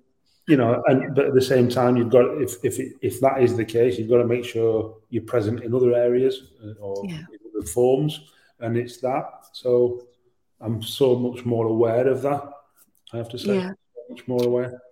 you 0.48 0.56
know, 0.56 0.82
and 0.88 1.14
but 1.14 1.26
at 1.26 1.34
the 1.34 1.40
same 1.40 1.68
time, 1.68 1.96
you've 1.96 2.10
got 2.10 2.24
if 2.42 2.56
if 2.64 2.80
if 3.00 3.20
that 3.20 3.44
is 3.44 3.56
the 3.56 3.64
case, 3.64 3.96
you've 3.96 4.10
got 4.10 4.18
to 4.18 4.26
make 4.26 4.44
sure 4.44 4.96
you're 5.08 5.22
present 5.22 5.62
in 5.62 5.72
other 5.72 5.94
areas 5.94 6.48
uh, 6.64 6.72
or 6.80 7.04
Yeah. 7.06 7.18
in 7.34 7.38
other 7.56 7.64
forms, 7.64 8.32
and 8.58 8.76
it's 8.76 8.96
that. 9.02 9.24
So 9.52 10.08
I'm 10.60 10.82
so 10.82 11.14
much 11.14 11.44
more 11.44 11.66
aware 11.68 12.08
of 12.08 12.22
that. 12.22 12.42
I 13.12 13.18
have 13.18 13.28
to 13.28 13.38
say, 13.38 13.54
Yeah. 13.54 13.70
so 13.94 14.00
much 14.10 14.26
more 14.26 14.42
aware. 14.42 14.82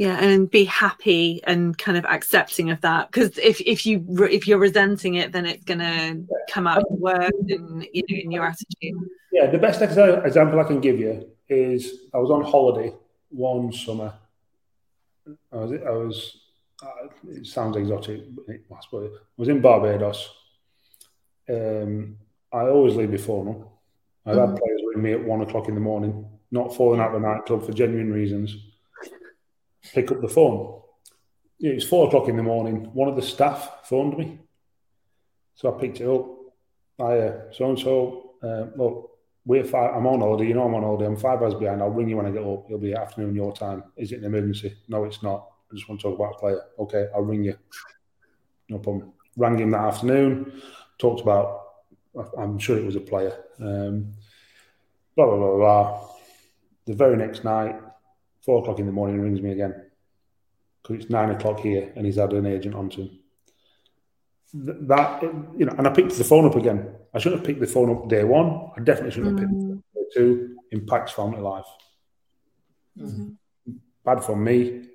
Yeah, 0.00 0.16
and 0.18 0.50
be 0.50 0.64
happy 0.64 1.42
and 1.44 1.76
kind 1.76 1.98
of 1.98 2.06
accepting 2.06 2.70
of 2.70 2.80
that. 2.80 3.10
Because 3.10 3.36
if 3.36 3.60
if 3.60 3.84
you 3.84 4.02
if 4.30 4.48
you're 4.48 4.56
resenting 4.58 5.16
it, 5.16 5.30
then 5.30 5.44
it's 5.44 5.62
gonna 5.64 6.22
come 6.48 6.66
out 6.66 6.78
of 6.78 6.86
work 6.98 7.34
and 7.50 7.86
you 7.92 8.02
know 8.08 8.16
in 8.16 8.30
your 8.30 8.46
attitude. 8.46 8.98
Yeah, 9.30 9.50
the 9.50 9.58
best 9.58 9.82
ex- 9.82 9.98
example 10.24 10.58
I 10.58 10.64
can 10.64 10.80
give 10.80 10.98
you 10.98 11.28
is 11.50 12.06
I 12.14 12.16
was 12.16 12.30
on 12.30 12.44
holiday 12.44 12.94
one 13.28 13.74
summer. 13.74 14.14
I 15.52 15.56
was, 15.56 15.72
I 15.72 15.90
was 15.90 16.36
uh, 16.82 17.08
it 17.28 17.44
sounds 17.44 17.76
exotic, 17.76 18.22
but 18.34 18.46
it, 18.48 18.64
suppose 18.80 19.12
I 19.14 19.20
was 19.36 19.48
in 19.48 19.60
Barbados. 19.60 20.30
Um, 21.46 22.16
I 22.50 22.60
always 22.60 22.96
leave 22.96 23.10
before 23.10 23.44
them. 23.44 23.66
I've 24.24 24.38
had 24.38 24.56
players 24.56 24.80
ring 24.94 25.02
me 25.02 25.12
at 25.12 25.22
one 25.22 25.42
o'clock 25.42 25.68
in 25.68 25.74
the 25.74 25.80
morning, 25.82 26.26
not 26.50 26.74
falling 26.74 27.00
out 27.00 27.14
of 27.14 27.20
the 27.20 27.28
nightclub 27.28 27.66
for 27.66 27.74
genuine 27.74 28.10
reasons. 28.10 28.56
Pick 29.92 30.10
up 30.12 30.20
the 30.20 30.28
phone. 30.28 30.80
Yeah, 31.58 31.72
it's 31.72 31.86
four 31.86 32.06
o'clock 32.06 32.28
in 32.28 32.36
the 32.36 32.42
morning. 32.42 32.90
One 32.94 33.08
of 33.08 33.16
the 33.16 33.22
staff 33.22 33.84
phoned 33.84 34.16
me. 34.16 34.38
So 35.54 35.74
I 35.74 35.80
picked 35.80 36.00
it 36.00 36.08
up. 36.08 36.26
I, 36.98 37.18
uh, 37.18 37.52
so 37.52 37.68
and 37.68 37.78
so, 37.78 38.34
uh, 38.42 38.66
look, 38.76 39.10
we're 39.44 39.64
five, 39.64 39.94
I'm 39.94 40.06
on 40.06 40.20
holiday. 40.20 40.48
You 40.48 40.54
know, 40.54 40.64
I'm 40.64 40.74
on 40.74 40.82
holiday. 40.82 41.06
I'm 41.06 41.16
five 41.16 41.42
hours 41.42 41.54
behind. 41.54 41.82
I'll 41.82 41.90
ring 41.90 42.08
you 42.08 42.16
when 42.16 42.26
I 42.26 42.30
get 42.30 42.44
up. 42.44 42.66
It'll 42.66 42.78
be 42.78 42.94
afternoon 42.94 43.34
your 43.34 43.52
time. 43.52 43.84
Is 43.96 44.12
it 44.12 44.20
an 44.20 44.26
emergency? 44.26 44.76
No, 44.88 45.04
it's 45.04 45.22
not. 45.22 45.48
I 45.70 45.74
just 45.74 45.88
want 45.88 46.00
to 46.00 46.08
talk 46.08 46.18
about 46.18 46.34
a 46.34 46.38
player. 46.38 46.62
Okay, 46.78 47.06
I'll 47.14 47.22
ring 47.22 47.44
you. 47.44 47.56
No 48.68 48.78
problem. 48.78 49.12
Rang 49.36 49.58
him 49.58 49.70
that 49.70 49.80
afternoon. 49.80 50.60
Talked 50.98 51.22
about. 51.22 51.60
I'm 52.36 52.58
sure 52.58 52.76
it 52.76 52.84
was 52.84 52.96
a 52.96 53.00
player. 53.00 53.36
Um, 53.60 54.12
blah 55.16 55.26
blah 55.26 55.36
blah 55.36 55.56
blah. 55.56 56.08
The 56.86 56.94
very 56.94 57.16
next 57.16 57.44
night, 57.44 57.76
four 58.44 58.60
o'clock 58.62 58.78
in 58.78 58.86
the 58.86 58.92
morning, 58.92 59.20
rings 59.20 59.40
me 59.42 59.52
again. 59.52 59.74
because 60.82 60.96
it's 61.04 61.10
nine 61.10 61.30
o'clock 61.30 61.60
here 61.60 61.92
and 61.94 62.06
he's 62.06 62.16
had 62.16 62.32
an 62.32 62.46
agent 62.46 62.74
onto 62.74 63.02
him. 63.02 63.10
That 64.54 65.22
you 65.58 65.66
know, 65.66 65.74
and 65.78 65.86
I 65.86 65.90
picked 65.90 66.16
the 66.16 66.24
phone 66.24 66.44
up 66.46 66.56
again. 66.56 66.94
I 67.14 67.18
shouldn't 67.18 67.40
have 67.40 67.46
picked 67.46 67.60
the 67.60 67.66
phone 67.66 67.90
up 67.94 68.08
day 68.08 68.24
one. 68.24 68.70
I 68.76 68.80
definitely 68.80 69.12
shouldn't 69.12 69.38
have 69.38 69.48
picked 69.48 69.60
it 69.62 69.72
up 69.72 69.84
day 69.94 70.04
two. 70.14 70.56
Impacts 70.72 71.12
family 71.12 71.40
life. 71.40 71.66
Mhm. 72.98 73.36
Bad 74.04 74.24
for 74.24 74.34
me. 74.36 74.86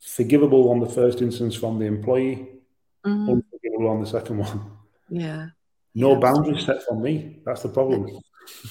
Forgivable 0.00 0.70
on 0.70 0.80
the 0.80 0.88
first 0.88 1.20
instance 1.22 1.54
from 1.54 1.78
the 1.78 1.84
employee. 1.86 2.48
Mhm. 3.04 3.28
Unforgivable 3.30 3.88
on 3.88 4.00
the 4.00 4.06
second 4.06 4.38
one. 4.38 4.60
Yeah. 5.08 5.48
No 5.94 6.12
Yeah. 6.12 6.18
boundaries 6.20 6.64
set 6.64 6.82
for 6.82 6.98
me. 6.98 7.42
That's 7.44 7.62
the 7.62 7.68
problem. 7.68 8.06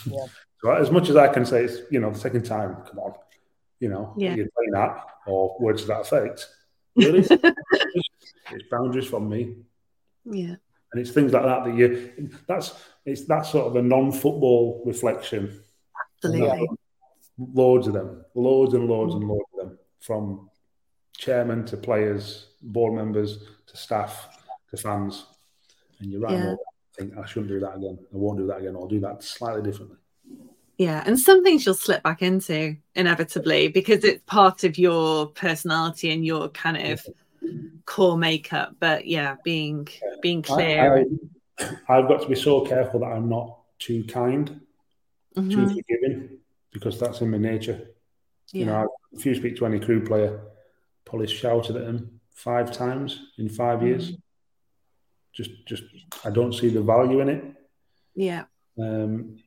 Yeah. 0.05 0.25
So 0.65 0.71
as 0.71 0.89
much 0.89 1.09
as 1.09 1.15
I 1.15 1.27
can 1.27 1.45
say, 1.45 1.65
it's 1.65 1.77
you 1.91 1.99
know 1.99 2.09
the 2.09 2.17
second 2.19 2.43
time. 2.43 2.75
Come 2.87 2.97
on, 2.99 3.13
you 3.79 3.87
know 3.89 4.13
Yeah. 4.17 4.33
you're 4.35 4.47
playing 4.55 4.71
that 4.71 5.05
or 5.27 5.55
words 5.59 5.83
to 5.83 5.87
that 5.89 6.01
effect. 6.01 6.47
Really, 6.95 7.19
it's 7.29 8.67
boundaries 8.71 9.05
from 9.05 9.29
me, 9.29 9.57
Yeah. 10.23 10.55
and 10.91 11.01
it's 11.01 11.11
things 11.11 11.33
like 11.33 11.43
that 11.43 11.65
that 11.65 11.75
you. 11.75 12.29
That's 12.47 12.73
it's 13.05 13.25
that 13.27 13.45
sort 13.45 13.67
of 13.67 13.75
a 13.75 13.81
non-football 13.83 14.81
reflection. 14.87 15.61
Absolutely. 16.23 16.67
Loads 17.37 17.85
of 17.87 17.93
them, 17.93 18.25
loads 18.33 18.73
and 18.73 18.87
loads 18.87 19.13
and 19.13 19.27
loads 19.27 19.43
of 19.53 19.67
them, 19.67 19.77
from 19.99 20.49
chairman 21.15 21.63
to 21.65 21.77
players, 21.77 22.47
board 22.63 22.93
members 22.95 23.37
to 23.67 23.77
staff 23.77 24.39
to 24.71 24.77
fans. 24.77 25.25
And 25.99 26.09
you're 26.11 26.21
right. 26.21 26.33
Yeah. 26.33 26.53
I 26.55 26.97
think 26.97 27.17
I 27.17 27.25
shouldn't 27.25 27.49
do 27.49 27.59
that 27.59 27.75
again. 27.75 27.99
I 28.01 28.17
won't 28.17 28.39
do 28.39 28.47
that 28.47 28.57
again. 28.61 28.75
I'll 28.75 28.87
do 28.87 29.01
that 29.01 29.21
slightly 29.21 29.61
differently. 29.61 29.97
Yeah, 30.77 31.03
and 31.05 31.17
some 31.19 31.43
things 31.43 31.65
you'll 31.65 31.75
slip 31.75 32.03
back 32.03 32.21
into 32.21 32.75
inevitably 32.95 33.69
because 33.69 34.03
it's 34.03 34.21
part 34.25 34.63
of 34.63 34.77
your 34.77 35.27
personality 35.27 36.11
and 36.11 36.25
your 36.25 36.49
kind 36.49 36.91
of 36.91 37.05
core 37.85 38.17
makeup. 38.17 38.75
But 38.79 39.05
yeah, 39.05 39.35
being 39.43 39.87
being 40.21 40.41
clear. 40.41 41.05
I, 41.59 41.65
I've 41.87 42.07
got 42.07 42.21
to 42.23 42.27
be 42.27 42.35
so 42.35 42.61
careful 42.61 42.99
that 42.99 43.05
I'm 43.05 43.29
not 43.29 43.57
too 43.79 44.03
kind, 44.03 44.47
too 45.35 45.41
Mhm. 45.41 45.75
forgiving, 45.75 46.39
because 46.71 46.99
that's 46.99 47.21
in 47.21 47.31
my 47.31 47.37
nature. 47.37 47.91
You 48.51 48.65
know, 48.65 48.89
if 49.13 49.25
you 49.25 49.35
speak 49.35 49.55
to 49.57 49.65
any 49.65 49.79
Crewe 49.79 50.05
player, 50.05 50.41
probably 51.05 51.27
shouted 51.27 51.77
at 51.77 51.83
him 51.83 52.19
five 52.33 52.71
times 52.71 53.19
in 53.37 53.49
five 53.49 53.81
years. 53.81 54.11
Mm. 54.11 54.21
Just, 55.33 55.51
just, 55.65 55.83
I 56.23 56.29
don't 56.29 56.53
see 56.53 56.69
the 56.69 56.81
value 56.81 57.19
in 57.19 57.29
it. 57.29 57.43
Yeah. 58.13 58.45
Um, 58.79 59.37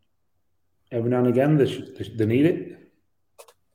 every 0.92 1.10
now 1.10 1.18
and 1.18 1.28
again, 1.28 1.56
they, 1.56 1.64
they, 1.66 2.08
they 2.16 2.26
need 2.26 2.46
it. 2.46 2.78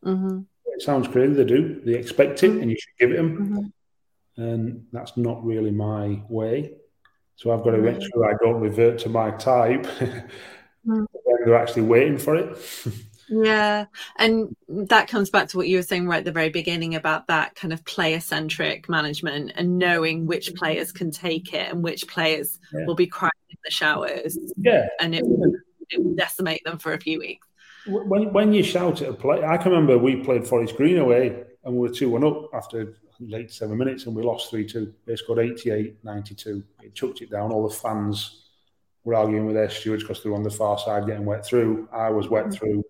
hmm 0.03 0.41
It 0.65 0.81
sounds 0.81 1.07
crazy. 1.07 1.33
They 1.33 1.45
do. 1.45 1.81
They 1.85 1.93
expect 1.93 2.43
it, 2.43 2.51
and 2.51 2.69
you 2.69 2.77
should 2.77 2.97
give 2.99 3.11
it 3.11 3.17
them. 3.17 3.37
hmm 3.37 3.65
and 4.35 4.87
that's 4.91 5.15
not 5.15 5.45
really 5.45 5.69
my 5.69 6.19
way. 6.27 6.73
So 7.35 7.51
I've 7.51 7.63
got 7.63 7.71
to 7.71 7.77
make 7.77 8.01
sure 8.01 8.25
I 8.27 8.33
don't 8.43 8.61
revert 8.61 8.97
to 8.99 9.09
my 9.09 9.31
type 9.31 9.85
Mm. 10.85 11.05
they're 11.45 11.55
actually 11.55 11.83
waiting 11.83 12.17
for 12.17 12.35
it. 12.35 12.57
Yeah. 13.29 13.85
And 14.19 14.53
that 14.67 15.07
comes 15.07 15.29
back 15.29 15.47
to 15.47 15.57
what 15.57 15.69
you 15.69 15.77
were 15.77 15.81
saying 15.83 16.07
right 16.07 16.17
at 16.19 16.25
the 16.25 16.31
very 16.33 16.49
beginning 16.49 16.93
about 16.95 17.27
that 17.27 17.55
kind 17.55 17.71
of 17.73 17.83
player 17.85 18.19
centric 18.19 18.89
management 18.89 19.53
and 19.55 19.77
knowing 19.79 20.25
which 20.25 20.53
players 20.55 20.91
can 20.91 21.09
take 21.09 21.53
it 21.53 21.71
and 21.71 21.81
which 21.81 22.05
players 22.05 22.59
Yeah. 22.73 22.85
will 22.85 22.95
be 22.95 23.07
crying 23.07 23.31
in 23.49 23.57
the 23.63 23.71
showers 23.71 24.37
yeah, 24.57 24.87
and 24.99 25.15
it 25.15 25.23
will, 25.25 25.53
it 25.89 26.03
will 26.03 26.15
decimate 26.15 26.63
them 26.63 26.77
for 26.77 26.93
a 26.93 26.99
few 26.99 27.19
weeks. 27.19 27.47
when 27.87 28.31
when 28.33 28.53
you 28.53 28.63
shout 28.63 29.01
at 29.01 29.09
a 29.09 29.13
play, 29.13 29.43
I 29.43 29.57
can 29.57 29.71
remember 29.71 29.97
we 29.97 30.17
played 30.17 30.47
Forest 30.47 30.75
Green 30.77 30.97
away 30.97 31.43
and 31.63 31.73
we 31.73 31.79
were 31.87 31.93
two 31.93 32.09
one 32.09 32.23
up 32.23 32.49
after 32.53 32.95
late 33.19 33.51
seven 33.51 33.77
minutes 33.77 34.05
and 34.05 34.15
we 34.15 34.23
lost 34.23 34.49
three 34.49 34.65
two. 34.65 34.93
They 35.05 35.15
scored 35.15 35.39
88, 35.39 36.03
92. 36.03 36.63
It 36.81 36.95
chucked 36.95 37.21
it 37.21 37.31
down. 37.31 37.51
All 37.51 37.67
the 37.67 37.75
fans 37.75 38.43
were 39.03 39.15
arguing 39.15 39.45
with 39.45 39.55
their 39.55 39.69
stewards 39.69 40.03
because 40.03 40.23
they 40.23 40.29
were 40.29 40.35
on 40.35 40.43
the 40.43 40.49
far 40.49 40.77
side 40.77 41.05
getting 41.05 41.25
wet 41.25 41.45
through. 41.45 41.87
I 41.91 42.09
was 42.09 42.29
wet 42.29 42.45
mm-hmm. 42.45 42.53
through, 42.53 42.83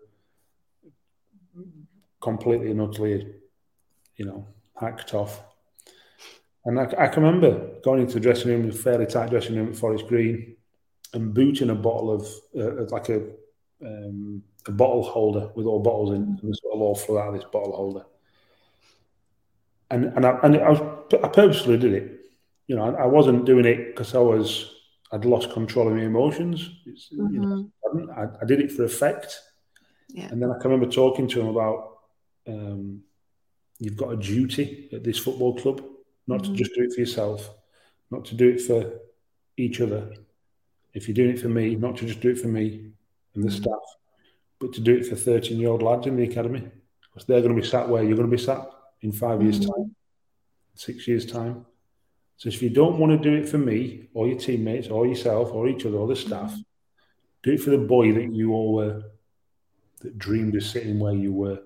completely 2.22 2.72
and 2.72 2.82
utterly, 2.82 3.34
you 4.16 4.26
know, 4.26 4.48
hacked 4.80 5.14
off. 5.14 5.42
And 6.66 6.80
I, 6.80 6.84
I 6.98 7.08
can 7.08 7.24
remember 7.24 7.80
going 7.84 8.02
into 8.02 8.16
the 8.16 8.20
dressing 8.20 8.52
room, 8.52 8.70
a 8.70 8.72
fairly 8.72 9.06
tight 9.06 9.30
dressing 9.30 9.56
room 9.56 9.70
at 9.70 9.76
Forest 9.76 10.08
Green, 10.08 10.56
and 11.14 11.34
booting 11.34 11.70
a 11.70 11.76
bottle 11.76 12.12
of 12.12 12.28
uh, 12.58 12.86
like 12.90 13.10
a 13.10 13.22
um, 13.86 14.44
a 14.68 14.72
bottle 14.72 15.04
holder 15.04 15.50
with 15.56 15.66
all 15.66 15.80
bottles 15.82 16.12
in, 16.12 16.40
and 16.42 16.56
sort 16.56 16.74
of 16.76 16.82
all 16.82 16.96
flew 16.96 17.20
out 17.20 17.30
of 17.30 17.36
this 17.36 17.50
bottle 17.52 17.76
holder. 17.76 18.06
And 19.92 20.06
and 20.06 20.26
I, 20.26 20.40
and 20.44 20.58
I 20.58 20.70
was 20.70 20.80
I 21.24 21.28
purposely 21.28 21.78
did 21.78 21.94
it. 21.94 22.20
You 22.68 22.76
know, 22.78 22.96
I, 22.96 23.04
I 23.04 23.06
wasn't 23.06 23.46
doing 23.46 23.66
it 23.66 23.88
because 23.88 24.16
I 24.16 24.20
was 24.20 24.74
I'd 25.12 25.26
lost 25.26 25.52
control 25.52 25.88
of 25.90 25.96
my 25.96 26.04
emotions. 26.04 26.70
It's, 26.86 27.10
you 27.12 27.40
know, 27.40 27.70
I, 27.86 27.98
didn't- 27.98 28.10
I, 28.12 28.24
I 28.42 28.46
did 28.46 28.60
it 28.62 28.72
for 28.72 28.84
effect. 28.84 29.40
Yeah. 30.10 30.28
And 30.30 30.42
then 30.42 30.50
I 30.52 30.58
can 30.60 30.72
remember 30.72 30.92
talking 30.92 31.28
to 31.28 31.42
him 31.42 31.48
about 31.48 31.98
um, 32.48 33.02
you've 33.80 33.98
got 33.98 34.14
a 34.14 34.18
duty 34.18 34.90
at 34.94 35.04
this 35.04 35.18
football 35.20 35.56
club, 35.56 35.84
not 36.28 36.44
to 36.44 36.54
just 36.54 36.74
do 36.76 36.84
it 36.84 36.94
for 36.94 37.00
yourself, 37.00 37.50
not 38.12 38.26
to 38.26 38.36
do 38.36 38.50
it 38.50 38.62
for 38.62 38.92
each 39.58 39.82
other. 39.82 40.14
If 40.94 41.08
you're 41.08 41.16
doing 41.16 41.32
it 41.32 41.40
for 41.40 41.50
me, 41.50 41.76
not 41.76 41.98
to 41.98 42.06
just 42.06 42.22
do 42.22 42.30
it 42.30 42.40
for 42.40 42.48
me 42.48 42.92
and 43.36 43.44
the 43.44 43.50
mm. 43.50 43.62
staff, 43.62 43.82
but 44.60 44.74
to 44.74 44.82
do 44.82 44.96
it 44.96 45.08
for 45.08 45.16
13 45.16 45.60
year 45.60 45.70
old 45.70 45.82
lads 45.82 46.08
in 46.08 46.16
the 46.16 46.24
academy. 46.24 46.68
Because 47.02 47.28
they're 47.28 47.42
going 47.42 47.56
to 47.56 47.62
be 47.62 47.68
sat 47.68 47.90
where 47.90 48.04
you're 48.04 48.16
going 48.16 48.30
to 48.30 48.36
be 48.36 48.42
sat 48.42 48.66
in 49.02 49.12
five 49.12 49.42
years' 49.42 49.60
mm. 49.60 49.68
time, 49.68 49.96
six 50.76 51.08
years' 51.08 51.26
time. 51.26 51.66
So 52.38 52.50
if 52.50 52.62
you 52.62 52.70
don't 52.70 52.98
want 52.98 53.12
to 53.12 53.30
do 53.30 53.36
it 53.36 53.48
for 53.48 53.58
me 53.58 54.10
or 54.14 54.28
your 54.28 54.38
teammates 54.38 54.88
or 54.88 55.06
yourself 55.06 55.52
or 55.52 55.68
each 55.68 55.86
other 55.86 55.98
or 55.98 56.08
the 56.08 56.16
staff, 56.16 56.52
mm. 56.52 56.66
do 57.44 57.52
it 57.52 57.62
for 57.62 57.70
the 57.70 57.78
boy 57.78 58.14
that 58.14 58.34
you 58.34 58.54
all 58.54 58.74
were, 58.74 59.04
that 60.02 60.18
dreamed 60.18 60.56
of 60.56 60.64
sitting 60.64 61.00
where 61.00 61.14
you 61.14 61.32
were. 61.32 61.62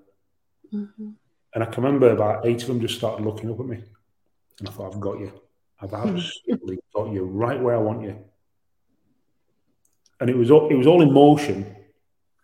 Mm-hmm. 0.72 1.10
And 1.54 1.64
I 1.64 1.66
can 1.66 1.82
remember 1.82 2.10
about 2.10 2.46
eight 2.46 2.62
of 2.62 2.68
them 2.68 2.80
just 2.80 2.96
started 2.96 3.24
looking 3.24 3.50
up 3.50 3.60
at 3.60 3.66
me. 3.66 3.82
And 4.58 4.68
I 4.68 4.72
thought, 4.72 4.94
I've 4.94 5.00
got 5.00 5.18
you. 5.18 5.32
I've 5.80 5.90
hmm. 5.90 6.16
absolutely 6.16 6.78
got 6.94 7.12
you 7.12 7.24
right 7.24 7.60
where 7.60 7.76
I 7.76 7.78
want 7.78 8.02
you. 8.02 8.18
And 10.20 10.28
it 10.30 10.36
was 10.36 10.50
all, 10.50 10.68
it 10.68 10.74
was 10.74 10.86
all 10.86 11.00
emotion, 11.02 11.74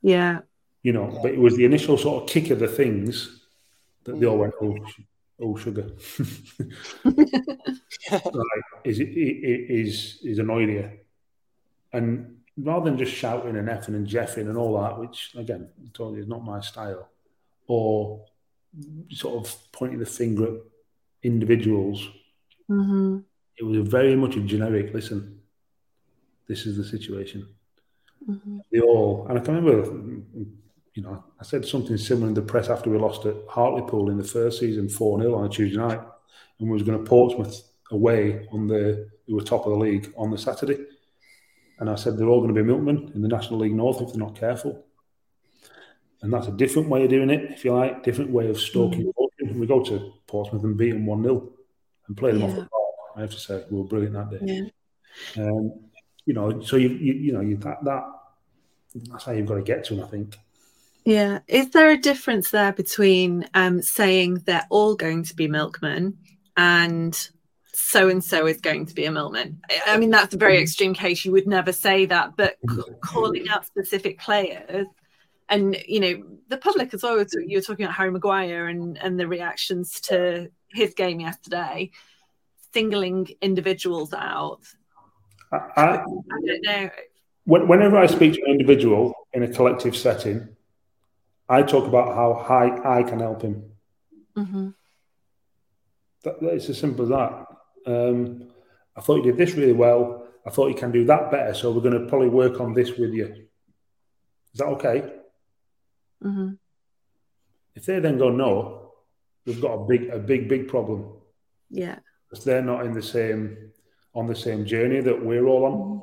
Yeah. 0.03 0.41
you 0.83 0.93
know, 0.93 1.19
but 1.23 1.33
it 1.33 1.39
was 1.41 1.57
the 1.57 1.65
initial 1.65 1.99
sort 1.99 2.23
of 2.23 2.29
kick 2.29 2.51
of 2.51 2.59
the 2.59 2.69
things 2.69 3.41
that 4.05 4.21
they 4.21 4.27
all 4.27 4.39
went, 4.39 4.55
oh, 4.63 4.77
oh 5.41 5.57
sugar. 5.57 5.91
right, 7.05 8.63
is 8.85 9.01
it, 9.01 9.09
it 9.09 9.71
is 9.71 10.19
is 10.23 10.39
annoyed 10.39 10.69
you. 10.69 10.91
And 11.93 12.39
rather 12.57 12.85
than 12.91 12.99
just 12.99 13.13
shouting 13.13 13.57
and 13.57 13.69
effing 13.69 13.89
and 13.97 14.07
jeffing 14.07 14.49
and 14.49 14.57
all 14.57 14.81
that, 14.83 14.99
which 14.99 15.33
again, 15.37 15.69
I 15.83 15.89
told 15.93 16.15
you 16.15 16.23
is 16.23 16.29
not 16.29 16.45
my 16.45 16.61
style, 16.61 17.09
or 17.67 18.25
sort 19.11 19.35
of 19.47 19.57
pointing 19.73 19.99
the 19.99 20.07
finger 20.07 20.47
at 20.57 20.61
individuals, 21.23 22.09
hmm 22.69 23.19
it 23.57 23.63
was 23.65 23.87
very 23.89 24.17
much 24.17 24.35
a 24.37 24.41
generic 24.41 24.93
listen, 24.93 25.41
this 26.49 26.67
is 26.67 26.77
the 26.77 26.85
situation. 26.85 27.47
Hmm 28.27 28.59
They 28.73 28.81
all, 28.81 29.27
and 29.29 29.39
I 29.39 29.43
can 29.43 29.55
remember, 29.55 29.85
you 30.95 31.03
know, 31.03 31.25
I 31.41 31.45
said 31.45 31.67
something 31.67 31.97
similar 31.97 32.29
in 32.29 32.35
the 32.35 32.43
press 32.43 32.69
after 32.69 32.91
we 32.91 32.99
lost 32.99 33.27
at 33.27 33.37
Hartlepool 33.49 34.11
in 34.11 34.17
the 34.17 34.25
first 34.25 34.61
season, 34.61 34.89
4 34.89 35.21
0 35.21 35.35
on 35.35 35.47
a 35.47 35.49
Tuesday 35.49 35.77
night, 35.77 36.01
and 36.59 36.69
we 36.69 36.75
was 36.75 36.83
going 36.83 36.99
to 36.99 37.05
Portsmouth 37.05 37.63
away 37.91 38.47
on 38.53 38.67
the, 38.67 39.09
we 39.27 39.35
were 39.35 39.43
top 39.43 39.67
of 39.67 39.73
the 39.73 39.79
league 39.79 40.13
on 40.17 40.31
the 40.31 40.39
Saturday. 40.39 40.79
And 41.79 41.91
I 41.91 41.97
said 41.97 42.17
they're 42.17 42.29
all 42.29 42.41
going 42.41 42.55
to 42.55 42.61
be 42.63 42.67
milkmen 42.67 43.11
in 43.15 43.23
the 43.23 43.29
National 43.29 43.59
League 43.61 43.75
North 43.75 44.01
if 44.01 44.09
they're 44.09 44.19
not 44.19 44.37
careful. 44.37 44.85
And 46.23 46.33
that's 46.33 46.47
a 46.47 46.53
different 46.53 46.89
way 46.89 47.05
of 47.05 47.11
doing 47.11 47.31
it, 47.31 47.51
if 47.51 47.65
you 47.65 47.75
like, 47.75 48.03
different 48.03 48.31
way 48.31 48.49
of 48.49 48.59
stalking. 48.59 49.13
mm 49.43 49.55
We 49.55 49.67
go 49.67 49.83
to 49.85 50.15
Portsmouth 50.27 50.63
and 50.65 50.77
beat 50.77 50.93
them 50.93 51.07
1 51.07 51.23
0 51.23 51.53
and 52.07 52.17
play 52.17 52.33
them 52.33 52.45
off 52.45 52.55
the 52.55 52.63
park. 52.63 52.95
I 53.17 53.21
have 53.21 53.31
to 53.31 53.39
say, 53.39 53.65
we 53.71 53.79
were 53.79 53.85
brilliant 53.85 54.15
that 54.15 54.31
day. 54.31 54.71
Yeah. 55.37 55.43
Um, 55.43 55.73
you 56.27 56.35
know, 56.35 56.61
so 56.63 56.77
you, 56.77 56.89
you, 56.89 57.13
you 57.15 57.33
know, 57.33 57.41
you, 57.41 57.57
that, 57.59 57.85
that, 57.85 58.05
that's 59.11 59.25
how 59.25 59.33
you've 59.33 59.47
got 59.47 59.57
to 59.57 59.63
get 59.63 59.85
to 59.85 59.95
them, 59.95 60.05
I 60.05 60.09
think. 60.09 60.39
Yeah. 61.05 61.41
Is 61.49 61.71
there 61.71 61.91
a 61.91 61.99
difference 61.99 62.51
there 62.51 62.73
between 62.73 63.47
um, 63.53 63.83
saying 63.83 64.43
they're 64.47 64.67
all 64.71 64.95
going 64.95 65.25
to 65.25 65.37
be 65.37 65.49
milkmen 65.49 66.17
and 66.57 67.29
so 67.75 68.09
and 68.09 68.25
so 68.25 68.47
is 68.47 68.61
going 68.61 68.87
to 68.87 68.95
be 68.95 69.05
a 69.05 69.13
milkman? 69.13 69.61
I- 69.69 69.95
I 69.95 69.97
mean, 69.99 70.11
that's 70.11 70.35
a 70.35 70.39
very 70.39 70.59
extreme 70.59 70.95
case. 70.95 71.25
You 71.25 71.33
would 71.33 71.47
never 71.47 71.73
say 71.73 72.07
that, 72.07 72.37
but 72.37 72.57
calling 73.03 73.49
out 73.51 73.67
specific 73.67 74.19
players 74.19 74.87
and, 75.51 75.77
you 75.87 76.01
know, 76.01 76.25
the 76.49 76.57
public 76.57 76.95
as 76.95 77.03
well. 77.03 77.23
You 77.47 77.59
were 77.59 77.63
talking 77.63 77.85
about 77.85 77.97
Harry 77.97 78.11
Maguire 78.11 78.69
and, 78.69 78.97
and 78.97 79.21
the 79.21 79.29
reactions 79.29 80.01
to 80.03 80.51
his 80.73 80.95
game 80.95 81.21
yesterday, 81.21 81.91
singling 82.73 83.29
individuals 83.43 84.15
out. 84.15 84.61
I, 85.55 85.81
I, 85.81 85.95
I 85.95 86.41
don't 86.47 86.63
know. 86.63 86.91
when, 87.45 87.69
whenever 87.69 87.97
I 87.97 88.07
speak 88.07 88.35
to 88.35 88.43
an 88.43 88.51
individual 88.51 89.15
in 89.33 89.43
a 89.43 89.49
collective 89.49 89.97
setting, 89.97 90.49
I 91.49 91.63
talk 91.63 91.87
about 91.87 92.15
how 92.15 92.35
high 92.35 92.99
I 92.99 93.03
can 93.03 93.21
help 93.21 93.43
him. 93.43 93.65
Mm-hmm. 94.37 94.69
That, 96.25 96.37
it's 96.43 96.69
as 96.69 96.79
simple 96.79 97.05
as 97.05 97.11
that. 97.11 97.47
Um, 97.87 98.49
I 98.97 99.01
thought 99.01 99.17
you 99.17 99.23
did 99.25 99.37
this 99.37 99.55
really 99.55 99.73
well. 99.73 100.27
I 100.47 100.51
thought 100.51 100.69
you 100.69 100.75
can 100.75 100.91
do 100.91 101.05
that 101.07 101.31
better. 101.31 101.55
So 101.55 101.71
we're 101.71 101.83
going 101.83 102.01
to 102.01 102.09
probably 102.09 102.29
work 102.29 102.61
on 102.61 102.73
this 102.73 102.97
with 102.97 103.13
you. 103.13 103.27
Is 104.53 104.59
that 104.59 104.67
okay? 104.67 105.13
Mm-hmm. 106.23 106.53
If 107.75 107.87
they 107.87 107.99
then 107.99 108.19
go 108.19 108.31
no, 108.31 108.93
we've 109.45 109.61
got 109.61 109.75
a 109.75 109.85
big, 109.85 110.09
a 110.09 110.19
big, 110.19 110.49
big 110.49 110.69
problem. 110.69 111.13
Yeah. 111.71 111.99
Because 112.31 112.45
they're 112.45 112.63
not 112.63 112.87
in 112.87 112.95
the 112.95 113.03
same 113.03 113.73
on 114.15 114.27
the 114.27 114.37
same 114.37 114.65
journey 114.65 115.01
that 115.01 115.25
we're 115.25 115.47
all 115.47 115.65
on. 115.65 115.73
Mm-hmm. 115.73 115.99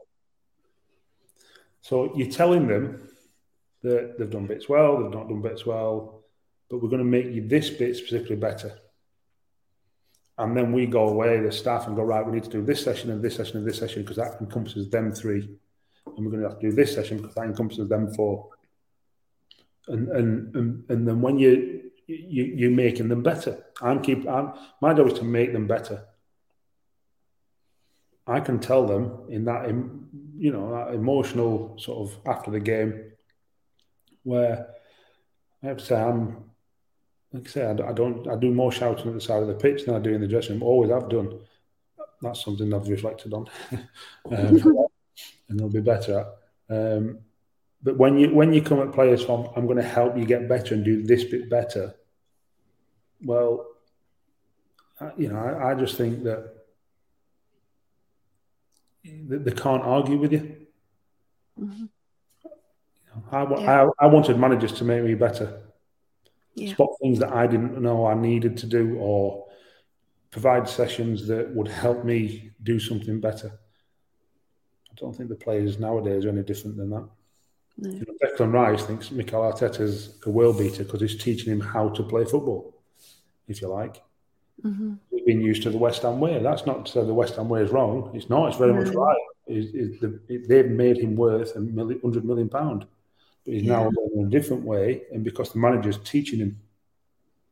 So 1.82 2.16
you're 2.16 2.32
telling 2.32 2.68
them 2.68 3.10
that 3.84 4.18
they've 4.18 4.30
done 4.30 4.48
bits 4.48 4.70
well, 4.70 5.02
they've 5.02 5.12
not 5.12 5.28
done 5.28 5.42
bits 5.42 5.66
well, 5.66 6.24
but 6.70 6.82
we're 6.82 6.90
going 6.90 7.00
to 7.00 7.06
make 7.06 7.26
you 7.26 7.48
this 7.48 7.70
bit 7.70 7.96
specifically 7.96 8.36
better. 8.36 8.78
And 10.38 10.56
then 10.56 10.72
we 10.72 10.86
go 10.86 11.10
away, 11.10 11.40
the 11.40 11.52
staff, 11.52 11.88
and 11.88 11.96
go, 11.96 12.04
right, 12.04 12.26
we 12.26 12.32
need 12.32 12.44
to 12.46 12.50
do 12.50 12.64
this 12.64 12.84
session 12.84 13.12
and 13.12 13.22
this 13.22 13.36
session 13.36 13.58
and 13.58 13.68
this 13.68 13.78
session 13.78 14.02
because 14.02 14.18
that 14.18 14.40
encompasses 14.40 14.90
them 14.90 15.12
three. 15.12 15.50
And 16.06 16.26
we're 16.26 16.32
going 16.32 16.44
to 16.44 16.50
have 16.50 16.60
to 16.60 16.70
do 16.70 16.76
this 16.76 16.94
session 16.94 17.18
because 17.18 17.36
that 17.36 17.46
encompasses 17.46 17.90
them 17.90 18.14
four. 18.14 18.50
And 19.88 20.10
and 20.10 20.56
and, 20.56 20.84
and 20.90 21.08
then 21.08 21.22
when 21.22 21.38
you 21.38 21.92
you 22.08 22.44
you're 22.44 22.72
making 22.72 23.08
them 23.10 23.24
better, 23.24 23.64
I'm 23.82 24.02
keep 24.02 24.28
I'm, 24.28 24.54
my 24.82 24.94
job 24.94 25.08
is 25.08 25.20
to 25.20 25.24
make 25.24 25.54
them 25.54 25.68
better. 25.68 26.06
I 28.28 28.40
can 28.40 28.60
tell 28.60 28.86
them 28.86 29.26
in 29.30 29.46
that, 29.46 29.68
you 29.68 30.52
know, 30.52 30.72
that 30.72 30.94
emotional 30.94 31.78
sort 31.80 32.10
of 32.10 32.18
after 32.28 32.52
the 32.52 32.60
game, 32.60 33.12
where 34.24 34.68
I 35.64 35.68
have 35.68 35.78
to 35.78 35.86
say 35.86 36.00
I'm, 36.00 36.44
like 37.34 37.48
I 37.48 37.50
say, 37.50 37.66
I 37.66 37.94
don't, 37.94 38.28
I 38.28 38.36
do 38.36 38.52
more 38.52 38.72
shouting 38.72 39.08
at 39.08 39.14
the 39.14 39.22
side 39.22 39.42
of 39.42 39.48
the 39.48 39.56
pitch 39.56 39.86
than 39.86 39.96
I 39.96 40.00
do 40.00 40.14
in 40.14 40.22
the 40.22 40.28
dressing 40.28 40.56
room. 40.56 40.64
Always 40.64 40.92
have 40.92 41.10
done. 41.10 41.40
That's 42.22 42.44
something 42.44 42.72
I've 42.74 42.88
reflected 42.88 43.34
on, 43.34 43.48
um, 44.32 44.88
and 45.50 45.60
they'll 45.60 45.70
be 45.70 45.82
better 45.82 46.20
at. 46.20 46.76
Um, 46.76 47.20
but 47.82 47.98
when 47.98 48.20
you 48.20 48.34
when 48.34 48.54
you 48.54 48.62
come 48.62 48.80
at 48.80 48.94
players 48.94 49.24
from, 49.24 49.50
I'm 49.56 49.66
going 49.66 49.78
to 49.78 49.84
help 49.84 50.16
you 50.16 50.26
get 50.26 50.48
better 50.48 50.76
and 50.76 50.86
do 50.86 51.02
this 51.02 51.24
bit 51.24 51.50
better. 51.50 51.96
Well, 53.24 53.66
you 55.18 55.30
know, 55.30 55.38
I, 55.38 55.72
I 55.72 55.76
just 55.76 55.98
think 55.98 56.24
that 56.24 56.61
they 59.04 59.52
can't 59.52 59.84
argue 59.84 60.18
with 60.18 60.34
you. 60.34 60.58
Mm-hmm. 61.60 61.86
I, 63.32 63.44
yeah. 63.44 63.88
I, 64.00 64.06
I, 64.06 64.08
wanted 64.08 64.38
managers 64.40 64.72
to 64.74 64.86
make 64.86 65.04
me 65.04 65.16
better, 65.16 65.62
yeah. 66.56 66.74
spot 66.74 66.92
things 67.02 67.20
that 67.20 67.34
I 67.34 67.46
didn't 67.46 67.82
know 67.82 68.06
I 68.06 68.14
needed 68.14 68.58
to 68.58 68.68
do, 68.68 68.96
or 68.98 69.48
provide 70.30 70.70
sessions 70.70 71.28
that 71.28 71.54
would 71.54 71.68
help 71.68 72.06
me 72.06 72.52
do 72.64 72.80
something 72.80 73.20
better. 73.20 73.52
I 74.90 74.94
don't 74.96 75.16
think 75.16 75.30
the 75.30 75.36
players 75.36 75.80
nowadays 75.80 76.26
are 76.26 76.30
any 76.30 76.44
different 76.44 76.78
than 76.78 76.90
that. 76.92 77.10
No. 77.78 77.90
You 77.90 78.00
know, 78.00 78.14
Declan 78.24 78.54
Rice 78.54 78.84
thinks 78.84 79.12
Mikel 79.12 79.42
Arteta's 79.42 80.18
a 80.26 80.30
world 80.30 80.58
beater 80.58 80.84
because 80.84 81.02
he's 81.02 81.22
teaching 81.22 81.52
him 81.52 81.60
how 81.60 81.90
to 81.90 82.04
play 82.04 82.24
football, 82.24 82.82
if 83.48 83.62
you 83.62 83.68
like. 83.68 84.02
Mm-hmm. 84.66 84.94
We've 85.12 85.26
been 85.26 85.42
used 85.42 85.64
to 85.64 85.70
the 85.70 85.78
West 85.78 86.04
Ham 86.04 86.20
way. 86.20 86.42
That's 86.42 86.66
not 86.66 86.86
to 86.86 86.92
say 86.92 87.06
the 87.06 87.14
West 87.14 87.36
Ham 87.36 87.50
way 87.50 87.62
is 87.62 87.72
wrong. 87.72 88.12
It's 88.14 88.30
not. 88.30 88.50
It's 88.50 88.58
very 88.58 88.74
much 88.74 88.94
right. 88.94 89.18
It's, 89.48 89.72
it's 89.74 90.00
the, 90.02 90.20
it, 90.30 90.48
they've 90.48 90.70
made 90.70 90.98
him 90.98 91.16
worth 91.16 91.56
a 91.56 91.60
million, 91.60 92.00
hundred 92.02 92.26
million 92.26 92.50
pound, 92.50 92.86
but 93.46 93.54
he's 93.54 93.64
yeah. 93.64 93.84
now 93.84 93.90
in 94.16 94.26
a 94.26 94.30
different 94.30 94.64
way. 94.64 95.02
And 95.12 95.24
because 95.24 95.52
the 95.52 95.60
manager's 95.60 95.98
teaching 95.98 96.40
him, 96.40 96.60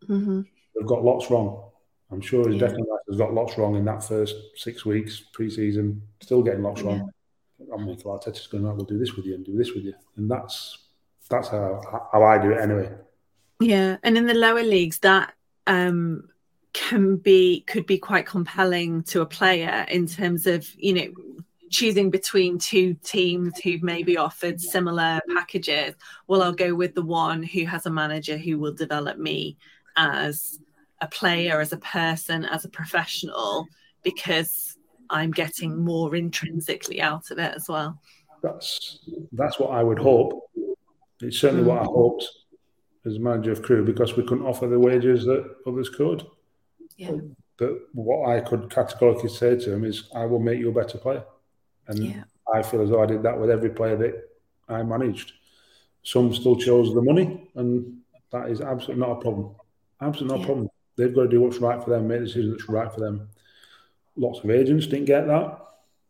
mm-hmm. 0.07 0.41
they've 0.76 0.88
got 0.88 1.03
lots 1.03 1.30
wrong. 1.31 1.64
I'm 2.11 2.22
sure 2.22 2.48
he's 2.48 2.60
yeah. 2.60 2.68
definitely 2.68 2.88
has 3.10 3.18
got 3.18 3.34
lots 3.34 3.57
wrong 3.57 3.76
in 3.76 3.86
that 3.86 4.03
first 4.03 4.36
six 4.56 4.86
weeks 4.86 5.19
pre-season. 5.19 6.02
Still 6.22 6.44
getting 6.44 6.64
lots 6.64 6.81
yeah. 6.81 6.88
wrong. 6.88 7.10
I'm 7.73 7.86
Mikel 7.86 8.18
Arteta's 8.18 8.48
going, 8.48 8.64
right, 8.64 8.76
we'll 8.76 8.86
do 8.86 8.98
this 8.98 9.15
with 9.15 9.26
you 9.26 9.36
and 9.36 9.45
do 9.45 9.57
this 9.57 9.73
with 9.73 9.84
you, 9.84 9.94
and 10.15 10.30
that's 10.31 10.77
that's 11.30 11.49
how 11.49 12.07
how 12.11 12.23
I 12.23 12.38
do 12.38 12.52
it 12.52 12.61
anyway. 12.61 12.90
Yeah, 13.60 13.98
and 14.03 14.18
in 14.18 14.26
the 14.26 14.34
lower 14.34 14.64
leagues, 14.64 14.99
that 14.99 15.34
um, 15.68 16.30
can 16.74 17.18
be 17.18 17.62
could 17.62 17.86
be 17.86 17.98
quite 17.98 18.26
compelling 18.26 19.04
to 19.04 19.22
a 19.22 19.26
player 19.26 19.86
in 19.90 20.06
terms 20.06 20.46
of 20.46 20.68
you 20.78 20.94
know 20.94 21.08
choosing 21.72 22.10
between 22.10 22.58
two 22.58 22.96
teams 23.04 23.60
who've 23.60 23.84
maybe 23.84 24.18
offered 24.18 24.60
similar 24.60 25.20
packages 25.34 25.96
well 26.28 26.44
i'll 26.44 26.54
go 26.54 26.74
with 26.74 26.94
the 26.96 27.02
one 27.02 27.41
who 27.41 27.66
has 27.66 27.86
a 27.86 27.90
manager 27.90 28.38
who 28.38 28.60
will 28.60 28.74
develop 28.74 29.18
me 29.18 29.58
as 29.98 30.60
a 31.02 31.08
player 31.08 31.60
as 31.60 31.74
a 31.74 31.78
person 31.78 32.46
as 32.46 32.66
a 32.66 32.70
professional 32.70 33.68
because 34.04 34.78
i'm 35.10 35.32
getting 35.32 35.84
more 35.84 36.16
intrinsically 36.16 37.02
out 37.02 37.32
of 37.32 37.40
it 37.40 37.56
as 37.56 37.68
well 37.68 38.00
that's 38.44 39.00
that's 39.34 39.60
what 39.60 39.72
i 39.72 39.84
would 39.84 40.00
hope 40.00 40.50
it's 41.22 41.38
certainly 41.38 41.64
mm. 41.64 41.68
what 41.68 41.82
i 41.82 41.86
mm. 41.86 41.94
hoped 41.94 42.28
as 43.06 43.18
manager 43.18 43.52
of 43.52 43.62
Crewe 43.62 43.86
because 43.86 44.18
we 44.18 44.24
couldn't 44.24 44.46
offer 44.46 44.68
the 44.68 44.78
wages 44.78 45.26
that 45.26 45.50
others 45.66 45.90
could 45.90 46.26
yeah. 46.99 47.11
But 47.57 47.71
what 47.93 48.30
I 48.30 48.41
could 48.41 48.69
categorically 48.69 49.30
say 49.30 49.57
to 49.57 49.73
him 49.73 49.84
is, 49.85 50.09
I 50.13 50.26
will 50.26 50.39
make 50.39 50.59
you 50.59 50.69
a 50.69 50.73
better 50.73 50.97
player. 50.97 51.23
And 51.88 51.99
yeah. 51.99 52.23
I 52.53 52.61
feel 52.61 52.81
as 52.81 52.89
though 52.89 53.01
I 53.01 53.05
did 53.05 53.23
that 53.23 53.39
with 53.39 53.49
every 53.49 53.69
player 53.69 53.95
that 53.97 54.30
I 54.67 54.84
managed. 54.84 55.34
Some 56.03 56.34
still 56.34 56.55
chose 56.55 56.93
the 56.93 57.01
money, 57.01 57.49
and 57.55 57.97
that 58.31 58.49
is 58.49 58.61
absolutely 58.61 59.05
not 59.05 59.17
a 59.17 59.21
problem. 59.21 59.55
Absolutely 60.01 60.38
not 60.38 60.39
yeah. 60.39 60.43
a 60.43 60.47
problem. 60.47 60.69
They've 60.95 61.15
got 61.15 61.23
to 61.23 61.27
do 61.30 61.41
what's 61.41 61.57
right 61.57 61.81
for 61.84 61.89
them, 61.89 62.07
make 62.07 62.19
the 62.19 62.26
decision 62.26 62.51
that's 62.51 62.69
right 62.69 62.91
for 62.93 62.99
them. 62.99 63.30
Lots 64.15 64.39
of 64.39 64.49
agents 64.49 64.88
didn't 64.88 65.05
get 65.05 65.27
that, 65.27 65.59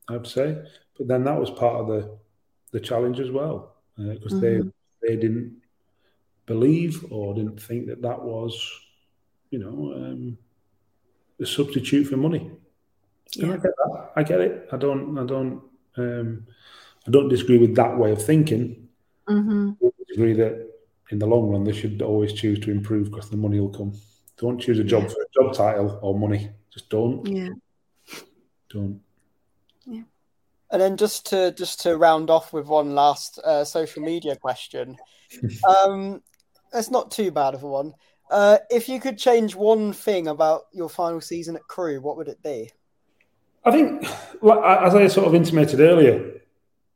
I'd 0.10 0.28
say. 0.28 0.58
But 0.98 1.08
then 1.08 1.24
that 1.24 1.40
was 1.40 1.52
part 1.52 1.76
of 1.82 1.88
the 1.88 2.18
the 2.72 2.80
challenge 2.80 3.20
as 3.20 3.32
well, 3.32 3.76
because 3.98 4.34
uh, 4.34 4.38
mm-hmm. 4.38 4.70
they 5.02 5.08
they 5.08 5.16
didn't 5.16 5.62
believe 6.46 7.06
or 7.12 7.34
didn't 7.34 7.62
think 7.62 7.88
that 7.88 8.02
that 8.02 8.22
was, 8.22 8.54
you 9.52 9.60
know, 9.60 9.94
um, 9.96 10.38
a 11.40 11.46
substitute 11.46 12.06
for 12.06 12.18
money. 12.18 12.52
Yeah. 13.36 13.46
And 13.46 13.54
I 13.54 13.56
get 13.58 13.76
that. 13.76 14.12
I 14.16 14.24
get 14.24 14.42
it. 14.42 14.70
I 14.72 14.78
don't. 14.78 15.18
I 15.18 15.26
don't. 15.26 15.62
Um, 15.98 16.48
I 17.08 17.12
don't 17.12 17.30
disagree 17.30 17.58
with 17.58 17.76
that 17.76 17.98
way 17.98 18.12
of 18.12 18.24
thinking. 18.24 18.88
Mm-hmm. 19.28 19.72
I 19.84 19.90
disagree 20.08 20.34
that 20.34 20.70
in 21.12 21.20
the 21.20 21.28
long 21.28 21.50
run 21.50 21.64
they 21.64 21.74
should 21.74 22.02
always 22.02 22.34
choose 22.34 22.60
to 22.60 22.72
improve 22.72 23.12
because 23.12 23.30
the 23.30 23.38
money 23.38 23.60
will 23.60 23.70
come. 23.70 23.94
Don't 24.38 24.60
choose 24.60 24.80
a 24.80 24.84
job 24.84 25.04
yeah. 25.04 25.10
for 25.10 25.22
a 25.22 25.44
job 25.44 25.54
title 25.54 26.00
or 26.02 26.18
money. 26.18 26.50
Just 26.72 26.90
don't. 26.90 27.26
Yeah. 27.26 27.50
Don't. 28.70 29.02
Yeah. 29.86 30.04
And 30.72 30.82
then 30.82 30.98
just 30.98 31.26
to 31.28 31.52
just 31.52 31.82
to 31.82 31.98
round 31.98 32.30
off 32.30 32.54
with 32.54 32.68
one 32.68 32.96
last 32.96 33.40
uh, 33.40 33.64
social 33.64 34.04
media 34.04 34.36
question. 34.36 34.98
um, 35.68 36.22
it's 36.74 36.92
not 36.92 37.12
too 37.12 37.32
bad 37.32 37.54
of 37.54 37.64
a 37.64 37.68
one. 37.68 37.94
Uh, 38.30 38.60
if 38.70 38.88
you 38.88 39.00
could 39.00 39.18
change 39.18 39.56
one 39.56 39.92
thing 39.92 40.28
about 40.28 40.64
your 40.72 40.90
final 40.90 41.20
season 41.20 41.56
at 41.56 41.64
Crewe, 41.64 42.00
what 42.00 42.16
would 42.18 42.28
it 42.28 42.42
be? 42.44 42.72
I 43.66 43.72
think, 43.72 44.04
as 44.04 44.96
I 44.96 45.08
sort 45.08 45.28
of 45.28 45.36
intimated 45.36 45.80
earlier, 45.80 46.40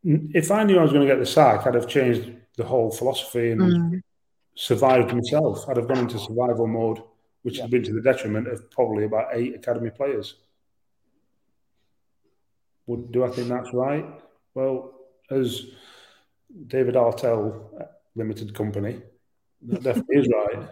if 0.03 0.51
I 0.51 0.63
knew 0.63 0.77
I 0.77 0.83
was 0.83 0.91
going 0.91 1.05
to 1.07 1.11
get 1.11 1.19
the 1.19 1.25
sack, 1.25 1.65
I'd 1.65 1.73
have 1.75 1.87
changed 1.87 2.31
the 2.55 2.63
whole 2.63 2.91
philosophy 2.91 3.51
and 3.51 3.61
mm. 3.61 4.01
survived 4.55 5.13
myself. 5.13 5.67
I'd 5.67 5.77
have 5.77 5.87
gone 5.87 5.99
into 5.99 6.19
survival 6.19 6.67
mode, 6.67 7.01
which 7.41 7.57
yeah. 7.57 7.63
has 7.63 7.71
been 7.71 7.83
to 7.83 7.93
the 7.93 8.01
detriment 8.01 8.47
of 8.47 8.69
probably 8.69 9.05
about 9.05 9.29
eight 9.33 9.55
academy 9.55 9.89
players. 9.89 10.35
Would, 12.85 13.11
do 13.11 13.23
I 13.23 13.29
think 13.29 13.47
that's 13.47 13.73
right? 13.73 14.05
Well, 14.53 14.93
as 15.31 15.65
David 16.67 16.95
Artell 16.95 17.87
Limited 18.15 18.53
Company, 18.53 19.01
that 19.63 19.83
definitely 19.83 20.17
is 20.17 20.29
right 20.51 20.69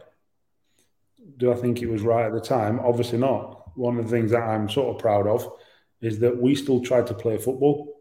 do 1.42 1.52
I 1.52 1.56
think 1.56 1.82
it 1.82 1.90
was 1.90 2.04
right 2.04 2.28
at 2.28 2.34
the 2.34 2.40
time? 2.40 2.80
Obviously 2.80 3.18
not. 3.18 3.76
One 3.76 3.98
of 3.98 4.06
the 4.06 4.12
things 4.12 4.30
that 4.30 4.44
I'm 4.44 4.70
sort 4.70 4.96
of 4.96 5.02
proud 5.02 5.26
of 5.26 5.52
is 6.00 6.20
that 6.20 6.40
we 6.40 6.54
still 6.54 6.82
tried 6.82 7.08
to 7.08 7.16
play 7.16 7.38
football. 7.38 8.00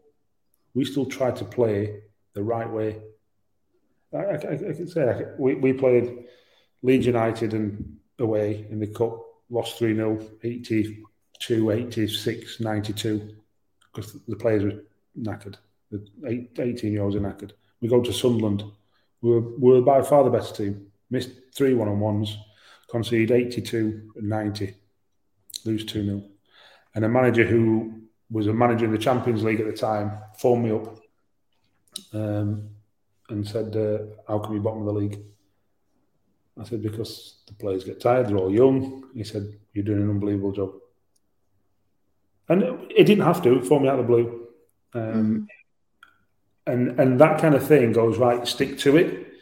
We 0.75 0.85
still 0.85 1.07
tried 1.07 1.37
to 1.37 1.45
play 1.45 2.01
the 2.35 2.43
right 2.43 2.69
way. 2.69 3.01
I, 4.13 4.17
I, 4.17 4.33
I 4.35 4.73
can 4.77 4.87
say 4.87 5.25
we, 5.39 5.55
we 5.55 5.73
played 5.73 6.25
Leeds 6.83 7.07
United 7.07 7.55
and 7.55 7.97
away 8.19 8.67
in 8.69 8.79
the 8.79 8.85
cup, 8.85 9.19
lost 9.49 9.79
3 9.79 9.95
0, 9.95 10.23
82, 10.43 11.71
86, 11.71 12.59
92, 12.59 13.35
because 13.91 14.19
the 14.27 14.35
players 14.35 14.63
were 14.63 14.83
knackered. 15.19 15.55
The 15.89 16.47
18 16.59 16.93
year 16.93 17.01
olds 17.01 17.15
are 17.15 17.21
knackered. 17.21 17.53
We 17.81 17.87
go 17.87 18.01
to 18.03 18.13
Sunderland. 18.13 18.63
We 19.21 19.31
were, 19.31 19.41
we 19.41 19.71
were 19.71 19.81
by 19.81 20.03
far 20.03 20.23
the 20.23 20.29
best 20.29 20.55
team. 20.55 20.91
Missed 21.09 21.31
three 21.55 21.73
one 21.73 21.87
on 21.87 21.99
ones 21.99 22.37
concede 22.91 23.31
82 23.31 24.11
and 24.17 24.29
90, 24.29 24.75
lose 25.65 25.85
2 25.85 26.05
0. 26.05 26.23
And 26.93 27.05
a 27.05 27.09
manager 27.09 27.45
who 27.45 28.01
was 28.29 28.47
a 28.47 28.53
manager 28.53 28.85
in 28.85 28.91
the 28.91 28.97
Champions 28.97 29.43
League 29.43 29.61
at 29.61 29.65
the 29.65 29.73
time 29.73 30.17
phoned 30.37 30.63
me 30.63 30.71
up 30.71 30.99
um, 32.13 32.69
and 33.29 33.47
said, 33.47 33.75
uh, 33.75 33.99
How 34.27 34.39
can 34.39 34.53
we 34.53 34.59
bottom 34.59 34.81
of 34.81 34.93
the 34.93 34.99
league? 34.99 35.19
I 36.59 36.65
said, 36.65 36.83
because 36.83 37.41
the 37.47 37.53
players 37.53 37.85
get 37.85 38.01
tired, 38.01 38.27
they're 38.27 38.37
all 38.37 38.53
young. 38.53 39.05
He 39.15 39.23
said, 39.23 39.53
you're 39.73 39.85
doing 39.85 40.01
an 40.01 40.09
unbelievable 40.09 40.51
job. 40.51 40.73
And 42.49 42.63
it 42.91 43.05
didn't 43.05 43.23
have 43.23 43.41
to, 43.43 43.61
for 43.61 43.79
me 43.79 43.87
out 43.87 43.99
of 43.99 44.05
the 44.05 44.13
blue. 44.13 44.47
Um, 44.93 45.01
mm. 45.03 45.47
And 46.67 46.99
and 46.99 47.19
that 47.19 47.41
kind 47.41 47.55
of 47.55 47.65
thing 47.65 47.93
goes, 47.93 48.17
right, 48.17 48.45
stick 48.47 48.77
to 48.79 48.97
it. 48.97 49.33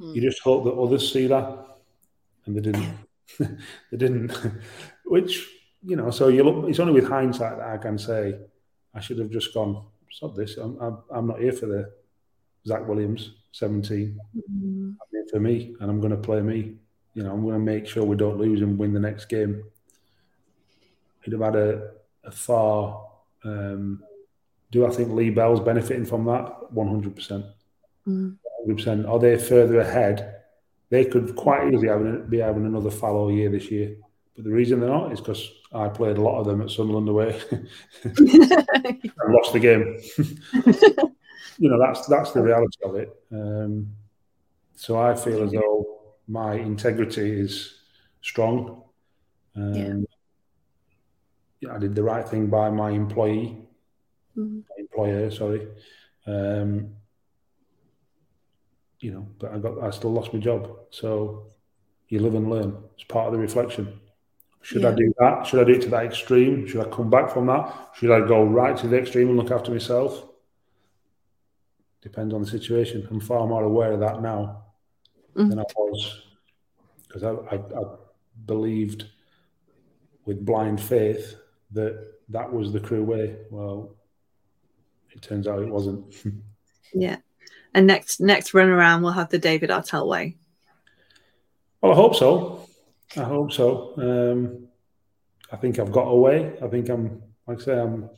Mm. 0.00 0.14
You 0.14 0.20
just 0.20 0.42
hope 0.42 0.64
that 0.64 0.74
others 0.74 1.12
see 1.12 1.26
that. 1.26 1.66
And 2.46 2.56
they 2.56 2.60
didn't. 2.60 2.94
they 3.38 3.96
didn't. 3.96 4.32
Which, 5.04 5.48
you 5.84 5.96
know, 5.96 6.10
so 6.10 6.28
you 6.28 6.44
look, 6.44 6.68
it's 6.68 6.80
only 6.80 6.92
with 6.92 7.08
hindsight 7.08 7.58
that 7.58 7.68
I 7.68 7.78
can 7.78 7.98
say, 7.98 8.38
I 8.94 9.00
should 9.00 9.18
have 9.18 9.30
just 9.30 9.54
gone, 9.54 9.84
stop 10.10 10.34
this. 10.34 10.56
I'm, 10.56 10.78
I'm, 10.80 10.98
I'm 11.10 11.26
not 11.26 11.40
here 11.40 11.52
for 11.52 11.66
the 11.66 11.92
Zach 12.66 12.86
Williams, 12.86 13.32
17. 13.52 14.18
Mm-hmm. 14.36 14.90
I'm 14.90 15.08
here 15.10 15.26
for 15.30 15.40
me, 15.40 15.74
and 15.80 15.90
I'm 15.90 16.00
going 16.00 16.10
to 16.10 16.16
play 16.16 16.40
me. 16.40 16.76
You 17.14 17.22
know, 17.22 17.32
I'm 17.32 17.42
going 17.42 17.54
to 17.54 17.60
make 17.60 17.86
sure 17.86 18.04
we 18.04 18.16
don't 18.16 18.38
lose 18.38 18.62
and 18.62 18.78
win 18.78 18.92
the 18.92 19.00
next 19.00 19.26
game. 19.26 19.64
He'd 21.22 21.32
have 21.32 21.42
had 21.42 21.56
a, 21.56 21.90
a 22.24 22.30
far. 22.30 23.06
Um, 23.44 24.02
do 24.70 24.86
I 24.86 24.90
think 24.90 25.10
Lee 25.10 25.30
Bell's 25.30 25.60
benefiting 25.60 26.06
from 26.06 26.24
that? 26.26 26.52
100%. 26.74 27.52
Mm. 28.06 28.36
100%. 28.66 29.08
Are 29.08 29.18
they 29.18 29.38
further 29.38 29.80
ahead? 29.80 30.41
They 30.92 31.06
could 31.06 31.34
quite 31.36 31.72
easily 31.72 31.88
have, 31.88 32.28
be 32.28 32.40
having 32.40 32.66
another 32.66 32.90
fallow 32.90 33.30
year 33.30 33.48
this 33.48 33.70
year. 33.70 33.96
But 34.36 34.44
the 34.44 34.50
reason 34.50 34.78
they're 34.78 34.90
not 34.90 35.10
is 35.10 35.20
because 35.20 35.50
I 35.72 35.88
played 35.88 36.18
a 36.18 36.20
lot 36.20 36.38
of 36.38 36.44
them 36.44 36.60
at 36.60 36.70
Sunderland 36.70 37.08
away 37.08 37.40
and 38.02 39.32
lost 39.32 39.54
the 39.54 39.58
game. 39.58 39.98
you 41.58 41.70
know, 41.70 41.78
that's 41.80 42.06
that's 42.08 42.32
the 42.32 42.42
reality 42.42 42.76
of 42.84 42.96
it. 42.96 43.08
Um, 43.32 43.94
so 44.74 45.00
I 45.00 45.14
feel 45.14 45.42
as 45.44 45.52
though 45.52 46.12
my 46.28 46.56
integrity 46.56 47.40
is 47.40 47.74
strong. 48.20 48.82
Um, 49.56 50.04
yeah. 51.62 51.74
I 51.74 51.78
did 51.78 51.94
the 51.94 52.02
right 52.02 52.28
thing 52.28 52.48
by 52.48 52.68
my 52.68 52.90
employee, 52.90 53.56
mm-hmm. 54.36 54.60
employer, 54.78 55.30
sorry. 55.30 55.68
Um, 56.26 56.96
you 59.02 59.10
know, 59.10 59.26
but 59.38 59.52
I 59.52 59.58
got 59.58 59.82
I 59.82 59.90
still 59.90 60.12
lost 60.12 60.32
my 60.32 60.38
job. 60.38 60.70
So 60.90 61.48
you 62.08 62.20
live 62.20 62.34
and 62.34 62.48
learn. 62.48 62.76
It's 62.94 63.04
part 63.04 63.26
of 63.26 63.32
the 63.32 63.38
reflection. 63.38 64.00
Should 64.62 64.82
yeah. 64.82 64.90
I 64.90 64.94
do 64.94 65.12
that? 65.18 65.46
Should 65.46 65.60
I 65.60 65.64
do 65.64 65.72
it 65.72 65.82
to 65.82 65.88
that 65.90 66.04
extreme? 66.04 66.66
Should 66.68 66.86
I 66.86 66.88
come 66.88 67.10
back 67.10 67.30
from 67.30 67.46
that? 67.46 67.90
Should 67.94 68.12
I 68.12 68.26
go 68.26 68.44
right 68.44 68.76
to 68.76 68.86
the 68.86 68.96
extreme 68.96 69.28
and 69.28 69.36
look 69.36 69.50
after 69.50 69.72
myself? 69.72 70.24
Depends 72.00 72.32
on 72.32 72.42
the 72.42 72.48
situation. 72.48 73.06
I'm 73.10 73.20
far 73.20 73.46
more 73.46 73.64
aware 73.64 73.92
of 73.92 74.00
that 74.00 74.22
now 74.22 74.62
mm. 75.34 75.48
than 75.48 75.58
I 75.58 75.64
was 75.76 76.22
because 77.06 77.24
I, 77.24 77.30
I, 77.30 77.56
I, 77.56 77.96
believed 78.46 79.06
with 80.24 80.44
blind 80.44 80.80
faith 80.80 81.36
that 81.72 82.14
that 82.28 82.52
was 82.52 82.72
the 82.72 82.80
Crewe 82.80 83.04
way. 83.04 83.36
Well, 83.50 83.96
it 85.10 85.22
turns 85.22 85.48
out 85.48 85.60
it 85.60 85.68
wasn't. 85.68 86.14
yeah, 86.94 87.16
and 87.74 87.86
next 87.86 88.20
next 88.20 88.54
run 88.54 88.68
around 88.68 89.02
we'll 89.02 89.12
have 89.12 89.30
the 89.30 89.38
David 89.38 89.70
Artell 89.70 90.06
way. 90.06 90.36
Well, 91.80 91.92
I 91.92 91.96
hope 91.96 92.14
so. 92.14 92.68
I 93.16 93.24
hope 93.24 93.52
so. 93.52 93.94
Um, 93.98 94.68
I 95.50 95.56
think 95.56 95.78
I've 95.78 95.92
got 95.92 96.06
away. 96.06 96.52
I 96.62 96.68
think 96.68 96.88
I'm, 96.88 97.22
like 97.46 97.60
I 97.60 97.64
say, 97.64 97.78
I'm. 97.78 98.08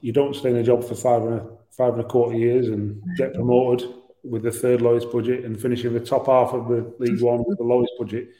You 0.00 0.12
don't 0.12 0.34
stay 0.34 0.50
in 0.50 0.56
a 0.56 0.64
job 0.64 0.82
for 0.82 0.96
five 0.96 1.22
and 1.22 1.34
a 1.40 1.46
five 1.70 1.92
and 1.94 2.02
a 2.02 2.06
quarter 2.06 2.36
years 2.36 2.68
and 2.68 3.02
get 3.16 3.34
promoted 3.34 3.88
with 4.24 4.42
the 4.42 4.50
third 4.50 4.82
lowest 4.82 5.10
budget 5.10 5.44
and 5.44 5.60
finishing 5.60 5.92
the 5.92 6.00
top 6.00 6.26
half 6.26 6.52
of 6.52 6.68
the 6.68 6.92
League 6.98 7.22
One 7.22 7.44
with 7.46 7.58
the 7.58 7.64
lowest 7.64 7.92
budget. 7.98 8.30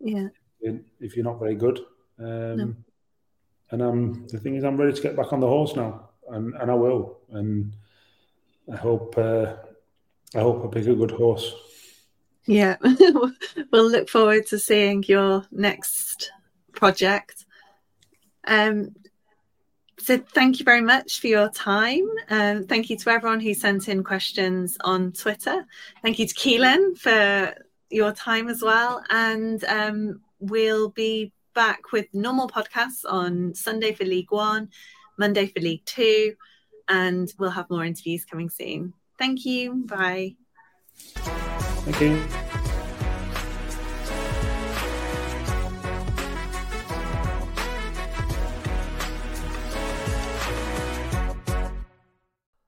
Yeah. 0.00 0.28
If 1.00 1.16
you're 1.16 1.24
not 1.24 1.38
very 1.38 1.54
good. 1.54 1.80
Um, 2.18 2.56
no. 2.56 2.74
And 3.70 3.82
I'm 3.82 4.26
the 4.28 4.38
thing 4.38 4.56
is, 4.56 4.64
I'm 4.64 4.76
ready 4.76 4.92
to 4.92 5.02
get 5.02 5.16
back 5.16 5.32
on 5.32 5.40
the 5.40 5.46
horse 5.46 5.74
now, 5.76 6.10
and, 6.28 6.54
and 6.54 6.70
I 6.70 6.74
will. 6.74 7.18
And 7.30 7.74
I 8.70 8.76
hope 8.76 9.16
uh, 9.16 9.54
I 10.34 10.40
hope 10.40 10.64
I 10.64 10.68
pick 10.68 10.86
a 10.86 10.94
good 10.94 11.10
horse. 11.10 11.54
Yeah, 12.46 12.76
we'll 12.82 13.90
look 13.90 14.08
forward 14.08 14.46
to 14.48 14.58
seeing 14.58 15.04
your 15.06 15.46
next 15.52 16.32
project. 16.72 17.44
Um, 18.44 18.94
so 19.98 20.18
thank 20.18 20.58
you 20.58 20.64
very 20.64 20.80
much 20.80 21.20
for 21.20 21.28
your 21.28 21.48
time. 21.50 22.08
Um, 22.28 22.64
thank 22.64 22.90
you 22.90 22.96
to 22.96 23.10
everyone 23.10 23.38
who 23.38 23.54
sent 23.54 23.88
in 23.88 24.02
questions 24.02 24.76
on 24.82 25.12
Twitter. 25.12 25.64
Thank 26.02 26.18
you 26.18 26.26
to 26.26 26.34
Keelan 26.34 26.98
for 26.98 27.54
your 27.88 28.12
time 28.12 28.48
as 28.48 28.62
well. 28.62 29.04
And 29.10 29.62
um, 29.64 30.20
we'll 30.40 30.88
be 30.88 31.32
back 31.54 31.92
with 31.92 32.06
normal 32.12 32.48
podcasts 32.48 33.04
on 33.08 33.54
Sunday 33.54 33.92
for 33.92 34.04
League 34.04 34.32
One, 34.32 34.70
Monday 35.18 35.46
for 35.46 35.60
League 35.60 35.84
Two, 35.84 36.34
and 36.88 37.32
we'll 37.38 37.50
have 37.50 37.70
more 37.70 37.84
interviews 37.84 38.24
coming 38.24 38.50
soon. 38.50 38.94
Thank 39.22 39.46
you. 39.46 39.84
Bye. 39.86 40.34
Thank 41.14 42.00
you. 42.00 42.24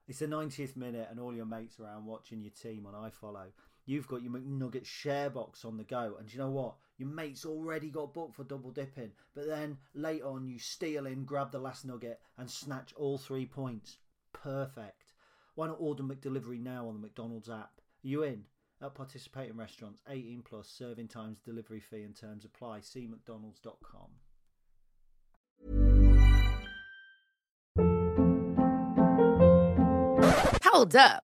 It's 0.07 0.19
the 0.19 0.27
90th 0.27 0.77
minute, 0.77 1.09
and 1.11 1.19
all 1.19 1.35
your 1.35 1.45
mates 1.45 1.77
around 1.81 2.05
watching 2.05 2.41
your 2.41 2.51
team 2.51 2.85
on 2.85 2.93
iFollow. 2.93 3.47
You've 3.85 4.07
got 4.07 4.23
your 4.23 4.31
McNugget 4.31 4.85
share 4.85 5.29
box 5.29 5.65
on 5.65 5.75
the 5.75 5.83
go, 5.83 6.15
and 6.17 6.31
you 6.31 6.39
know 6.39 6.51
what? 6.51 6.75
Your 6.97 7.09
mate's 7.09 7.43
already 7.45 7.89
got 7.89 8.13
booked 8.13 8.37
for 8.37 8.45
double 8.45 8.71
dipping, 8.71 9.11
but 9.35 9.45
then 9.45 9.77
late 9.93 10.23
on 10.23 10.47
you 10.47 10.57
steal 10.57 11.05
in, 11.05 11.25
grab 11.25 11.51
the 11.51 11.59
last 11.59 11.83
nugget, 11.83 12.21
and 12.37 12.49
snatch 12.49 12.93
all 12.95 13.17
three 13.17 13.45
points. 13.45 13.97
Perfect. 14.31 15.04
Why 15.55 15.67
not 15.67 15.77
order 15.79 16.03
McDelivery 16.03 16.61
now 16.61 16.87
on 16.87 16.95
the 16.95 16.99
McDonald's 16.99 17.49
app? 17.49 17.71
Are 18.03 18.07
you 18.07 18.23
in? 18.23 18.43
At 18.81 18.93
participating 18.93 19.55
restaurants, 19.55 20.01
18 20.09 20.41
plus, 20.43 20.67
serving 20.67 21.07
times, 21.07 21.39
delivery 21.39 21.79
fee 21.79 22.03
and 22.03 22.13
terms 22.13 22.43
apply. 22.43 22.81
See 22.81 23.07
mcdonalds.com. 23.07 24.09
Hold 30.65 30.95
up. 30.97 31.23